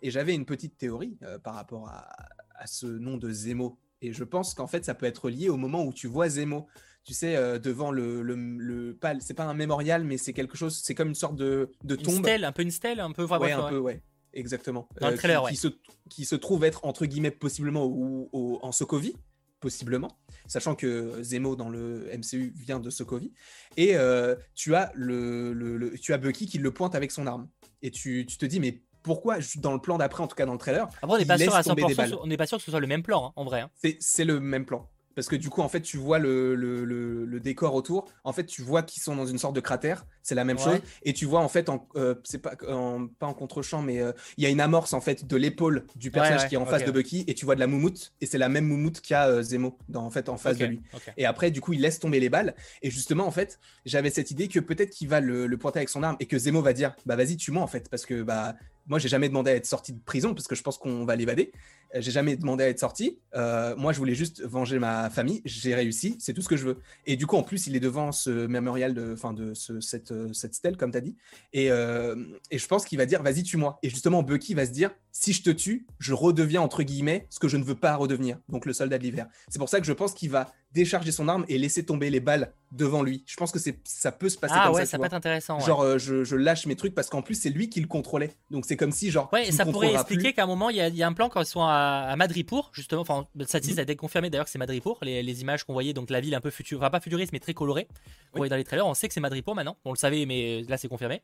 Et 0.00 0.10
j'avais 0.10 0.34
une 0.34 0.46
petite 0.46 0.78
théorie 0.78 1.18
euh, 1.22 1.38
par 1.38 1.54
rapport 1.54 1.88
à, 1.88 2.08
à 2.54 2.66
ce 2.66 2.86
nom 2.86 3.18
de 3.18 3.30
Zemo. 3.30 3.76
Et 4.00 4.12
je 4.14 4.24
pense 4.24 4.54
qu'en 4.54 4.66
fait, 4.66 4.84
ça 4.84 4.94
peut 4.94 5.06
être 5.06 5.28
lié 5.28 5.48
au 5.50 5.56
moment 5.58 5.84
où 5.84 5.92
tu 5.92 6.06
vois 6.06 6.28
Zemo. 6.30 6.66
Tu 7.04 7.14
sais, 7.14 7.34
euh, 7.34 7.58
devant 7.58 7.90
le. 7.90 8.22
le, 8.22 8.36
le 8.36 8.94
pas, 8.94 9.14
c'est 9.18 9.34
pas 9.34 9.42
un 9.44 9.54
mémorial, 9.54 10.04
mais 10.04 10.18
c'est 10.18 10.32
quelque 10.32 10.56
chose. 10.56 10.80
C'est 10.82 10.94
comme 10.94 11.08
une 11.08 11.14
sorte 11.16 11.34
de, 11.34 11.70
de 11.82 11.96
Une 11.96 12.02
tombe. 12.02 12.18
stèle, 12.20 12.44
un 12.44 12.52
peu 12.52 12.62
une 12.62 12.70
stèle, 12.70 13.00
un 13.00 13.10
peu. 13.10 13.24
Ouais, 13.24 13.38
bref, 13.38 13.56
un 13.58 13.64
ouais. 13.64 13.70
peu, 13.70 13.78
ouais. 13.78 14.02
Exactement. 14.32 14.88
Dans 15.00 15.08
le 15.08 15.14
qui- 15.14 15.18
trailer, 15.18 15.42
qui, 15.42 15.46
ouais. 15.50 15.54
se, 15.56 15.68
qui 16.08 16.24
se 16.24 16.36
trouve 16.36 16.64
être, 16.64 16.84
entre 16.84 17.04
guillemets, 17.06 17.32
possiblement 17.32 17.84
au- 17.84 18.28
au- 18.32 18.58
en 18.62 18.70
Sokovie, 18.72 19.16
possiblement, 19.62 20.18
sachant 20.46 20.74
que 20.74 21.22
Zemo 21.22 21.56
dans 21.56 21.70
le 21.70 22.10
MCU 22.18 22.52
vient 22.54 22.80
de 22.80 22.90
Sokovie. 22.90 23.32
Et 23.78 23.96
euh, 23.96 24.34
tu, 24.54 24.74
as 24.74 24.92
le, 24.94 25.54
le- 25.54 25.78
le- 25.78 25.98
tu 25.98 26.12
as 26.12 26.18
Bucky 26.18 26.44
qui 26.46 26.58
le 26.58 26.70
pointe 26.70 26.94
avec 26.94 27.10
son 27.10 27.26
arme. 27.26 27.48
Et 27.80 27.90
tu, 27.90 28.26
tu 28.26 28.36
te 28.36 28.44
dis, 28.44 28.60
mais 28.60 28.82
pourquoi, 29.02 29.38
dans 29.56 29.72
le 29.72 29.80
plan 29.80 29.98
d'après, 29.98 30.22
en 30.22 30.26
tout 30.28 30.36
cas 30.36 30.44
dans 30.46 30.52
le 30.52 30.58
trailer, 30.58 30.86
Après, 31.00 31.14
on 31.14 31.18
n'est 31.18 31.24
pas 31.24 31.38
sûr 31.38 31.46
laisse 31.46 31.54
à 31.54 31.62
tomber 31.64 31.82
des 31.84 31.94
100%, 31.94 31.96
balles. 31.96 32.14
on 32.22 32.26
n'est 32.26 32.36
pas 32.36 32.46
sûr 32.46 32.58
que 32.58 32.64
ce 32.64 32.70
soit 32.70 32.80
le 32.80 32.86
même 32.86 33.02
plan, 33.02 33.26
hein, 33.28 33.32
en 33.36 33.44
vrai. 33.44 33.60
hein. 33.62 33.70
c'est 34.00 34.24
le 34.24 34.38
même 34.40 34.64
plan. 34.66 34.88
Parce 35.14 35.28
que 35.28 35.36
du 35.36 35.48
coup, 35.50 35.60
en 35.60 35.68
fait, 35.68 35.80
tu 35.82 35.96
vois 35.98 36.18
le, 36.18 36.54
le, 36.54 36.84
le- 36.84 37.24
le 37.24 37.40
décor 37.40 37.74
autour. 37.74 38.06
En 38.24 38.32
fait, 38.32 38.44
tu 38.46 38.62
vois 38.62 38.82
qu'ils 38.82 39.02
sont 39.02 39.14
dans 39.16 39.26
une 39.26 39.38
sorte 39.38 39.54
de 39.54 39.60
cratère. 39.60 40.06
C'est 40.22 40.34
la 40.34 40.44
même 40.44 40.56
Ouais. 40.58 40.62
chose. 40.64 40.80
Et 41.02 41.12
tu 41.12 41.26
vois, 41.26 41.40
en 41.40 41.48
fait, 41.48 41.68
en, 41.68 41.86
euh, 41.96 42.14
c'est 42.24 42.38
pas, 42.38 42.54
en, 42.68 43.06
pas 43.08 43.26
en 43.26 43.34
contre-champ, 43.34 43.82
mais 43.82 44.00
euh, 44.00 44.12
il 44.36 44.44
y 44.44 44.46
a 44.46 44.50
une 44.50 44.60
amorce, 44.60 44.92
en 44.92 45.00
fait, 45.00 45.26
de 45.26 45.36
l'épaule 45.36 45.84
du 45.96 46.10
personnage 46.10 46.42
ouais, 46.42 46.48
qui 46.48 46.54
est 46.54 46.58
en 46.58 46.66
face 46.66 46.84
de 46.84 46.90
Bucky. 46.90 47.24
Et 47.26 47.34
tu 47.34 47.44
vois 47.44 47.54
de 47.54 47.60
la 47.60 47.66
moumoute. 47.66 48.12
Et 48.20 48.26
c'est 48.26 48.38
la 48.38 48.48
même 48.48 48.66
moumoute 48.66 49.00
qu'a 49.00 49.28
euh, 49.28 49.42
Zemo, 49.42 49.78
dans, 49.88 50.04
en 50.04 50.10
fait, 50.10 50.28
en 50.28 50.36
face 50.36 50.58
de 50.58 50.66
lui. 50.66 50.80
Et 51.16 51.26
après, 51.26 51.50
du 51.50 51.60
coup, 51.60 51.72
il 51.72 51.80
laisse 51.80 51.98
tomber 51.98 52.20
les 52.20 52.28
balles. 52.28 52.54
Et 52.82 52.90
justement, 52.90 53.26
en 53.26 53.30
fait, 53.32 53.58
j'avais 53.84 54.10
cette 54.10 54.30
idée 54.30 54.48
que 54.48 54.60
peut-être 54.60 54.90
qu'il 54.90 55.08
va 55.08 55.20
le, 55.20 55.46
le 55.46 55.58
pointer 55.58 55.78
avec 55.80 55.88
son 55.88 56.02
arme 56.02 56.16
et 56.20 56.26
que 56.26 56.38
Zemo 56.38 56.62
va 56.62 56.72
dire 56.72 56.94
Bah, 57.06 57.16
vas-y, 57.16 57.36
tue-moi, 57.36 57.62
en 57.62 57.66
fait. 57.66 57.88
Parce 57.90 58.06
que, 58.06 58.22
bah, 58.22 58.54
moi, 58.86 58.98
j'ai 58.98 59.08
jamais 59.08 59.28
demandé 59.28 59.50
à 59.50 59.54
être 59.54 59.66
sorti 59.66 59.92
de 59.92 60.00
prison 60.00 60.34
parce 60.34 60.48
que 60.48 60.54
je 60.54 60.62
pense 60.62 60.78
qu'on 60.78 61.04
va 61.04 61.14
l'évader. 61.16 61.52
J'ai 61.94 62.10
jamais 62.10 62.36
demandé 62.36 62.64
à 62.64 62.68
être 62.68 62.78
sorti. 62.78 63.18
Euh, 63.34 63.76
moi, 63.76 63.92
je 63.92 63.98
voulais 63.98 64.14
juste 64.14 64.42
venger 64.42 64.78
ma 64.78 65.10
famille. 65.10 65.42
J'ai 65.44 65.74
réussi. 65.74 66.16
C'est 66.18 66.32
tout 66.32 66.42
ce 66.42 66.48
que 66.48 66.56
je 66.56 66.64
veux. 66.64 66.78
Et 67.06 67.16
du 67.16 67.26
coup, 67.26 67.36
en 67.36 67.42
plus, 67.42 67.66
il 67.66 67.76
est 67.76 67.80
devant 67.80 68.12
ce 68.12 68.46
mémorial 68.46 68.94
de, 68.94 69.12
enfin, 69.12 69.32
de 69.32 69.52
ce, 69.54 69.80
cette, 69.80 70.12
euh, 70.12 70.32
cette 70.32 70.54
stèle, 70.54 70.76
comme 70.76 70.90
tu 70.90 70.98
as 70.98 71.02
dit. 71.02 71.16
Et, 71.52 71.70
euh, 71.70 72.16
et 72.50 72.58
je 72.58 72.66
pense 72.66 72.84
qu'il 72.84 72.98
va 72.98 73.06
dire 73.06 73.22
Vas-y, 73.22 73.42
tue-moi. 73.42 73.78
Et 73.82 73.90
justement, 73.90 74.22
Bucky 74.22 74.54
va 74.54 74.64
se 74.64 74.70
dire 74.70 74.90
Si 75.10 75.32
je 75.32 75.42
te 75.42 75.50
tue, 75.50 75.86
je 75.98 76.14
redeviens, 76.14 76.62
entre 76.62 76.82
guillemets, 76.82 77.26
ce 77.28 77.38
que 77.38 77.48
je 77.48 77.56
ne 77.56 77.64
veux 77.64 77.74
pas 77.74 77.96
redevenir. 77.96 78.38
Donc, 78.48 78.64
le 78.64 78.72
soldat 78.72 78.98
de 78.98 79.02
l'hiver. 79.02 79.26
C'est 79.48 79.58
pour 79.58 79.68
ça 79.68 79.80
que 79.80 79.86
je 79.86 79.92
pense 79.92 80.14
qu'il 80.14 80.30
va 80.30 80.50
décharger 80.74 81.12
son 81.12 81.28
arme 81.28 81.44
et 81.48 81.58
laisser 81.58 81.84
tomber 81.84 82.10
les 82.10 82.20
balles 82.20 82.52
devant 82.70 83.02
lui. 83.02 83.22
Je 83.26 83.36
pense 83.36 83.52
que 83.52 83.58
c'est 83.58 83.78
ça 83.84 84.10
peut 84.12 84.30
se 84.30 84.38
passer 84.38 84.54
Ah 84.56 84.68
comme 84.68 84.76
ouais, 84.76 84.86
ça. 84.86 84.98
peut 84.98 85.04
être 85.04 85.12
intéressant. 85.12 85.58
ouais. 85.58 85.64
Genre, 85.66 85.82
euh, 85.82 85.98
je, 85.98 86.24
je 86.24 86.36
lâche 86.36 86.64
mes 86.66 86.74
trucs 86.76 86.94
parce 86.94 87.10
qu'en 87.10 87.20
plus, 87.20 87.34
c'est 87.34 87.50
lui 87.50 87.68
qui 87.68 87.80
le 87.82 87.86
contrôlait. 87.86 88.30
Donc, 88.50 88.64
c'est 88.64 88.76
comme 88.78 88.92
si, 88.92 89.10
genre, 89.10 89.28
Ouais, 89.32 89.50
ça 89.52 89.66
pourrait 89.66 89.92
expliquer 89.92 90.32
qu'à 90.32 90.44
un 90.44 90.46
moment, 90.46 90.70
il 90.70 90.76
y, 90.76 90.96
y 90.96 91.02
a 91.02 91.06
un 91.06 91.12
plan 91.12 91.28
quand 91.28 91.42
ils 91.42 91.46
sont 91.46 91.62
à, 91.62 92.06
à 92.10 92.16
Madripour, 92.16 92.70
justement. 92.72 93.02
Enfin, 93.02 93.26
ça, 93.46 93.58
Mhm. 93.58 93.64
ça 93.74 93.80
a 93.80 93.82
été 93.82 93.96
confirmé 93.96 94.30
d'ailleurs 94.30 94.46
que 94.46 94.50
c'est 94.50 94.58
Madripour. 94.58 94.98
Les, 95.02 95.22
les 95.22 95.40
images 95.42 95.64
qu'on 95.64 95.74
voyait, 95.74 95.92
donc 95.92 96.08
la 96.08 96.20
ville 96.20 96.34
un 96.34 96.40
peu 96.40 96.50
future, 96.50 96.78
enfin 96.78 96.88
pas 96.90 97.00
futuriste, 97.00 97.32
mais 97.32 97.40
très 97.40 97.52
colorée, 97.54 97.86
qu'on 98.32 98.38
voyait 98.38 98.50
dans 98.50 98.56
les 98.56 98.64
trailers. 98.64 98.86
On 98.86 98.94
sait 98.94 99.08
que 99.08 99.12
c'est 99.14 99.20
Madripour 99.20 99.54
maintenant. 99.54 99.76
On 99.84 99.92
le 99.92 99.98
savait, 99.98 100.24
mais 100.24 100.62
là 100.68 100.78
c'est 100.78 100.88
confirmé. 100.88 101.20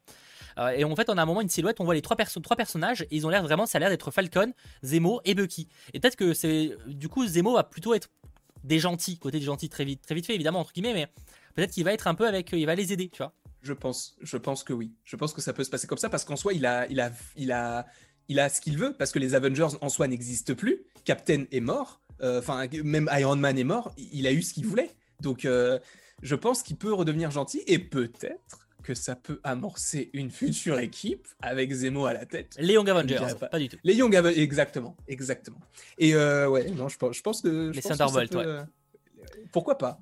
Euh, 0.59 0.69
et 0.77 0.85
en 0.85 0.95
fait, 0.97 1.09
on 1.09 1.17
a 1.17 1.23
un 1.23 1.27
moment 1.27 1.41
une 1.41 1.49
silhouette, 1.49 1.81
on 1.81 1.85
voit 1.85 1.95
les 1.95 2.03
trois, 2.03 2.17
perso- 2.17 2.41
trois 2.41 2.57
personnages, 2.57 3.03
et 3.03 3.09
ils 3.17 3.27
ont 3.27 3.31
l'air 3.31 3.43
vraiment, 3.43 3.65
ça 3.65 3.79
a 3.79 3.81
l'air 3.81 3.89
d'être 3.91 4.11
Falcon, 4.11 4.53
Zemo 4.85 5.21
et 5.25 5.35
Bucky. 5.35 5.69
Et 5.95 6.01
peut-être 6.01 6.17
que 6.17 6.35
c'est, 6.35 6.73
du 6.87 7.09
coup, 7.09 7.27
Zemo 7.27 7.55
va 7.55 7.63
plutôt 7.65 7.95
être 7.95 8.09
des 8.69 8.79
gentils, 8.79 9.19
côté 9.19 9.39
des 9.41 9.47
gentils 9.47 9.69
très 9.69 9.85
vite, 9.85 10.03
très 10.03 10.15
vite 10.15 10.27
fait 10.27 10.35
évidemment 10.35 10.61
entre 10.61 10.73
guillemets, 10.73 10.95
mais 10.95 11.09
peut-être 11.55 11.73
qu'il 11.73 11.85
va 11.85 11.93
être 11.93 12.07
un 12.07 12.15
peu 12.15 12.27
avec, 12.27 12.53
il 12.53 12.67
va 12.67 12.75
les 12.75 12.93
aider, 12.93 13.09
tu 13.09 13.19
vois. 13.19 13.35
Je 13.63 13.73
pense, 13.73 14.17
je 14.23 14.37
pense 14.37 14.63
que 14.63 14.73
oui. 14.73 14.93
Je 15.05 15.17
pense 15.17 15.33
que 15.33 15.41
ça 15.41 15.53
peut 15.53 15.65
se 15.65 15.71
passer 15.71 15.87
comme 15.87 15.99
ça 15.99 16.09
parce 16.09 16.25
qu'en 16.25 16.37
soi, 16.37 16.53
il 16.53 16.65
a, 16.65 16.87
il 16.89 17.01
a, 17.01 17.11
il 17.37 17.51
a, 17.51 17.87
il 18.29 18.39
a 18.39 18.49
ce 18.49 18.61
qu'il 18.61 18.79
veut 18.79 18.95
parce 18.97 19.11
que 19.11 19.19
les 19.19 19.35
Avengers 19.35 19.77
en 19.81 19.89
soi 19.89 20.07
n'existent 20.07 20.55
plus. 20.55 20.85
Captain 21.05 21.45
est 21.51 21.61
mort. 21.61 22.01
Euh, 22.21 22.39
Enfin, 22.39 22.67
même 22.85 23.11
Iron 23.13 23.37
Man 23.37 23.59
est 23.59 23.65
mort. 23.65 23.93
Il 23.97 24.27
a 24.27 24.33
eu 24.33 24.43
ce 24.43 24.55
qu'il 24.55 24.67
voulait. 24.67 24.91
Donc, 25.21 25.45
euh, 25.45 25.79
je 26.23 26.37
pense 26.37 26.63
qu'il 26.63 26.77
peut 26.77 26.93
redevenir 26.93 27.31
gentil 27.31 27.63
et 27.67 27.79
peut-être 27.79 28.68
que 28.89 28.95
ça 28.95 29.15
peut 29.17 29.39
amorcer 29.45 30.09
une 30.15 30.31
future 30.31 30.79
équipe 30.79 31.29
avec 31.43 31.71
Zemo 31.71 32.07
à 32.07 32.15
la 32.15 32.25
tête. 32.25 32.57
Les 32.59 32.73
Young 32.73 32.89
Avengers, 32.89 33.19
pas. 33.39 33.49
pas 33.49 33.59
du 33.59 33.69
tout. 33.69 33.77
Les 33.85 33.95
Young 33.95 34.17
Avengers, 34.17 34.41
exactement, 34.41 34.97
exactement. 35.07 35.61
Et 35.99 36.15
euh, 36.15 36.49
ouais, 36.49 36.71
non, 36.71 36.89
je 36.89 36.97
pense, 36.97 37.15
je 37.15 37.21
pense 37.21 37.43
que. 37.43 37.71
je 37.71 37.77
Les 37.77 37.83
Thunderbolts, 37.83 38.31
peut, 38.33 38.39
ouais. 38.39 38.45
euh, 38.47 38.65
Pourquoi 39.53 39.77
pas 39.77 40.01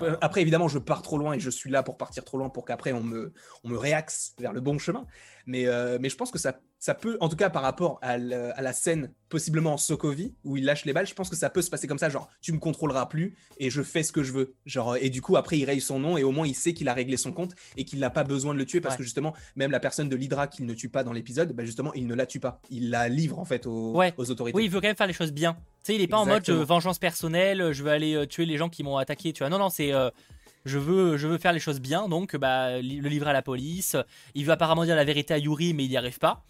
Euh, 0.00 0.16
Après, 0.22 0.40
évidemment, 0.40 0.66
je 0.68 0.78
pars 0.78 1.02
trop 1.02 1.18
loin 1.18 1.34
et 1.34 1.40
je 1.40 1.50
suis 1.50 1.70
là 1.70 1.82
pour 1.82 1.98
partir 1.98 2.24
trop 2.24 2.38
loin 2.38 2.48
pour 2.48 2.64
qu'après 2.64 2.92
on 2.92 3.02
me, 3.02 3.34
on 3.64 3.68
me 3.68 3.76
réaxe 3.76 4.34
vers 4.38 4.54
le 4.54 4.62
bon 4.62 4.78
chemin. 4.78 5.04
Mais, 5.46 5.66
euh, 5.66 5.98
mais 6.00 6.08
je 6.08 6.16
pense 6.16 6.30
que 6.30 6.38
ça, 6.38 6.58
ça 6.78 6.94
peut, 6.94 7.16
en 7.20 7.28
tout 7.28 7.36
cas 7.36 7.50
par 7.50 7.62
rapport 7.62 7.98
à, 8.02 8.18
la 8.18 8.72
scène, 8.72 9.12
possiblement 9.28 9.74
en 9.74 9.76
Sokovie, 9.76 10.34
où 10.44 10.56
il 10.56 10.64
lâche 10.64 10.84
les 10.84 10.92
balles, 10.92 11.06
je 11.06 11.14
pense 11.14 11.30
que 11.30 11.36
ça 11.36 11.50
peut 11.50 11.62
se 11.62 11.70
passer 11.70 11.86
comme 11.86 11.98
ça, 11.98 12.08
genre 12.08 12.28
tu 12.40 12.52
me 12.52 12.58
contrôleras 12.58 13.06
plus 13.06 13.36
et 13.58 13.70
je 13.70 13.82
fais 13.82 14.02
ce 14.02 14.12
que 14.12 14.22
je 14.22 14.32
veux. 14.32 14.54
Genre, 14.66 14.96
et 14.96 15.08
du 15.08 15.22
coup, 15.22 15.36
après, 15.36 15.58
il 15.58 15.64
raye 15.64 15.80
son 15.80 15.98
nom 15.98 16.16
et 16.18 16.24
au 16.24 16.32
moins 16.32 16.46
il 16.46 16.54
sait 16.54 16.74
qu'il 16.74 16.88
a 16.88 16.94
réglé 16.94 17.16
son 17.16 17.32
compte 17.32 17.54
et 17.76 17.84
qu'il 17.84 17.98
n'a 18.00 18.10
pas 18.10 18.24
besoin 18.24 18.54
de 18.54 18.58
le 18.58 18.66
tuer 18.66 18.80
parce 18.80 18.94
Ouais. 18.94 18.98
que 18.98 19.04
justement, 19.04 19.34
même 19.56 19.70
la 19.70 19.80
personne 19.80 20.08
de 20.08 20.16
l'Hydra 20.16 20.46
qu'il 20.48 20.66
ne 20.66 20.74
tue 20.74 20.88
pas 20.88 21.04
dans 21.04 21.12
l'épisode, 21.12 21.52
bah, 21.52 21.64
justement, 21.64 21.92
il 21.94 22.06
ne 22.06 22.14
la 22.14 22.26
tue 22.26 22.40
pas. 22.40 22.60
Il 22.70 22.90
la 22.90 23.08
livre 23.08 23.38
en 23.38 23.44
fait 23.44 23.66
aux, 23.66 23.92
Ouais. 23.96 24.12
aux 24.16 24.30
autorités. 24.30 24.56
Oui, 24.56 24.64
il 24.64 24.70
veut 24.70 24.80
quand 24.80 24.88
même 24.88 24.96
faire 24.96 25.06
les 25.06 25.12
choses 25.12 25.32
bien. 25.32 25.54
Tu 25.84 25.92
sais, 25.92 25.94
il 25.94 26.02
est 26.02 26.08
pas 26.08 26.18
en 26.18 26.26
mode 26.26 26.48
euh, 26.50 26.64
vengeance 26.64 26.98
personnelle, 26.98 27.60
euh, 27.60 27.72
je 27.72 27.82
veux 27.84 27.90
aller 27.90 28.14
euh, 28.14 28.26
tuer 28.26 28.44
les 28.46 28.56
gens 28.56 28.68
qui 28.68 28.82
m'ont 28.82 28.96
attaqué, 28.96 29.32
tu 29.32 29.44
vois. 29.44 29.50
Non, 29.50 29.58
non, 29.58 29.68
c'est. 29.70 29.92
Je 30.66 30.78
veux, 30.78 31.16
je 31.16 31.26
veux 31.26 31.38
faire 31.38 31.52
les 31.54 31.60
choses 31.60 31.80
bien, 31.80 32.08
donc 32.08 32.36
bah, 32.36 32.76
le 32.82 33.08
livrer 33.08 33.30
à 33.30 33.32
la 33.32 33.40
police. 33.42 33.96
Il 34.34 34.44
veut 34.44 34.52
apparemment 34.52 34.84
dire 34.84 34.96
la 34.96 35.04
vérité 35.04 35.32
à 35.32 35.38
Yuri, 35.38 35.72
mais 35.72 35.84
il 35.84 35.88
n'y 35.90 35.96
arrive 35.96 36.18
pas. 36.18 36.44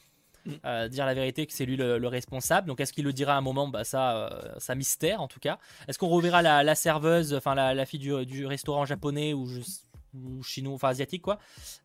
Mm. 0.44 0.50
Euh, 0.64 0.88
dire 0.88 1.06
la 1.06 1.14
vérité 1.14 1.44
que 1.46 1.52
c'est 1.52 1.66
lui 1.66 1.76
le, 1.76 1.98
le 1.98 2.08
responsable. 2.08 2.66
Donc 2.68 2.80
est-ce 2.80 2.92
qu'il 2.92 3.04
le 3.04 3.12
dira 3.12 3.34
à 3.34 3.36
un 3.36 3.40
moment? 3.40 3.68
Bah 3.68 3.84
ça, 3.84 4.16
euh, 4.16 4.54
ça 4.58 4.74
mystère 4.74 5.20
en 5.20 5.28
tout 5.28 5.40
cas. 5.40 5.58
Est-ce 5.88 5.98
qu'on 5.98 6.08
reverra 6.08 6.40
la, 6.42 6.62
la 6.62 6.74
serveuse, 6.74 7.34
enfin 7.34 7.54
la, 7.54 7.74
la 7.74 7.84
fille 7.86 7.98
du, 8.00 8.24
du 8.26 8.46
restaurant 8.46 8.84
japonais 8.84 9.32
ou, 9.34 9.46
je- 9.46 9.60
ou 10.14 10.42
chinois, 10.42 10.74
enfin 10.74 10.88
asiatique 10.88 11.22
quoi? 11.22 11.38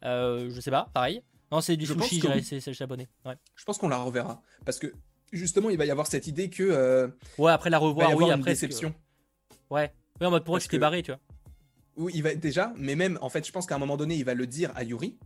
Euh, 0.06 0.50
Je 0.52 0.62
sais 0.62 0.72
pas, 0.72 0.90
pareil. 0.94 1.22
Non, 1.52 1.60
c'est 1.60 1.76
du 1.76 1.86
Je 1.86 1.94
sushi, 1.96 2.22
oui. 2.34 2.44
c'est 2.44 2.74
japonais. 2.74 3.10
Ouais. 3.26 3.34
Je 3.56 3.66
pense 3.66 3.78
qu'on 3.78 3.90
la 3.90 3.98
reverra 3.98 4.42
parce 4.64 4.78
que 4.80 4.94
justement, 5.34 5.70
il 5.72 5.78
va 5.78 5.86
y 5.86 5.92
avoir 5.92 6.06
cette 6.08 6.28
idée 6.28 6.50
que 6.50 6.62
euh, 6.64 7.08
ouais, 7.40 7.52
après 7.52 7.70
la 7.72 7.78
il 7.78 7.82
va 7.82 7.86
y 7.86 7.90
revoir, 7.90 8.08
avoir 8.12 8.18
oui, 8.30 8.34
une 8.34 8.40
après. 8.40 8.52
est-ce 8.52 8.62
que- 8.62 8.66
déception. 8.68 8.94
Ouais. 9.72 9.92
Oui, 10.20 10.28
en 10.28 10.30
mode 10.30 10.44
pourquoi 10.46 10.60
tu 10.60 10.68
t'es 10.68 10.78
barré, 10.78 11.02
tu 11.02 11.12
vois. 11.12 11.20
Oui, 11.98 12.12
il 12.16 12.24
va 12.24 12.34
déjà, 12.36 12.74
mais 12.78 12.96
même 12.96 13.18
en 13.22 13.30
fait, 13.30 13.46
je 13.46 13.52
pense 13.52 13.66
qu'à 13.66 13.76
un 13.76 13.80
moment 13.80 13.98
donné, 13.98 14.16
il 14.16 14.26
va 14.26 14.34
le 14.34 14.48
dire 14.48 14.72
à 14.76 14.84
Yuri. 14.84 15.18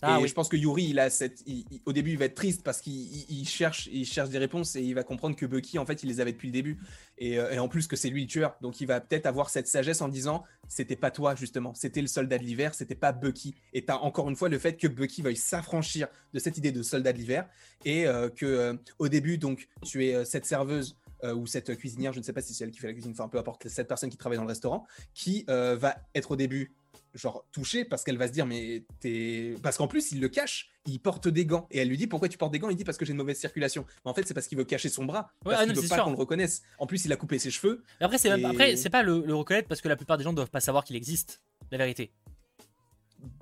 Ah 0.00 0.18
et 0.18 0.22
oui. 0.22 0.28
je 0.28 0.34
pense 0.34 0.48
que 0.48 0.56
Yuri, 0.56 0.84
il 0.90 1.00
a 1.00 1.10
cette, 1.10 1.42
il- 1.44 1.64
il- 1.72 1.80
au 1.84 1.92
début, 1.92 2.12
il 2.12 2.18
va 2.18 2.26
être 2.26 2.36
triste 2.36 2.62
parce 2.62 2.80
qu'il 2.80 2.92
il- 2.94 3.26
il 3.40 3.48
cherche, 3.48 3.88
il 3.92 4.04
cherche 4.06 4.28
des 4.30 4.38
réponses 4.38 4.76
et 4.76 4.80
il 4.82 4.94
va 4.94 5.02
comprendre 5.02 5.34
que 5.34 5.44
Bucky, 5.44 5.76
en 5.76 5.84
fait, 5.84 6.04
il 6.04 6.06
les 6.08 6.20
avait 6.20 6.30
depuis 6.30 6.46
le 6.46 6.52
début. 6.52 6.78
Et, 7.18 7.36
euh, 7.36 7.50
et 7.50 7.58
en 7.58 7.66
plus 7.66 7.88
que 7.88 7.96
c'est 7.96 8.08
lui 8.08 8.22
le 8.22 8.28
tueur, 8.28 8.54
donc 8.62 8.80
il 8.80 8.86
va 8.86 9.00
peut-être 9.00 9.26
avoir 9.26 9.50
cette 9.50 9.66
sagesse 9.66 10.00
en 10.00 10.06
disant, 10.06 10.44
c'était 10.68 10.94
pas 10.94 11.10
toi 11.10 11.34
justement, 11.34 11.74
c'était 11.74 12.00
le 12.00 12.06
soldat 12.06 12.38
de 12.38 12.44
l'hiver, 12.44 12.76
c'était 12.76 12.94
pas 12.94 13.10
Bucky. 13.10 13.56
Et 13.72 13.84
t'as 13.84 13.96
encore 13.96 14.28
une 14.30 14.36
fois 14.36 14.48
le 14.48 14.58
fait 14.60 14.76
que 14.76 14.86
Bucky 14.86 15.20
veuille 15.20 15.34
s'affranchir 15.36 16.06
de 16.32 16.38
cette 16.38 16.56
idée 16.56 16.70
de 16.70 16.82
soldat 16.84 17.12
de 17.12 17.18
l'hiver 17.18 17.48
et 17.84 18.06
euh, 18.06 18.28
que 18.28 18.46
euh, 18.46 18.74
au 19.00 19.08
début, 19.08 19.36
donc, 19.36 19.66
tu 19.84 20.06
es 20.06 20.14
euh, 20.14 20.24
cette 20.24 20.46
serveuse. 20.46 20.96
Euh, 21.24 21.34
ou 21.34 21.46
cette 21.46 21.76
cuisinière, 21.76 22.12
je 22.12 22.18
ne 22.18 22.24
sais 22.24 22.32
pas 22.32 22.40
si 22.40 22.54
c'est 22.54 22.64
elle 22.64 22.70
qui 22.70 22.78
fait 22.78 22.86
la 22.88 22.92
cuisine, 22.92 23.12
enfin 23.12 23.28
peu 23.28 23.38
importe, 23.38 23.68
cette 23.68 23.88
personne 23.88 24.10
qui 24.10 24.16
travaille 24.16 24.38
dans 24.38 24.44
le 24.44 24.48
restaurant, 24.48 24.86
qui 25.14 25.44
euh, 25.50 25.76
va 25.76 25.96
être 26.14 26.30
au 26.32 26.36
début 26.36 26.72
genre 27.14 27.44
touchée 27.52 27.84
parce 27.84 28.04
qu'elle 28.04 28.18
va 28.18 28.26
se 28.28 28.32
dire 28.32 28.44
mais 28.46 28.84
t'es 29.00 29.54
parce 29.62 29.78
qu'en 29.78 29.88
plus 29.88 30.12
il 30.12 30.20
le 30.20 30.28
cache 30.28 30.70
il 30.86 31.00
porte 31.00 31.28
des 31.28 31.44
gants. 31.44 31.66
Et 31.70 31.78
elle 31.78 31.88
lui 31.88 31.96
dit 31.96 32.06
pourquoi 32.06 32.28
tu 32.28 32.38
portes 32.38 32.52
des 32.52 32.58
gants? 32.58 32.70
Il 32.70 32.76
dit 32.76 32.84
parce 32.84 32.96
que 32.96 33.04
j'ai 33.04 33.12
une 33.12 33.18
mauvaise 33.18 33.38
circulation. 33.38 33.84
Mais 34.04 34.10
en 34.10 34.14
fait 34.14 34.26
c'est 34.26 34.34
parce 34.34 34.46
qu'il 34.46 34.56
veut 34.56 34.64
cacher 34.64 34.88
son 34.88 35.04
bras 35.04 35.30
Ouais, 35.44 35.52
parce 35.52 35.56
ah 35.62 35.64
qu'il 35.66 35.74
non, 35.74 35.80
veut 35.82 35.88
pas 35.88 36.00
qu'on 36.02 36.10
le 36.12 36.16
reconnaisse. 36.16 36.62
En 36.78 36.86
plus 36.86 37.04
il 37.04 37.12
a 37.12 37.16
coupé 37.16 37.38
ses 37.38 37.50
cheveux. 37.50 37.82
Mais 38.00 38.06
après, 38.06 38.18
c'est 38.18 38.30
même- 38.30 38.44
après, 38.46 38.76
c'est 38.76 38.88
pas 38.90 39.02
le, 39.02 39.22
le 39.26 39.34
reconnaître 39.34 39.68
parce 39.68 39.80
que 39.80 39.88
la 39.88 39.96
plupart 39.96 40.16
des 40.16 40.24
gens 40.24 40.32
doivent 40.32 40.50
pas 40.50 40.60
savoir 40.60 40.84
qu'il 40.84 40.96
existe. 40.96 41.42
La 41.70 41.76
vérité. 41.78 42.12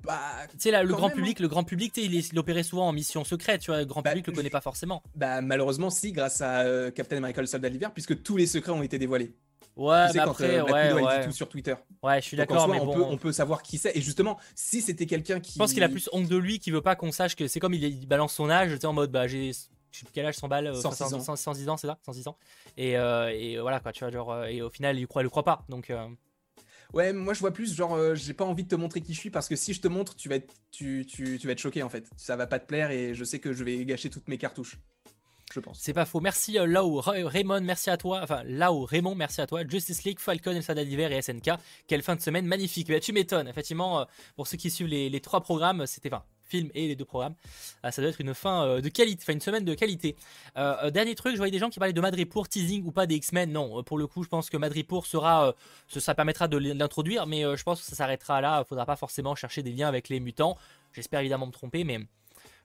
Bah, 0.03 0.19
Tu 0.51 0.57
sais, 0.59 0.71
là, 0.71 0.83
le 0.83 0.93
grand 0.93 1.07
même, 1.07 1.15
public, 1.17 1.39
le 1.39 1.47
grand 1.47 1.63
public, 1.63 1.93
il, 1.97 2.15
est- 2.15 2.31
il 2.31 2.39
opérait 2.39 2.63
souvent 2.63 2.87
en 2.87 2.93
mission 2.93 3.23
secrète, 3.23 3.61
tu 3.61 3.71
vois. 3.71 3.79
Le 3.79 3.85
grand 3.85 4.01
Bah, 4.01 4.11
public 4.11 4.27
le 4.27 4.33
connaît 4.33 4.49
pas 4.49 4.61
forcément. 4.61 5.03
bah 5.15 5.41
malheureusement 5.41 5.89
si 5.89 6.11
grâce 6.11 6.41
à 6.41 6.61
euh, 6.61 6.91
Captain 6.91 7.17
America 7.17 7.41
le 7.41 7.47
soldat 7.47 7.69
de 7.69 7.73
l'hiver 7.73 7.91
puisque 7.93 8.21
tous 8.23 8.37
les 8.37 8.47
secrets 8.47 8.71
ont 8.71 8.83
été 8.83 8.97
dévoilés 8.99 9.33
Ouais, 9.75 10.07
tu 10.07 10.13
sais 10.13 10.17
mais 10.17 10.23
quand 10.25 10.31
après, 10.31 10.57
euh, 10.57 10.63
ouais, 10.63 10.91
Widow, 10.91 11.05
ouais. 11.05 11.19
dit 11.19 11.25
tout 11.27 11.31
sur 11.31 11.47
Twitter 11.49 11.75
Ouais, 12.01 12.19
je 12.19 12.25
suis 12.25 12.35
d'accord, 12.37 12.67
mais 12.67 12.79
on, 12.79 12.85
bon. 12.85 12.93
peut, 12.95 13.03
on 13.03 13.17
peut 13.17 13.31
savoir 13.31 13.61
qui 13.61 13.77
c'est 13.77 13.95
et 13.95 14.01
justement 14.01 14.39
si 14.55 14.81
c'était 14.81 15.05
quelqu'un 15.05 15.39
qui 15.39 15.51
Je 15.53 15.59
pense 15.59 15.71
qu'il 15.73 15.83
a 15.83 15.89
plus 15.89 16.09
honte 16.13 16.27
de 16.27 16.35
lui, 16.37 16.57
qu'il 16.57 16.73
veut 16.73 16.81
pas 16.81 16.95
qu'on 16.95 17.11
sache 17.11 17.35
que 17.35 17.47
c'est 17.47 17.59
comme 17.59 17.75
il, 17.75 17.83
il 17.83 18.07
balance 18.07 18.33
son 18.33 18.49
âge, 18.49 18.71
tu 18.71 18.77
sais, 18.79 18.87
en 18.87 18.93
mode, 18.93 19.11
bah, 19.11 19.27
j'ai. 19.27 19.51
Je 19.91 19.99
sais 19.99 20.05
plus 20.05 20.11
quel 20.13 20.25
âge, 20.25 20.35
100 20.35 20.47
balles, 20.49 20.67
euh, 20.67 20.73
106 20.73 20.97
100 20.97 21.13
ans. 21.13 21.19
100 21.21 21.35
110 21.37 21.69
ans, 21.69 21.77
c'est 21.77 21.87
ça? 21.87 21.97
106 22.05 22.27
ans. 22.27 22.37
Et, 22.75 22.97
euh, 22.97 23.29
et 23.33 23.57
voilà, 23.59 23.79
quoi, 23.79 23.91
tu 23.93 24.03
vois, 24.03 24.11
genre, 24.11 24.31
euh, 24.31 24.45
et 24.45 24.61
au 24.61 24.69
final, 24.69 24.97
il 24.99 25.07
croit, 25.07 25.21
il 25.21 25.25
le 25.25 25.29
croit 25.29 25.45
pas. 25.45 25.63
Donc, 25.69 25.89
euh, 25.89 26.07
ouais 26.93 27.13
moi 27.13 27.33
je 27.33 27.39
vois 27.39 27.51
plus 27.51 27.75
genre 27.75 27.93
euh, 27.95 28.15
j'ai 28.15 28.33
pas 28.33 28.45
envie 28.45 28.63
de 28.63 28.69
te 28.69 28.75
montrer 28.75 29.01
qui 29.01 29.13
je 29.13 29.19
suis 29.19 29.29
parce 29.29 29.47
que 29.47 29.55
si 29.55 29.73
je 29.73 29.81
te 29.81 29.87
montre 29.87 30.15
tu 30.15 30.29
vas 30.29 30.35
être 30.35 30.53
tu, 30.71 31.05
tu, 31.07 31.37
tu 31.39 31.47
vas 31.47 31.53
être 31.53 31.59
choqué 31.59 31.83
en 31.83 31.89
fait 31.89 32.09
ça 32.17 32.35
va 32.35 32.47
pas 32.47 32.59
te 32.59 32.65
plaire 32.67 32.91
et 32.91 33.13
je 33.13 33.23
sais 33.23 33.39
que 33.39 33.53
je 33.53 33.63
vais 33.63 33.83
gâcher 33.85 34.09
toutes 34.09 34.27
mes 34.27 34.37
cartouches 34.37 34.77
je 35.53 35.61
pense 35.61 35.79
C'est 35.79 35.93
pas 35.93 36.03
faux. 36.03 36.19
Merci 36.19 36.59
euh, 36.59 36.65
Lao, 36.65 36.99
Ra- 36.99 37.13
Raymond, 37.25 37.61
merci 37.61 37.89
à 37.89 37.95
toi. 37.95 38.19
Enfin, 38.21 38.43
Lao, 38.43 38.83
Raymond, 38.83 39.15
merci 39.15 39.39
à 39.39 39.47
toi. 39.47 39.61
Justice 39.65 40.03
League, 40.03 40.19
Falcon, 40.19 40.51
El 40.51 40.61
Soldat 40.61 40.83
d'hiver 40.83 41.09
et 41.13 41.21
SNK. 41.21 41.51
Quelle 41.87 42.01
fin 42.03 42.17
de 42.17 42.21
semaine 42.21 42.45
magnifique. 42.45 42.89
Bah, 42.89 42.99
tu 42.99 43.13
m'étonnes. 43.13 43.47
Effectivement, 43.47 44.01
euh, 44.01 44.05
pour 44.35 44.45
ceux 44.45 44.57
qui 44.57 44.69
suivent 44.69 44.89
les, 44.89 45.09
les 45.09 45.21
trois 45.21 45.39
programmes, 45.39 45.87
c'était 45.87 46.13
enfin 46.13 46.25
film 46.47 46.69
et 46.73 46.87
les 46.87 46.95
deux 46.95 47.05
programmes. 47.05 47.35
Ah, 47.83 47.91
ça 47.91 48.01
doit 48.01 48.09
être 48.09 48.21
une 48.21 48.33
fin 48.33 48.65
euh, 48.65 48.81
de 48.81 48.89
qualité, 48.89 49.21
enfin 49.23 49.33
une 49.33 49.41
semaine 49.41 49.65
de 49.65 49.73
qualité. 49.73 50.15
Euh, 50.57 50.75
euh, 50.83 50.89
dernier 50.91 51.15
truc, 51.15 51.33
je 51.33 51.37
voyais 51.37 51.51
des 51.51 51.59
gens 51.59 51.69
qui 51.69 51.79
parlaient 51.79 51.93
de 51.93 52.01
Madripoor 52.01 52.47
teasing 52.47 52.83
ou 52.85 52.91
pas 52.91 53.05
des 53.05 53.15
X-Men. 53.15 53.51
Non, 53.51 53.79
euh, 53.79 53.83
pour 53.83 53.97
le 53.97 54.07
coup, 54.07 54.23
je 54.23 54.29
pense 54.29 54.49
que 54.49 54.57
Madripoor 54.57 55.05
sera, 55.05 55.47
euh, 55.49 55.51
ce- 55.87 55.99
ça 55.99 56.15
permettra 56.15 56.47
de 56.47 56.57
l'introduire, 56.57 57.27
mais 57.27 57.45
euh, 57.45 57.55
je 57.55 57.63
pense 57.63 57.81
que 57.81 57.85
ça 57.85 57.95
s'arrêtera 57.95 58.41
là. 58.41 58.63
Faudra 58.67 58.85
pas 58.85 58.95
forcément 58.95 59.35
chercher 59.35 59.63
des 59.63 59.71
liens 59.71 59.87
avec 59.87 60.09
les 60.09 60.19
mutants. 60.19 60.57
J'espère 60.93 61.19
évidemment 61.19 61.47
me 61.47 61.51
tromper, 61.51 61.83
mais 61.83 61.99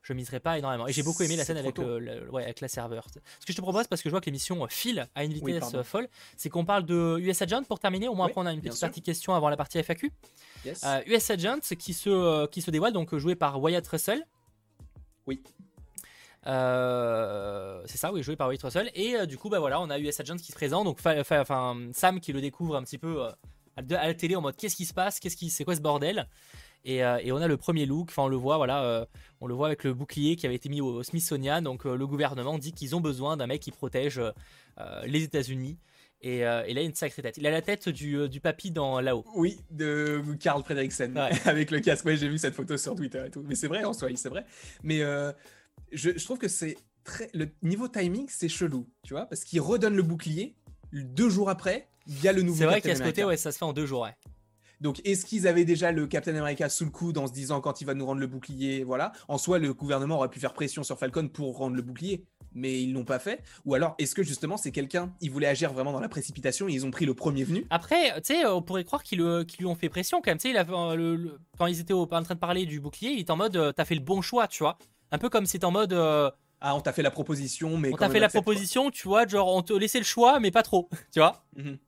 je 0.02 0.12
miserai 0.12 0.40
pas 0.40 0.58
énormément. 0.58 0.86
Et 0.88 0.92
j'ai 0.92 1.02
beaucoup 1.02 1.22
aimé 1.22 1.36
la 1.36 1.44
scène 1.44 1.56
avec, 1.56 1.78
le- 1.78 1.98
le- 1.98 2.30
ouais, 2.30 2.42
avec 2.44 2.60
la 2.60 2.68
serveur. 2.68 3.06
Ce 3.40 3.46
que 3.46 3.52
je 3.52 3.56
te 3.56 3.60
propose, 3.62 3.86
parce 3.86 4.02
que 4.02 4.08
je 4.08 4.12
vois 4.12 4.20
que 4.20 4.26
l'émission 4.26 4.64
euh, 4.64 4.68
file 4.68 5.06
à 5.14 5.24
une 5.24 5.32
vitesse 5.32 5.74
euh, 5.74 5.82
folle, 5.84 6.08
c'est 6.36 6.48
qu'on 6.50 6.64
parle 6.64 6.84
de 6.84 7.18
US 7.20 7.40
Agent 7.42 7.62
pour 7.64 7.78
terminer. 7.78 8.08
Au 8.08 8.14
moins, 8.14 8.26
Oui, 8.26 8.32
après, 8.32 8.42
on 8.42 8.46
a 8.46 8.52
une 8.52 8.60
petite 8.60 8.72
sûr. 8.74 8.88
partie 8.88 9.00
question 9.02 9.34
avant 9.34 9.48
la 9.48 9.56
partie 9.56 9.78
FAQ. 9.78 10.10
yes 10.64 10.82
Euh, 10.84 11.00
US 11.06 11.30
Agent 11.30 11.60
qui 11.78 11.94
se, 11.94 12.10
euh, 12.10 12.46
qui 12.46 12.62
se 12.62 12.70
dévoile, 12.70 12.92
donc 12.92 13.14
joué 13.16 13.34
par 13.36 13.60
Wyatt 13.60 13.86
Russell. 13.86 14.26
Oui. 15.26 15.40
Euh, 16.48 17.82
c'est 17.86 17.98
ça, 17.98 18.12
oui, 18.12 18.22
joué 18.22 18.36
par 18.36 18.48
Wyatt 18.48 18.62
Russell. 18.62 18.90
Et 18.94 19.14
euh, 19.16 19.26
du 19.26 19.38
coup, 19.38 19.48
bah 19.48 19.60
voilà, 19.60 19.80
on 19.80 19.90
a 19.90 19.98
US 19.98 20.18
Agent 20.20 20.36
qui 20.36 20.46
se 20.50 20.52
présente. 20.56 20.84
Donc, 20.84 20.98
enfin, 21.04 21.76
Sam 21.92 22.20
qui 22.20 22.32
le 22.32 22.40
découvre 22.40 22.76
un 22.76 22.82
petit 22.82 22.98
peu 22.98 23.24
euh, 23.26 23.30
à 23.76 24.06
la 24.06 24.14
télé 24.14 24.36
en 24.36 24.40
mode 24.40 24.56
qu'est-ce 24.56 24.76
qui 24.76 24.84
se 24.86 24.94
passe, 24.94 25.20
qu'est-ce 25.20 25.36
qui, 25.36 25.50
c'est 25.50 25.64
quoi 25.64 25.76
ce 25.76 25.80
bordel? 25.80 26.28
Et, 26.84 27.04
euh, 27.04 27.18
et 27.22 27.32
on 27.32 27.36
a 27.36 27.48
le 27.48 27.56
premier 27.56 27.86
look, 27.86 28.08
enfin 28.10 28.24
on 28.24 28.28
le 28.28 28.36
voit, 28.36 28.56
voilà, 28.56 28.82
euh, 28.84 29.04
on 29.40 29.46
le 29.46 29.54
voit 29.54 29.66
avec 29.66 29.84
le 29.84 29.94
bouclier 29.94 30.36
qui 30.36 30.46
avait 30.46 30.56
été 30.56 30.68
mis 30.68 30.80
au 30.80 31.02
Smithsonian. 31.02 31.62
Donc 31.62 31.86
euh, 31.86 31.96
le 31.96 32.06
gouvernement 32.06 32.58
dit 32.58 32.72
qu'ils 32.72 32.96
ont 32.96 33.00
besoin 33.00 33.36
d'un 33.36 33.46
mec 33.46 33.60
qui 33.60 33.70
protège 33.70 34.20
les 35.04 35.22
États-Unis. 35.22 35.78
Et, 36.24 36.38
et 36.38 36.44
là, 36.44 36.64
il 36.68 36.78
a 36.78 36.82
une 36.82 36.94
sacrée 36.94 37.20
tête. 37.20 37.36
Il 37.36 37.46
a 37.46 37.50
la 37.50 37.62
tête 37.62 37.88
du, 37.88 38.28
du 38.28 38.40
papy 38.40 38.70
dans 38.70 39.00
là-haut. 39.00 39.24
Oui, 39.34 39.58
de 39.70 40.22
Carl 40.38 40.62
Fredricksen, 40.62 41.16
Ouais. 41.16 41.30
avec 41.46 41.70
le 41.72 41.80
casque. 41.80 42.04
Ouais, 42.04 42.16
j'ai 42.16 42.28
vu 42.28 42.38
cette 42.38 42.54
photo 42.54 42.76
sur 42.76 42.94
Twitter 42.94 43.24
et 43.26 43.30
tout. 43.30 43.44
Mais 43.46 43.56
c'est 43.56 43.66
vrai 43.66 43.82
en 43.84 43.92
soi, 43.92 44.08
c'est 44.14 44.28
vrai. 44.28 44.44
Mais 44.84 45.00
je, 45.92 46.10
je 46.16 46.24
trouve 46.24 46.38
que 46.38 46.48
c'est 46.48 46.76
très. 47.04 47.28
Le 47.34 47.48
niveau 47.62 47.88
timing, 47.88 48.26
c'est 48.28 48.48
chelou, 48.48 48.88
tu 49.02 49.14
vois, 49.14 49.26
parce 49.26 49.44
qu'il 49.44 49.60
redonne 49.60 49.94
le 49.96 50.02
bouclier. 50.02 50.54
Deux 50.92 51.30
jours 51.30 51.48
après, 51.48 51.88
il 52.06 52.22
y 52.22 52.28
a 52.28 52.32
le 52.32 52.42
nouveau 52.42 52.58
C'est 52.58 52.64
vrai 52.66 52.80
Captain 52.80 52.90
qu'à 52.90 52.96
ce 52.96 53.02
côté, 53.02 53.24
ouais, 53.24 53.36
ça 53.36 53.50
se 53.50 53.58
fait 53.58 53.64
en 53.64 53.72
deux 53.72 53.86
jours. 53.86 54.02
Ouais. 54.02 54.14
Donc, 54.82 55.00
est-ce 55.04 55.24
qu'ils 55.24 55.46
avaient 55.46 55.64
déjà 55.64 55.92
le 55.92 56.06
Captain 56.06 56.34
America 56.36 56.68
sous 56.68 56.84
le 56.84 56.90
coude 56.90 57.16
en 57.16 57.26
se 57.28 57.32
disant 57.32 57.60
quand 57.60 57.80
il 57.80 57.84
va 57.86 57.94
nous 57.94 58.04
rendre 58.04 58.20
le 58.20 58.26
bouclier 58.26 58.82
Voilà. 58.84 59.12
En 59.28 59.38
soi, 59.38 59.58
le 59.58 59.72
gouvernement 59.72 60.16
aurait 60.16 60.28
pu 60.28 60.40
faire 60.40 60.52
pression 60.52 60.82
sur 60.82 60.98
Falcon 60.98 61.28
pour 61.28 61.56
rendre 61.56 61.76
le 61.76 61.82
bouclier, 61.82 62.24
mais 62.52 62.82
ils 62.82 62.92
l'ont 62.92 63.04
pas 63.04 63.20
fait. 63.20 63.42
Ou 63.64 63.74
alors, 63.74 63.94
est-ce 63.98 64.14
que 64.14 64.22
justement, 64.24 64.56
c'est 64.56 64.72
quelqu'un, 64.72 65.12
ils 65.20 65.30
voulaient 65.30 65.46
agir 65.46 65.72
vraiment 65.72 65.92
dans 65.92 66.00
la 66.00 66.08
précipitation 66.08 66.68
et 66.68 66.72
ils 66.72 66.84
ont 66.84 66.90
pris 66.90 67.06
le 67.06 67.14
premier 67.14 67.44
venu? 67.44 67.64
Après, 67.70 68.12
tu 68.22 68.34
sais, 68.34 68.44
on 68.44 68.60
pourrait 68.60 68.82
croire 68.84 69.04
qu'ils 69.04 69.20
lui 69.20 69.66
ont 69.66 69.74
fait 69.76 69.88
pression 69.88 70.20
quand 70.20 70.32
même. 70.32 70.38
Tu 70.38 70.52
sais, 70.52 70.58
euh, 70.58 70.94
le- 70.96 71.38
quand 71.56 71.66
ils 71.66 71.78
étaient 71.80 71.92
en 71.94 72.06
train 72.06 72.22
de 72.34 72.40
parler 72.40 72.66
du 72.66 72.80
bouclier, 72.80 73.12
il 73.12 73.20
était 73.20 73.30
en 73.30 73.36
mode 73.36 73.56
euh, 73.56 73.70
t'as 73.72 73.84
fait 73.84 73.94
le 73.94 74.00
bon 74.00 74.20
choix, 74.20 74.48
tu 74.48 74.64
vois. 74.64 74.78
Un 75.12 75.18
peu 75.18 75.28
comme 75.28 75.46
t'es 75.46 75.64
en 75.64 75.70
mode 75.70 75.92
euh, 75.92 76.28
Ah, 76.60 76.74
on 76.74 76.80
t'a 76.80 76.92
fait 76.92 77.02
la 77.02 77.10
proposition, 77.12 77.78
mais 77.78 77.92
on 77.92 77.96
t'a 77.96 78.08
fait 78.08 78.18
la 78.18 78.28
quoi. 78.28 78.42
proposition, 78.42 78.90
tu 78.90 79.06
vois, 79.06 79.28
genre 79.28 79.54
on 79.54 79.62
te 79.62 79.72
laissait 79.74 79.98
le 80.00 80.04
choix, 80.04 80.40
mais 80.40 80.50
pas 80.50 80.64
trop, 80.64 80.88
tu 81.12 81.20
vois. 81.20 81.44
Mhm. 81.56 81.78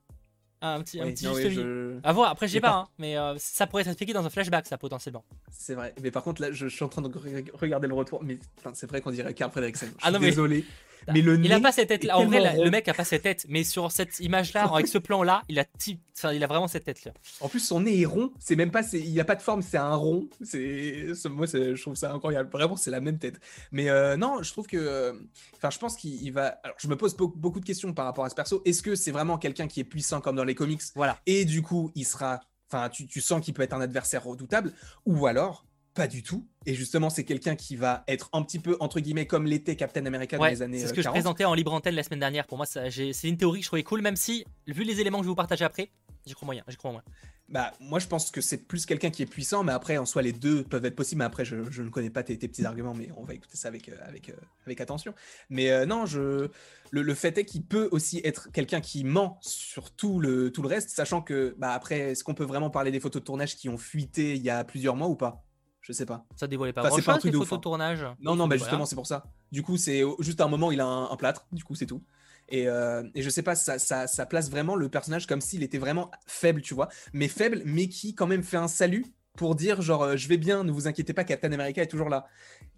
Un 0.67 0.81
petit, 0.83 1.01
un 1.01 1.07
petit 1.07 1.25
non, 1.27 1.33
oui, 1.35 1.49
milieu. 1.49 2.01
je- 2.03 2.09
À 2.09 2.13
voir, 2.13 2.31
après 2.31 2.49
je 2.49 2.53
sais 2.55 2.61
pas, 2.61 2.73
hein, 2.73 2.89
mais 2.99 3.17
euh, 3.19 3.35
ça 3.39 3.67
pourrait 3.67 3.85
s'expliquer 3.85 4.13
dans 4.15 4.25
un 4.25 4.31
flashback, 4.31 4.67
ça 4.67 4.79
potentiellement. 4.79 5.25
C'est 5.51 5.75
vrai. 5.75 5.95
Mais 6.03 6.11
par 6.11 6.23
contre, 6.23 6.41
là, 6.41 6.53
je, 6.53 6.69
je 6.69 6.75
suis 6.75 6.85
en 6.85 6.89
train 6.89 7.03
de 7.03 7.09
re- 7.09 7.51
regarder 7.55 7.87
le 7.89 7.95
retour. 7.95 8.23
Mais 8.25 8.39
c'est 8.73 8.89
vrai 8.89 9.01
qu'on 9.01 9.11
dirait 9.11 9.35
Carl 9.35 9.51
Fredricksen. 9.51 9.89
Je 9.89 9.95
Ah 10.03 10.11
non, 10.11 10.19
mais- 10.21 10.27
désolé. 10.31 10.65
Mais 11.13 11.21
le 11.21 11.39
Il 11.43 11.53
a 11.53 11.57
nez 11.57 11.63
pas 11.63 11.73
cette 11.73 11.89
tête 11.89 12.05
là. 12.05 12.19
En 12.19 12.27
vrai, 12.27 12.41
la- 12.41 12.55
le 12.57 12.71
mec 12.71 12.89
a 12.89 12.95
pas 12.95 13.05
cette 13.05 13.23
tête, 13.23 13.45
mais 13.49 13.65
sur 13.65 13.91
cette 13.93 14.19
image-là, 14.21 14.65
avec 14.75 14.87
ce 14.89 14.99
plan-là, 14.99 15.43
il 15.49 15.59
a, 15.59 15.65
ti- 15.65 16.01
enfin, 16.17 16.33
il 16.33 16.43
a 16.43 16.47
vraiment 16.47 16.69
cette 16.69 16.85
tête-là. 16.85 17.13
En 17.41 17.49
plus, 17.49 17.61
son 17.61 17.81
nez 17.81 18.01
est 18.01 18.07
rond. 18.07 18.31
C'est 18.39 18.57
même 18.57 18.71
pas. 18.71 18.83
c'est- 18.83 19.01
Il 19.01 19.19
a 19.21 19.25
pas 19.25 19.35
de 19.37 19.43
forme. 19.43 19.63
C'est 19.63 19.77
un 19.79 19.95
rond. 19.95 20.29
C'est. 20.43 21.15
c'est- 21.15 21.29
Moi, 21.29 21.47
c'est- 21.47 21.77
je 21.77 21.83
trouve 21.83 21.95
ça 21.95 22.13
incroyable. 22.13 22.51
Vraiment, 22.51 22.77
c'est 22.77 22.91
la 22.91 23.01
même 23.01 23.19
tête. 23.19 23.41
Mais 23.73 23.91
euh, 23.91 24.17
non, 24.17 24.43
je 24.43 24.51
trouve 24.53 24.67
que. 24.67 24.77
euh, 24.77 25.13
Enfin, 25.57 25.71
je 25.71 25.79
pense 25.79 25.97
qu'il 25.97 26.23
il 26.23 26.31
va. 26.31 26.59
Alors, 26.63 26.77
je 26.79 26.89
me 26.89 26.97
pose 26.97 27.17
be- 27.17 27.33
beaucoup 27.37 27.61
de 27.61 27.65
questions 27.65 27.93
par 27.95 28.05
rapport 28.05 28.25
à 28.25 28.29
ce 28.31 28.35
perso. 28.35 28.61
Est-ce 28.65 28.83
que 28.83 28.95
c'est 28.95 29.11
vraiment 29.13 29.39
quelqu'un 29.39 29.67
qui 29.67 29.81
est 29.81 29.85
puissant 29.85 30.21
comme 30.21 30.37
dans 30.37 30.45
les 30.45 30.55
comics 30.55 30.83
Voilà. 30.95 31.19
et 31.27 31.45
du 31.45 31.63
coup, 31.63 31.91
il 31.95 32.05
sera. 32.05 32.41
Enfin, 32.71 32.89
tu, 32.89 33.07
tu 33.07 33.21
sens 33.21 33.43
qu'il 33.45 33.55
peut 33.55 33.63
être 33.63 33.73
un 33.75 33.81
adversaire 33.81 34.25
redoutable, 34.25 34.73
ou 35.07 35.27
alors 35.27 35.65
pas 35.95 36.07
du 36.07 36.23
tout. 36.23 36.47
Et 36.67 36.75
justement, 36.75 37.09
c'est 37.09 37.25
quelqu'un 37.25 37.57
qui 37.57 37.77
va 37.77 38.05
être 38.09 38.29
un 38.33 38.43
petit 38.43 38.59
peu 38.59 38.77
entre 38.81 39.01
guillemets 39.01 39.27
comme 39.27 39.47
l'était 39.47 39.77
Captain 39.77 40.05
America 40.07 40.37
dans 40.37 40.45
les 40.45 40.63
années 40.63 40.79
c'est 40.81 40.87
ce 40.87 40.93
euh, 40.93 40.97
que 40.97 41.03
je 41.03 41.05
40. 41.05 41.15
présentais 41.15 41.45
en 41.45 41.55
libre 41.55 41.73
antenne 41.73 41.95
la 41.95 42.03
semaine 42.03 42.21
dernière. 42.21 42.47
Pour 42.47 42.59
moi, 42.59 42.67
c'est 42.67 43.13
une 43.25 43.37
théorie 43.37 43.61
que 43.61 43.65
je 43.65 43.69
trouvais 43.69 43.83
cool, 43.83 44.03
même 44.03 44.17
si, 44.17 44.45
vu 44.67 44.85
les 44.85 45.01
éléments 45.01 45.19
que 45.19 45.25
je 45.25 45.29
vais 45.29 45.33
vous 45.33 45.37
partager 45.37 45.65
après, 45.65 45.91
j'y 46.27 46.35
crois 46.35 46.47
moyen. 46.47 46.65
J'y 46.69 46.77
crois 46.77 46.91
moyen. 46.91 47.05
Bah, 47.49 47.73
moi, 47.79 47.99
je 47.99 48.07
pense 48.07 48.31
que 48.31 48.41
c'est 48.41 48.57
plus 48.57 48.87
quelqu'un 48.87 49.11
qui 49.11 49.23
est 49.23 49.27
puissant, 49.27 49.65
mais 49.65 49.73
après, 49.73 49.99
en 49.99 50.07
soi, 50.07 50.23
les 50.23 50.33
deux 50.33 50.65
peuvent 50.65 50.85
être 50.87 50.97
possibles. 50.97 51.19
Mais 51.19 51.27
après, 51.27 51.45
je, 51.45 51.71
je 51.71 51.83
ne 51.83 51.91
connais 51.91 52.09
pas 52.09 52.23
tes, 52.23 52.39
tes, 52.39 52.49
petits 52.49 52.65
arguments, 52.65 52.95
mais 52.95 53.11
on 53.19 53.23
va 53.23 53.35
écouter 53.35 53.57
ça 53.57 53.69
avec, 53.69 53.91
euh, 53.91 53.97
avec, 54.07 54.31
euh, 54.31 54.37
avec 54.65 54.81
attention. 54.81 55.15
Mais 55.51 55.71
euh, 55.71 55.85
non, 55.85 56.07
je, 56.07 56.49
le, 56.91 57.03
le 57.03 57.15
fait 57.15 57.37
est 57.37 57.45
qu'il 57.45 57.63
peut 57.63 57.89
aussi 57.93 58.21
être 58.25 58.51
quelqu'un 58.51 58.81
qui 58.81 59.05
ment 59.05 59.39
sur 59.43 59.91
tout 59.91 60.21
le, 60.21 60.51
tout 60.53 60.63
le 60.63 60.69
reste, 60.69 60.89
sachant 60.91 61.21
que, 61.21 61.55
bah, 61.59 61.73
après, 61.73 62.13
est-ce 62.13 62.25
qu'on 62.25 62.35
peut 62.35 62.45
vraiment 62.45 62.71
parler 62.71 62.91
des 62.91 63.01
photos 63.01 63.21
de 63.21 63.27
tournage 63.27 63.57
qui 63.57 63.69
ont 63.69 63.79
fuité 63.79 64.35
il 64.35 64.43
y 64.43 64.51
a 64.51 64.65
plusieurs 64.65 64.97
mois 64.97 65.09
ou 65.09 65.17
pas? 65.17 65.44
Je 65.87 65.93
sais 65.93 66.07
pas. 66.07 66.25
Ça 66.35 66.47
dévoilait 66.47 66.73
pas 66.73 66.81
Enfin, 66.81 66.97
c'est 66.97 67.03
pas 67.05 67.15
un 67.15 67.19
truc 67.19 67.33
de 67.33 67.37
ouf, 67.37 67.61
tournage. 67.61 68.01
Non, 68.21 68.35
non, 68.37 68.49
bah, 68.49 68.57
Voilà. 68.57 68.57
justement, 68.57 68.87
c'est 68.87 68.95
pour 68.97 69.07
ça. 69.07 69.25
Du 69.53 69.63
coup, 69.63 69.77
c'est 69.77 70.03
juste 70.21 70.41
à 70.41 70.45
un 70.45 70.49
moment, 70.49 70.73
il 70.73 70.81
a 70.81 70.87
un, 70.87 71.11
un 71.11 71.17
plâtre, 71.17 71.47
du 71.53 71.63
coup, 71.63 71.75
c'est 71.75 71.85
tout. 71.87 72.03
Et, 72.49 72.67
euh, 72.69 73.03
et 73.15 73.21
je 73.23 73.29
sais 73.29 73.43
pas, 73.43 73.55
ça, 73.55 73.79
ça, 73.79 74.07
ça 74.07 74.25
place 74.27 74.51
vraiment 74.51 74.77
le 74.77 74.89
personnage 74.89 75.27
comme 75.27 75.41
s'il 75.43 75.63
était 75.63 75.79
vraiment 75.79 76.11
faible, 76.27 76.63
tu 76.63 76.73
vois. 76.75 76.89
Mais 77.13 77.29
faible, 77.29 77.63
mais 77.67 77.89
qui 77.89 78.15
quand 78.15 78.27
même 78.27 78.43
fait 78.43 78.57
un 78.57 78.69
salut 78.69 79.05
pour 79.37 79.55
dire 79.57 79.83
genre 79.83 80.03
euh, 80.05 80.17
je 80.17 80.29
vais 80.29 80.37
bien, 80.39 80.63
ne 80.65 80.71
vous 80.73 80.87
inquiétez 80.87 81.13
pas, 81.13 81.25
Captain 81.25 81.53
America 81.53 81.83
est 81.83 81.87
toujours 81.87 82.09
là. 82.09 82.27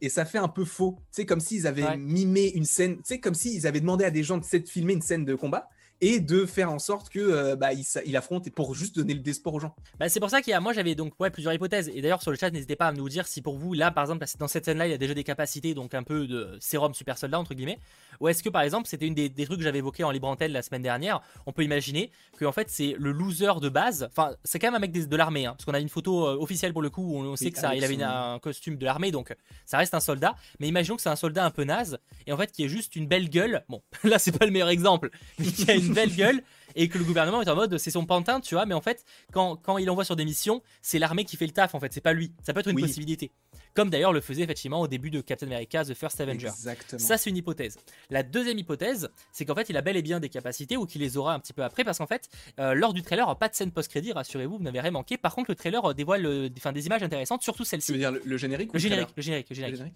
Et 0.01 0.09
ça 0.09 0.25
fait 0.25 0.39
un 0.39 0.49
peu 0.49 0.65
faux. 0.65 0.99
C'est 1.13 1.27
comme 1.27 1.41
s'ils 1.41 1.67
avaient 1.67 1.85
Ouais. 1.85 1.97
mimé 1.97 2.51
une 2.55 2.65
scène, 2.65 2.99
c'est 3.05 3.21
comme 3.21 3.35
s'ils 3.35 3.67
avaient 3.69 3.81
demandé 3.81 4.05
à 4.05 4.11
des 4.11 4.23
gens 4.25 4.39
de, 4.39 4.59
de 4.59 4.69
filmer 4.69 4.95
une 4.95 5.03
scène 5.03 5.25
de 5.25 5.35
combat 5.35 5.69
et 6.01 6.21
de 6.21 6.45
faire 6.47 6.71
en 6.71 6.79
sorte 6.79 7.09
que 7.09 7.19
euh, 7.19 7.57
bah, 7.57 7.71
il, 7.73 8.17
affronte 8.17 8.47
et 8.47 8.51
pour 8.51 8.75
juste 8.75 8.97
donner 8.97 9.15
le 9.15 9.21
d'espoir 9.21 9.55
aux 9.55 9.61
gens. 9.61 9.75
Bah, 9.99 10.09
c'est 10.09 10.21
pour 10.21 10.31
ça 10.31 10.43
qu'il 10.43 10.51
y 10.51 10.55
a, 10.55 10.61
moi 10.61 10.73
j'avais 10.73 10.95
donc 10.95 11.15
ouais, 11.21 11.31
plusieurs 11.31 11.55
hypothèses. 11.55 11.91
Et 11.95 12.03
d'ailleurs 12.03 12.23
sur 12.23 12.31
le 12.31 12.37
chat, 12.37 12.51
n'hésitez 12.51 12.77
pas 12.77 12.89
à 12.89 12.93
nous 12.93 13.09
dire 13.09 13.27
si 13.27 13.43
pour 13.43 13.57
vous, 13.59 13.73
là 13.73 13.91
par 13.91 14.05
exemple, 14.05 14.25
dans 14.39 14.49
cette 14.49 14.65
scène-là, 14.65 14.87
il 14.87 14.91
y 14.91 14.95
a 14.95 14.99
déjà 14.99 15.15
des 15.15 15.25
capacités, 15.25 15.75
donc 15.75 15.95
un 15.95 16.03
peu 16.03 16.27
de 16.27 16.57
sérum 16.61 16.95
super 16.95 17.17
soldat 17.19 17.39
entre 17.39 17.55
guillemets. 17.55 17.79
Ou 18.21 18.29
est-ce 18.29 18.43
que 18.43 18.49
par 18.49 18.63
exemple, 18.63 18.89
c'était 18.89 19.07
une 19.07 19.15
des, 19.15 19.29
des 19.29 19.45
trucs 19.47 19.59
que 19.59 19.65
j'avais 19.65 19.79
évoqué 19.79 20.05
en 20.05 20.11
libre 20.11 20.29
antenne 20.29 20.53
la 20.53 20.63
semaine 20.63 20.83
dernière. 20.83 21.21
On 21.47 21.53
peut 21.53 21.65
imaginer 21.65 22.11
que 22.39 22.45
en 22.45 22.53
fait 22.53 22.69
c'est 22.71 22.95
le 22.99 23.13
loser 23.13 23.61
de 23.61 23.69
base. 23.69 24.09
Enfin, 24.11 24.35
c'est 24.45 24.59
quand 24.59 24.69
même 24.69 24.75
un 24.77 24.81
mec 24.81 24.93
des- 24.93 25.07
de 25.07 25.17
l'armée, 25.17 25.47
hein, 25.47 25.53
parce 25.57 25.65
qu'on 25.65 25.75
a 25.75 25.81
une 25.81 25.89
photo 25.89 26.27
euh, 26.27 26.37
officielle 26.37 26.73
pour 26.73 26.83
le 26.83 26.91
coup 26.91 27.03
où 27.03 27.17
on, 27.19 27.25
on 27.25 27.37
sait 27.37 27.51
que 27.51 27.59
ça, 27.59 27.75
il 27.75 27.85
avait 27.85 27.95
une- 27.95 28.03
un 28.03 28.39
costume 28.39 28.77
de 28.77 28.85
l'armée, 28.85 29.11
donc 29.13 29.35
ça 29.65 29.79
reste 29.79 29.95
un 29.95 30.01
soldat. 30.01 30.35
Mais 30.61 30.69
imaginons 30.69 30.97
que 30.97 31.03
c'est 31.03 31.09
un 31.09 31.17
soldat 31.17 31.45
un 31.45 31.51
peu 31.51 31.65
naze 31.65 31.99
et 32.27 32.33
en 32.33 32.37
fait 32.37 32.53
qui 32.53 32.65
est 32.65 32.69
juste 32.69 32.97
une 32.97 33.07
belle 33.07 33.29
gueule. 33.31 33.65
Bon, 33.69 33.83
là 34.05 34.19
c'est 34.19 34.37
pas 34.37 34.45
le 34.47 34.51
meilleur 34.53 34.69
exemple, 34.69 35.11
mais 35.39 35.47
qui 35.47 35.71
a 35.71 35.75
une 35.75 35.86
belle 35.95 36.11
gueule 36.17 36.43
et 36.75 36.89
que 36.89 36.99
le 36.99 37.05
gouvernement 37.05 37.41
est 37.43 37.49
en 37.49 37.55
mode 37.57 37.79
c'est 37.79 37.91
son 37.91 38.05
pantin, 38.07 38.41
tu 38.41 38.55
vois. 38.55 38.67
Mais 38.67 38.75
en 38.75 38.81
fait, 38.81 39.05
quand, 39.33 39.57
quand 39.57 39.79
il 39.79 39.89
envoie 39.91 40.05
sur 40.05 40.17
des 40.17 40.25
missions, 40.25 40.63
c'est 40.83 40.99
l'armée 40.99 41.25
qui 41.25 41.37
fait 41.37 41.47
le 41.47 41.53
taf 41.53 41.75
en 41.75 41.81
fait, 41.81 41.93
c'est 41.93 42.01
pas 42.01 42.13
lui. 42.13 42.33
Ça 42.43 42.53
peut 42.53 42.61
être 42.61 42.69
une 42.69 42.77
Oui. 42.77 42.83
possibilité. 42.83 43.31
Comme 43.75 43.91
d'ailleurs 43.91 44.13
le 44.15 44.23
faisait 44.23 44.41
effectivement 44.43 44.81
au 44.81 44.89
début 44.89 45.11
de 45.11 45.21
Captain 45.21 45.47
America 45.47 45.85
The 45.85 45.93
First 45.93 46.19
Avenger. 46.21 46.47
Exactement. 46.49 46.99
Ça, 46.99 47.19
c'est 47.19 47.29
une 47.29 47.37
hypothèse. 47.37 47.77
La 48.09 48.23
deuxième 48.23 48.59
hypothèse, 48.59 49.11
c'est 49.33 49.45
qu'en 49.45 49.55
fait, 49.55 49.69
il 49.69 49.77
a 49.77 49.83
bel 49.83 49.97
et 49.99 50.03
bien 50.03 50.19
des 50.19 50.31
capacités 50.31 50.79
ou 50.79 50.87
qu'il 50.87 51.03
les 51.03 51.19
aura 51.19 51.35
un 51.35 51.41
petit 51.41 51.53
peu 51.53 51.63
après, 51.63 51.85
parce 51.85 51.99
qu'en 51.99 52.07
fait, 52.07 52.31
euh, 52.59 52.73
lors 52.73 52.95
du 52.95 53.03
trailer, 53.03 53.37
pas 53.37 53.49
de 53.51 53.55
scène 53.55 53.71
post-crédit, 53.73 54.13
rassurez-vous, 54.13 54.57
vous 54.57 54.65
n'avez 54.65 54.81
rien 54.81 54.93
manqué. 54.93 55.19
Par 55.19 55.35
contre, 55.35 55.51
le 55.51 55.57
trailer 55.57 55.85
euh, 55.91 55.93
dévoile 55.93 56.25
euh, 56.25 56.49
des, 56.49 56.87
images 56.87 57.03
intéressantes, 57.03 57.43
surtout 57.43 57.65
tu 57.65 57.69
celle-ci. 57.69 57.93
veux 57.93 57.99
dire 57.99 58.13
le, 58.13 58.23
le 58.25 58.37
générique 58.39 58.71
ou 58.71 58.75
Le 58.75 58.79
générique, 58.81 59.09
le 59.15 59.23
générique, 59.23 59.51
le 59.51 59.57
Le 59.57 59.61
générique. 59.77 59.95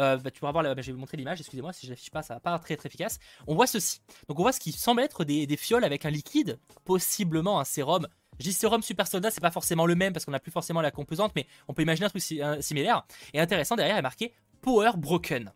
Euh, 0.00 0.16
bah, 0.16 0.30
tu 0.30 0.40
pourras 0.40 0.52
voir, 0.52 0.62
la- 0.62 0.74
bah, 0.74 0.82
je 0.82 0.86
vais 0.86 0.92
vous 0.92 0.98
montrer 0.98 1.16
l'image, 1.16 1.40
excusez-moi, 1.40 1.72
si 1.72 1.86
je 1.86 1.92
l'affiche 1.92 2.10
pas, 2.10 2.22
ça 2.22 2.34
va 2.34 2.40
pas 2.40 2.58
très 2.58 2.76
très 2.76 2.88
efficace. 2.88 3.18
On 3.46 3.54
voit 3.54 3.66
ceci. 3.66 4.00
Donc 4.28 4.38
on 4.38 4.42
voit 4.42 4.52
ce 4.52 4.60
qui 4.60 4.72
semble 4.72 5.02
être 5.02 5.24
des, 5.24 5.56
fioles 5.56 5.84
avec 5.84 6.06
un 6.06 6.10
liquide, 6.10 6.58
possiblement 6.84 7.60
un 7.60 7.64
sérum. 7.64 8.06
Je 8.38 8.44
dis 8.44 8.52
sérum 8.52 8.82
super 8.82 9.06
soldat, 9.06 9.30
c'est 9.30 9.40
pas 9.42 9.50
forcément 9.50 9.84
le 9.84 9.94
même 9.94 10.12
parce 10.12 10.24
qu'on 10.24 10.32
n'a 10.32 10.40
plus 10.40 10.50
forcément 10.50 10.80
la 10.80 10.90
composante, 10.90 11.32
mais 11.36 11.46
on 11.68 11.74
peut 11.74 11.82
imaginer 11.82 12.06
un 12.06 12.08
truc 12.08 12.22
similaire. 12.22 13.06
Et 13.34 13.40
intéressant, 13.40 13.76
derrière 13.76 13.96
est 13.96 14.02
marqué 14.02 14.32
Power 14.62 14.92
Broken. 14.96 15.52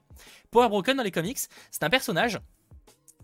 Power 0.51 0.69
Broken 0.69 0.97
dans 0.97 1.03
les 1.03 1.11
comics, 1.11 1.39
c'est 1.71 1.83
un 1.83 1.91
personnage 1.91 2.39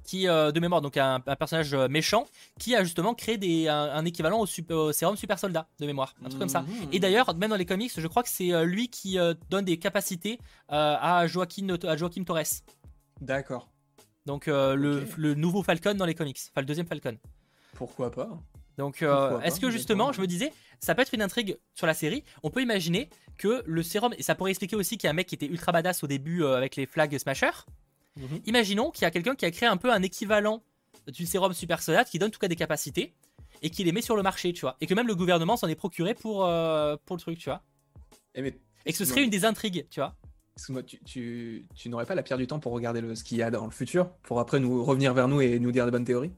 qui, 0.04 0.28
euh, 0.28 0.52
de 0.52 0.60
mémoire, 0.60 0.80
donc 0.80 0.96
un, 0.96 1.22
un 1.26 1.36
personnage 1.36 1.74
euh, 1.74 1.88
méchant, 1.88 2.26
qui 2.58 2.74
a 2.74 2.82
justement 2.84 3.14
créé 3.14 3.36
des, 3.38 3.68
un, 3.68 3.90
un 3.94 4.04
équivalent 4.04 4.40
au, 4.40 4.46
super- 4.46 4.76
au 4.76 4.92
sérum 4.92 5.16
super 5.16 5.38
soldat, 5.38 5.66
de 5.80 5.86
mémoire, 5.86 6.14
un 6.24 6.28
truc 6.28 6.38
comme 6.38 6.48
ça. 6.48 6.64
Et 6.92 7.00
d'ailleurs, 7.00 7.34
même 7.36 7.50
dans 7.50 7.56
les 7.56 7.66
comics, 7.66 7.92
je 7.96 8.06
crois 8.06 8.22
que 8.22 8.28
c'est 8.28 8.52
euh, 8.52 8.64
lui 8.64 8.88
qui 8.88 9.18
donne 9.50 9.64
des 9.64 9.78
capacités 9.78 10.38
à, 10.68 11.26
Joaquin, 11.26 11.66
à 11.84 11.96
Joaquin 11.96 12.24
Torres. 12.24 12.62
D'accord. 13.20 13.68
Donc 14.26 14.48
euh, 14.48 14.74
le, 14.74 15.34
nouveau 15.34 15.62
Falcon 15.62 15.94
dans 15.94 16.06
les 16.06 16.14
comics, 16.14 16.38
enfin 16.50 16.60
le 16.60 16.66
deuxième 16.66 16.86
Falcon. 16.86 17.16
Pourquoi 17.74 18.10
pas? 18.10 18.28
Donc 18.78 19.02
euh, 19.02 19.40
est-ce 19.40 19.60
que 19.60 19.70
justement, 19.70 20.12
je 20.12 20.20
me 20.20 20.26
disais, 20.26 20.52
ça 20.80 20.94
peut 20.94 21.02
être 21.02 21.14
une 21.14 21.22
intrigue 21.22 21.58
sur 21.74 21.86
la 21.86 21.94
série. 21.94 22.24
On 22.42 22.50
peut 22.50 22.62
imaginer 22.62 23.08
que 23.36 23.62
le 23.66 23.82
sérum, 23.82 24.14
et 24.16 24.22
ça 24.22 24.34
pourrait 24.34 24.50
expliquer 24.50 24.76
aussi 24.76 24.96
qu'il 24.96 25.06
y 25.06 25.08
a 25.08 25.10
un 25.10 25.14
mec 25.14 25.26
qui 25.26 25.34
était 25.34 25.46
ultra 25.46 25.72
badass 25.72 26.02
au 26.02 26.06
début 26.06 26.42
euh, 26.42 26.56
avec 26.56 26.76
les 26.76 26.86
flags 26.86 27.16
Smasher. 27.18 27.50
Mhm. 28.16 28.40
Imaginons 28.46 28.90
qu'il 28.90 29.02
y 29.02 29.04
a 29.06 29.10
quelqu'un 29.10 29.34
qui 29.34 29.44
a 29.44 29.50
créé 29.50 29.68
un 29.68 29.76
peu 29.76 29.90
un 29.92 30.02
équivalent 30.02 30.62
du 31.08 31.26
sérum 31.26 31.52
super 31.52 31.82
soldat 31.82 32.04
qui 32.04 32.18
donne 32.18 32.28
en 32.28 32.30
tout 32.30 32.38
cas 32.38 32.48
des 32.48 32.56
capacités 32.56 33.14
et 33.62 33.70
qui 33.70 33.84
les 33.84 33.92
met 33.92 34.02
sur 34.02 34.16
le 34.16 34.22
marché, 34.22 34.52
tu 34.52 34.60
vois. 34.62 34.76
Et 34.80 34.86
que 34.86 34.94
même 34.94 35.06
le 35.06 35.14
gouvernement 35.14 35.56
s'en 35.56 35.68
est 35.68 35.74
procuré 35.74 36.14
pour, 36.14 36.44
euh, 36.44 36.96
pour 37.06 37.16
le 37.16 37.20
truc, 37.20 37.38
tu 37.38 37.46
vois. 37.48 37.62
Eh, 38.34 38.42
mais 38.42 38.58
Et 38.86 38.92
que 38.92 38.98
ce 38.98 39.04
serait 39.04 39.22
une 39.24 39.30
des 39.30 39.44
intrigues, 39.44 39.86
tu 39.90 40.00
vois. 40.00 40.14
Excuse-moi, 40.56 40.82
tu, 40.82 40.98
tu, 41.04 41.66
tu 41.74 41.88
n'aurais 41.88 42.04
pas 42.04 42.14
la 42.14 42.22
pierre 42.22 42.36
du 42.38 42.46
temps 42.46 42.58
pour 42.58 42.72
regarder 42.72 43.00
le, 43.00 43.14
ce 43.14 43.24
qu'il 43.24 43.38
y 43.38 43.42
a 43.42 43.50
dans 43.50 43.64
le 43.64 43.70
futur, 43.70 44.10
pour 44.22 44.38
après 44.40 44.60
nous 44.60 44.84
revenir 44.84 45.14
vers 45.14 45.26
nous 45.28 45.40
et 45.40 45.58
nous 45.58 45.72
dire 45.72 45.84
des 45.86 45.90
bonnes 45.90 46.04
théories? 46.04 46.32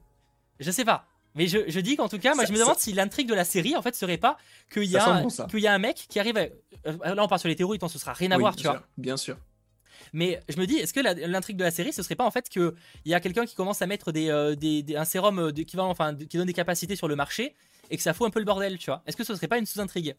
Je 0.59 0.71
sais 0.71 0.85
pas. 0.85 1.05
Mais 1.35 1.47
je, 1.47 1.57
je 1.67 1.79
dis 1.81 1.97
qu'en 1.97 2.07
tout 2.07 2.17
cas, 2.19 2.33
moi 2.33 2.43
Ça- 2.45 2.47
je 2.47 2.53
me 2.53 2.57
ça- 2.57 2.63
demande 2.63 2.77
si 2.79 2.93
l'intrigue 2.93 3.27
de 3.27 3.33
la 3.33 3.43
série 3.43 3.75
en 3.75 3.81
fait 3.81 3.93
serait 3.93 4.17
pas 4.17 4.37
qu'il 4.71 4.83
y, 4.85 4.95
a 4.95 5.21
bon, 5.21 5.27
qu'il 5.49 5.59
y 5.59 5.67
a 5.67 5.73
un 5.73 5.79
mec 5.79 6.05
qui 6.07 6.17
arrive 6.17 6.37
à... 6.37 6.45
euh, 6.87 7.13
Là 7.15 7.21
on 7.23 7.27
part 7.27 7.39
sur 7.41 7.49
les 7.49 7.57
théories, 7.57 7.77
tant 7.77 7.89
ce 7.89 7.99
sera 7.99 8.13
rien 8.13 8.31
à 8.31 8.35
Oui, 8.37 8.41
voir, 8.41 8.55
tu 8.55 8.63
vois. 8.63 8.75
sûr, 8.77 8.83
Bien 8.97 9.17
sûr. 9.17 9.37
Mais 10.15 10.39
je 10.47 10.57
me 10.57 10.65
dis, 10.65 10.77
est-ce 10.77 10.93
que 10.93 11.01
l'intrigue 11.27 11.57
de 11.57 11.63
la 11.63 11.71
série 11.71 11.91
ce 11.91 12.01
serait 12.01 12.15
pas 12.15 12.25
en 12.25 12.31
fait 12.31 12.47
qu'il 12.49 12.73
y 13.05 13.13
a 13.13 13.19
quelqu'un 13.19 13.45
qui 13.45 13.53
commence 13.53 13.81
à 13.81 13.85
mettre 13.85 14.11
des, 14.13 14.29
euh, 14.29 14.55
des- 14.55 14.81
des- 14.81 14.95
un 14.95 15.03
sérum 15.05 15.39
euh, 15.39 15.51
enfin 15.77 16.13
de- 16.13 16.23
qui 16.23 16.37
donne 16.37 16.47
des 16.47 16.53
capacités 16.53 16.95
sur 16.95 17.07
le 17.09 17.15
marché 17.17 17.53
et 17.89 17.97
que 17.97 18.01
ça 18.01 18.13
fout 18.13 18.25
un 18.25 18.29
peu 18.29 18.39
le 18.39 18.45
bordel, 18.45 18.77
tu 18.77 18.85
vois. 18.85 19.03
Est-ce 19.05 19.17
que 19.17 19.25
ce 19.25 19.35
serait 19.35 19.49
pas 19.49 19.57
une 19.57 19.65
sous-intrigue? 19.65 20.15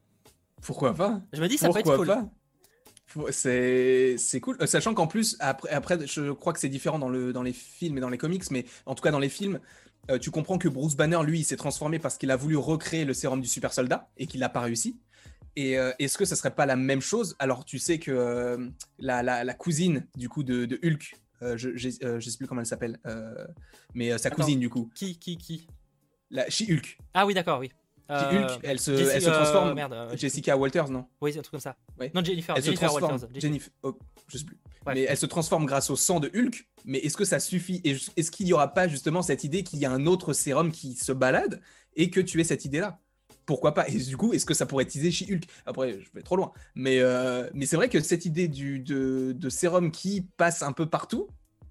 Pourquoi 0.61 0.95
pas? 0.95 1.23
Je 1.33 1.41
me 1.41 1.49
dis, 1.49 1.57
ça 1.57 1.69
peut 1.69 1.73
Pourquoi 1.83 1.95
être 1.95 1.99
cool. 1.99 2.07
pas? 2.09 3.33
C'est 3.33 4.17
c'est 4.19 4.41
cool. 4.41 4.59
Euh, 4.61 4.67
Sachant 4.67 4.93
qu'en 4.95 5.07
plus, 5.07 5.37
après, 5.41 5.71
après, 5.71 6.07
je 6.07 6.33
crois 6.33 6.53
que 6.53 6.61
c'est 6.61 6.69
différent 6.69 6.99
dans, 6.99 7.09
le, 7.09 7.33
dans 7.33 7.43
les 7.43 7.53
films 7.53 7.97
et 7.97 8.01
dans 8.01 8.11
les 8.11 8.19
comics, 8.19 8.51
mais 8.51 8.67
en 8.85 8.95
tout 8.95 9.03
cas 9.03 9.11
dans 9.11 9.19
les 9.19 9.29
films, 9.29 9.61
euh, 10.11 10.19
tu 10.19 10.31
comprends 10.31 10.59
que 10.59 10.69
Bruce 10.69 10.95
Banner, 10.97 11.21
lui, 11.25 11.41
il 11.41 11.45
s'est 11.45 11.57
transformé 11.57 11.99
parce 11.99 12.19
qu'il 12.19 12.31
a 12.31 12.37
voulu 12.37 12.57
recréer 12.57 13.05
le 13.05 13.15
sérum 13.15 13.41
du 13.41 13.49
super 13.49 13.73
soldat 13.73 14.09
et 14.19 14.27
qu'il 14.27 14.41
n'a 14.41 14.49
pas 14.49 14.61
réussi. 14.61 14.99
Et 15.57 15.79
euh, 15.79 15.91
est-ce 15.99 16.19
que 16.19 16.25
ça 16.25 16.37
serait 16.37 16.55
pas 16.55 16.67
la 16.67 16.77
même 16.77 17.01
chose? 17.01 17.35
Alors, 17.39 17.65
tu 17.65 17.79
sais 17.79 17.99
que 17.99 18.11
euh, 18.11 18.69
la, 18.99 19.23
la- 19.23 19.43
la 19.45 19.55
cousine 19.55 20.07
du 20.17 20.29
coup 20.29 20.43
de, 20.43 20.67
de 20.67 20.79
Hulk, 20.85 21.15
euh, 21.43 21.57
je, 21.57 21.69
euh, 22.05 22.21
je 22.21 22.31
sais 22.31 22.37
plus 22.37 22.47
comment 22.47 22.61
elle 22.61 22.67
s'appelle, 22.67 22.99
mais 23.95 24.17
sa 24.19 24.29
Attends. 24.29 24.37
cousine 24.37 24.61
du 24.61 24.69
coup, 24.69 24.91
Qui, 24.95 25.19
qui, 25.19 25.37
qui? 25.39 25.67
La 26.31 26.49
She-Hulk. 26.51 26.99
Ah 27.15 27.25
oui, 27.25 27.35
d'accord, 27.35 27.61
oui. 27.61 27.71
She-Hulk, 28.09 28.61
elle 28.63 28.79
se, 28.79 28.97
Jessie- 28.97 29.11
elle 29.15 29.23
se 29.23 29.31
transforme. 29.31 29.75
merde, 29.75 30.13
Jessica 30.17 30.57
Walters, 30.57 30.91
non? 30.91 31.07
Oui, 31.21 31.33
c'est 31.33 31.39
un 31.39 31.43
truc 31.43 31.53
comme 31.53 31.61
ça. 31.61 31.77
Ouais. 31.99 32.11
Non, 32.15 32.23
Jennifer, 32.23 32.55
elle 32.57 32.63
se 32.63 32.67
Jennifer 32.67 32.89
transforme. 32.89 33.13
Walters. 33.21 33.41
Jennifer. 33.41 33.73
Oh, 33.83 33.99
je 34.29 34.39
sais 34.39 34.45
plus. 34.45 34.57
Ouais. 34.87 34.95
Mais 34.95 35.03
elle 35.09 35.17
se 35.17 35.27
transforme 35.27 35.67
grâce 35.67 35.91
au 35.91 35.97
sang 35.97 36.21
de 36.21 36.31
Hulk. 36.35 36.69
Mais 36.85 36.99
est-ce 36.99 37.17
que 37.17 37.25
ça 37.25 37.41
suffit? 37.41 37.81
Est-ce 37.85 38.31
qu'il 38.31 38.47
n'y 38.47 38.53
aura 38.53 38.73
pas 38.75 38.87
justement 38.87 39.23
cette 39.23 39.43
idée 39.43 39.65
qu'il 39.65 39.81
y 39.81 39.87
a 39.87 39.91
un 39.91 40.07
autre 40.07 40.33
sérum 40.33 40.71
qui 40.71 40.95
se 40.95 41.11
balade 41.13 41.61
et 41.97 42.11
que 42.11 42.21
tu 42.21 42.41
aies 42.41 42.45
cette 42.45 42.65
idée-là? 42.65 43.01
Pourquoi 43.47 43.75
pas? 43.75 43.89
Et 43.89 43.97
du 43.97 44.17
coup, 44.17 44.33
est-ce 44.33 44.45
que 44.45 44.55
ça 44.55 44.67
pourrait 44.67 44.85
être 44.85 44.91
teasé 44.91 45.11
chez 45.13 45.33
Hulk 45.33 45.45
Après, 45.67 46.01
je 46.01 46.11
vais 46.15 46.23
trop 46.23 46.37
loin. 46.37 46.53
Mais, 46.75 46.99
euh, 47.01 47.49
mais 47.55 47.65
c'est 47.65 47.77
vrai 47.77 47.89
que 47.89 48.01
cette 48.01 48.27
idée 48.27 48.49
de, 48.49 49.33
de 49.33 49.49
sérum 49.49 49.91
qui 49.93 50.23
passe 50.37 50.63
un 50.63 50.73
peu 50.73 50.87
partout, 50.87 51.29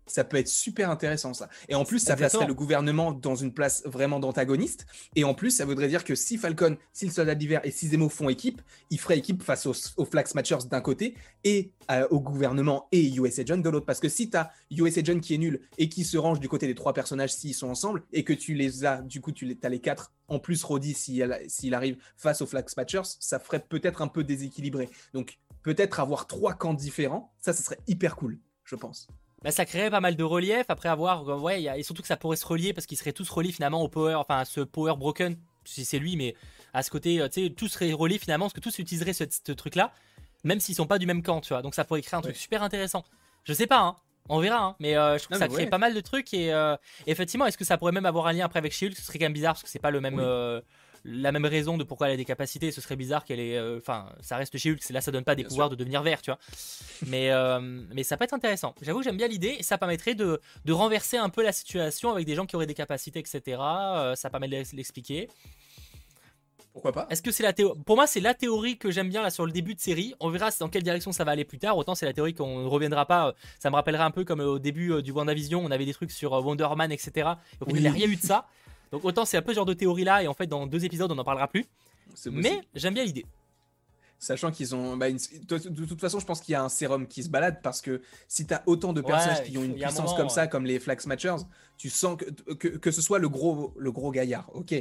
ça 0.08 0.24
peut 0.24 0.38
être 0.38 0.48
super 0.48 0.90
intéressant 0.90 1.34
ça. 1.34 1.50
Et 1.70 1.76
en 1.76 1.86
plus, 1.86 2.00
ça 2.00 2.16
placerait 2.16 2.48
le 2.48 2.54
gouvernement 2.54 3.12
dans 3.12 3.36
une 3.36 3.54
place 3.54 3.84
vraiment 3.86 4.20
d'antagoniste. 4.20 4.86
Et 5.16 5.24
en 5.24 5.34
plus, 5.34 5.52
ça 5.52 5.66
voudrait 5.66 5.88
dire 5.88 6.04
que 6.04 6.16
si 6.16 6.38
Falcon, 6.38 6.78
si 6.94 7.06
le 7.06 7.12
soldat 7.12 7.36
d'hiver 7.36 7.62
et 7.64 7.72
si 7.72 7.88
Zemo 7.88 8.10
font 8.10 8.30
équipe, 8.30 8.62
ils 8.90 9.00
feraient 9.00 9.18
équipe 9.18 9.44
face 9.44 9.66
aux, 9.66 9.74
aux 9.98 10.06
Flag 10.06 10.28
Smashers 10.28 10.68
d'un 10.70 10.82
côté 10.82 11.16
et 11.44 11.72
euh, 11.92 12.08
au 12.10 12.20
gouvernement 12.20 12.88
et 12.92 13.14
US 13.16 13.40
Agent 13.40 13.58
de 13.58 13.70
l'autre. 13.70 13.86
Parce 13.86 14.00
que 14.00 14.10
si 14.10 14.30
tu 14.30 14.38
as 14.38 14.52
US 14.72 14.98
Agent 14.98 15.20
qui 15.20 15.36
est 15.36 15.40
nul 15.40 15.62
et 15.78 15.90
qui 15.90 16.04
se 16.04 16.18
range 16.18 16.40
du 16.40 16.50
côté 16.50 16.68
des 16.68 16.76
trois 16.76 16.94
personnages 16.94 17.34
s'ils 17.34 17.56
sont 17.56 17.70
ensemble 17.70 18.04
et 18.14 18.24
que 18.24 18.34
tu 18.34 18.54
les 18.54 18.86
as, 18.86 19.02
du 19.02 19.22
coup, 19.22 19.32
tu 19.32 19.46
les, 19.46 19.58
as 19.64 19.70
les 19.70 19.80
quatre 19.80 20.14
en 20.28 20.40
plus 20.40 20.64
Roddy 20.64 20.94
s'il 20.94 21.74
arrive 21.74 21.98
face 22.18 22.42
aux 22.42 22.48
Flag 22.48 22.68
Smashers, 22.68 23.18
ça 23.20 23.40
ferait 23.40 23.60
peut-être 23.60 24.02
un 24.02 24.08
peu 24.08 24.24
déséquilibré. 24.24 24.90
Donc 25.14 25.38
peut-être 25.62 26.00
avoir 26.00 26.28
trois 26.28 26.54
camps 26.54 26.74
différents, 26.74 27.34
ça, 27.40 27.54
ça 27.54 27.64
serait 27.64 27.80
hyper 27.88 28.16
cool, 28.16 28.40
je 28.64 28.76
pense. 28.76 29.08
Bah, 29.46 29.52
ça 29.52 29.66
créerait 29.66 29.90
pas 29.92 30.02
mal 30.02 30.16
de 30.18 30.24
relief 30.24 30.66
après 30.70 30.90
avoir 30.90 31.30
euh, 31.30 31.38
ouais 31.38 31.62
il 31.62 31.64
y 31.64 31.70
a- 31.70 31.78
et 31.78 31.84
surtout 31.84 32.02
que 32.02 32.08
ça 32.08 32.18
pourrait 32.18 32.36
se 32.36 32.46
relier 32.46 32.74
parce 32.74 32.86
qu'ils 32.88 32.98
seraient 32.98 33.14
tous 33.14 33.30
reliés 33.30 33.52
finalement 33.54 33.82
au 33.82 33.88
power 33.88 34.16
enfin 34.16 34.40
à 34.40 34.46
ce 34.46 34.60
power 34.62 34.96
broken 34.98 35.38
si 35.64 35.86
c'est 35.86 36.00
lui 36.00 36.18
mais 36.18 36.36
à 36.74 36.82
ce 36.84 36.90
côté 36.92 37.22
euh, 37.22 37.30
tu 37.30 37.44
sais 37.46 37.50
tous 37.52 37.68
seraient 37.70 37.94
reliés 37.94 38.18
finalement 38.18 38.46
parce 38.46 38.54
que 38.54 38.60
tous 38.60 38.78
utiliseraient 38.80 39.14
ce, 39.14 39.24
ce 39.30 39.52
truc 39.54 39.76
là 39.76 39.92
même 40.44 40.60
s'ils 40.60 40.76
sont 40.76 40.88
pas 40.88 40.98
du 40.98 41.06
même 41.06 41.22
camp 41.24 41.42
tu 41.42 41.50
vois 41.54 41.62
donc 41.62 41.76
ça 41.76 41.86
pourrait 41.86 42.02
créer 42.02 42.18
un 42.18 42.22
truc 42.22 42.36
Ouais. 42.36 42.42
super 42.42 42.64
intéressant 42.64 43.06
je 43.44 43.54
sais 43.54 43.68
pas 43.68 43.80
hein 43.80 43.96
on 44.30 44.40
verra 44.40 44.64
hein, 44.64 44.76
mais 44.80 44.98
euh, 44.98 45.20
je 45.20 45.24
trouve 45.26 45.38
Non, 45.38 45.46
que 45.46 45.52
ça 45.52 45.56
crée 45.56 45.64
ouais. 45.66 45.70
pas 45.70 45.78
mal 45.78 45.94
de 45.94 46.02
trucs 46.02 46.34
et 46.34 46.52
euh, 46.52 46.76
effectivement 47.06 47.46
est-ce 47.46 47.58
que 47.60 47.66
ça 47.66 47.78
pourrait 47.78 47.92
même 47.92 48.08
avoir 48.08 48.26
un 48.26 48.34
lien 48.34 48.46
après 48.46 48.58
avec 48.58 48.74
Shield 48.74 48.96
ce 48.98 49.04
serait 49.04 49.20
quand 49.20 49.26
même 49.26 49.34
bizarre 49.34 49.54
parce 49.54 49.62
que 49.64 49.70
c'est 49.70 49.78
pas 49.78 49.92
le 49.92 50.02
même 50.02 50.16
Oui. 50.16 50.24
euh, 50.26 50.60
la 51.08 51.32
même 51.32 51.46
raison 51.46 51.78
de 51.78 51.84
pourquoi 51.84 52.08
elle 52.08 52.14
a 52.16 52.18
des 52.18 52.26
capacités 52.26 52.72
ce 52.72 52.82
serait 52.82 52.96
bizarre 52.96 53.24
qu'elle 53.26 53.40
ait 53.40 53.58
euh, 53.58 53.78
enfin 53.78 54.08
ça 54.22 54.38
reste 54.38 54.58
chez 54.58 54.72
Hulk 54.72 54.82
là 54.90 55.02
ça 55.02 55.12
donne 55.12 55.24
pas 55.24 55.36
des 55.36 55.44
Bien 55.44 55.50
pouvoirs 55.50 55.70
de 55.70 55.76
devenir 55.76 56.02
vert 56.02 56.20
tu 56.22 56.32
vois 56.32 56.40
mais, 57.08 57.30
euh, 57.32 57.60
mais 57.94 58.04
ça 58.04 58.18
peut 58.18 58.24
être 58.24 58.34
intéressant. 58.34 58.74
J'avoue 58.82 59.00
que 59.00 59.06
j'aime 59.06 59.18
bien 59.18 59.28
l'idée 59.28 59.58
ça 59.62 59.78
permettrait 59.78 60.16
de, 60.16 60.42
de 60.66 60.74
renverser 60.74 61.18
un 61.18 61.30
peu 61.30 61.44
la 61.44 61.52
situation 61.52 62.12
avec 62.12 62.26
des 62.26 62.34
gens 62.36 62.46
qui 62.46 62.56
auraient 62.56 62.66
des 62.66 62.74
capacités, 62.74 63.20
etc. 63.20 63.42
Euh, 63.62 64.16
ça 64.16 64.30
permet 64.30 64.48
de 64.48 64.54
l'ex- 64.54 64.74
l'expliquer. 64.74 65.30
Pourquoi 66.74 66.92
pas? 66.92 67.08
Est-ce 67.10 67.22
que 67.22 67.32
c'est 67.32 67.44
la 67.44 67.54
théorie 67.54 67.80
Pour 67.86 67.96
moi, 67.96 68.06
c'est 68.06 68.20
la 68.20 68.34
théorie 68.34 68.78
que 68.78 68.92
j'aime 68.92 69.08
bien 69.08 69.22
là 69.22 69.30
sur 69.30 69.46
le 69.46 69.52
début 69.54 69.76
de 69.76 69.80
série. 69.80 70.14
On 70.20 70.30
verra 70.30 70.50
dans 70.60 70.68
quelle 70.68 70.84
direction 70.84 71.14
ça 71.14 71.24
va 71.24 71.32
aller 71.32 71.46
plus 71.46 71.58
tard. 71.58 71.78
Autant 71.78 71.96
c'est 71.96 72.06
la 72.06 72.12
théorie 72.12 72.34
qu'on 72.34 72.64
ne 72.64 72.68
reviendra 72.68 73.06
pas. 73.06 73.34
Ça 73.60 73.70
me 73.70 73.76
rappellera 73.76 74.04
un 74.06 74.12
peu 74.12 74.26
comme 74.26 74.42
au 74.42 74.60
début 74.60 75.02
du 75.02 75.12
WandaVision, 75.12 75.64
on 75.64 75.72
avait 75.72 75.86
des 75.86 75.94
trucs 75.94 76.12
sur 76.12 76.34
Wonder 76.34 76.68
Man, 76.76 76.92
etc. 76.92 77.12
Et 77.62 77.64
Oui. 77.68 77.74
il 77.76 77.82
n'y 77.82 77.88
a 77.88 77.92
rien 77.92 78.08
eu 78.08 78.16
de 78.18 78.22
ça. 78.22 78.48
Donc 78.92 79.04
autant 79.06 79.26
c'est 79.26 79.38
un 79.38 79.42
peu 79.42 79.52
ce 79.52 79.56
genre 79.56 79.66
de 79.66 79.74
théorie 79.74 80.04
là. 80.04 80.24
Et 80.24 80.28
en 80.28 80.34
fait, 80.34 80.48
dans 80.48 80.68
deux 80.68 80.86
épisodes, 80.86 81.12
on 81.12 81.16
n'en 81.16 81.24
parlera 81.24 81.48
plus. 81.48 81.66
Mais 82.32 82.62
j'aime 82.76 82.94
bien 82.94 83.04
l'idée. 83.04 83.26
Sachant 84.18 84.50
qu'ils 84.52 84.74
ont. 84.74 84.96
bah, 84.96 85.10
une- 85.10 85.18
De, 85.48 85.86
toute 85.86 86.00
façon, 86.00 86.20
je 86.20 86.26
pense 86.26 86.40
qu'il 86.40 86.54
y 86.54 86.56
a 86.56 86.64
un 86.64 86.70
sérum 86.70 87.06
qui 87.06 87.22
se 87.24 87.30
balade 87.30 87.60
parce 87.62 87.82
que 87.82 88.02
si 88.30 88.46
tu 88.48 88.54
as 88.54 88.64
autant 88.66 88.94
de 88.94 89.02
personnages 89.02 89.40
Ouais, 89.40 89.46
qui 89.46 89.58
ont 89.58 89.64
une 89.64 89.72
un 89.72 89.74
puissance 89.74 89.98
moment, 90.06 90.16
comme 90.16 90.30
ça, 90.30 90.48
comme 90.48 90.66
les 90.66 90.80
Flag 90.80 91.00
Smashers, 91.02 91.44
tu 91.78 91.90
sens 91.90 92.18
que, 92.18 92.54
que, 92.54 92.68
que 92.70 92.92
ce 92.92 93.02
soit 93.02 93.20
le 93.20 93.28
gros, 93.28 93.74
le 93.78 93.92
gros 93.92 94.12
gaillard, 94.12 94.50
ok. 94.54 94.74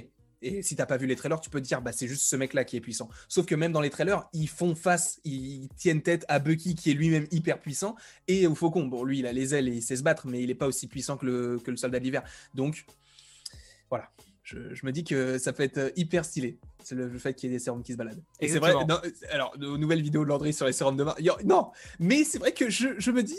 Et 0.47 0.62
si 0.62 0.76
t'as 0.76 0.86
pas 0.86 0.98
vu 0.98 1.06
les 1.06 1.16
trailers, 1.16 1.40
tu 1.40 1.48
peux 1.51 1.60
te 1.60 1.66
dire, 1.66 1.81
bah, 1.82 1.90
c'est 1.93 2.06
juste 2.06 2.22
ce 2.22 2.36
mec-là 2.36 2.64
qui 2.64 2.76
est 2.76 2.81
puissant. 2.81 3.09
Sauf 3.28 3.47
que 3.47 3.55
même 3.55 3.72
dans 3.72 3.81
les 3.81 3.89
trailers, 3.90 4.24
ils 4.35 4.48
font 4.48 4.74
face, 4.74 5.18
ils 5.24 5.68
tiennent 5.76 6.02
tête 6.02 6.24
à 6.28 6.39
Bucky 6.39 6.74
qui 6.74 6.90
est 6.90 6.94
lui-même 6.94 7.26
hyper 7.31 7.59
puissant 7.59 7.97
et 8.28 8.47
au 8.47 8.55
Faucon. 8.55 8.85
Bon, 8.86 9.05
lui, 9.05 9.18
il 9.20 9.26
a 9.26 9.32
les 9.32 9.55
ailes 9.55 9.68
et 9.68 9.76
il 9.76 9.82
sait 9.82 9.97
se 9.97 10.02
battre, 10.02 10.26
mais 10.26 10.43
il 10.43 10.51
est 10.51 10.55
pas 10.55 10.66
aussi 10.66 10.86
puissant 10.86 11.16
que 11.16 11.24
le, 11.26 11.59
que 11.59 11.70
le 11.70 11.76
soldat 11.78 11.98
de 11.98 12.05
l'hiver. 12.05 12.22
Donc, 12.55 12.85
voilà. 13.99 14.11
Je, 14.43 14.75
je 14.75 14.85
me 14.85 14.93
dis 14.93 15.05
que 15.05 15.39
ça 15.39 15.53
peut 15.55 15.62
être 15.62 15.79
euh, 15.79 15.91
hyper 15.97 16.25
stylé. 16.25 16.59
C'est 16.83 16.95
le, 16.95 17.09
le 17.09 17.19
fait 17.19 17.33
qu'il 17.35 17.49
y 17.49 17.53
ait 17.53 17.57
des 17.57 17.62
sérums 17.62 17.83
qui 17.83 17.93
se 17.93 17.97
baladent. 17.97 18.23
Et 18.41 18.49
c'est 18.49 18.59
vrai, 18.59 18.75
non, 18.75 19.01
alors, 19.31 19.55
nos 19.59 19.79
nouvelles 19.79 20.03
vidéos 20.03 20.23
de 20.25 20.29
Landry 20.29 20.53
sur 20.53 20.66
les 20.66 20.73
sérums 20.73 20.97
de 20.99 21.05
Mars. 21.05 21.19
Non, 21.45 21.71
mais 21.99 22.25
c'est 22.25 22.39
vrai 22.39 22.53
que 22.53 22.69
je, 22.69 22.89
je 22.99 23.11
me 23.11 23.23
dis, 23.23 23.39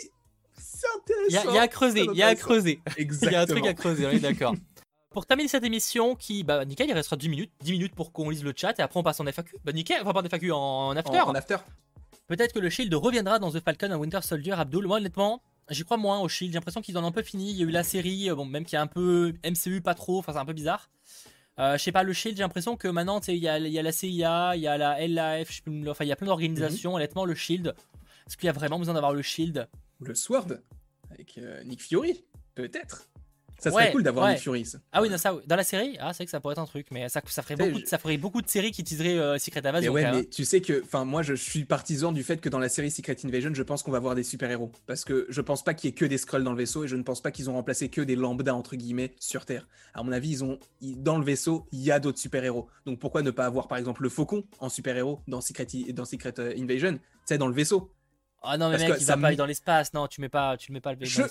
c'est 0.57 0.87
intéressant. 0.97 1.27
Il 1.29 1.33
y, 1.33 1.37
a- 1.37 1.51
il 1.51 1.55
y 1.55 1.57
a 1.59 1.61
à 1.61 1.67
creuser. 1.67 2.07
Il 2.11 2.17
y 2.17 2.23
a 2.23 2.27
à 2.27 2.35
creuser. 2.35 2.79
Exactement. 2.97 3.29
Il 3.31 3.33
y 3.33 3.35
a 3.35 3.41
un 3.41 3.45
truc 3.45 3.65
à 3.67 3.73
creuser, 3.75 4.05
on 4.07 4.09
est 4.11 4.19
d'accord. 4.19 4.55
Pour 5.11 5.25
terminer 5.25 5.47
cette 5.47 5.63
émission, 5.63 6.15
qui, 6.15 6.43
bah 6.43 6.65
nickel, 6.65 6.89
il 6.89 6.93
restera 6.93 7.15
10 7.15 7.29
minutes, 7.29 7.51
10 7.61 7.71
minutes 7.71 7.95
pour 7.95 8.11
qu'on 8.11 8.29
lise 8.29 8.43
le 8.43 8.51
chat 8.53 8.77
et 8.77 8.81
après 8.81 8.99
on 8.99 9.03
passe 9.03 9.17
en 9.21 9.25
FAQ. 9.25 9.55
Bah 9.63 9.71
nickel, 9.71 10.01
enfin 10.01 10.11
pas 10.11 10.21
en 10.21 10.25
FAQ, 10.25 10.51
en 10.51 10.91
after. 10.97 11.19
En, 11.21 11.29
en 11.29 11.35
after. 11.35 11.55
Peut-être 12.27 12.51
que 12.51 12.59
le 12.59 12.69
Shield 12.69 12.93
reviendra 12.95 13.39
dans 13.39 13.49
The 13.49 13.61
Falcon 13.63 13.91
and 13.93 13.97
Winter 13.99 14.19
Soldier, 14.23 14.51
Abdul. 14.53 14.87
Moi, 14.87 14.97
honnêtement, 14.97 15.41
j'y 15.69 15.83
crois 15.83 15.97
moins 15.97 16.19
au 16.19 16.27
Shield. 16.27 16.51
J'ai 16.53 16.57
l'impression 16.57 16.81
qu'ils 16.81 16.97
en 16.97 17.03
ont 17.03 17.07
un 17.07 17.11
peu 17.11 17.23
fini. 17.23 17.51
Il 17.51 17.57
y 17.57 17.63
a 17.63 17.65
eu 17.65 17.71
la 17.71 17.83
série, 17.83 18.29
euh, 18.29 18.35
bon, 18.35 18.45
même 18.45 18.65
qui 18.65 18.75
est 18.75 18.79
un 18.79 18.87
peu 18.87 19.33
MCU, 19.43 19.81
pas 19.81 19.93
trop. 19.93 20.19
Enfin, 20.19 20.33
c'est 20.33 20.39
un 20.39 20.45
peu 20.45 20.53
bizarre. 20.53 20.89
Euh, 21.57 21.77
je 21.77 21.83
sais 21.83 21.91
pas, 21.91 22.03
le 22.03 22.11
Shield, 22.11 22.37
j'ai 22.37 22.43
l'impression 22.43 22.75
que 22.75 22.87
maintenant, 22.87 23.19
tu 23.21 23.27
sais, 23.27 23.37
il 23.37 23.41
y 23.41 23.47
a, 23.47 23.57
il 23.57 23.67
y 23.67 23.79
a 23.79 23.81
la 23.81 23.91
CIA, 23.93 24.53
il 24.55 24.61
y 24.61 24.67
a 24.67 24.77
la 24.77 25.07
LAF, 25.07 25.49
je 25.49 25.55
sais 25.55 25.61
plus, 25.61 25.89
enfin, 25.89 26.03
il 26.03 26.09
y 26.09 26.11
a 26.11 26.15
plein 26.17 26.27
d'organisations. 26.27 26.95
Honnêtement, 26.95 27.23
le 27.23 27.33
Shield, 27.33 27.73
est-ce 28.27 28.35
qu'il 28.35 28.47
y 28.47 28.49
a 28.49 28.53
vraiment 28.53 28.77
besoin 28.77 28.93
d'avoir 28.93 29.13
le 29.13 29.21
Shield? 29.21 29.67
Ou 30.01 30.05
le 30.05 30.15
Sword. 30.15 30.59
Avec 31.11 31.37
euh, 31.37 31.63
Nick 31.63 31.81
Fury? 31.81 32.25
Peut-être. 32.55 33.07
Ça 33.59 33.71
serait 33.71 33.85
Ouais, 33.85 33.91
cool 33.91 34.03
d'avoir 34.03 34.25
ouais. 34.25 34.33
Nick 34.33 34.41
Fury. 34.41 34.65
ça. 34.65 34.77
Ah 34.91 35.01
oui, 35.01 35.09
dans, 35.09 35.17
ça, 35.17 35.33
dans 35.45 35.55
la 35.55 35.63
série, 35.63 35.97
ah, 35.99 36.11
c'est 36.13 36.17
vrai 36.17 36.25
que 36.25 36.31
ça 36.31 36.39
pourrait 36.39 36.53
être 36.53 36.59
un 36.59 36.65
truc, 36.65 36.87
mais 36.91 37.07
ça, 37.09 37.21
ça, 37.25 37.41
ferait, 37.41 37.55
beaucoup, 37.55 37.71
de- 37.79 37.79
je- 37.79 37.85
ça 37.85 37.97
ferait 37.97 38.17
beaucoup 38.17 38.41
de 38.41 38.49
séries 38.49 38.71
qui 38.71 38.83
teaseraient 38.83 39.17
euh, 39.17 39.37
Secret 39.37 39.61
Mais 39.63 39.69
Invasion. 39.69 39.93
ouais, 39.93 40.11
mais 40.11 40.25
tu 40.25 40.43
sais 40.45 40.61
que, 40.61 40.81
enfin, 40.83 41.05
moi, 41.05 41.21
je 41.23 41.33
suis 41.33 41.63
partisan 41.65 42.11
du 42.11 42.23
fait 42.23 42.37
que 42.41 42.49
dans 42.49 42.59
la 42.59 42.69
série 42.69 42.91
Secret 42.91 43.15
Invasion, 43.25 43.53
je 43.53 43.63
pense 43.63 43.81
qu'on 43.83 43.91
va 43.91 43.99
voir 43.99 44.13
des 44.15 44.23
super-héros. 44.23 44.71
Parce 44.85 45.05
que 45.05 45.25
je 45.29 45.41
pense 45.41 45.63
pas 45.63 45.73
qu'il 45.73 45.89
y 45.89 45.91
ait 45.91 45.95
que 45.95 46.05
des 46.05 46.17
Skrulls 46.17 46.43
dans 46.43 46.51
le 46.51 46.57
vaisseau 46.57 46.83
et 46.83 46.87
je 46.87 46.95
ne 46.95 47.03
pense 47.03 47.21
pas 47.21 47.31
qu'ils 47.31 47.49
ont 47.49 47.53
remplacé 47.53 47.89
que 47.89 48.01
des 48.01 48.15
lambda, 48.15 48.53
entre 48.53 48.75
guillemets, 48.75 49.13
sur 49.19 49.45
Terre. 49.45 49.67
À 49.93 50.03
mon 50.03 50.11
avis, 50.11 50.29
ils 50.29 50.43
ont, 50.43 50.59
dans 50.81 51.17
le 51.17 51.23
vaisseau, 51.25 51.67
il 51.71 51.79
y 51.81 51.91
a 51.91 51.99
d'autres 51.99 52.19
super-héros. 52.19 52.67
Donc 52.85 52.99
pourquoi 52.99 53.21
ne 53.21 53.31
pas 53.31 53.45
avoir, 53.45 53.67
par 53.67 53.77
exemple, 53.77 54.03
le 54.03 54.09
Faucon 54.09 54.43
en 54.59 54.69
super-héros 54.69 55.21
dans 55.27 55.41
Secret, 55.41 55.67
I- 55.73 55.93
dans 55.93 56.05
Secret 56.05 56.33
euh, 56.39 56.53
Invasion, 56.57 56.93
tu 56.93 56.99
sais, 57.25 57.37
dans 57.37 57.47
le 57.47 57.53
vaisseau? 57.53 57.91
Ah 58.47 58.57
non, 58.59 58.69
mais 58.69 58.77
parce 58.77 58.89
mec, 58.89 59.01
il 59.01 59.05
va 59.07 59.17
pas 59.17 59.27
aller 59.27 59.35
dans 59.37 59.47
l'espace. 59.47 59.91
Non, 59.93 60.05
tu 60.07 60.21
mets 60.21 60.29
pas, 60.29 60.55
tu 60.57 60.71
le 60.71 60.73
mets 60.75 60.81
pas 60.81 60.93
le 60.93 61.03
je- 61.03 61.23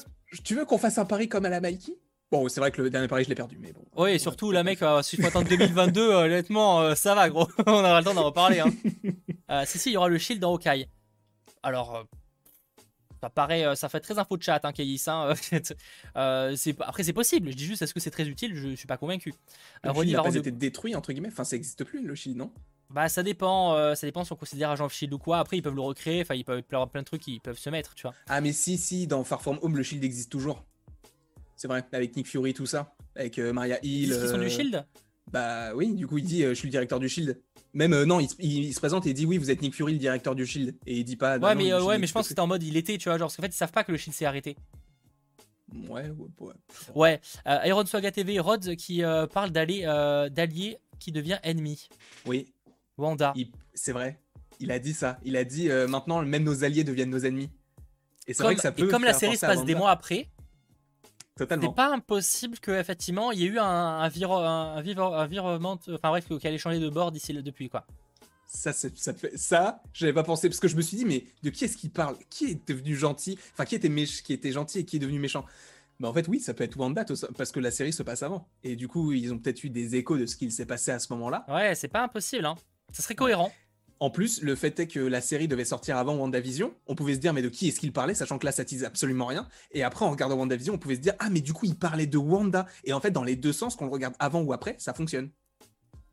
Tu 0.43 0.57
veux 0.57 0.65
qu'on 0.65 0.79
fasse 0.79 0.99
un 0.99 1.05
pari 1.05 1.29
comme 1.29 1.45
à 1.45 1.49
la 1.49 1.61
Mikey 1.61 1.93
Bon, 2.35 2.49
c'est 2.49 2.59
vrai 2.59 2.73
que 2.73 2.83
le 2.83 2.91
dernier 2.91 3.07
pari, 3.07 3.23
je 3.23 3.29
l'ai 3.29 3.37
perdu, 3.37 3.57
mais 3.61 3.73
bon. 3.73 3.85
Oui, 3.95 4.11
et 4.11 4.19
surtout, 4.19 4.51
la 4.51 4.65
mec, 4.65 4.83
euh, 4.83 5.03
si 5.03 5.15
je 5.15 5.23
peux 5.23 5.29
attendre 5.29 5.49
2022, 5.49 6.01
euh, 6.01 6.25
honnêtement, 6.25 6.81
euh, 6.81 6.97
ça 6.97 7.15
va, 7.15 7.31
gros. 7.31 7.47
On 7.67 7.75
aura 7.75 8.01
le 8.01 8.05
temps 8.05 8.13
d'en 8.13 8.25
reparler. 8.25 8.59
Hein. 8.59 8.73
Euh, 9.51 9.63
si, 9.67 9.79
si, 9.79 9.91
il 9.91 9.93
y 9.93 9.97
aura 9.99 10.09
le 10.09 10.17
shield 10.17 10.41
dans 10.41 10.53
Hawkeye. 10.55 10.89
Alors, 11.63 12.07
ça 13.21 13.29
paraît, 13.29 13.77
ça 13.77 13.91
fait 13.91 14.01
très 14.01 14.19
info 14.19 14.39
de 14.39 14.43
chat, 14.43 14.59
hein, 14.65 14.73
Kayis. 14.73 15.05
Hein, 15.07 15.35
après, 16.15 17.03
c'est 17.03 17.13
possible. 17.13 17.51
Je 17.51 17.57
dis 17.57 17.67
juste, 17.67 17.83
est-ce 17.83 17.93
que 17.93 18.01
c'est 18.01 18.11
très 18.11 18.27
utile? 18.27 18.57
Je 18.57 18.75
suis 18.75 18.87
pas 18.87 18.97
convaincu. 18.97 19.35
Le 19.85 19.93
shield 19.93 20.17
n'a 20.17 20.23
pas 20.23 20.35
été 20.35 20.51
détruit, 20.51 20.97
entre 20.97 21.13
guillemets? 21.13 21.29
Enfin, 21.29 21.45
ça 21.45 21.57
n'existe 21.57 21.85
plus, 21.85 22.05
le 22.05 22.15
shield, 22.15 22.39
non? 22.39 22.51
Bah, 22.89 23.11
ça 23.11 23.23
dépend. 23.23 23.75
euh, 23.75 23.95
ça 23.95 24.07
dépend 24.07 24.25
si 24.25 24.33
on 24.33 24.37
considère 24.37 24.71
Agent 24.71 24.87
of 24.87 24.95
Shield 24.95 25.13
ou 25.13 25.19
quoi. 25.19 25.39
Après, 25.39 25.59
ils 25.59 25.63
peuvent 25.63 25.75
le 25.75 25.83
recréer. 25.83 26.23
Enfin, 26.23 26.35
ils 26.35 26.45
peuvent 26.45 26.65
avoir 26.73 26.89
plein 26.89 27.03
de 27.03 27.07
trucs 27.07 27.23
qui 27.23 27.39
peuvent 27.39 27.59
se 27.59 27.69
mettre, 27.69 27.95
tu 27.95 28.03
vois. 28.03 28.15
Ah, 28.29 28.41
mais 28.41 28.53
si, 28.53 28.79
si, 28.79 29.07
dans 29.07 29.23
Far 29.25 29.43
From 29.43 29.59
Home, 29.61 29.77
le 29.77 29.83
shield 29.83 30.03
existe 30.03 30.33
toujours. 30.33 30.65
C'est 31.65 31.69
vrai, 31.69 31.83
avec 31.93 32.15
Nick 32.15 32.29
Fury, 32.29 32.53
tout 32.53 32.67
ça. 32.67 32.95
Avec 33.17 33.39
euh, 33.39 33.51
Maria 33.55 33.79
Ils 33.83 34.03
Hill. 34.03 34.11
qu'ils 34.11 34.29
sont 34.29 34.37
du 34.37 34.45
euh, 34.45 34.49
Shield? 34.51 34.87
Bah 35.33 35.75
oui, 35.75 35.95
du 35.95 36.07
coup, 36.07 36.19
il 36.19 36.25
dit 36.25 36.45
euh, 36.45 36.51
Je 36.51 36.55
suis 36.57 36.67
le 36.69 36.71
directeur 36.73 37.01
du 37.01 37.09
Shield. 37.09 37.41
Même 37.73 38.03
non, 38.05 38.21
il, 38.21 38.29
se- 38.29 38.35
il- 38.39 38.65
il 38.65 38.75
se 38.75 38.81
présente 38.81 39.07
et 39.07 39.11
il 39.11 39.15
dit 39.15 39.25
Oui, 39.25 39.39
vous 39.39 39.51
êtes 39.51 39.63
Nick 39.63 39.75
Fury, 39.75 39.95
le 39.95 39.99
directeur 39.99 40.35
du 40.35 40.45
Shield. 40.45 40.77
Et 40.87 40.99
il 40.99 41.05
dit 41.05 41.17
pas. 41.17 41.39
bah 41.39 41.49
Ouais, 41.49 41.55
non, 41.55 41.63
mais, 41.63 41.73
ouais, 41.87 41.97
mais 41.97 42.07
je 42.07 42.13
pense 42.13 42.25
que 42.25 42.29
c'était 42.29 42.43
en 42.43 42.47
mode 42.47 42.63
il 42.63 42.77
était, 42.77 42.99
tu 42.99 43.09
vois. 43.09 43.17
Genre, 43.17 43.29
parce 43.29 43.37
qu'en 43.37 43.43
fait, 43.45 43.49
ils 43.49 43.53
savent 43.55 43.73
pas 43.73 43.83
que 43.83 43.93
le 43.93 43.97
Shield 43.97 44.15
s'est 44.15 44.27
arrêté. 44.27 44.57
Ouais, 45.89 46.11
ouais, 46.11 46.29
ouais. 46.41 46.53
Ouais, 46.95 47.21
euh, 47.47 47.59
Iron 47.65 47.87
Swaga 47.87 48.13
TV, 48.13 48.39
Rhodes 48.41 48.77
qui 48.77 49.03
euh, 49.03 49.27
parle 49.27 49.51
d'aller 49.51 49.85
euh, 49.87 50.29
d'allié 50.29 50.77
qui 51.01 51.13
devient 51.13 51.39
ennemi. 51.45 51.89
Oui, 52.27 52.53
Wanda. 52.99 53.33
c'est 53.73 53.93
vrai. 53.93 54.21
Il 54.61 54.71
a 54.71 54.79
dit 54.79 54.93
ça. 54.93 55.19
Il 55.25 55.35
a 55.39 55.45
dit 55.45 55.71
Maintenant, 55.89 56.21
même 56.23 56.45
nos 56.45 56.63
alliés 56.63 56.85
deviennent 56.85 57.09
nos 57.09 57.21
ennemis. 57.25 57.49
Et 58.27 58.35
c'est 58.35 58.43
vrai 58.43 58.55
que 58.55 58.61
ça 58.61 58.71
peut. 58.71 58.85
et 58.87 58.89
comme 58.89 59.05
la 59.05 59.15
série 59.15 59.39
se 59.39 59.47
passe 59.47 59.65
des 59.65 59.75
mois 59.75 59.91
après, 59.91 60.29
c'est 61.37 61.45
Totalement. 61.47 61.73
pas 61.73 61.93
impossible 61.93 62.59
que 62.61 62.71
effectivement 62.71 63.33
il 63.33 63.41
y 63.41 63.45
ait 63.45 63.49
eu 63.49 63.59
un, 63.59 63.65
un, 63.65 64.01
un, 64.03 64.09
viro- 64.09 64.37
un 65.15 65.27
virement, 65.27 65.79
enfin 65.89 66.09
bref, 66.11 66.27
qu'elle 66.41 66.55
ait 66.55 66.59
changé 66.59 66.79
de 66.79 66.89
bord 66.89 67.11
d'ici 67.13 67.33
là 67.33 67.43
depuis 67.43 67.69
quoi. 67.69 67.85
Ça, 68.47 68.73
c'est- 68.73 68.97
ça, 68.97 69.13
ça 69.35 69.83
j'avais 69.93 70.13
pas 70.13 70.23
pensé 70.23 70.49
parce 70.49 70.61
que 70.61 70.69
je 70.69 70.77
me 70.77 70.83
suis 70.83 70.97
dit, 70.97 71.05
mais 71.05 71.25
de 71.43 71.51
qui 71.51 71.65
est-ce 71.65 71.77
qu'il 71.77 71.91
parle? 71.91 72.17
Qui 72.31 72.53
est 72.53 72.69
devenu 72.69 72.95
gentil? 72.95 73.37
Enfin, 73.53 73.65
qui 73.65 73.75
était, 73.75 73.89
méch... 73.89 74.23
qui 74.23 74.33
était 74.33 74.53
gentil 74.53 74.81
et 74.81 74.85
qui 74.85 74.97
est 74.97 75.01
devenu 75.01 75.19
méchant? 75.19 75.45
Mais 75.99 76.07
en 76.07 76.13
fait, 76.13 76.29
oui, 76.29 76.39
ça 76.39 76.55
peut 76.55 76.63
être 76.63 76.77
Wanda 76.77 77.05
parce 77.37 77.51
que 77.53 77.59
la 77.61 77.71
série 77.73 77.93
se 77.93 78.03
passe 78.05 78.23
avant. 78.23 78.47
Et 78.63 78.77
du 78.77 78.87
coup, 78.87 79.13
ils 79.13 79.33
ont 79.33 79.39
peut-être 79.39 79.65
eu 79.65 79.71
des 79.71 79.97
échos 79.97 80.19
de 80.19 80.27
ce 80.27 80.37
qu'il 80.37 80.53
s'est 80.53 80.67
passé 80.67 80.93
à 80.93 80.99
ce 81.01 81.13
moment-là. 81.15 81.45
Ouais, 81.49 81.75
c'est 81.75 81.89
pas 81.89 82.03
impossible, 82.03 82.47
hein. 82.47 82.55
Ça 82.93 83.03
serait 83.03 83.15
cohérent. 83.17 83.53
En 84.01 84.11
plus, 84.11 84.43
le 84.43 84.55
fait 84.55 84.79
est 84.81 84.87
que 84.87 85.01
la 85.01 85.21
série 85.21 85.49
devait 85.49 85.65
sortir 85.65 85.97
avant 85.97 86.17
WandaVision. 86.17 86.75
On 86.87 86.95
pouvait 86.95 87.15
se 87.15 87.21
dire, 87.21 87.33
mais 87.33 87.43
de 87.43 87.49
qui 87.49 87.69
est-ce 87.69 87.81
qu'il 87.81 87.93
parlait 87.93 88.15
Sachant 88.15 88.39
que 88.39 88.45
là, 88.45 88.53
ça 88.53 88.65
tease 88.65 88.85
absolument 88.85 89.27
rien. 89.27 89.49
Et 89.73 89.83
après, 89.83 90.05
en 90.05 90.11
regardant 90.11 90.37
WandaVision, 90.37 90.75
on 90.75 90.79
pouvait 90.79 90.97
se 90.97 91.01
dire, 91.01 91.15
ah, 91.21 91.31
mais 91.31 91.41
du 91.41 91.53
coup, 91.53 91.67
il 91.67 91.77
parlait 91.77 92.07
de 92.07 92.19
Wanda. 92.19 92.67
Et 92.85 92.93
en 92.93 93.01
fait, 93.01 93.11
dans 93.11 93.25
les 93.25 93.37
deux 93.37 93.53
sens, 93.53 93.77
qu'on 93.77 93.87
le 93.87 93.93
regarde 93.93 94.15
avant 94.19 94.43
ou 94.43 94.53
après, 94.53 94.75
ça 94.79 94.95
fonctionne. 94.95 95.31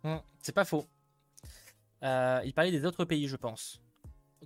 Hmm, 0.03 0.17
c'est 0.41 0.53
pas 0.53 0.65
faux. 0.65 0.85
Euh, 2.03 2.41
il 2.45 2.53
parlait 2.53 2.71
des 2.71 2.85
autres 2.85 3.05
pays, 3.05 3.27
je 3.27 3.35
pense. 3.35 3.81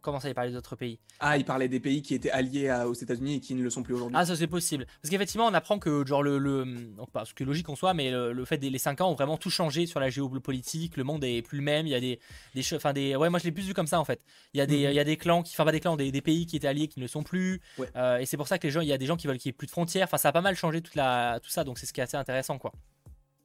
Comment 0.01 0.19
ça, 0.19 0.27
il 0.29 0.35
parlait 0.35 0.51
des 0.51 0.57
autres 0.57 0.75
pays 0.75 0.99
Ah, 1.19 1.37
il 1.37 1.45
parlait 1.45 1.69
des 1.69 1.79
pays 1.79 2.01
qui 2.01 2.13
étaient 2.15 2.29
alliés 2.29 2.67
à- 2.69 2.87
aux 2.87 2.93
États-Unis 2.93 3.35
et 3.35 3.39
qui 3.39 3.55
ne 3.55 3.63
le 3.63 3.69
sont 3.69 3.81
plus 3.81 3.93
aujourd'hui. 3.93 4.15
Ah, 4.19 4.25
ça 4.25 4.35
c'est 4.35 4.45
possible. 4.45 4.85
Parce 5.01 5.09
qu'effectivement, 5.09 5.45
on 5.47 5.53
apprend 5.53 5.79
que, 5.79 6.05
genre, 6.05 6.21
le. 6.21 6.37
le 6.37 6.65
non, 6.65 7.05
pas 7.05 7.23
ce 7.25 7.33
que 7.33 7.43
logique 7.45 7.69
en 7.69 7.75
soi, 7.75 7.93
mais 7.93 8.11
le, 8.11 8.33
le 8.33 8.45
fait 8.45 8.57
des 8.57 8.69
les 8.69 8.77
5 8.77 8.99
ans 9.01 9.09
ont 9.09 9.13
vraiment 9.15 9.37
tout 9.37 9.49
changé 9.49 9.85
sur 9.85 9.99
la 10.01 10.09
géopolitique. 10.09 10.97
Le 10.97 11.03
monde 11.05 11.23
est 11.23 11.41
plus 11.41 11.57
le 11.59 11.63
même. 11.63 11.87
Il 11.87 11.91
y 11.91 11.95
a 11.95 12.01
des. 12.01 12.19
des 12.55 12.73
enfin, 12.75 12.91
des 12.93 13.15
ouais, 13.15 13.29
moi 13.29 13.39
je 13.39 13.45
l'ai 13.45 13.51
plus 13.53 13.63
vu 13.63 13.73
comme 13.73 13.87
ça 13.87 13.99
en 13.99 14.05
fait. 14.05 14.21
Il 14.53 14.57
y 14.57 14.61
a 14.61 14.65
des, 14.65 14.75
Mhm. 14.85 14.91
il 14.91 14.95
y 14.95 14.99
a 14.99 15.03
des 15.05 15.17
clans, 15.17 15.41
qui, 15.43 15.53
enfin, 15.55 15.63
pas 15.65 15.71
des 15.71 15.79
clans, 15.79 15.95
des, 15.95 16.11
des 16.11 16.21
pays 16.21 16.45
qui 16.45 16.57
étaient 16.57 16.67
alliés 16.67 16.87
qui 16.89 16.99
ne 16.99 17.05
le 17.05 17.09
sont 17.09 17.23
plus. 17.23 17.61
Ouais. 17.77 17.87
Euh, 17.95 18.17
et 18.17 18.25
c'est 18.25 18.37
pour 18.37 18.47
ça 18.49 18.59
que 18.59 18.67
les 18.67 18.71
gens, 18.71 18.81
il 18.81 18.87
y 18.87 18.93
a 18.93 18.97
des 18.97 19.05
gens 19.05 19.15
qui 19.15 19.27
veulent 19.27 19.37
qu'il 19.37 19.49
n'y 19.49 19.53
ait 19.55 19.57
plus 19.57 19.67
de 19.67 19.71
frontières. 19.71 20.03
Enfin, 20.05 20.17
ça 20.17 20.29
a 20.29 20.31
pas 20.33 20.41
mal 20.41 20.55
changé 20.55 20.81
toute 20.81 20.95
la, 20.95 21.39
tout 21.41 21.49
ça. 21.49 21.63
Donc 21.63 21.79
c'est 21.79 21.85
ce 21.85 21.93
qui 21.93 22.01
est 22.01 22.03
assez 22.03 22.17
intéressant, 22.17 22.57
quoi. 22.59 22.73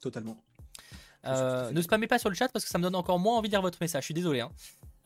Totalement. 0.00 0.36
Euh, 1.26 1.70
ne 1.70 1.80
spammez 1.82 2.06
pas 2.06 2.18
sur 2.18 2.28
le 2.30 2.34
chat 2.34 2.48
parce 2.48 2.64
que 2.64 2.70
ça 2.70 2.78
me 2.78 2.82
donne 2.82 2.94
encore 2.96 3.18
moins 3.18 3.36
envie 3.36 3.48
de 3.48 3.52
lire 3.54 3.62
votre 3.62 3.78
message. 3.80 4.02
Je 4.02 4.06
suis 4.06 4.14
désolé. 4.14 4.40
hein. 4.40 4.50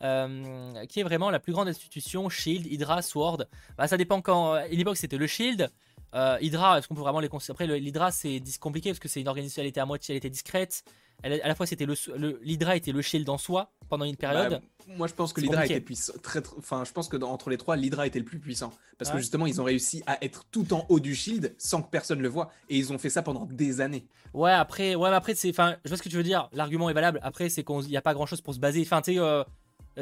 Euh, 0.03 0.85
qui 0.87 0.99
est 0.99 1.03
vraiment 1.03 1.29
la 1.29 1.39
plus 1.39 1.53
grande 1.53 1.67
institution 1.69 2.27
Shield, 2.29 2.65
Hydra, 2.65 3.01
Sword 3.01 3.45
bah, 3.77 3.87
Ça 3.87 3.97
dépend 3.97 4.21
quand. 4.21 4.53
À 4.53 4.67
une 4.67 4.79
époque, 4.79 4.97
c'était 4.97 5.17
le 5.17 5.27
Shield. 5.27 5.69
Euh, 6.13 6.37
Hydra, 6.41 6.77
est-ce 6.79 6.87
qu'on 6.87 6.95
peut 6.95 7.01
vraiment 7.01 7.19
les 7.19 7.29
considérer 7.29 7.65
Après, 7.65 7.79
l'Hydra, 7.79 8.11
c'est 8.11 8.41
compliqué 8.59 8.89
parce 8.91 8.99
que 8.99 9.07
c'est 9.07 9.21
une 9.21 9.27
organisation, 9.27 9.61
elle 9.61 9.67
était 9.69 9.79
à 9.81 9.85
moitié, 9.85 10.13
elle 10.13 10.17
était 10.17 10.29
discrète. 10.29 10.83
Elle, 11.23 11.41
à 11.41 11.47
la 11.47 11.55
fois, 11.55 11.65
c'était 11.65 11.85
le, 11.85 11.95
le- 12.17 12.39
l'Hydra 12.43 12.75
était 12.75 12.91
le 12.91 13.01
Shield 13.01 13.27
en 13.29 13.37
soi 13.37 13.71
pendant 13.89 14.03
une 14.05 14.15
période. 14.17 14.61
Bah, 14.87 14.93
moi, 14.97 15.07
je 15.07 15.13
pense 15.13 15.31
que 15.33 15.39
l'Hydra 15.41 15.65
était 15.65 15.81
puissant. 15.81 16.13
Très, 16.21 16.41
très- 16.41 16.55
enfin, 16.57 16.83
je 16.85 16.91
pense 16.91 17.07
que 17.07 17.17
dans- 17.17 17.31
entre 17.31 17.49
les 17.49 17.57
trois, 17.57 17.75
l'Hydra 17.77 18.05
était 18.05 18.19
le 18.19 18.25
plus 18.25 18.39
puissant. 18.39 18.71
Parce 18.97 19.11
que 19.11 19.17
justement, 19.17 19.45
ils 19.45 19.59
ont 19.59 19.63
réussi 19.63 20.03
à 20.07 20.23
être 20.23 20.45
tout 20.51 20.73
en 20.73 20.85
haut 20.89 20.99
du 20.99 21.15
shield 21.15 21.55
sans 21.57 21.81
que 21.81 21.89
personne 21.89 22.21
le 22.21 22.27
voit. 22.29 22.51
Et 22.69 22.77
ils 22.77 22.91
ont 22.93 22.97
fait 22.97 23.09
ça 23.09 23.21
pendant 23.21 23.45
des 23.45 23.79
années. 23.81 24.05
Ouais, 24.33 24.51
après, 24.51 24.95
ouais, 24.95 25.09
après, 25.09 25.35
c'est, 25.35 25.49
enfin, 25.49 25.77
je 25.83 25.89
vois 25.89 25.97
ce 25.97 26.03
que 26.03 26.09
tu 26.09 26.17
veux 26.17 26.23
dire. 26.23 26.49
L'argument 26.51 26.89
est 26.89 26.93
valable. 26.93 27.19
Après, 27.23 27.49
c'est 27.49 27.63
qu'il 27.63 27.87
n'y 27.87 27.97
a 27.97 28.01
pas 28.01 28.13
grand 28.13 28.25
chose 28.25 28.41
pour 28.41 28.53
se 28.53 28.59
baser. 28.59 28.81
Enfin, 28.81 29.01
tu 29.01 29.13
sais, 29.13 29.19
euh, 29.19 29.41
euh, 29.41 29.43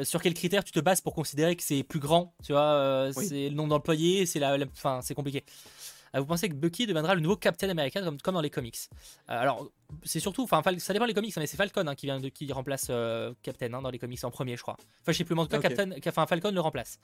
sur 0.02 0.20
quels 0.20 0.34
critères 0.34 0.64
tu 0.64 0.72
te 0.72 0.80
bases 0.80 1.00
pour 1.00 1.14
considérer 1.14 1.54
que 1.56 1.62
c'est 1.62 1.82
plus 1.84 2.00
grand 2.00 2.34
Tu 2.42 2.52
vois, 2.52 2.62
euh, 2.62 3.12
Oui. 3.16 3.26
c'est 3.26 3.48
le 3.48 3.54
nombre 3.54 3.68
d'employés, 3.70 4.26
c'est 4.26 4.40
la, 4.40 4.58
la- 4.58 4.66
enfin, 4.72 5.00
c'est 5.02 5.14
compliqué. 5.14 5.44
Euh, 6.16 6.20
vous 6.20 6.26
pensez 6.26 6.48
que 6.48 6.54
Bucky 6.54 6.86
deviendra 6.86 7.14
le 7.16 7.20
nouveau 7.20 7.36
Captain 7.36 7.68
America 7.68 8.00
comme, 8.00 8.20
comme 8.20 8.34
dans 8.34 8.40
les 8.40 8.50
comics? 8.50 8.78
Euh, 9.30 9.40
Alors, 9.40 9.68
c'est 10.04 10.20
surtout, 10.20 10.42
enfin, 10.44 10.62
ça 10.78 10.92
dépend 10.92 11.06
les 11.06 11.14
comics, 11.14 11.36
hein, 11.36 11.40
mais 11.40 11.46
c'est 11.46 11.56
Falcon 11.56 11.86
hein, 11.86 11.94
qui 11.94 12.06
vient 12.06 12.20
de, 12.20 12.28
qui 12.28 12.50
remplace 12.52 12.86
euh, 12.90 13.34
Captain 13.42 13.72
hein, 13.74 13.82
dans 13.82 13.90
les 13.90 13.98
comics 13.98 14.22
en 14.24 14.30
premier, 14.30 14.56
je 14.56 14.62
crois. 14.62 14.76
Enfin, 15.02 15.12
je 15.12 15.18
sais 15.18 15.24
plus, 15.24 15.34
mais 15.34 15.40
en 15.42 15.46
tout 15.46 15.58
cas. 15.58 15.68
Captain, 15.68 15.90
enfin, 16.06 16.26
Falcon 16.26 16.50
le 16.52 16.60
remplace. 16.60 16.98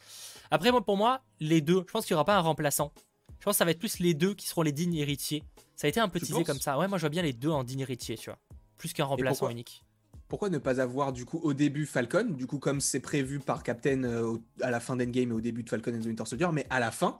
Après, 0.50 0.70
moi, 0.70 0.84
pour 0.84 0.96
moi, 0.96 1.22
les 1.40 1.60
deux, 1.60 1.84
je 1.86 1.92
pense 1.92 2.06
qu'il 2.06 2.14
n'y 2.14 2.18
aura 2.18 2.24
pas 2.24 2.36
un 2.36 2.40
remplaçant. 2.40 2.92
Je 3.40 3.44
pense 3.44 3.54
que 3.54 3.58
ça 3.58 3.64
va 3.64 3.70
être 3.72 3.78
plus 3.78 3.98
les 4.00 4.14
deux 4.14 4.34
qui 4.34 4.46
seront 4.46 4.62
les 4.62 4.72
dignes 4.72 4.94
héritiers. 4.94 5.42
Ça 5.74 5.86
a 5.86 5.88
été 5.90 5.98
un 5.98 6.08
peu 6.08 6.20
Tu 6.20 6.26
teasé 6.26 6.44
comme 6.44 6.60
ça. 6.60 6.78
Ouais, 6.78 6.86
moi 6.88 6.98
je 6.98 7.02
vois 7.02 7.08
bien 7.10 7.22
les 7.22 7.32
deux 7.32 7.48
en 7.48 7.64
digne 7.64 7.80
héritier, 7.80 8.16
tu 8.18 8.28
vois. 8.30 8.38
Plus 8.76 8.92
qu'un 8.92 9.06
remplaçant 9.06 9.48
unique. 9.48 9.82
Pourquoi 10.30 10.48
ne 10.48 10.58
pas 10.58 10.80
avoir 10.80 11.12
du 11.12 11.26
coup 11.26 11.40
au 11.42 11.52
début 11.52 11.84
Falcon, 11.84 12.24
du 12.24 12.46
coup 12.46 12.58
comme 12.58 12.80
c'est 12.80 13.00
prévu 13.00 13.40
par 13.40 13.62
Captain 13.62 14.04
euh, 14.04 14.38
à 14.62 14.70
la 14.70 14.80
fin 14.80 14.96
d'Endgame 14.96 15.30
et 15.30 15.34
au 15.34 15.40
début 15.40 15.64
de 15.64 15.68
Falcon 15.68 15.92
and 15.92 16.00
the 16.00 16.06
Winter 16.06 16.24
Soldier, 16.24 16.46
mais 16.52 16.66
à 16.70 16.78
la 16.78 16.92
fin, 16.92 17.18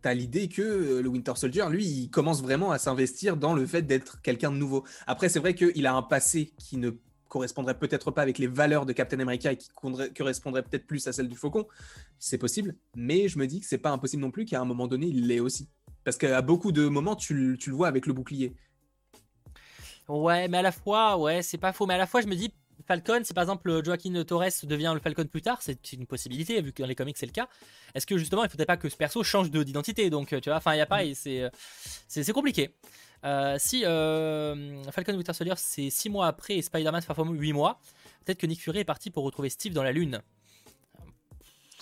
t'as 0.00 0.14
l'idée 0.14 0.48
que 0.48 0.62
euh, 0.62 1.02
le 1.02 1.08
Winter 1.08 1.34
Soldier, 1.36 1.66
lui, 1.70 1.84
il 1.84 2.10
commence 2.10 2.42
vraiment 2.42 2.72
à 2.72 2.78
s'investir 2.78 3.36
dans 3.36 3.54
le 3.54 3.66
fait 3.66 3.82
d'être 3.82 4.22
quelqu'un 4.22 4.50
de 4.50 4.56
nouveau. 4.56 4.84
Après, 5.06 5.28
c'est 5.28 5.38
vrai 5.38 5.54
qu'il 5.54 5.86
a 5.86 5.94
un 5.94 6.02
passé 6.02 6.54
qui 6.56 6.78
ne 6.78 6.92
correspondrait 7.28 7.78
peut-être 7.78 8.10
pas 8.10 8.22
avec 8.22 8.38
les 8.38 8.46
valeurs 8.46 8.86
de 8.86 8.94
Captain 8.94 9.20
America 9.20 9.52
et 9.52 9.58
qui 9.58 9.68
correspondrait 10.14 10.62
peut-être 10.62 10.86
plus 10.86 11.06
à 11.06 11.12
celle 11.12 11.28
du 11.28 11.36
Faucon. 11.36 11.66
C'est 12.18 12.38
possible, 12.38 12.74
mais 12.96 13.28
je 13.28 13.38
me 13.38 13.46
dis 13.46 13.60
que 13.60 13.66
c'est 13.66 13.76
pas 13.76 13.90
impossible 13.90 14.22
non 14.22 14.30
plus 14.30 14.46
qu'à 14.46 14.60
un 14.62 14.64
moment 14.64 14.86
donné, 14.86 15.08
il 15.08 15.26
l'est 15.26 15.40
aussi. 15.40 15.68
Parce 16.04 16.16
qu'à 16.16 16.40
beaucoup 16.40 16.72
de 16.72 16.88
moments, 16.88 17.16
tu 17.16 17.34
le 17.34 17.72
vois 17.74 17.88
avec 17.88 18.06
le 18.06 18.14
bouclier. 18.14 18.54
Ouais, 20.08 20.48
mais 20.48 20.58
à 20.58 20.62
la 20.62 20.72
fois, 20.72 21.16
ouais, 21.16 21.42
c'est 21.42 21.58
pas 21.58 21.72
faux. 21.72 21.86
Mais 21.86 21.94
à 21.94 21.98
la 21.98 22.06
fois, 22.06 22.20
je 22.20 22.26
me 22.26 22.34
dis, 22.36 22.52
Falcon, 22.86 23.20
si 23.24 23.34
par 23.34 23.42
exemple 23.42 23.82
Joaquin 23.84 24.22
Torres 24.24 24.44
devient 24.64 24.92
le 24.94 25.00
Falcon 25.00 25.24
plus 25.26 25.42
tard, 25.42 25.60
c'est 25.62 25.92
une 25.92 26.06
possibilité, 26.06 26.60
vu 26.62 26.72
que 26.72 26.82
dans 26.82 26.88
les 26.88 26.94
comics 26.94 27.16
c'est 27.16 27.26
le 27.26 27.32
cas. 27.32 27.48
Est-ce 27.94 28.06
que 28.06 28.16
justement, 28.16 28.44
il 28.44 28.50
faudrait 28.50 28.66
pas 28.66 28.76
que 28.76 28.88
ce 28.88 28.96
perso 28.96 29.22
change 29.24 29.50
de- 29.50 29.62
d'identité 29.64 30.08
Donc, 30.10 30.32
euh, 30.32 30.40
tu 30.40 30.50
vois, 30.50 30.58
enfin, 30.58 30.74
il 30.74 30.78
y 30.78 30.80
a 30.80 30.86
pas, 30.86 31.00
c'est 31.14 31.42
euh, 31.42 31.50
c'est 32.06 32.32
compliqué. 32.32 32.76
Euh, 33.24 33.56
si 33.58 33.84
euh, 33.84 34.82
Falcon 34.92 35.14
Winter 35.16 35.32
Soldier, 35.32 35.54
c'est 35.56 35.90
6 35.90 36.08
mois 36.10 36.26
après 36.28 36.56
et 36.56 36.62
Spider-Man 36.62 37.02
Far 37.02 37.16
From 37.16 37.30
Home 37.30 37.40
8 37.40 37.52
mois, 37.54 37.80
peut-être 38.24 38.38
que 38.38 38.46
Nick 38.46 38.60
Fury 38.60 38.80
est 38.80 38.84
parti 38.84 39.10
pour 39.10 39.24
retrouver 39.24 39.48
Steve 39.48 39.72
dans 39.72 39.82
la 39.82 39.90
Lune. 39.90 40.20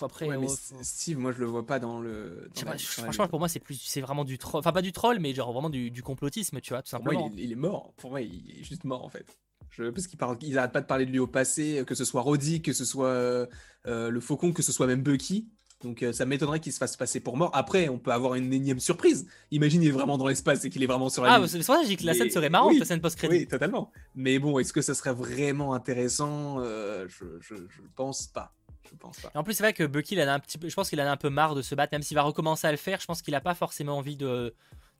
Après, 0.01 0.27
Ouais, 0.27 0.37
mais 0.37 0.47
Steve, 0.81 1.17
moi, 1.17 1.31
je 1.31 1.39
le 1.39 1.45
vois 1.45 1.65
pas 1.65 1.79
dans 1.79 1.99
le. 1.99 2.49
dans 2.55 2.71
la- 2.71 2.77
franchement, 2.77 3.27
pour 3.27 3.39
moi, 3.39 3.47
c'est 3.47 3.59
plus, 3.59 3.79
c'est 3.81 4.01
vraiment 4.01 4.25
du 4.25 4.37
troll. 4.37 4.59
Enfin, 4.59 4.71
pas 4.73 4.81
du 4.81 4.91
troll, 4.91 5.19
mais 5.19 5.33
genre 5.33 5.53
vraiment 5.53 5.69
du, 5.69 5.91
du 5.91 6.03
complotisme, 6.03 6.59
tu 6.61 6.73
vois, 6.73 6.81
tout 6.81 6.91
Pour 6.91 7.03
moi, 7.05 7.13
simplement. 7.13 7.31
il 7.35 7.39
est, 7.39 7.43
il 7.45 7.51
est 7.51 7.55
mort. 7.55 7.93
Pour 7.97 8.09
moi, 8.11 8.21
il 8.21 8.51
est 8.59 8.63
juste 8.63 8.83
mort 8.83 9.03
en 9.05 9.09
fait. 9.09 9.25
Je, 9.71 9.89
parce 9.89 10.07
qu'ils 10.07 10.17
parlent, 10.19 10.37
ils 10.41 10.57
arrêtent 10.57 10.71
pas 10.71 10.81
de 10.81 10.85
parler 10.85 11.05
de 11.05 11.11
lui 11.11 11.19
au 11.19 11.27
passé, 11.27 11.83
que 11.85 11.95
ce 11.95 12.05
soit 12.05 12.21
Roddy, 12.21 12.61
que 12.61 12.71
ce 12.73 12.85
soit 12.85 13.07
euh, 13.07 13.45
euh, 13.87 14.09
le 14.09 14.19
Faucon, 14.21 14.53
que 14.53 14.61
ce 14.63 14.71
soit 14.71 14.87
même 14.87 15.01
Bucky. 15.01 15.47
Donc 15.83 16.01
euh, 16.01 16.13
ça 16.13 16.25
m'étonnerait 16.25 16.61
qu'il 16.61 16.71
se 16.71 16.77
fasse 16.77 16.95
passer 16.95 17.19
pour 17.19 17.35
mort. 17.35 17.51
Après, 17.53 17.89
on 17.89 17.99
peut 17.99 18.11
avoir 18.11 18.35
une 18.35 18.53
énième 18.53 18.79
surprise. 18.79 19.27
Imagine, 19.51 19.83
il 19.83 19.89
est 19.89 19.91
vraiment 19.91 20.17
dans 20.17 20.27
l'espace 20.27 20.63
et 20.63 20.69
qu'il 20.69 20.81
est 20.81 20.87
vraiment 20.87 21.09
sur 21.09 21.23
la 21.23 21.33
Ah, 21.35 21.47
c'est 21.47 21.57
pour 21.57 21.65
ça 21.65 21.75
que 21.77 21.81
j'ai 21.83 21.89
dit 21.89 21.97
que 21.97 22.05
la 22.05 22.13
scène 22.13 22.29
serait 22.29 22.49
marrante, 22.49 22.71
oui, 22.71 22.79
la 22.79 22.85
scène 22.85 23.01
post-crédit. 23.01 23.35
Oui, 23.35 23.47
totalement. 23.47 23.91
Mais 24.15 24.39
bon, 24.39 24.57
est-ce 24.59 24.71
que 24.71 24.81
ça 24.81 24.93
serait 24.93 25.13
vraiment 25.13 25.73
intéressant? 25.73 26.59
Euh, 26.61 27.05
je, 27.09 27.25
je, 27.41 27.55
je 27.55 27.81
pense 27.95 28.27
pas. 28.27 28.53
Je 28.91 28.95
pense 28.97 29.19
pas. 29.19 29.31
Et 29.33 29.37
En 29.37 29.43
plus, 29.43 29.53
c'est 29.53 29.63
vrai 29.63 29.73
que 29.73 29.83
Bucky, 29.83 30.15
il 30.15 30.21
en 30.21 30.27
a 30.27 30.33
un 30.33 30.39
petit 30.39 30.57
peu, 30.57 30.69
je 30.69 30.75
pense 30.75 30.89
qu'il 30.89 30.99
en 31.01 31.05
a 31.05 31.11
un 31.11 31.17
peu 31.17 31.29
marre 31.29 31.55
de 31.55 31.61
se 31.61 31.73
battre, 31.75 31.93
même 31.93 32.01
s'il 32.03 32.15
va 32.15 32.21
recommencer 32.23 32.67
à 32.67 32.71
le 32.71 32.77
faire. 32.77 32.99
Je 32.99 33.05
pense 33.05 33.21
qu'il 33.21 33.33
a 33.35 33.41
pas 33.41 33.55
forcément 33.55 33.97
envie 33.97 34.15
de, 34.17 34.53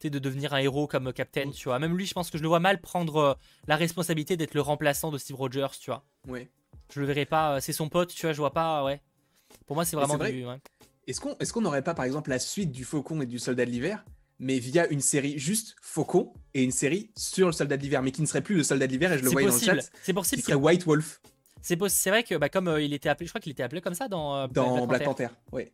de 0.03 0.20
devenir 0.20 0.53
un 0.53 0.57
héros 0.57 0.88
comme 0.88 1.12
Captain, 1.14 1.48
Mm. 1.48 1.52
tu 1.53 1.70
vois. 1.70 1.80
Même 1.80 1.95
lui, 1.98 2.06
je 2.06 2.14
pense 2.14 2.30
que 2.30 2.38
je 2.38 2.44
le 2.44 2.49
vois 2.49 2.60
mal 2.60 2.82
prendre 2.82 3.16
euh, 3.18 3.34
la 3.68 3.76
responsabilité 3.76 4.38
d'être 4.38 4.53
le 4.53 4.62
remplaçant 4.62 5.12
de 5.12 5.18
Steve 5.18 5.36
Rogers, 5.36 5.68
tu 5.80 5.90
vois. 5.91 6.03
Ouais. 6.28 6.49
Je 6.94 6.99
le 6.99 7.06
verrai 7.07 7.26
pas, 7.26 7.56
euh, 7.56 7.60
c'est 7.62 7.74
son 7.74 7.90
pote, 7.90 8.14
tu 8.14 8.22
vois, 8.26 8.34
je 8.34 8.38
vois 8.38 8.53
pas, 8.53 8.84
ouais. 8.84 9.02
Pour 9.66 9.76
moi, 9.76 9.86
c'est 9.86 9.95
vraiment 9.95 10.18
vrai. 10.18 10.32
du. 10.32 10.45
ouais. 10.45 10.60
Est-ce 11.07 11.22
qu'on 11.22 11.36
est-ce 11.40 11.53
qu'on 11.53 11.62
n'aurait 11.62 11.84
pas, 11.84 11.94
par 11.94 12.06
exemple, 12.06 12.30
la 12.32 12.40
suite 12.40 12.72
du 12.72 12.84
Faucon 12.84 13.22
et 13.22 13.26
du 13.26 13.40
Soldat 13.40 13.66
de 13.66 13.72
l'hiver, 13.72 14.03
mais 14.40 14.60
via 14.60 14.88
une 14.90 14.99
série 15.02 15.40
juste 15.40 15.76
Faucon 15.82 16.34
et 16.53 16.64
une 16.64 16.72
série 16.72 17.12
sur 17.16 17.45
le 17.48 17.53
Soldat 17.53 17.78
de 17.78 17.82
l'hiver, 17.84 18.02
mais 18.02 18.12
qui 18.12 18.22
ne 18.22 18.28
serait 18.28 18.41
plus 18.41 18.56
le 18.56 18.64
Soldat 18.64 18.86
de 18.88 18.91
l'hiver, 18.91 19.14
et 19.14 19.18
je 19.20 19.24
le 19.24 19.30
voyais 19.30 19.48
dans 19.48 19.53
le 19.53 19.60
possible. 19.60 19.82
chat, 19.82 19.90
C'est 20.02 20.12
qui 20.12 20.14
possible. 20.14 20.41
serait 20.41 20.53
qu'il- 20.53 20.62
White 20.64 20.86
Wolf 20.86 21.22
C'est 21.87 22.09
vrai 22.09 22.23
que, 22.23 22.35
bah, 22.35 22.49
comme 22.49 22.67
euh, 22.67 22.81
il 22.81 22.93
était 22.93 23.09
appelé, 23.09 23.25
je 23.27 23.31
crois 23.31 23.41
qu'il 23.41 23.51
était 23.51 23.63
appelé 23.63 23.81
comme 23.81 23.93
ça 23.95 24.07
dans, 24.07 24.35
euh, 24.35 24.47
dans 24.47 24.85
Black 24.87 25.03
Panther. 25.03 25.27
Ouais. 25.51 25.71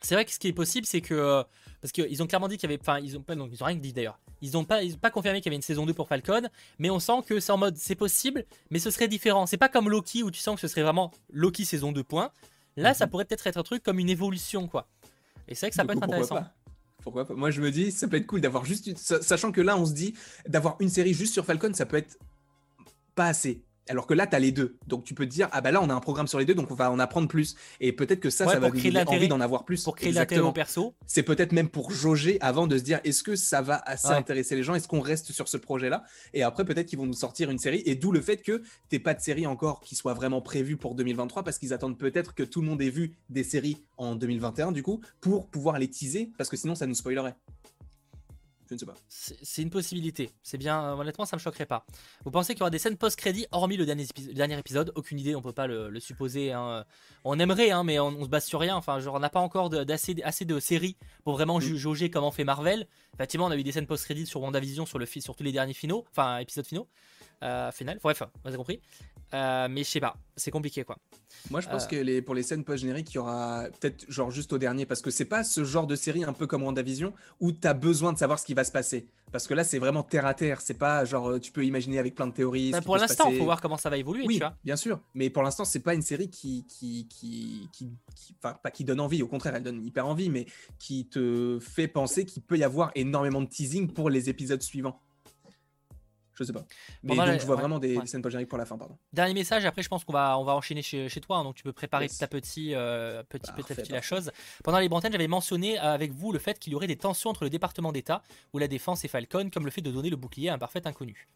C'est 0.00 0.14
vrai 0.16 0.24
que 0.24 0.32
ce 0.32 0.38
qui 0.40 0.48
est 0.48 0.52
possible, 0.52 0.84
c'est 0.86 1.00
que. 1.00 1.14
euh, 1.14 1.44
parce 1.80 1.92
qu'ils 1.92 2.20
ont 2.22 2.26
clairement 2.26 2.48
dit 2.48 2.56
qu'il 2.58 2.68
y 2.68 2.72
avait. 2.72 2.80
Enfin, 2.80 2.98
ils 2.98 3.16
ont 3.16 3.22
pas. 3.22 3.36
Donc, 3.36 3.50
ils 3.52 3.62
ont 3.62 3.66
rien 3.66 3.76
dit 3.76 3.92
d'ailleurs. 3.92 4.18
Ils 4.40 4.56
ont 4.56 4.64
pas, 4.64 4.82
ils 4.82 4.94
ont 4.94 4.98
pas 4.98 5.10
confirmé 5.12 5.40
qu'il 5.40 5.46
y 5.46 5.50
avait 5.50 5.56
une 5.56 5.62
saison 5.62 5.86
2 5.86 5.94
pour 5.94 6.08
Falcon. 6.08 6.42
Mais 6.80 6.90
on 6.90 6.98
sent 6.98 7.22
que 7.24 7.38
c'est 7.38 7.52
en 7.52 7.56
mode. 7.58 7.76
C'est 7.76 7.94
possible, 7.94 8.44
mais 8.70 8.80
ce 8.80 8.90
serait 8.90 9.06
différent. 9.06 9.46
C'est 9.46 9.56
pas 9.58 9.68
comme 9.68 9.88
Loki 9.88 10.24
où 10.24 10.30
tu 10.32 10.40
sens 10.40 10.56
que 10.56 10.60
ce 10.60 10.66
serait 10.66 10.82
vraiment 10.82 11.12
Loki 11.30 11.64
saison 11.64 11.92
2 11.92 12.02
points. 12.02 12.32
Là, 12.76 12.92
ça 12.94 13.04
Mhm. 13.06 13.10
pourrait 13.12 13.24
peut-être 13.26 13.46
être 13.46 13.58
un 13.58 13.62
truc 13.62 13.82
comme 13.84 14.00
une 14.00 14.08
évolution, 14.10 14.66
quoi. 14.66 14.88
Et 15.46 15.54
c'est 15.54 15.66
vrai 15.66 15.70
que 15.70 15.76
ça 15.76 15.82
Du 15.82 15.86
peut 15.88 15.92
coup, 15.94 15.98
être 16.00 16.06
pourquoi 16.06 16.24
intéressant. 16.24 16.34
pas? 16.34 16.54
Pourquoi 17.04 17.24
pas? 17.28 17.34
Moi, 17.34 17.50
je 17.52 17.60
me 17.60 17.70
dis, 17.70 17.92
ça 17.92 18.08
peut 18.08 18.16
être 18.16 18.26
cool 18.26 18.40
d'avoir 18.40 18.64
juste 18.64 18.86
une... 18.88 18.96
sa- 18.96 19.22
Sachant 19.22 19.52
que 19.52 19.60
là, 19.60 19.76
on 19.76 19.86
se 19.86 19.92
dit, 19.92 20.14
d'avoir 20.48 20.76
une 20.80 20.88
série 20.88 21.14
juste 21.14 21.32
sur 21.32 21.44
Falcon, 21.44 21.72
ça 21.74 21.84
peut 21.86 21.96
être 21.98 22.18
pas 23.14 23.26
assez. 23.26 23.62
Alors 23.88 24.06
que 24.06 24.14
là, 24.14 24.26
tu 24.26 24.36
as 24.36 24.38
les 24.38 24.52
deux. 24.52 24.76
Donc 24.86 25.04
tu 25.04 25.14
peux 25.14 25.26
te 25.26 25.30
dire, 25.30 25.48
ah 25.52 25.60
bah 25.60 25.70
là, 25.72 25.82
on 25.82 25.90
a 25.90 25.94
un 25.94 26.00
programme 26.00 26.28
sur 26.28 26.38
les 26.38 26.44
deux, 26.44 26.54
donc 26.54 26.70
on 26.70 26.74
va 26.74 26.90
en 26.90 26.98
apprendre 26.98 27.26
plus. 27.28 27.56
Et 27.80 27.92
peut-être 27.92 28.20
que 28.20 28.30
ça, 28.30 28.46
Ouais, 28.46 28.54
ça 28.54 28.60
va 28.60 28.70
créer 28.70 28.90
donner 28.92 29.04
envie 29.08 29.28
d'en 29.28 29.40
avoir 29.40 29.64
plus. 29.64 29.82
Pour 29.84 29.96
créer 29.96 30.10
de 30.10 30.14
l'intérêt 30.14 30.36
Exactement. 30.36 30.50
au 30.50 30.52
perso. 30.52 30.94
c'est 31.06 31.22
peut-être 31.22 31.52
même 31.52 31.68
pour 31.68 31.90
jauger 31.90 32.38
avant 32.40 32.66
de 32.66 32.78
se 32.78 32.82
dire 32.82 33.00
est-ce 33.04 33.22
que 33.22 33.34
ça 33.36 33.60
va 33.60 33.76
assez 33.86 34.08
Ouais. 34.08 34.14
intéresser 34.14 34.54
les 34.56 34.62
gens? 34.62 34.74
Est-ce 34.74 34.88
qu'on 34.88 35.00
reste 35.00 35.32
sur 35.32 35.48
ce 35.48 35.56
projet-là? 35.56 36.04
Et 36.32 36.42
après, 36.42 36.64
peut-être 36.64 36.86
qu'ils 36.86 36.98
vont 36.98 37.06
nous 37.06 37.12
sortir 37.12 37.50
une 37.50 37.58
série. 37.58 37.82
Et 37.84 37.94
d'où 37.94 38.12
le 38.12 38.20
fait 38.20 38.36
que 38.38 38.62
t'aies 38.88 38.98
pas 39.00 39.14
de 39.14 39.20
série 39.20 39.46
encore 39.46 39.80
qui 39.80 39.94
soit 39.96 40.14
vraiment 40.14 40.40
prévue 40.40 40.76
pour 40.76 40.94
2023 40.94 41.42
parce 41.42 41.58
qu'ils 41.58 41.72
attendent 41.72 41.98
peut-être 41.98 42.34
que 42.34 42.42
tout 42.44 42.60
le 42.60 42.68
monde 42.68 42.80
ait 42.82 42.90
vu 42.90 43.16
des 43.30 43.44
séries 43.44 43.82
en 43.96 44.14
2021 44.14 44.72
du 44.72 44.82
coup 44.82 45.00
pour 45.20 45.48
pouvoir 45.48 45.78
les 45.78 45.88
teaser 45.88 46.30
parce 46.38 46.48
que 46.50 46.56
sinon 46.56 46.74
ça 46.74 46.86
nous 46.86 46.94
spoilerait. 46.94 47.34
Je 48.72 48.74
ne 48.76 48.78
sais 48.78 48.86
pas. 48.86 48.94
C'est 49.08 49.60
une 49.62 49.68
possibilité. 49.70 50.30
C'est 50.42 50.56
bien. 50.58 50.82
euh, 50.82 50.94
Honnêtement, 50.94 51.26
ça 51.26 51.36
me 51.36 51.40
choquerait 51.40 51.66
pas. 51.66 51.84
Vous 52.24 52.30
pensez 52.30 52.54
qu'il 52.54 52.60
y 52.60 52.62
aura 52.62 52.70
des 52.70 52.78
scènes 52.78 52.96
post-crédit 52.96 53.46
hormis 53.52 53.76
le 53.76 53.84
dernier, 53.84 54.04
épi- 54.04 54.28
le 54.28 54.34
dernier 54.34 54.58
épisode? 54.58 54.92
Aucune 54.94 55.18
idée, 55.18 55.34
on 55.34 55.42
peut 55.42 55.52
pas 55.52 55.66
le, 55.66 55.90
le 55.90 56.00
supposer. 56.00 56.52
hein. 56.52 56.84
On 57.24 57.38
aimerait, 57.38 57.70
hein, 57.70 57.84
mais 57.84 57.98
on, 57.98 58.08
on 58.08 58.24
se 58.24 58.28
base 58.30 58.44
sur 58.46 58.60
rien. 58.60 58.76
Enfin, 58.76 58.98
genre, 59.00 59.14
on 59.16 59.20
n'a 59.20 59.28
pas 59.30 59.40
encore 59.40 59.68
d'assez 59.68 60.16
assez 60.24 60.44
de 60.46 60.58
séries 60.58 60.96
pour 61.24 61.34
vraiment 61.34 61.60
ju- 61.60 61.76
jauger 61.76 62.10
comment 62.10 62.30
fait 62.30 62.44
Marvel. 62.44 62.86
Effectivement, 63.14 63.46
on 63.46 63.50
a 63.50 63.56
eu 63.56 63.62
des 63.62 63.72
scènes 63.72 63.86
post-crédit 63.86 64.24
sur 64.26 64.40
WandaVision, 64.40 64.86
sur, 64.86 64.98
le, 64.98 65.04
sur 65.06 65.36
tous 65.36 65.42
les 65.42 65.52
derniers 65.52 65.74
finaux, 65.74 66.04
enfin, 66.10 66.38
épisodes 66.38 66.66
finaux. 66.66 66.88
Euh, 67.42 67.70
final. 67.72 67.98
Bref, 68.02 68.22
vous 68.42 68.48
avez 68.48 68.56
compris. 68.56 68.80
Euh, 69.34 69.66
mais 69.70 69.82
je 69.82 69.88
sais 69.88 70.00
pas, 70.00 70.14
c'est 70.36 70.50
compliqué 70.50 70.84
quoi. 70.84 70.98
Moi, 71.50 71.62
je 71.62 71.68
pense 71.68 71.84
Euh. 71.84 71.86
que 71.88 71.96
les, 71.96 72.20
pour 72.20 72.34
les 72.34 72.42
scènes 72.42 72.64
post-génériques, 72.64 73.10
il 73.12 73.14
y 73.14 73.18
aura 73.18 73.64
peut-être 73.80 74.04
genre 74.10 74.30
juste 74.30 74.52
au 74.52 74.58
dernier 74.58 74.84
parce 74.84 75.00
que 75.00 75.10
c'est 75.10 75.24
pas 75.24 75.42
ce 75.42 75.64
genre 75.64 75.86
de 75.86 75.96
série 75.96 76.22
un 76.22 76.34
peu 76.34 76.46
comme 76.46 76.62
WandaVision 76.62 77.14
où 77.40 77.50
tu 77.50 77.66
as 77.66 77.72
besoin 77.72 78.12
de 78.12 78.18
savoir 78.18 78.38
ce 78.38 78.44
qui 78.44 78.52
va 78.52 78.62
se 78.62 78.70
passer. 78.70 79.06
Parce 79.32 79.46
que 79.46 79.54
là, 79.54 79.64
c'est 79.64 79.78
vraiment 79.78 80.02
terre 80.02 80.26
à 80.26 80.34
terre. 80.34 80.60
C'est 80.60 80.74
pas 80.76 81.06
genre 81.06 81.30
euh, 81.30 81.40
tu 81.40 81.50
peux 81.50 81.64
imaginer 81.64 81.98
avec 81.98 82.14
plein 82.14 82.26
de 82.26 82.34
théories. 82.34 82.72
Bah, 82.72 82.82
pour 82.82 82.98
l'instant, 82.98 83.30
il 83.30 83.38
faut 83.38 83.44
voir 83.44 83.62
comment 83.62 83.78
ça 83.78 83.88
va 83.88 83.96
évoluer, 83.96 84.24
Oui, 84.26 84.34
tu 84.34 84.40
vois. 84.40 84.54
bien 84.62 84.76
sûr. 84.76 85.00
Mais 85.14 85.30
pour 85.30 85.42
l'instant, 85.42 85.64
c'est 85.64 85.80
pas 85.80 85.94
une 85.94 86.02
série 86.02 86.28
qui, 86.28 86.66
qui, 86.66 87.08
qui, 87.08 87.68
qui, 87.72 87.88
qui- 88.14 88.36
enfin, 88.38 88.54
pas 88.62 88.70
qui 88.70 88.84
donne 88.84 89.00
envie. 89.00 89.22
Au 89.22 89.28
contraire, 89.28 89.54
elle 89.56 89.62
donne 89.62 89.82
hyper 89.82 90.06
envie, 90.06 90.28
mais 90.28 90.44
qui 90.78 91.06
te 91.08 91.58
fait 91.58 91.88
penser 91.88 92.26
qu'il 92.26 92.42
peut 92.42 92.58
y 92.58 92.64
avoir 92.64 92.90
énormément 92.94 93.40
de 93.40 93.46
teasing 93.48 93.90
pour 93.90 94.10
les 94.10 94.28
épisodes 94.28 94.60
suivants. 94.62 95.00
Je 96.42 96.46
sais 96.48 96.52
pas. 96.52 96.64
Mais 97.02 97.14
Bon, 97.16 97.24
donc, 97.26 97.40
je 97.40 97.46
vois 97.46 97.54
ouais, 97.54 97.60
vraiment 97.60 97.78
des, 97.78 97.96
ouais. 97.96 98.02
des 98.02 98.06
scènes 98.06 98.22
pour 98.46 98.58
la 98.58 98.66
fin, 98.66 98.76
pardon. 98.76 98.96
Dernier 99.12 99.34
message, 99.34 99.64
après 99.64 99.82
je 99.82 99.88
pense 99.88 100.04
qu'on 100.04 100.12
va, 100.12 100.38
on 100.38 100.44
va 100.44 100.54
enchaîner 100.54 100.82
chez, 100.82 101.08
chez 101.08 101.20
toi, 101.20 101.38
hein, 101.38 101.44
donc 101.44 101.54
tu 101.54 101.62
peux 101.62 101.72
préparer 101.72 102.04
Yes. 102.04 102.14
petit 102.14 102.24
à 102.24 102.26
petit, 102.28 102.74
euh, 102.74 103.22
petit, 103.28 103.50
petit 103.52 103.62
Parfait, 103.62 103.74
petit 103.82 103.92
la 103.92 104.02
chose. 104.02 104.30
Pendant 104.64 104.78
les 104.78 104.88
brantaines, 104.88 105.12
j'avais 105.12 105.28
mentionné 105.28 105.78
euh, 105.78 105.82
avec 105.94 106.12
vous 106.12 106.32
le 106.32 106.38
fait 106.38 106.58
qu'il 106.58 106.72
y 106.72 106.76
aurait 106.76 106.86
des 106.86 106.96
tensions 106.96 107.30
entre 107.30 107.44
le 107.44 107.50
département 107.50 107.92
d'État 107.92 108.22
ou 108.52 108.58
la 108.58 108.68
défense 108.68 109.04
et 109.04 109.08
Falcon, 109.08 109.50
comme 109.52 109.64
le 109.64 109.70
fait 109.70 109.80
de 109.82 109.90
donner 109.90 110.10
le 110.10 110.16
bouclier 110.16 110.48
à 110.48 110.54
un 110.54 110.58
parfait 110.58 110.86
inconnu. 110.86 111.28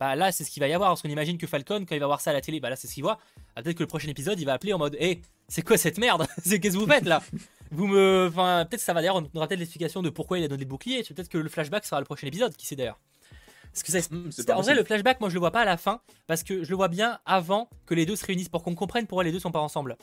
Bah 0.00 0.16
là, 0.16 0.32
c'est 0.32 0.44
ce 0.44 0.50
qu'il 0.50 0.60
va 0.60 0.68
y 0.68 0.72
avoir, 0.72 0.90
parce 0.90 1.02
qu'on 1.02 1.08
imagine 1.08 1.38
que 1.38 1.46
Falcon, 1.46 1.84
quand 1.86 1.94
il 1.94 2.00
va 2.00 2.06
voir 2.06 2.20
ça 2.20 2.30
à 2.30 2.32
la 2.32 2.40
télé, 2.40 2.60
bah 2.60 2.70
là 2.70 2.76
c'est 2.76 2.86
ce 2.86 2.94
qu'il 2.94 3.02
voit. 3.02 3.18
Ah, 3.56 3.62
Peut-être 3.62 3.76
que 3.76 3.82
le 3.82 3.86
prochain 3.88 4.08
épisode, 4.08 4.38
il 4.40 4.44
va 4.44 4.54
appeler 4.54 4.72
en 4.72 4.78
mode 4.78 4.96
Hé, 4.98 5.20
c'est 5.48 5.62
quoi 5.62 5.76
cette 5.76 5.98
merde? 5.98 6.26
C'est 6.44 6.58
qu'est-ce 6.60 6.74
que 6.74 6.80
vous 6.80 6.86
faites 6.86 7.04
là? 7.04 7.22
Vous 7.70 7.86
me. 7.86 8.28
Enfin, 8.30 8.64
peut-être 8.68 8.80
que 8.80 8.84
ça 8.84 8.92
va 8.92 9.00
d'ailleurs, 9.00 9.16
on 9.16 9.28
aura 9.36 9.46
peut-être 9.48 9.58
l'explication 9.60 10.00
de 10.02 10.10
pourquoi 10.10 10.38
il 10.38 10.44
a 10.44 10.48
donné 10.48 10.62
le 10.64 10.68
bouclier. 10.68 11.02
Peut-être 11.02 11.28
que 11.28 11.38
le 11.38 11.48
flashback 11.48 11.84
sera 11.84 12.00
le 12.00 12.04
prochain 12.06 12.26
épisode, 12.26 12.54
qui 12.56 12.66
sait 12.66 12.76
d'ailleurs. 12.76 12.98
Parce 13.74 13.82
que 13.82 13.92
ça, 13.92 13.98
Hmm, 14.10 14.30
c'est 14.30 14.50
en 14.52 14.60
vrai, 14.62 14.74
le 14.76 14.84
flashback, 14.84 15.18
moi 15.20 15.28
je 15.28 15.34
le 15.34 15.40
vois 15.40 15.50
pas 15.50 15.60
à 15.62 15.64
la 15.64 15.76
fin, 15.76 16.00
parce 16.28 16.42
que 16.44 16.62
je 16.64 16.70
le 16.70 16.76
vois 16.76 16.88
bien 16.88 17.18
avant 17.26 17.68
que 17.86 17.94
les 17.94 18.06
deux 18.06 18.14
se 18.16 18.24
réunissent 18.24 18.48
pour 18.48 18.62
qu'on 18.62 18.74
comprenne 18.76 19.06
pourquoi 19.06 19.24
les 19.24 19.32
deux 19.32 19.40
sont 19.40 19.50
pas 19.52 19.60
ensemble. 19.60 19.96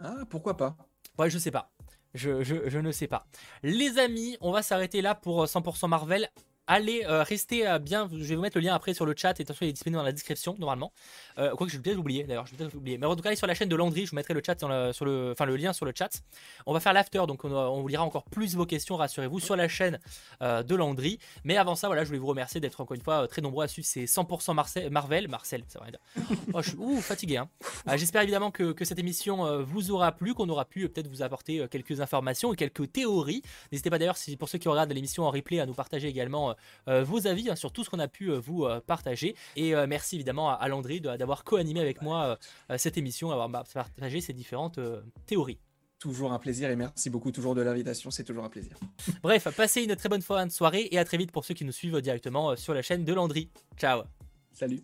Ah, 0.00 0.14
pourquoi 0.28 0.56
pas 0.56 0.76
Ouais, 1.18 1.30
je 1.30 1.38
sais 1.38 1.50
pas. 1.50 1.70
Je, 2.14 2.42
je- 2.42 2.68
je 2.68 2.78
ne 2.78 2.92
sais 2.92 3.06
pas. 3.06 3.26
Les 3.62 3.98
amis, 3.98 4.36
on 4.40 4.52
va 4.52 4.62
s'arrêter 4.62 5.02
là 5.02 5.14
pour 5.14 5.42
euh, 5.42 5.46
100% 5.46 5.88
Marvel. 5.88 6.28
Allez, 6.70 7.02
euh, 7.08 7.22
restez 7.22 7.66
euh, 7.66 7.78
bien. 7.78 8.10
Je 8.12 8.24
vais 8.24 8.34
vous 8.34 8.42
mettre 8.42 8.58
le 8.58 8.62
lien 8.62 8.74
après 8.74 8.92
sur 8.92 9.06
le 9.06 9.14
chat. 9.16 9.40
Et 9.40 9.42
attention, 9.42 9.64
il 9.64 9.70
est 9.70 9.72
disponible 9.72 9.96
dans 9.96 10.04
la 10.04 10.12
description 10.12 10.54
normalement. 10.58 10.92
Euh, 11.38 11.54
quoi 11.54 11.66
que 11.66 11.72
je 11.72 11.78
vais 11.78 11.82
peut-être 11.82 11.96
l'oublier 11.96 12.24
d'ailleurs. 12.24 12.44
Je 12.44 12.50
vais 12.50 12.58
peut-être 12.58 12.74
l'oublier. 12.74 12.98
Mais 12.98 13.06
en 13.06 13.16
tout 13.16 13.22
cas, 13.22 13.30
allez 13.30 13.36
sur 13.36 13.46
la 13.46 13.54
chaîne 13.54 13.70
de 13.70 13.74
Landry. 13.74 14.04
Je 14.04 14.10
vous 14.10 14.16
mettrai 14.16 14.34
le 14.34 14.42
chat 14.44 14.54
dans 14.56 14.92
sur 14.92 15.06
le, 15.06 15.30
enfin 15.32 15.46
le 15.46 15.56
lien 15.56 15.72
sur 15.72 15.86
le 15.86 15.92
chat. 15.96 16.10
On 16.66 16.74
va 16.74 16.80
faire 16.80 16.92
l'after, 16.92 17.22
donc 17.26 17.42
on, 17.46 17.50
on 17.50 17.80
vous 17.80 17.88
lira 17.88 18.04
encore 18.04 18.24
plus 18.24 18.54
vos 18.54 18.66
questions. 18.66 18.96
Rassurez-vous 18.96 19.40
sur 19.40 19.56
la 19.56 19.66
chaîne 19.66 19.98
euh, 20.42 20.62
de 20.62 20.74
Landry. 20.74 21.18
Mais 21.44 21.56
avant 21.56 21.74
ça, 21.74 21.86
voilà, 21.86 22.02
je 22.02 22.08
voulais 22.08 22.18
vous 22.18 22.26
remercier 22.26 22.60
d'être 22.60 22.82
encore 22.82 22.94
une 22.94 23.00
fois 23.02 23.22
euh, 23.22 23.26
très 23.26 23.40
nombreux 23.40 23.64
à 23.64 23.68
suivre 23.68 23.88
ces 23.88 24.04
100% 24.04 24.52
Marcel, 24.52 24.90
Marvel, 24.90 25.26
Marcel, 25.28 25.64
c'est 25.68 25.78
vrai. 25.78 25.90
Oh, 26.52 26.62
je 26.62 26.70
suis 26.70 26.78
ouh, 26.78 27.00
fatigué. 27.00 27.38
Hein. 27.38 27.48
J'espère 27.96 28.22
évidemment 28.22 28.50
que, 28.50 28.72
que 28.72 28.84
cette 28.84 28.98
émission 28.98 29.62
vous 29.64 29.90
aura 29.90 30.12
plu, 30.12 30.34
qu'on 30.34 30.48
aura 30.48 30.64
pu 30.64 30.88
peut-être 30.88 31.08
vous 31.08 31.22
apporter 31.22 31.66
quelques 31.70 32.00
informations 32.00 32.52
et 32.52 32.56
quelques 32.56 32.90
théories. 32.92 33.42
N'hésitez 33.70 33.90
pas 33.90 33.98
d'ailleurs, 33.98 34.16
si, 34.16 34.36
pour 34.36 34.48
ceux 34.48 34.58
qui 34.58 34.68
regardent 34.68 34.92
l'émission 34.92 35.24
en 35.24 35.30
replay, 35.30 35.60
à 35.60 35.66
nous 35.66 35.74
partager 35.74 36.08
également 36.08 36.54
vos 36.86 37.26
avis 37.26 37.50
hein, 37.50 37.56
sur 37.56 37.72
tout 37.72 37.84
ce 37.84 37.90
qu'on 37.90 37.98
a 37.98 38.08
pu 38.08 38.30
euh, 38.30 38.38
vous 38.38 38.64
euh, 38.64 38.80
partager. 38.80 39.34
Et 39.56 39.74
euh, 39.74 39.86
merci 39.86 40.16
évidemment 40.16 40.50
à, 40.50 40.54
à 40.54 40.68
Landry 40.68 41.00
d'avoir 41.00 41.44
co-animé 41.44 41.80
avec 41.80 42.02
moi 42.02 42.24
euh, 42.24 42.36
euh, 42.72 42.78
cette 42.78 42.96
émission, 42.96 43.28
d'avoir 43.28 43.48
bah, 43.48 43.64
partagé 43.72 44.20
ces 44.20 44.32
différentes 44.32 44.78
euh, 44.78 45.02
théories. 45.26 45.58
Toujours 45.98 46.32
un 46.32 46.38
plaisir 46.38 46.70
et 46.70 46.76
merci 46.76 47.10
beaucoup 47.10 47.32
toujours 47.32 47.56
de 47.56 47.62
l'invitation. 47.62 48.10
C'est 48.10 48.22
toujours 48.22 48.44
un 48.44 48.48
plaisir. 48.48 48.76
Bref, 49.22 49.48
passez 49.56 49.82
une 49.82 49.96
très 49.96 50.08
bonne 50.08 50.22
soirée 50.50 50.88
et 50.90 50.98
à 50.98 51.04
très 51.04 51.16
vite 51.16 51.32
pour 51.32 51.44
ceux 51.44 51.54
qui 51.54 51.64
nous 51.64 51.72
suivent 51.72 52.00
directement 52.00 52.50
euh, 52.50 52.56
sur 52.56 52.72
la 52.74 52.82
chaîne 52.82 53.04
de 53.04 53.12
Landry. 53.12 53.50
Ciao 53.76 54.02
Salut. 54.52 54.82